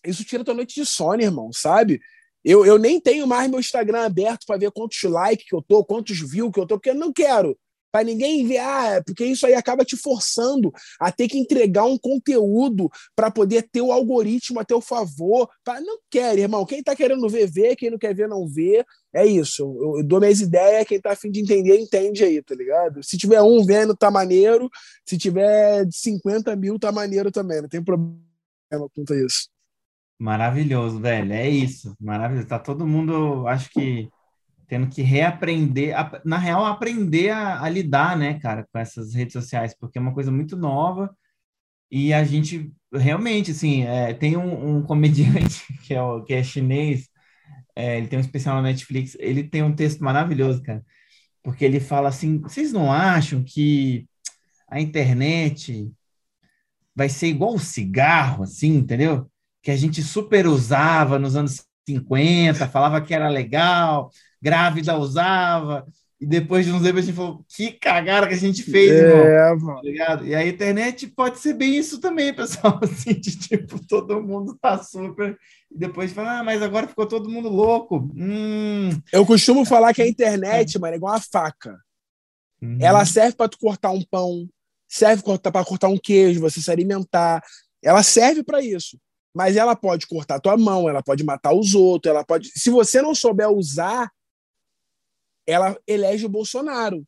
isso 0.04 0.24
tira 0.24 0.44
tua 0.44 0.54
noite 0.54 0.74
de 0.74 0.86
sono, 0.86 1.22
irmão, 1.22 1.50
sabe? 1.52 2.00
Eu, 2.44 2.64
eu 2.64 2.78
nem 2.78 3.00
tenho 3.00 3.26
mais 3.26 3.50
meu 3.50 3.60
Instagram 3.60 4.04
aberto 4.04 4.46
para 4.46 4.58
ver 4.58 4.70
quantos 4.70 5.02
likes 5.02 5.46
que 5.46 5.54
eu 5.54 5.62
tô, 5.62 5.84
quantos 5.84 6.18
views 6.18 6.50
que 6.52 6.60
eu 6.60 6.66
tô, 6.66 6.76
porque 6.76 6.90
eu 6.90 6.94
não 6.94 7.12
quero. 7.12 7.56
Para 7.92 8.04
ninguém 8.04 8.46
ver, 8.46 8.58
ah, 8.58 9.02
porque 9.04 9.24
isso 9.24 9.44
aí 9.44 9.54
acaba 9.54 9.84
te 9.84 9.96
forçando 9.96 10.72
a 11.00 11.10
ter 11.10 11.26
que 11.26 11.36
entregar 11.36 11.84
um 11.84 11.98
conteúdo 11.98 12.88
para 13.16 13.30
poder 13.30 13.68
ter 13.70 13.80
o 13.80 13.90
algoritmo 13.90 14.60
a 14.60 14.64
teu 14.64 14.80
favor. 14.80 15.48
Pra... 15.64 15.80
Não 15.80 15.98
quer, 16.08 16.38
irmão. 16.38 16.64
Quem 16.64 16.82
tá 16.82 16.94
querendo 16.94 17.28
ver, 17.28 17.50
vê. 17.50 17.74
Quem 17.74 17.90
não 17.90 17.98
quer 17.98 18.14
ver, 18.14 18.28
não 18.28 18.46
vê. 18.46 18.84
É 19.12 19.26
isso. 19.26 19.62
Eu, 19.62 19.98
eu 19.98 20.04
dou 20.04 20.20
minhas 20.20 20.40
ideias. 20.40 20.86
Quem 20.86 21.00
tá 21.00 21.12
afim 21.12 21.32
de 21.32 21.40
entender, 21.40 21.80
entende 21.80 22.22
aí, 22.22 22.40
tá 22.40 22.54
ligado? 22.54 23.02
Se 23.02 23.18
tiver 23.18 23.42
um 23.42 23.64
vendo, 23.64 23.96
tá 23.96 24.08
maneiro. 24.08 24.70
Se 25.04 25.18
tiver 25.18 25.84
50 25.90 26.54
mil, 26.54 26.78
tá 26.78 26.92
maneiro 26.92 27.32
também. 27.32 27.60
Não 27.60 27.68
tem 27.68 27.82
problema 27.82 28.16
a 28.72 29.14
isso. 29.14 29.48
Maravilhoso, 30.20 31.00
velho. 31.00 31.32
É 31.32 31.48
isso. 31.48 31.96
Maravilhoso. 31.98 32.46
Tá 32.46 32.58
todo 32.58 32.86
mundo, 32.86 33.46
acho 33.48 33.70
que, 33.70 34.10
tendo 34.68 34.88
que 34.88 35.02
reaprender, 35.02 35.98
a, 35.98 36.20
na 36.24 36.36
real, 36.38 36.64
aprender 36.66 37.30
a, 37.30 37.62
a, 37.62 37.68
lidar, 37.70 38.16
né, 38.18 38.38
cara, 38.38 38.66
com 38.70 38.78
essas 38.78 39.14
redes 39.14 39.32
sociais, 39.32 39.74
porque 39.78 39.98
é 39.98 40.00
uma 40.00 40.14
coisa 40.14 40.30
muito 40.30 40.56
nova 40.56 41.16
e 41.90 42.12
a 42.12 42.24
gente 42.24 42.72
realmente, 42.92 43.52
assim, 43.52 43.84
é, 43.84 44.14
tem 44.14 44.36
um, 44.36 44.78
um, 44.78 44.82
comediante 44.82 45.64
que 45.84 45.94
é, 45.94 46.02
o, 46.02 46.22
que 46.24 46.34
é 46.34 46.42
chinês, 46.44 47.08
é, 47.76 47.98
ele 47.98 48.08
tem 48.08 48.18
um 48.18 48.22
especial 48.22 48.56
na 48.56 48.62
Netflix, 48.62 49.16
ele 49.20 49.44
tem 49.44 49.62
um 49.62 49.74
texto 49.74 50.04
maravilhoso, 50.04 50.62
cara, 50.62 50.84
porque 51.42 51.64
ele 51.64 51.80
fala 51.80 52.08
assim: 52.10 52.40
vocês 52.40 52.72
não 52.72 52.92
acham 52.92 53.44
que 53.44 54.08
a 54.68 54.80
internet 54.80 55.90
vai 56.94 57.08
ser 57.08 57.28
igual 57.28 57.54
o 57.54 57.58
cigarro, 57.58 58.44
assim, 58.44 58.76
entendeu? 58.76 59.29
Que 59.62 59.70
a 59.70 59.76
gente 59.76 60.02
super 60.02 60.46
usava 60.46 61.18
nos 61.18 61.36
anos 61.36 61.64
50, 61.86 62.68
falava 62.68 63.00
que 63.00 63.14
era 63.14 63.28
legal, 63.28 64.10
grávida 64.40 64.96
usava, 64.96 65.86
e 66.20 66.26
depois 66.26 66.66
de 66.66 66.72
uns 66.72 66.82
tempos 66.82 67.02
a 67.02 67.06
gente 67.06 67.16
falou, 67.16 67.44
que 67.48 67.72
cagada 67.72 68.28
que 68.28 68.34
a 68.34 68.38
gente 68.38 68.62
fez, 68.62 68.90
é, 68.90 69.50
irmão. 69.50 69.80
Tá? 69.96 70.22
E 70.22 70.34
a 70.34 70.46
internet 70.46 71.06
pode 71.08 71.38
ser 71.38 71.54
bem 71.54 71.76
isso 71.76 71.98
também, 71.98 72.32
pessoal, 72.32 72.78
assim, 72.84 73.14
de 73.14 73.38
tipo, 73.38 73.84
todo 73.86 74.22
mundo 74.22 74.56
tá 74.60 74.78
super, 74.78 75.36
e 75.70 75.78
depois 75.78 76.12
fala, 76.12 76.40
ah, 76.40 76.44
mas 76.44 76.62
agora 76.62 76.86
ficou 76.86 77.06
todo 77.06 77.30
mundo 77.30 77.48
louco. 77.48 78.10
Hum. 78.14 78.90
Eu 79.12 79.24
costumo 79.24 79.64
falar 79.64 79.94
que 79.94 80.02
a 80.02 80.08
internet, 80.08 80.78
mano, 80.78 80.94
é 80.94 80.96
igual 80.96 81.14
uma 81.14 81.20
faca. 81.20 81.78
Uhum. 82.62 82.76
Ela 82.80 83.04
serve 83.06 83.34
para 83.34 83.48
tu 83.48 83.58
cortar 83.58 83.90
um 83.90 84.02
pão, 84.02 84.46
serve 84.86 85.22
para 85.22 85.64
cortar 85.64 85.88
um 85.88 85.96
queijo, 85.96 86.40
você 86.40 86.60
se 86.60 86.70
alimentar. 86.70 87.42
Ela 87.82 88.02
serve 88.02 88.42
para 88.42 88.60
isso 88.60 88.98
mas 89.34 89.56
ela 89.56 89.76
pode 89.76 90.06
cortar 90.06 90.40
tua 90.40 90.56
mão, 90.56 90.88
ela 90.88 91.02
pode 91.02 91.24
matar 91.24 91.54
os 91.54 91.74
outros, 91.74 92.10
ela 92.10 92.24
pode. 92.24 92.50
Se 92.54 92.70
você 92.70 93.00
não 93.00 93.14
souber 93.14 93.48
usar, 93.50 94.10
ela 95.46 95.76
elege 95.86 96.26
o 96.26 96.30
Bolsonaro. 96.30 97.04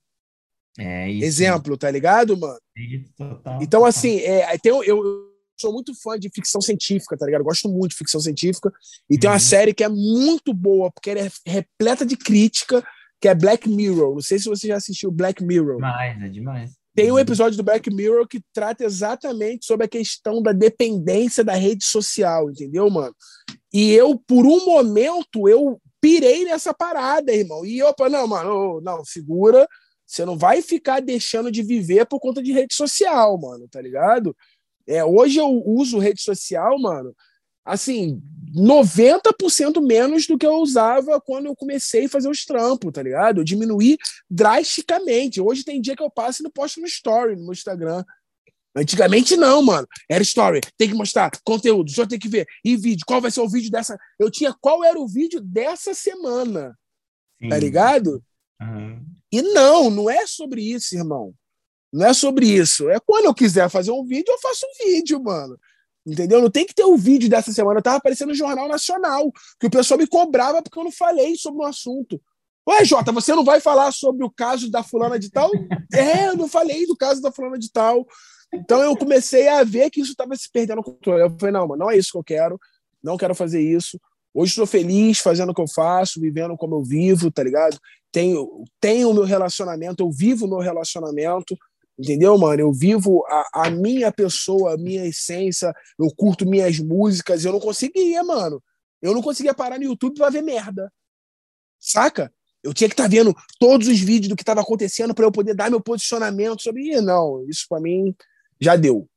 É 0.79 1.11
isso. 1.11 1.25
Exemplo, 1.25 1.77
tá 1.77 1.91
ligado, 1.91 2.37
mano? 2.37 2.59
Isso, 2.77 3.13
total, 3.15 3.63
então, 3.63 3.85
assim, 3.85 4.19
é, 4.21 4.57
tem, 4.59 4.73
eu, 4.73 4.83
eu, 4.83 5.33
sou 5.61 5.73
muito 5.73 5.95
fã 5.95 6.19
de 6.19 6.31
ficção 6.31 6.61
científica, 6.61 7.17
tá 7.17 7.27
ligado? 7.27 7.43
Eu 7.43 7.47
gosto 7.47 7.69
muito 7.69 7.91
de 7.91 7.99
ficção 7.99 8.21
científica. 8.21 8.73
E 9.09 9.15
uhum. 9.15 9.21
tem 9.21 9.31
uma 9.31 9.35
uhum. 9.35 9.41
série 9.41 9.75
que 9.75 9.85
é 9.85 9.89
muito 9.89 10.55
boa, 10.55 10.91
porque 10.91 11.11
ela 11.11 11.21
é 11.21 11.31
repleta 11.47 12.07
de 12.07 12.17
crítica, 12.17 12.83
que 13.21 13.29
é 13.29 13.35
Black 13.35 13.69
Mirror. 13.69 14.15
Não 14.15 14.23
sei 14.23 14.39
se 14.39 14.47
você 14.47 14.67
já 14.69 14.77
assistiu 14.77 15.11
Black 15.11 15.45
Mirror. 15.45 15.77
Demais, 15.77 16.23
é 16.23 16.29
demais. 16.29 16.82
Tem 16.95 17.11
um 17.11 17.19
episódio 17.19 17.57
do 17.57 17.63
Black 17.63 17.91
Mirror 17.91 18.27
que 18.29 18.43
trata 18.53 18.85
exatamente 18.85 19.65
sobre 19.65 19.87
a 19.87 19.89
questão 19.89 20.43
da 20.43 20.53
dependência 20.53 21.43
da 21.43 21.55
rede 21.55 21.85
social, 21.85 22.51
entendeu, 22.51 22.91
mano? 22.91 23.15
E 23.73 23.93
eu, 23.93 24.19
por 24.27 24.45
um 24.45 24.67
momento, 24.67 25.49
eu 25.49 25.81
pirei 26.03 26.45
nessa 26.45 26.75
parada, 26.75 27.33
irmão. 27.33 27.65
E 27.65 27.79
eu, 27.79 27.95
não, 28.11 28.27
mano, 28.27 28.81
não, 28.83 29.03
segura. 29.05 29.67
Você 30.07 30.27
não 30.27 30.37
vai 30.37 30.61
ficar 30.61 31.01
deixando 31.01 31.51
de 31.51 31.63
viver 31.63 32.05
por 32.07 32.21
conta 32.21 32.43
de 32.43 32.53
rede 32.53 32.75
social, 32.75 33.41
mano, 33.41 33.67
tá 33.67 33.81
ligado? 33.81 34.37
É, 34.87 35.03
hoje 35.03 35.39
eu 35.39 35.49
uso 35.65 35.99
rede 35.99 36.21
social, 36.21 36.79
mano, 36.79 37.15
assim, 37.65 38.21
90% 38.55 39.81
menos 39.81 40.27
do 40.27 40.37
que 40.37 40.47
eu 40.47 40.57
usava 40.57 41.21
quando 41.21 41.47
eu 41.47 41.57
comecei 41.57 42.05
a 42.05 42.09
fazer 42.09 42.29
os 42.29 42.45
trampos, 42.45 42.93
tá 42.93 43.03
ligado? 43.03 43.41
Eu 43.41 43.45
diminuí 43.45 43.97
drasticamente. 44.31 45.41
Hoje 45.41 45.65
tem 45.65 45.81
dia 45.81 45.97
que 45.97 46.03
eu 46.03 46.11
passo 46.11 46.43
e 46.43 46.45
não 46.45 46.51
posto 46.51 46.81
no 46.81 46.87
story 46.87 47.35
no 47.35 47.45
meu 47.45 47.53
Instagram. 47.53 48.05
Antigamente 48.75 49.37
não, 49.37 49.63
mano. 49.63 49.87
Era 50.09 50.23
story, 50.23 50.61
tem 50.79 50.89
que 50.89 50.95
mostrar 50.95 51.31
conteúdo, 51.45 51.91
só 51.91 52.07
tem 52.07 52.19
que 52.19 52.29
ver. 52.29 52.47
E 52.65 52.77
vídeo, 52.77 53.05
qual 53.07 53.21
vai 53.21 53.31
ser 53.31 53.41
o 53.41 53.49
vídeo 53.49 53.71
dessa? 53.71 53.99
Eu 54.19 54.31
tinha 54.31 54.55
qual 54.61 54.83
era 54.85 54.99
o 54.99 55.09
vídeo 55.09 55.41
dessa 55.41 55.95
semana. 55.95 56.77
Sim. 57.41 57.49
Tá 57.49 57.59
ligado? 57.59 58.23
Uhum. 58.61 59.05
E 59.31 59.43
não, 59.43 59.91
não 59.91 60.11
é 60.11 60.27
sobre 60.27 60.63
isso, 60.63 60.95
irmão. 60.95 61.35
Não 61.93 62.07
é 62.07 62.15
sobre 62.15 62.47
isso. 62.47 62.89
É 62.89 62.99
quando 63.05 63.27
eu 63.27 63.35
quiser 63.35 63.69
fazer 63.69 63.91
um 63.91 64.05
vídeo, 64.05 64.31
eu 64.31 64.39
faço 64.39 64.65
um 64.67 64.87
vídeo, 64.87 65.23
mano. 65.23 65.59
Entendeu? 66.07 66.41
Não 66.41 66.51
tem 66.51 66.67
que 66.67 66.75
ter 66.75 66.85
o 66.85 66.97
vídeo 66.97 67.29
dessa 67.29 67.53
semana. 67.53 67.79
Eu 67.79 67.83
tava 67.83 67.99
aparecendo 67.99 68.29
no 68.29 68.35
Jornal 68.35 68.69
Nacional, 68.69 69.31
que 69.61 69.67
o 69.67 69.71
pessoal 69.71 69.99
me 69.99 70.07
cobrava 70.07 70.63
porque 70.63 70.79
eu 70.79 70.85
não 70.85 70.93
falei 70.93 71.37
sobre 71.37 71.63
o 71.63 71.67
assunto. 71.67 72.21
Ué, 72.69 72.85
Jota, 72.85 73.11
você 73.13 73.35
não 73.35 73.45
vai 73.45 73.61
falar 73.61 73.93
sobre 73.93 74.25
o 74.25 74.31
caso 74.31 74.71
da 74.71 74.83
fulana 74.83 75.19
de 75.19 75.31
tal? 75.31 75.51
é, 75.93 76.29
eu 76.29 76.37
não 76.37 76.49
falei 76.49 76.87
do 76.87 76.97
caso 76.97 77.21
da 77.21 77.33
fulana 77.33 77.59
de 77.59 77.71
tal. 77.71 78.07
Então 78.53 78.83
eu 78.83 78.97
comecei 78.97 79.49
a 79.49 79.65
ver 79.65 79.91
que 79.91 80.01
isso 80.01 80.13
estava 80.13 80.37
se 80.37 80.51
perdendo 80.51 80.81
o 80.81 80.85
controle. 80.85 81.23
Eu 81.23 81.31
falei, 81.39 81.53
não, 81.53 81.67
mano, 81.67 81.85
não 81.85 81.91
é 81.91 81.97
isso 81.97 82.13
que 82.13 82.19
eu 82.19 82.25
quero. 82.25 82.61
Não 83.03 83.17
quero 83.17 83.35
fazer 83.35 83.61
isso. 83.61 83.99
Hoje 84.35 84.51
estou 84.51 84.67
feliz 84.67 85.19
fazendo 85.19 85.51
o 85.51 85.55
que 85.55 85.61
eu 85.61 85.69
faço, 85.69 86.21
vivendo 86.21 86.57
como 86.57 86.77
eu 86.77 86.83
vivo, 86.83 87.31
tá 87.31 87.43
ligado? 87.43 87.79
Tenho, 88.11 88.65
tenho 88.81 89.11
o 89.11 89.15
meu 89.15 89.25
relacionamento, 89.25 90.03
eu 90.03 90.11
vivo 90.11 90.47
o 90.47 90.49
meu 90.49 90.59
relacionamento. 90.59 91.57
Entendeu, 91.99 92.37
mano? 92.39 92.61
Eu 92.61 92.73
vivo 92.73 93.25
a, 93.27 93.67
a, 93.67 93.71
minha 93.71 94.11
pessoa, 94.11 94.75
a 94.75 94.79
minha 94.79 95.07
essência, 95.07 95.73
eu 95.99 96.09
curto 96.17 96.47
minhas 96.47 96.79
músicas, 96.79 97.45
eu 97.45 97.53
não 97.53 97.61
conseguia, 97.61 98.25
mano. 98.25 98.63
Eu 99.01 99.15
não 99.15 99.23
conseguia 99.23 99.53
parar 99.53 99.79
no 99.79 99.85
YouTube 99.85 100.17
pra 100.17 100.31
ver 100.31 100.43
merda. 100.43 100.93
Saca? 101.79 102.33
Eu 102.63 102.73
tinha 102.73 102.89
que 102.89 102.95
estar 102.95 103.05
tá 103.05 103.09
vendo 103.09 103.35
todos 103.59 103.89
os 103.89 103.99
vídeos 103.99 104.29
do 104.29 104.37
que 104.37 104.43
estava 104.43 104.61
acontecendo 104.61 105.15
para 105.15 105.25
eu 105.25 105.33
poder 105.33 105.55
dar 105.55 105.71
meu 105.71 105.81
posicionamento 105.81 106.63
sobre. 106.63 107.01
Não, 107.01 107.45
isso 107.49 107.67
para 107.69 107.81
mim 107.81 108.15
já 108.61 108.77
deu. 108.77 109.09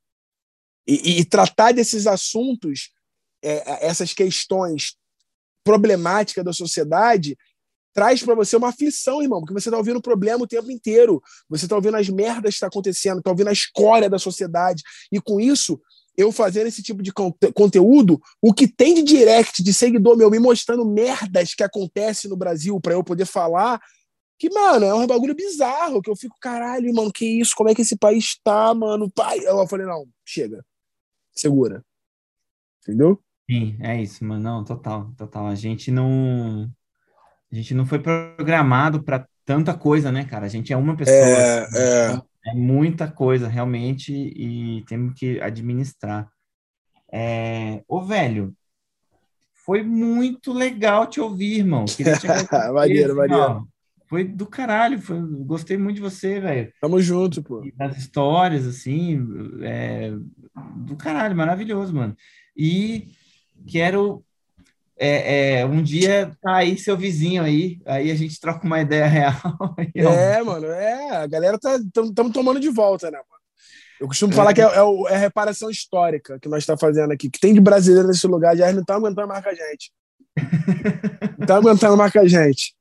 E, 0.88 1.19
e, 1.19 1.26
tratar 1.26 1.71
desses 1.71 2.05
assuntos, 2.07 2.91
é, 3.43 3.86
essas 3.88 4.13
questões 4.13 4.95
problemáticas 5.63 6.43
da 6.43 6.53
sociedade, 6.53 7.38
traz 7.95 8.21
para 8.21 8.35
você 8.35 8.57
uma 8.57 8.67
aflição, 8.67 9.23
irmão, 9.23 9.39
porque 9.39 9.53
você 9.53 9.69
está 9.69 9.77
ouvindo 9.77 9.97
o 9.97 10.01
problema 10.01 10.43
o 10.43 10.47
tempo 10.47 10.69
inteiro. 10.69 11.23
Você 11.49 11.65
está 11.65 11.77
ouvindo 11.77 11.95
as 11.95 12.09
merdas 12.09 12.51
que 12.51 12.55
estão 12.55 12.69
tá 12.69 12.73
acontecendo, 12.73 13.19
está 13.19 13.31
ouvindo 13.31 13.47
a 13.47 13.53
escória 13.53 14.09
da 14.09 14.19
sociedade. 14.19 14.83
E 15.09 15.21
com 15.21 15.39
isso, 15.39 15.81
eu 16.17 16.29
fazendo 16.29 16.67
esse 16.67 16.83
tipo 16.83 17.01
de 17.01 17.13
conte 17.13 17.53
conteúdo, 17.53 18.21
o 18.41 18.53
que 18.53 18.67
tem 18.67 18.95
de 18.95 19.01
direct, 19.01 19.63
de 19.63 19.73
seguidor 19.73 20.17
meu, 20.17 20.29
me 20.29 20.39
mostrando 20.39 20.85
merdas 20.85 21.55
que 21.55 21.63
acontecem 21.63 22.29
no 22.29 22.35
Brasil 22.35 22.81
para 22.81 22.93
eu 22.93 23.03
poder 23.03 23.25
falar, 23.25 23.81
que, 24.37 24.49
mano, 24.49 24.85
é 24.85 24.93
um 24.93 25.07
bagulho 25.07 25.33
bizarro, 25.33 26.01
que 26.01 26.09
eu 26.09 26.17
fico, 26.17 26.35
caralho, 26.41 26.93
mano, 26.93 27.13
que 27.13 27.39
isso, 27.39 27.53
como 27.55 27.69
é 27.69 27.73
que 27.73 27.81
esse 27.81 27.97
país 27.97 28.37
tá, 28.43 28.73
mano, 28.73 29.09
pai. 29.09 29.39
Eu 29.39 29.65
falei, 29.69 29.85
não, 29.85 30.05
chega, 30.25 30.65
segura. 31.31 31.81
Entendeu? 32.83 33.17
Sim, 33.49 33.77
é 33.79 34.01
isso, 34.01 34.25
mano, 34.25 34.43
não, 34.43 34.63
total, 34.65 35.13
total. 35.15 35.47
A 35.47 35.55
gente 35.55 35.91
não, 35.91 36.69
a 37.56 37.62
gente 37.62 37.74
não 37.74 37.86
foi 37.86 37.99
programado 37.99 39.01
para 39.01 39.26
tanta 39.45 39.74
coisa, 39.74 40.12
né, 40.12 40.26
cara? 40.26 40.45
A 40.45 40.49
gente 40.49 40.74
é 40.74 40.78
uma 40.78 40.95
pessoa. 40.95 41.16
É, 41.16 41.68
é. 41.74 42.22
É 42.47 42.53
muita 42.53 43.10
coisa, 43.10 43.47
realmente, 43.47 44.14
e 44.14 44.84
temos 44.88 45.18
que 45.18 45.39
administrar. 45.41 46.30
É... 47.12 47.82
Ô, 47.88 48.01
velho, 48.01 48.53
foi 49.66 49.82
muito 49.82 50.53
legal 50.53 51.08
te 51.08 51.20
ouvir, 51.20 51.60
irmão. 51.60 51.86
Queria 51.95 52.18
te 52.18 52.28
agradecer, 52.28 52.72
Maneiro, 52.72 53.20
assim, 53.22 53.32
maneiro. 53.32 53.68
Foi 54.06 54.24
do 54.24 54.45
caralho, 54.45 55.01
foi... 55.01 55.20
gostei 55.45 55.78
muito 55.78 55.95
de 55.95 56.01
você, 56.01 56.39
velho. 56.39 56.72
Tamo 56.80 57.01
junto, 57.01 57.41
pô. 57.41 57.64
E 57.64 57.72
Das 57.72 57.97
histórias, 57.97 58.68
assim, 58.68 59.26
é... 59.64 60.14
do 60.76 60.95
caralho, 60.95 61.36
maravilhoso, 61.36 61.95
mano. 61.95 62.16
E 62.56 63.08
quero 63.66 64.24
é, 64.97 65.59
é, 65.59 65.65
um 65.65 65.83
dia 65.83 66.31
tá 66.41 66.55
aí 66.57 66.77
seu 66.77 66.95
vizinho 66.95 67.43
aí, 67.43 67.81
aí 67.85 68.09
a 68.09 68.15
gente 68.15 68.39
troca 68.39 68.65
uma 68.65 68.81
ideia 68.81 69.05
real. 69.07 69.75
É, 69.93 70.41
mano, 70.41 70.67
é. 70.67 71.17
A 71.17 71.27
galera 71.27 71.59
tá 71.59 71.75
estamos 71.75 72.31
tomando 72.31 72.59
de 72.59 72.69
volta, 72.69 73.11
né, 73.11 73.17
mano? 73.17 73.35
Eu 73.99 74.07
costumo 74.07 74.33
falar 74.33 74.53
que 74.53 74.61
é, 74.61 74.65
é, 74.65 74.77
é 75.09 75.15
a 75.15 75.17
reparação 75.17 75.69
histórica 75.69 76.37
que 76.39 76.49
nós 76.49 76.63
está 76.63 76.77
fazendo 76.77 77.11
aqui. 77.11 77.29
Que 77.29 77.39
tem 77.39 77.53
de 77.53 77.61
brasileiro 77.61 78.07
nesse 78.07 78.27
lugar, 78.27 78.55
já 78.55 78.71
não 78.71 78.81
estão 78.81 78.97
aguentando 78.97 79.27
mais 79.27 79.43
com 79.43 79.49
a 79.49 79.53
gente. 79.53 79.91
Não 81.37 81.43
estão 81.43 81.57
aguentando 81.57 81.95
mais 81.95 82.11
com 82.11 82.19
a 82.19 82.27
gente. 82.27 82.75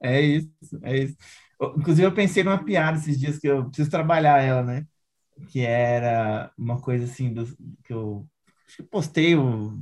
É 0.00 0.20
isso, 0.20 0.48
é 0.82 0.98
isso. 0.98 1.16
Inclusive, 1.76 2.06
eu 2.06 2.14
pensei 2.14 2.44
numa 2.44 2.62
piada 2.62 2.98
esses 2.98 3.18
dias 3.18 3.38
que 3.38 3.48
eu 3.48 3.64
preciso 3.66 3.90
trabalhar 3.90 4.40
ela, 4.40 4.62
né? 4.62 4.84
Que 5.48 5.60
era 5.62 6.50
uma 6.56 6.80
coisa 6.80 7.04
assim 7.04 7.32
do, 7.32 7.44
que 7.82 7.92
eu 7.92 8.24
acho 8.66 8.76
que 8.78 8.82
postei 8.82 9.34
o, 9.34 9.72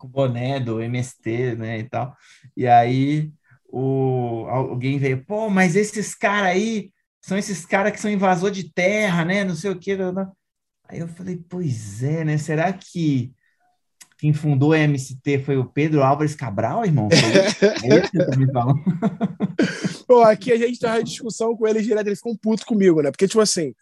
o 0.00 0.08
boné 0.08 0.60
do 0.60 0.80
MST, 0.80 1.56
né? 1.56 1.78
E 1.78 1.84
tal. 1.84 2.16
E 2.56 2.66
aí 2.66 3.32
o, 3.68 4.46
alguém 4.48 4.98
veio, 4.98 5.24
pô, 5.24 5.48
mas 5.48 5.76
esses 5.76 6.14
caras 6.14 6.50
aí 6.50 6.90
são 7.20 7.36
esses 7.36 7.66
caras 7.66 7.92
que 7.92 8.00
são 8.00 8.10
invasor 8.10 8.50
de 8.50 8.72
terra, 8.72 9.24
né? 9.24 9.44
Não 9.44 9.54
sei 9.54 9.70
o 9.70 9.78
quê. 9.78 9.96
blá. 9.96 10.30
Aí 10.88 11.00
eu 11.00 11.08
falei, 11.08 11.42
pois 11.48 12.02
é, 12.02 12.24
né? 12.24 12.38
Será 12.38 12.72
que 12.72 13.32
quem 14.18 14.32
fundou 14.32 14.72
a 14.72 14.78
MST 14.78 15.40
foi 15.40 15.56
o 15.56 15.64
Pedro 15.64 16.02
Álvares 16.02 16.34
Cabral, 16.34 16.84
irmão? 16.84 17.08
É 17.84 17.98
isso 17.98 18.10
que 18.10 18.18
você 18.18 18.30
tá 18.30 18.36
me 18.36 18.50
falando? 18.50 18.82
Pô, 20.06 20.22
aqui 20.22 20.52
a 20.52 20.56
gente 20.56 20.78
tem 20.78 20.88
uma 20.88 21.02
discussão 21.02 21.56
com 21.56 21.66
eles 21.66 21.84
direto, 21.84 22.06
eles 22.06 22.18
ficam 22.18 22.36
putos 22.36 22.64
comigo, 22.64 23.02
né? 23.02 23.10
Porque, 23.10 23.26
tipo 23.26 23.40
assim, 23.40 23.74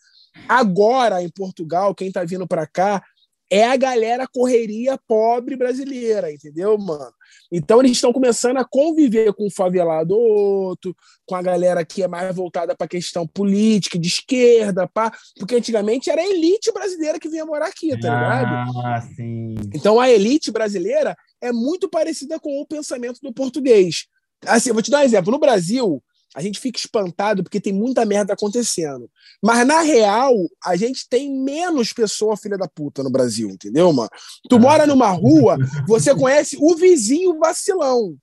agora 0.48 1.22
em 1.22 1.28
Portugal, 1.28 1.94
quem 1.94 2.10
tá 2.10 2.24
vindo 2.24 2.48
pra 2.48 2.66
cá 2.66 3.02
é 3.50 3.64
a 3.64 3.76
galera 3.76 4.26
correria 4.26 4.98
pobre 5.06 5.56
brasileira, 5.56 6.32
entendeu, 6.32 6.76
mano? 6.78 7.12
Então 7.52 7.80
eles 7.80 7.92
estão 7.92 8.12
começando 8.12 8.56
a 8.56 8.64
conviver 8.64 9.32
com 9.34 9.46
o 9.46 9.50
favelado 9.50 10.14
ou 10.14 10.68
outro, 10.68 10.96
com 11.26 11.34
a 11.34 11.42
galera 11.42 11.84
que 11.84 12.02
é 12.02 12.08
mais 12.08 12.34
voltada 12.34 12.74
pra 12.74 12.88
questão 12.88 13.26
política, 13.26 13.98
de 13.98 14.08
esquerda, 14.08 14.88
pá, 14.88 15.12
porque 15.38 15.54
antigamente 15.54 16.10
era 16.10 16.22
a 16.22 16.26
elite 16.26 16.72
brasileira 16.72 17.18
que 17.18 17.28
vinha 17.28 17.46
morar 17.46 17.66
aqui, 17.66 17.90
tá 17.90 17.96
ligado? 17.96 18.78
Ah, 18.84 19.00
sim. 19.14 19.54
Então 19.74 20.00
a 20.00 20.10
elite 20.10 20.50
brasileira 20.50 21.16
é 21.40 21.52
muito 21.52 21.88
parecida 21.88 22.40
com 22.40 22.60
o 22.60 22.66
pensamento 22.66 23.20
do 23.22 23.32
português. 23.32 24.06
Assim, 24.46 24.72
vou 24.72 24.82
te 24.82 24.90
dar 24.90 25.00
um 25.00 25.04
exemplo. 25.04 25.30
No 25.30 25.38
Brasil, 25.38 26.02
a 26.34 26.42
gente 26.42 26.58
fica 26.58 26.78
espantado 26.78 27.42
porque 27.44 27.60
tem 27.60 27.72
muita 27.72 28.04
merda 28.04 28.32
acontecendo. 28.34 29.08
Mas 29.42 29.64
na 29.66 29.80
real, 29.82 30.34
a 30.64 30.74
gente 30.76 31.08
tem 31.08 31.30
menos 31.30 31.92
pessoa 31.92 32.36
filha 32.36 32.58
da 32.58 32.66
puta 32.68 33.02
no 33.02 33.10
Brasil, 33.10 33.48
entendeu, 33.50 33.92
mano? 33.92 34.10
Tu 34.50 34.56
Ah. 34.56 34.58
mora 34.58 34.86
numa 34.86 35.08
rua, 35.10 35.56
você 35.86 36.14
conhece 36.14 36.56
o 36.60 36.74
vizinho 36.76 37.38
vacilão. 37.38 38.16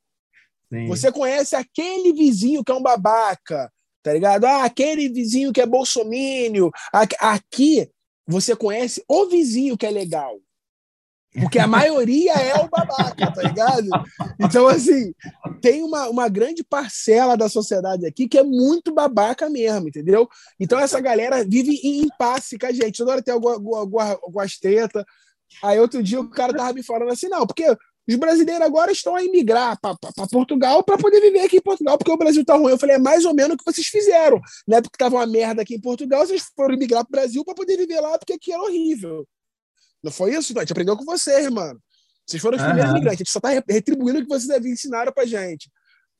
sim. 0.71 0.87
Você 0.87 1.11
conhece 1.11 1.55
aquele 1.55 2.13
vizinho 2.13 2.63
que 2.63 2.71
é 2.71 2.75
um 2.75 2.81
babaca, 2.81 3.71
tá 4.03 4.13
ligado? 4.13 4.45
Ah, 4.45 4.63
aquele 4.63 5.09
vizinho 5.09 5.51
que 5.51 5.59
é 5.61 5.65
bolsomínio. 5.65 6.71
Aqui- 6.93 7.15
Aqui 7.19 7.89
você 8.27 8.55
conhece 8.55 9.03
o 9.07 9.25
vizinho 9.27 9.77
que 9.77 9.85
é 9.85 9.89
legal. 9.91 10.37
Porque 11.39 11.57
a 11.59 11.67
maioria 11.67 12.33
é 12.33 12.55
o 12.55 12.67
babaca, 12.67 13.31
tá 13.31 13.41
ligado? 13.43 13.87
Então, 14.39 14.67
assim, 14.67 15.13
tem 15.61 15.81
uma, 15.81 16.09
uma 16.09 16.27
grande 16.27 16.63
parcela 16.63 17.37
da 17.37 17.47
sociedade 17.47 18.05
aqui 18.05 18.27
que 18.27 18.37
é 18.37 18.43
muito 18.43 18.93
babaca 18.93 19.49
mesmo, 19.49 19.87
entendeu? 19.87 20.27
Então, 20.59 20.77
essa 20.77 20.99
galera 20.99 21.43
vive 21.43 21.79
em 21.83 22.01
impasse 22.01 22.57
com 22.57 22.65
a 22.65 22.71
gente. 22.71 22.97
Toda 22.97 23.11
hora 23.11 23.21
tem 23.21 23.33
alguma, 23.33 23.53
alguma, 23.53 23.79
alguma- 23.79 24.19
algumas 24.21 24.57
treta. 24.57 25.05
Aí, 25.63 25.79
outro 25.79 26.03
dia, 26.03 26.19
o 26.19 26.29
cara 26.29 26.53
tava 26.53 26.73
me 26.73 26.83
falando 26.83 27.11
assim: 27.11 27.29
não, 27.29 27.47
porque 27.47 27.65
os 28.09 28.15
brasileiros 28.15 28.65
agora 28.65 28.91
estão 28.91 29.15
a 29.15 29.23
imigrar 29.23 29.79
para 29.79 29.95
Portugal 30.29 30.83
para 30.83 30.97
poder 30.97 31.21
viver 31.21 31.41
aqui 31.41 31.57
em 31.57 31.61
Portugal, 31.61 31.97
porque 31.97 32.11
o 32.11 32.17
Brasil 32.17 32.43
tá 32.43 32.55
ruim. 32.55 32.71
Eu 32.71 32.77
falei, 32.77 32.95
é 32.97 32.99
mais 32.99 33.23
ou 33.23 33.33
menos 33.33 33.53
o 33.53 33.57
que 33.57 33.63
vocês 33.65 33.87
fizeram. 33.87 34.39
Né? 34.67 34.81
Porque 34.81 34.97
tava 34.97 35.15
uma 35.15 35.25
merda 35.27 35.61
aqui 35.61 35.75
em 35.75 35.81
Portugal, 35.81 36.25
vocês 36.25 36.43
foram 36.55 36.75
imigrar 36.75 37.05
para 37.05 37.09
o 37.09 37.21
Brasil 37.21 37.45
para 37.45 37.55
poder 37.55 37.77
viver 37.77 38.01
lá, 38.01 38.17
porque 38.17 38.33
aqui 38.33 38.51
era 38.51 38.61
horrível. 38.61 39.25
Não 40.03 40.11
foi 40.11 40.33
isso? 40.35 40.53
Não, 40.53 40.59
a 40.61 40.63
gente 40.63 40.71
aprendeu 40.71 40.97
com 40.97 41.05
vocês, 41.05 41.49
mano. 41.49 41.79
Vocês 42.25 42.41
foram 42.41 42.55
os 42.57 42.61
Aham. 42.63 42.69
primeiros 42.71 42.91
imigrantes, 42.91 43.17
a 43.17 43.23
gente 43.23 43.31
só 43.31 43.39
tá 43.39 43.49
re- 43.49 43.63
retribuindo 43.67 44.19
o 44.19 44.21
que 44.23 44.27
vocês 44.29 44.49
haviam 44.49 44.73
ensinaram 44.73 45.11
pra 45.11 45.25
gente. 45.25 45.69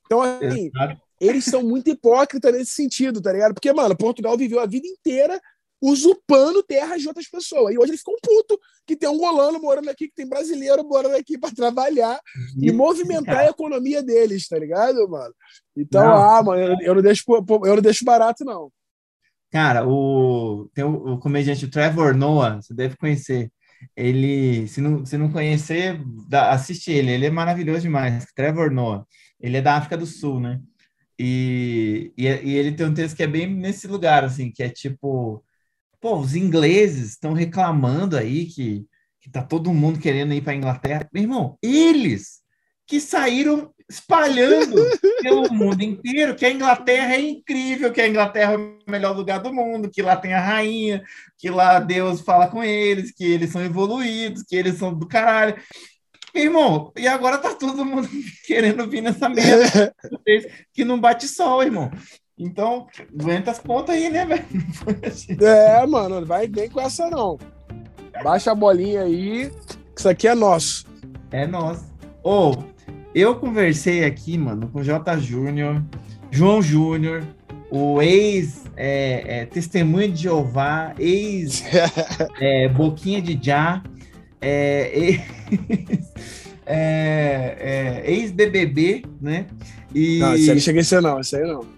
Então, 0.06 0.22
assim, 0.22 0.68
Exato. 0.76 1.02
eles 1.20 1.46
são 1.46 1.64
muito 1.64 1.90
hipócritas 1.90 2.52
nesse 2.54 2.72
sentido, 2.72 3.22
tá 3.22 3.32
ligado? 3.32 3.54
Porque, 3.54 3.72
mano, 3.72 3.96
Portugal 3.96 4.38
viveu 4.38 4.60
a 4.60 4.66
vida 4.66 4.86
inteira 4.88 5.40
usurpando 5.84 6.62
terras 6.62 7.02
de 7.02 7.08
outras 7.08 7.28
pessoas. 7.28 7.74
E 7.74 7.78
hoje 7.78 7.90
eles 7.92 8.02
ficam 8.02 8.14
putos 8.22 8.58
que 8.86 8.96
tem 8.96 9.10
um 9.10 9.18
golano 9.18 9.60
morando 9.60 9.90
aqui, 9.90 10.08
que 10.10 10.14
tem 10.14 10.28
brasileiro 10.28 10.84
morando 10.84 11.16
aqui 11.16 11.40
para 11.40 11.56
trabalhar 11.56 12.20
e 12.62 12.72
movimentar 12.72 13.40
a 13.40 13.48
economia 13.50 14.04
deles, 14.04 14.48
tá 14.48 14.60
ligado, 14.60 15.10
mano? 15.10 15.34
Então, 15.76 16.04
Não. 16.06 16.14
ah, 16.18 16.44
mano, 16.44 16.62
eu, 16.62 16.76
eu 16.82 16.96
não 16.96 17.02
deixo, 17.02 17.24
eu 17.28 17.76
não 17.76 17.82
deixo 17.82 18.06
barato, 18.06 18.46
não. 18.46 18.72
Cara, 19.52 19.88
o, 19.88 20.70
tem 20.74 20.84
o, 20.84 21.14
o 21.14 21.20
comediante 21.20 21.68
Trevor 21.68 22.16
Noah, 22.16 22.62
você 22.62 22.74
deve 22.74 22.96
conhecer. 22.96 23.52
Ele, 23.96 24.68
se 24.68 24.82
não, 24.82 25.06
se 25.06 25.18
não 25.18 25.32
conhecer, 25.32 26.02
dá- 26.30 26.52
assiste 26.52 26.92
ele, 26.92 27.12
ele 27.12 27.26
é 27.28 27.32
maravilhoso 27.32 27.82
demais. 27.82 28.26
Trevor 28.36 28.72
Noah, 28.72 29.06
ele 29.40 29.58
é 29.58 29.62
da 29.62 29.76
África 29.78 29.98
do 29.98 30.06
Sul, 30.06 30.40
né? 30.40 30.60
E, 31.20 32.12
e, 32.18 32.26
e 32.26 32.56
ele 32.56 32.72
tem 32.72 32.86
um 32.88 32.94
texto 32.94 33.16
que 33.16 33.24
é 33.24 33.28
bem 33.28 33.48
nesse 33.48 33.88
lugar, 33.88 34.24
assim, 34.24 34.52
que 34.52 34.64
é 34.64 34.70
tipo, 34.70 35.44
pô, 36.00 36.18
os 36.20 36.36
ingleses 36.36 37.12
estão 37.12 37.34
reclamando 37.34 38.18
aí 38.18 38.46
que, 38.48 38.86
que 39.22 39.30
tá 39.30 39.44
todo 39.44 39.74
mundo 39.74 40.00
querendo 40.00 40.34
ir 40.34 40.42
para 40.42 40.56
Inglaterra. 40.56 41.08
Meu 41.14 41.24
irmão, 41.24 41.58
eles 41.62 42.42
que 42.88 43.00
saíram 43.00 43.72
espalhando 43.92 44.76
pelo 45.22 45.54
mundo 45.54 45.84
inteiro 45.84 46.34
que 46.34 46.46
a 46.46 46.52
Inglaterra 46.52 47.14
é 47.14 47.22
incrível, 47.22 47.92
que 47.92 48.00
a 48.00 48.08
Inglaterra 48.08 48.54
é 48.54 48.58
o 48.58 48.78
melhor 48.88 49.16
lugar 49.16 49.40
do 49.40 49.54
mundo, 49.54 49.90
que 49.90 50.02
lá 50.02 50.16
tem 50.16 50.34
a 50.34 50.40
rainha, 50.40 51.04
que 51.38 51.50
lá 51.50 51.78
Deus 51.78 52.22
fala 52.22 52.48
com 52.48 52.64
eles, 52.64 53.12
que 53.12 53.26
eles 53.26 53.52
são 53.52 53.62
evoluídos, 53.62 54.44
que 54.44 54.56
eles 54.56 54.76
são 54.76 54.94
do 54.94 55.06
caralho. 55.06 55.56
Meu 56.34 56.46
irmão, 56.46 56.92
e 56.98 57.06
agora 57.06 57.38
tá 57.38 57.54
todo 57.54 57.84
mundo 57.84 58.08
querendo 58.48 58.88
vir 58.90 59.02
nessa 59.02 59.28
merda 59.28 59.94
que 60.74 60.86
não 60.86 60.98
bate 60.98 61.28
sol, 61.28 61.62
irmão. 61.62 61.92
Então, 62.40 62.88
aguenta 63.20 63.52
as 63.52 63.60
pontas 63.60 63.94
aí, 63.94 64.10
né, 64.10 64.26
velho? 64.26 64.46
É, 65.46 65.86
mano, 65.86 66.26
vai 66.26 66.48
nem 66.48 66.70
com 66.70 66.80
essa, 66.80 67.10
não. 67.10 67.38
Baixa 68.24 68.52
a 68.52 68.56
bolinha 68.56 69.02
aí, 69.02 69.52
que 69.94 70.00
isso 70.00 70.10
aqui 70.10 70.28
é 70.30 70.34
nosso. 70.34 70.86
É 71.30 71.46
nosso. 71.46 71.92
Ou, 72.24 72.72
eu 73.14 73.36
conversei 73.36 74.04
aqui, 74.06 74.38
mano, 74.38 74.68
com 74.70 74.84
J. 74.84 75.18
Júnior, 75.20 75.82
João 76.30 76.62
Júnior, 76.62 77.24
o 77.70 78.02
ex 78.02 78.64
é, 78.76 79.42
é, 79.42 79.46
Testemunha 79.46 80.10
de 80.10 80.24
Jeová, 80.24 80.94
ex 81.00 81.64
é, 82.40 82.68
Boquinha 82.70 83.22
de 83.22 83.40
Já, 83.42 83.82
ex, 84.42 85.22
ex-BBB, 88.06 89.04
né? 89.22 89.46
E, 89.94 90.20
Não, 90.20 90.36
isso 90.36 90.50
aí 90.50 90.56
não 90.56 90.62
cheguei 90.62 90.82
a 90.82 90.86
ser, 90.86 91.02
não, 91.02 91.20
isso 91.20 91.36
aí 91.36 91.44
não. 91.44 91.66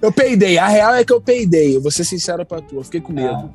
Eu 0.00 0.12
peidei, 0.12 0.56
a 0.58 0.68
real 0.68 0.94
é 0.94 1.04
que 1.04 1.12
eu 1.12 1.20
peidei, 1.20 1.74
eu 1.76 1.82
vou 1.82 1.90
ser 1.90 2.04
sincero 2.04 2.46
pra 2.46 2.60
tu, 2.60 2.76
eu 2.76 2.84
fiquei 2.84 3.00
com 3.00 3.12
medo. 3.12 3.52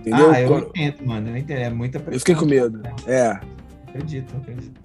Entendeu? 0.00 0.30
Ah, 0.30 0.40
eu 0.40 0.48
Quando- 0.48 0.66
entendo, 0.68 0.96
mano, 1.06 1.28
eu 1.28 1.36
entendo, 1.36 1.58
é 1.58 1.68
muita 1.68 2.02
eu 2.10 2.18
fiquei 2.18 2.34
com 2.34 2.46
medo. 2.46 2.80
É. 3.06 3.38
Acredito, 3.86 4.34
acredito. 4.34 4.80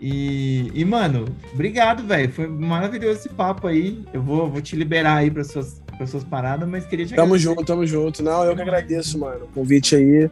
E, 0.00 0.70
e 0.74 0.84
mano, 0.84 1.24
obrigado, 1.52 2.06
velho. 2.06 2.30
Foi 2.32 2.46
maravilhoso 2.46 3.18
esse 3.18 3.28
papo 3.28 3.66
aí. 3.66 4.04
Eu 4.12 4.22
vou, 4.22 4.50
vou 4.50 4.60
te 4.60 4.76
liberar 4.76 5.16
aí 5.16 5.30
para 5.30 5.44
suas, 5.44 5.80
suas 6.06 6.24
paradas, 6.24 6.68
mas 6.68 6.84
queria 6.86 7.06
te 7.06 7.14
Tamo 7.14 7.34
agradecer. 7.34 7.44
junto, 7.44 7.64
tamo 7.64 7.86
junto. 7.86 8.22
Não, 8.22 8.44
eu 8.44 8.54
que 8.54 8.62
agradeço, 8.62 9.18
mano. 9.18 9.44
O 9.44 9.48
convite 9.48 9.96
aí. 9.96 10.30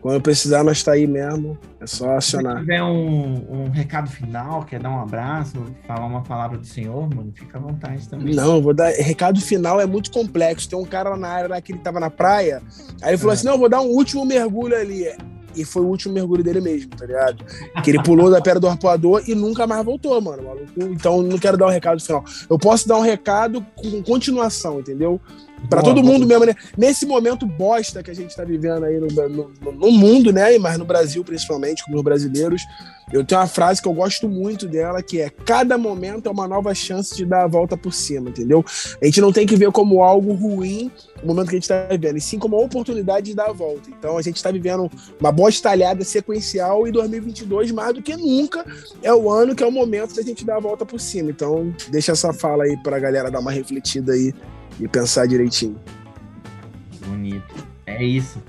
Quando 0.00 0.22
precisar, 0.22 0.62
nós 0.62 0.82
tá 0.82 0.92
aí 0.92 1.06
mesmo. 1.06 1.58
É 1.80 1.86
só 1.86 2.16
acionar. 2.16 2.54
Se 2.54 2.60
tiver 2.60 2.82
um, 2.82 3.64
um 3.64 3.70
recado 3.70 4.08
final, 4.08 4.64
quer 4.64 4.78
dar 4.78 4.90
um 4.90 5.00
abraço, 5.00 5.64
falar 5.86 6.06
uma 6.06 6.22
palavra 6.22 6.56
do 6.56 6.66
senhor, 6.66 7.12
mano, 7.12 7.32
fica 7.34 7.58
à 7.58 7.60
vontade 7.60 8.08
também. 8.08 8.34
Não, 8.34 8.62
vou 8.62 8.72
dar. 8.72 8.90
Recado 8.92 9.40
final 9.40 9.80
é 9.80 9.86
muito 9.86 10.10
complexo. 10.10 10.68
Tem 10.68 10.78
um 10.78 10.84
cara 10.84 11.16
na 11.16 11.28
área 11.28 11.48
lá 11.48 11.60
que 11.60 11.72
ele 11.72 11.80
tava 11.80 11.98
na 11.98 12.10
praia. 12.10 12.62
Aí 13.02 13.10
ele 13.10 13.18
falou 13.18 13.32
é. 13.32 13.34
assim: 13.34 13.46
não, 13.46 13.58
vou 13.58 13.68
dar 13.68 13.80
um 13.80 13.88
último 13.88 14.24
mergulho 14.24 14.76
ali. 14.76 15.04
E 15.58 15.64
foi 15.64 15.82
o 15.82 15.86
último 15.86 16.14
mergulho 16.14 16.42
dele 16.42 16.60
mesmo, 16.60 16.90
tá 16.90 17.04
ligado? 17.04 17.44
Que 17.82 17.90
ele 17.90 18.02
pulou 18.02 18.30
da 18.30 18.40
pedra 18.40 18.60
do 18.60 18.68
arpoador 18.68 19.22
e 19.26 19.34
nunca 19.34 19.66
mais 19.66 19.84
voltou, 19.84 20.20
mano. 20.20 20.42
Maluco. 20.42 20.66
Então 20.78 21.22
não 21.22 21.38
quero 21.38 21.56
dar 21.56 21.66
um 21.66 21.70
recado 21.70 22.00
final. 22.00 22.24
Eu 22.48 22.58
posso 22.58 22.86
dar 22.86 22.96
um 22.96 23.02
recado 23.02 23.64
com 23.74 24.02
continuação, 24.02 24.80
entendeu? 24.80 25.20
Para 25.68 25.82
todo 25.82 26.02
mundo 26.02 26.26
mesmo, 26.26 26.46
né? 26.46 26.54
Nesse 26.76 27.04
momento 27.04 27.46
bosta 27.46 28.02
que 28.02 28.10
a 28.10 28.14
gente 28.14 28.30
está 28.30 28.44
vivendo 28.44 28.84
aí 28.84 28.98
no, 28.98 29.08
no, 29.28 29.72
no, 29.72 29.92
mundo, 29.92 30.32
né? 30.32 30.56
Mas 30.58 30.78
no 30.78 30.84
Brasil, 30.84 31.24
principalmente, 31.24 31.84
como 31.84 31.96
os 31.96 32.02
brasileiros, 32.02 32.62
eu 33.12 33.24
tenho 33.24 33.40
uma 33.40 33.46
frase 33.46 33.80
que 33.80 33.88
eu 33.88 33.92
gosto 33.92 34.28
muito 34.28 34.66
dela, 34.66 35.02
que 35.02 35.20
é 35.20 35.30
cada 35.30 35.76
momento 35.76 36.28
é 36.28 36.32
uma 36.32 36.46
nova 36.46 36.74
chance 36.74 37.14
de 37.16 37.24
dar 37.24 37.44
a 37.44 37.46
volta 37.46 37.76
por 37.76 37.92
cima, 37.92 38.30
entendeu? 38.30 38.64
A 39.00 39.04
gente 39.04 39.20
não 39.20 39.32
tem 39.32 39.46
que 39.46 39.56
ver 39.56 39.70
como 39.72 40.02
algo 40.02 40.32
ruim 40.32 40.90
o 41.22 41.26
momento 41.26 41.48
que 41.48 41.56
a 41.56 41.58
gente 41.58 41.64
está 41.64 41.86
vivendo, 41.90 42.16
e 42.16 42.20
sim 42.20 42.38
como 42.38 42.56
uma 42.56 42.64
oportunidade 42.64 43.26
de 43.26 43.34
dar 43.34 43.48
a 43.48 43.52
volta. 43.52 43.90
Então 43.90 44.16
a 44.16 44.22
gente 44.22 44.36
está 44.36 44.50
vivendo 44.50 44.90
uma 45.18 45.32
boa 45.32 45.48
estalhada 45.48 46.04
sequencial 46.04 46.86
e 46.86 46.92
2022, 46.92 47.72
mais 47.72 47.94
do 47.94 48.02
que 48.02 48.16
nunca, 48.16 48.64
é 49.02 49.12
o 49.12 49.30
ano 49.30 49.54
que 49.54 49.62
é 49.62 49.66
o 49.66 49.72
momento 49.72 50.14
da 50.14 50.22
gente 50.22 50.44
dar 50.44 50.56
a 50.56 50.60
volta 50.60 50.86
por 50.86 51.00
cima. 51.00 51.30
Então 51.30 51.74
deixa 51.90 52.12
essa 52.12 52.32
fala 52.32 52.64
aí 52.64 52.76
para 52.76 52.96
a 52.96 53.00
galera 53.00 53.30
dar 53.30 53.40
uma 53.40 53.50
refletida 53.50 54.12
aí 54.12 54.32
e 54.80 54.88
pensar 54.88 55.26
direitinho. 55.26 55.78
Bonito. 57.06 57.66
É 57.86 58.04
isso. 58.04 58.42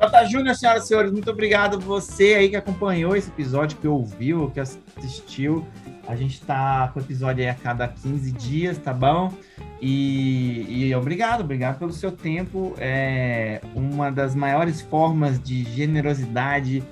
Jota 0.00 0.24
Júnior, 0.26 0.54
senhoras 0.54 0.84
e 0.84 0.88
senhores, 0.88 1.12
muito 1.12 1.30
obrigado 1.30 1.80
você 1.80 2.34
aí 2.34 2.48
que 2.50 2.56
acompanhou 2.56 3.16
esse 3.16 3.30
episódio, 3.30 3.78
que 3.78 3.88
ouviu, 3.88 4.50
que 4.50 4.60
assistiu. 4.60 5.66
A 6.06 6.14
gente 6.14 6.40
tá 6.42 6.90
com 6.92 7.00
o 7.00 7.02
episódio 7.02 7.42
aí 7.42 7.48
a 7.48 7.54
cada 7.54 7.88
15 7.88 8.30
dias, 8.32 8.76
tá 8.76 8.92
bom? 8.92 9.32
E, 9.80 10.66
e 10.68 10.94
obrigado, 10.94 11.40
obrigado 11.40 11.78
pelo 11.78 11.92
seu 11.92 12.12
tempo. 12.12 12.74
É 12.78 13.60
uma 13.74 14.10
das 14.10 14.34
maiores 14.34 14.82
formas 14.82 15.42
de 15.42 15.64
generosidade 15.64 16.82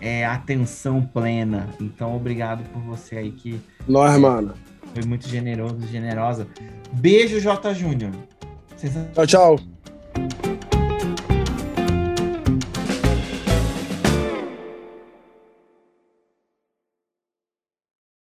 é 0.00 0.26
atenção 0.26 1.00
plena. 1.00 1.68
Então, 1.80 2.16
obrigado 2.16 2.64
por 2.70 2.82
você 2.82 3.18
aí 3.18 3.30
que. 3.30 3.60
Nós, 3.86 4.18
mano. 4.18 4.54
Foi 4.92 5.04
muito 5.04 5.28
generoso, 5.28 5.86
generosa. 5.90 6.46
Beijo, 6.92 7.40
J. 7.40 7.74
Júnior. 7.74 8.12
Tchau, 9.14 9.26
tchau. 9.26 9.60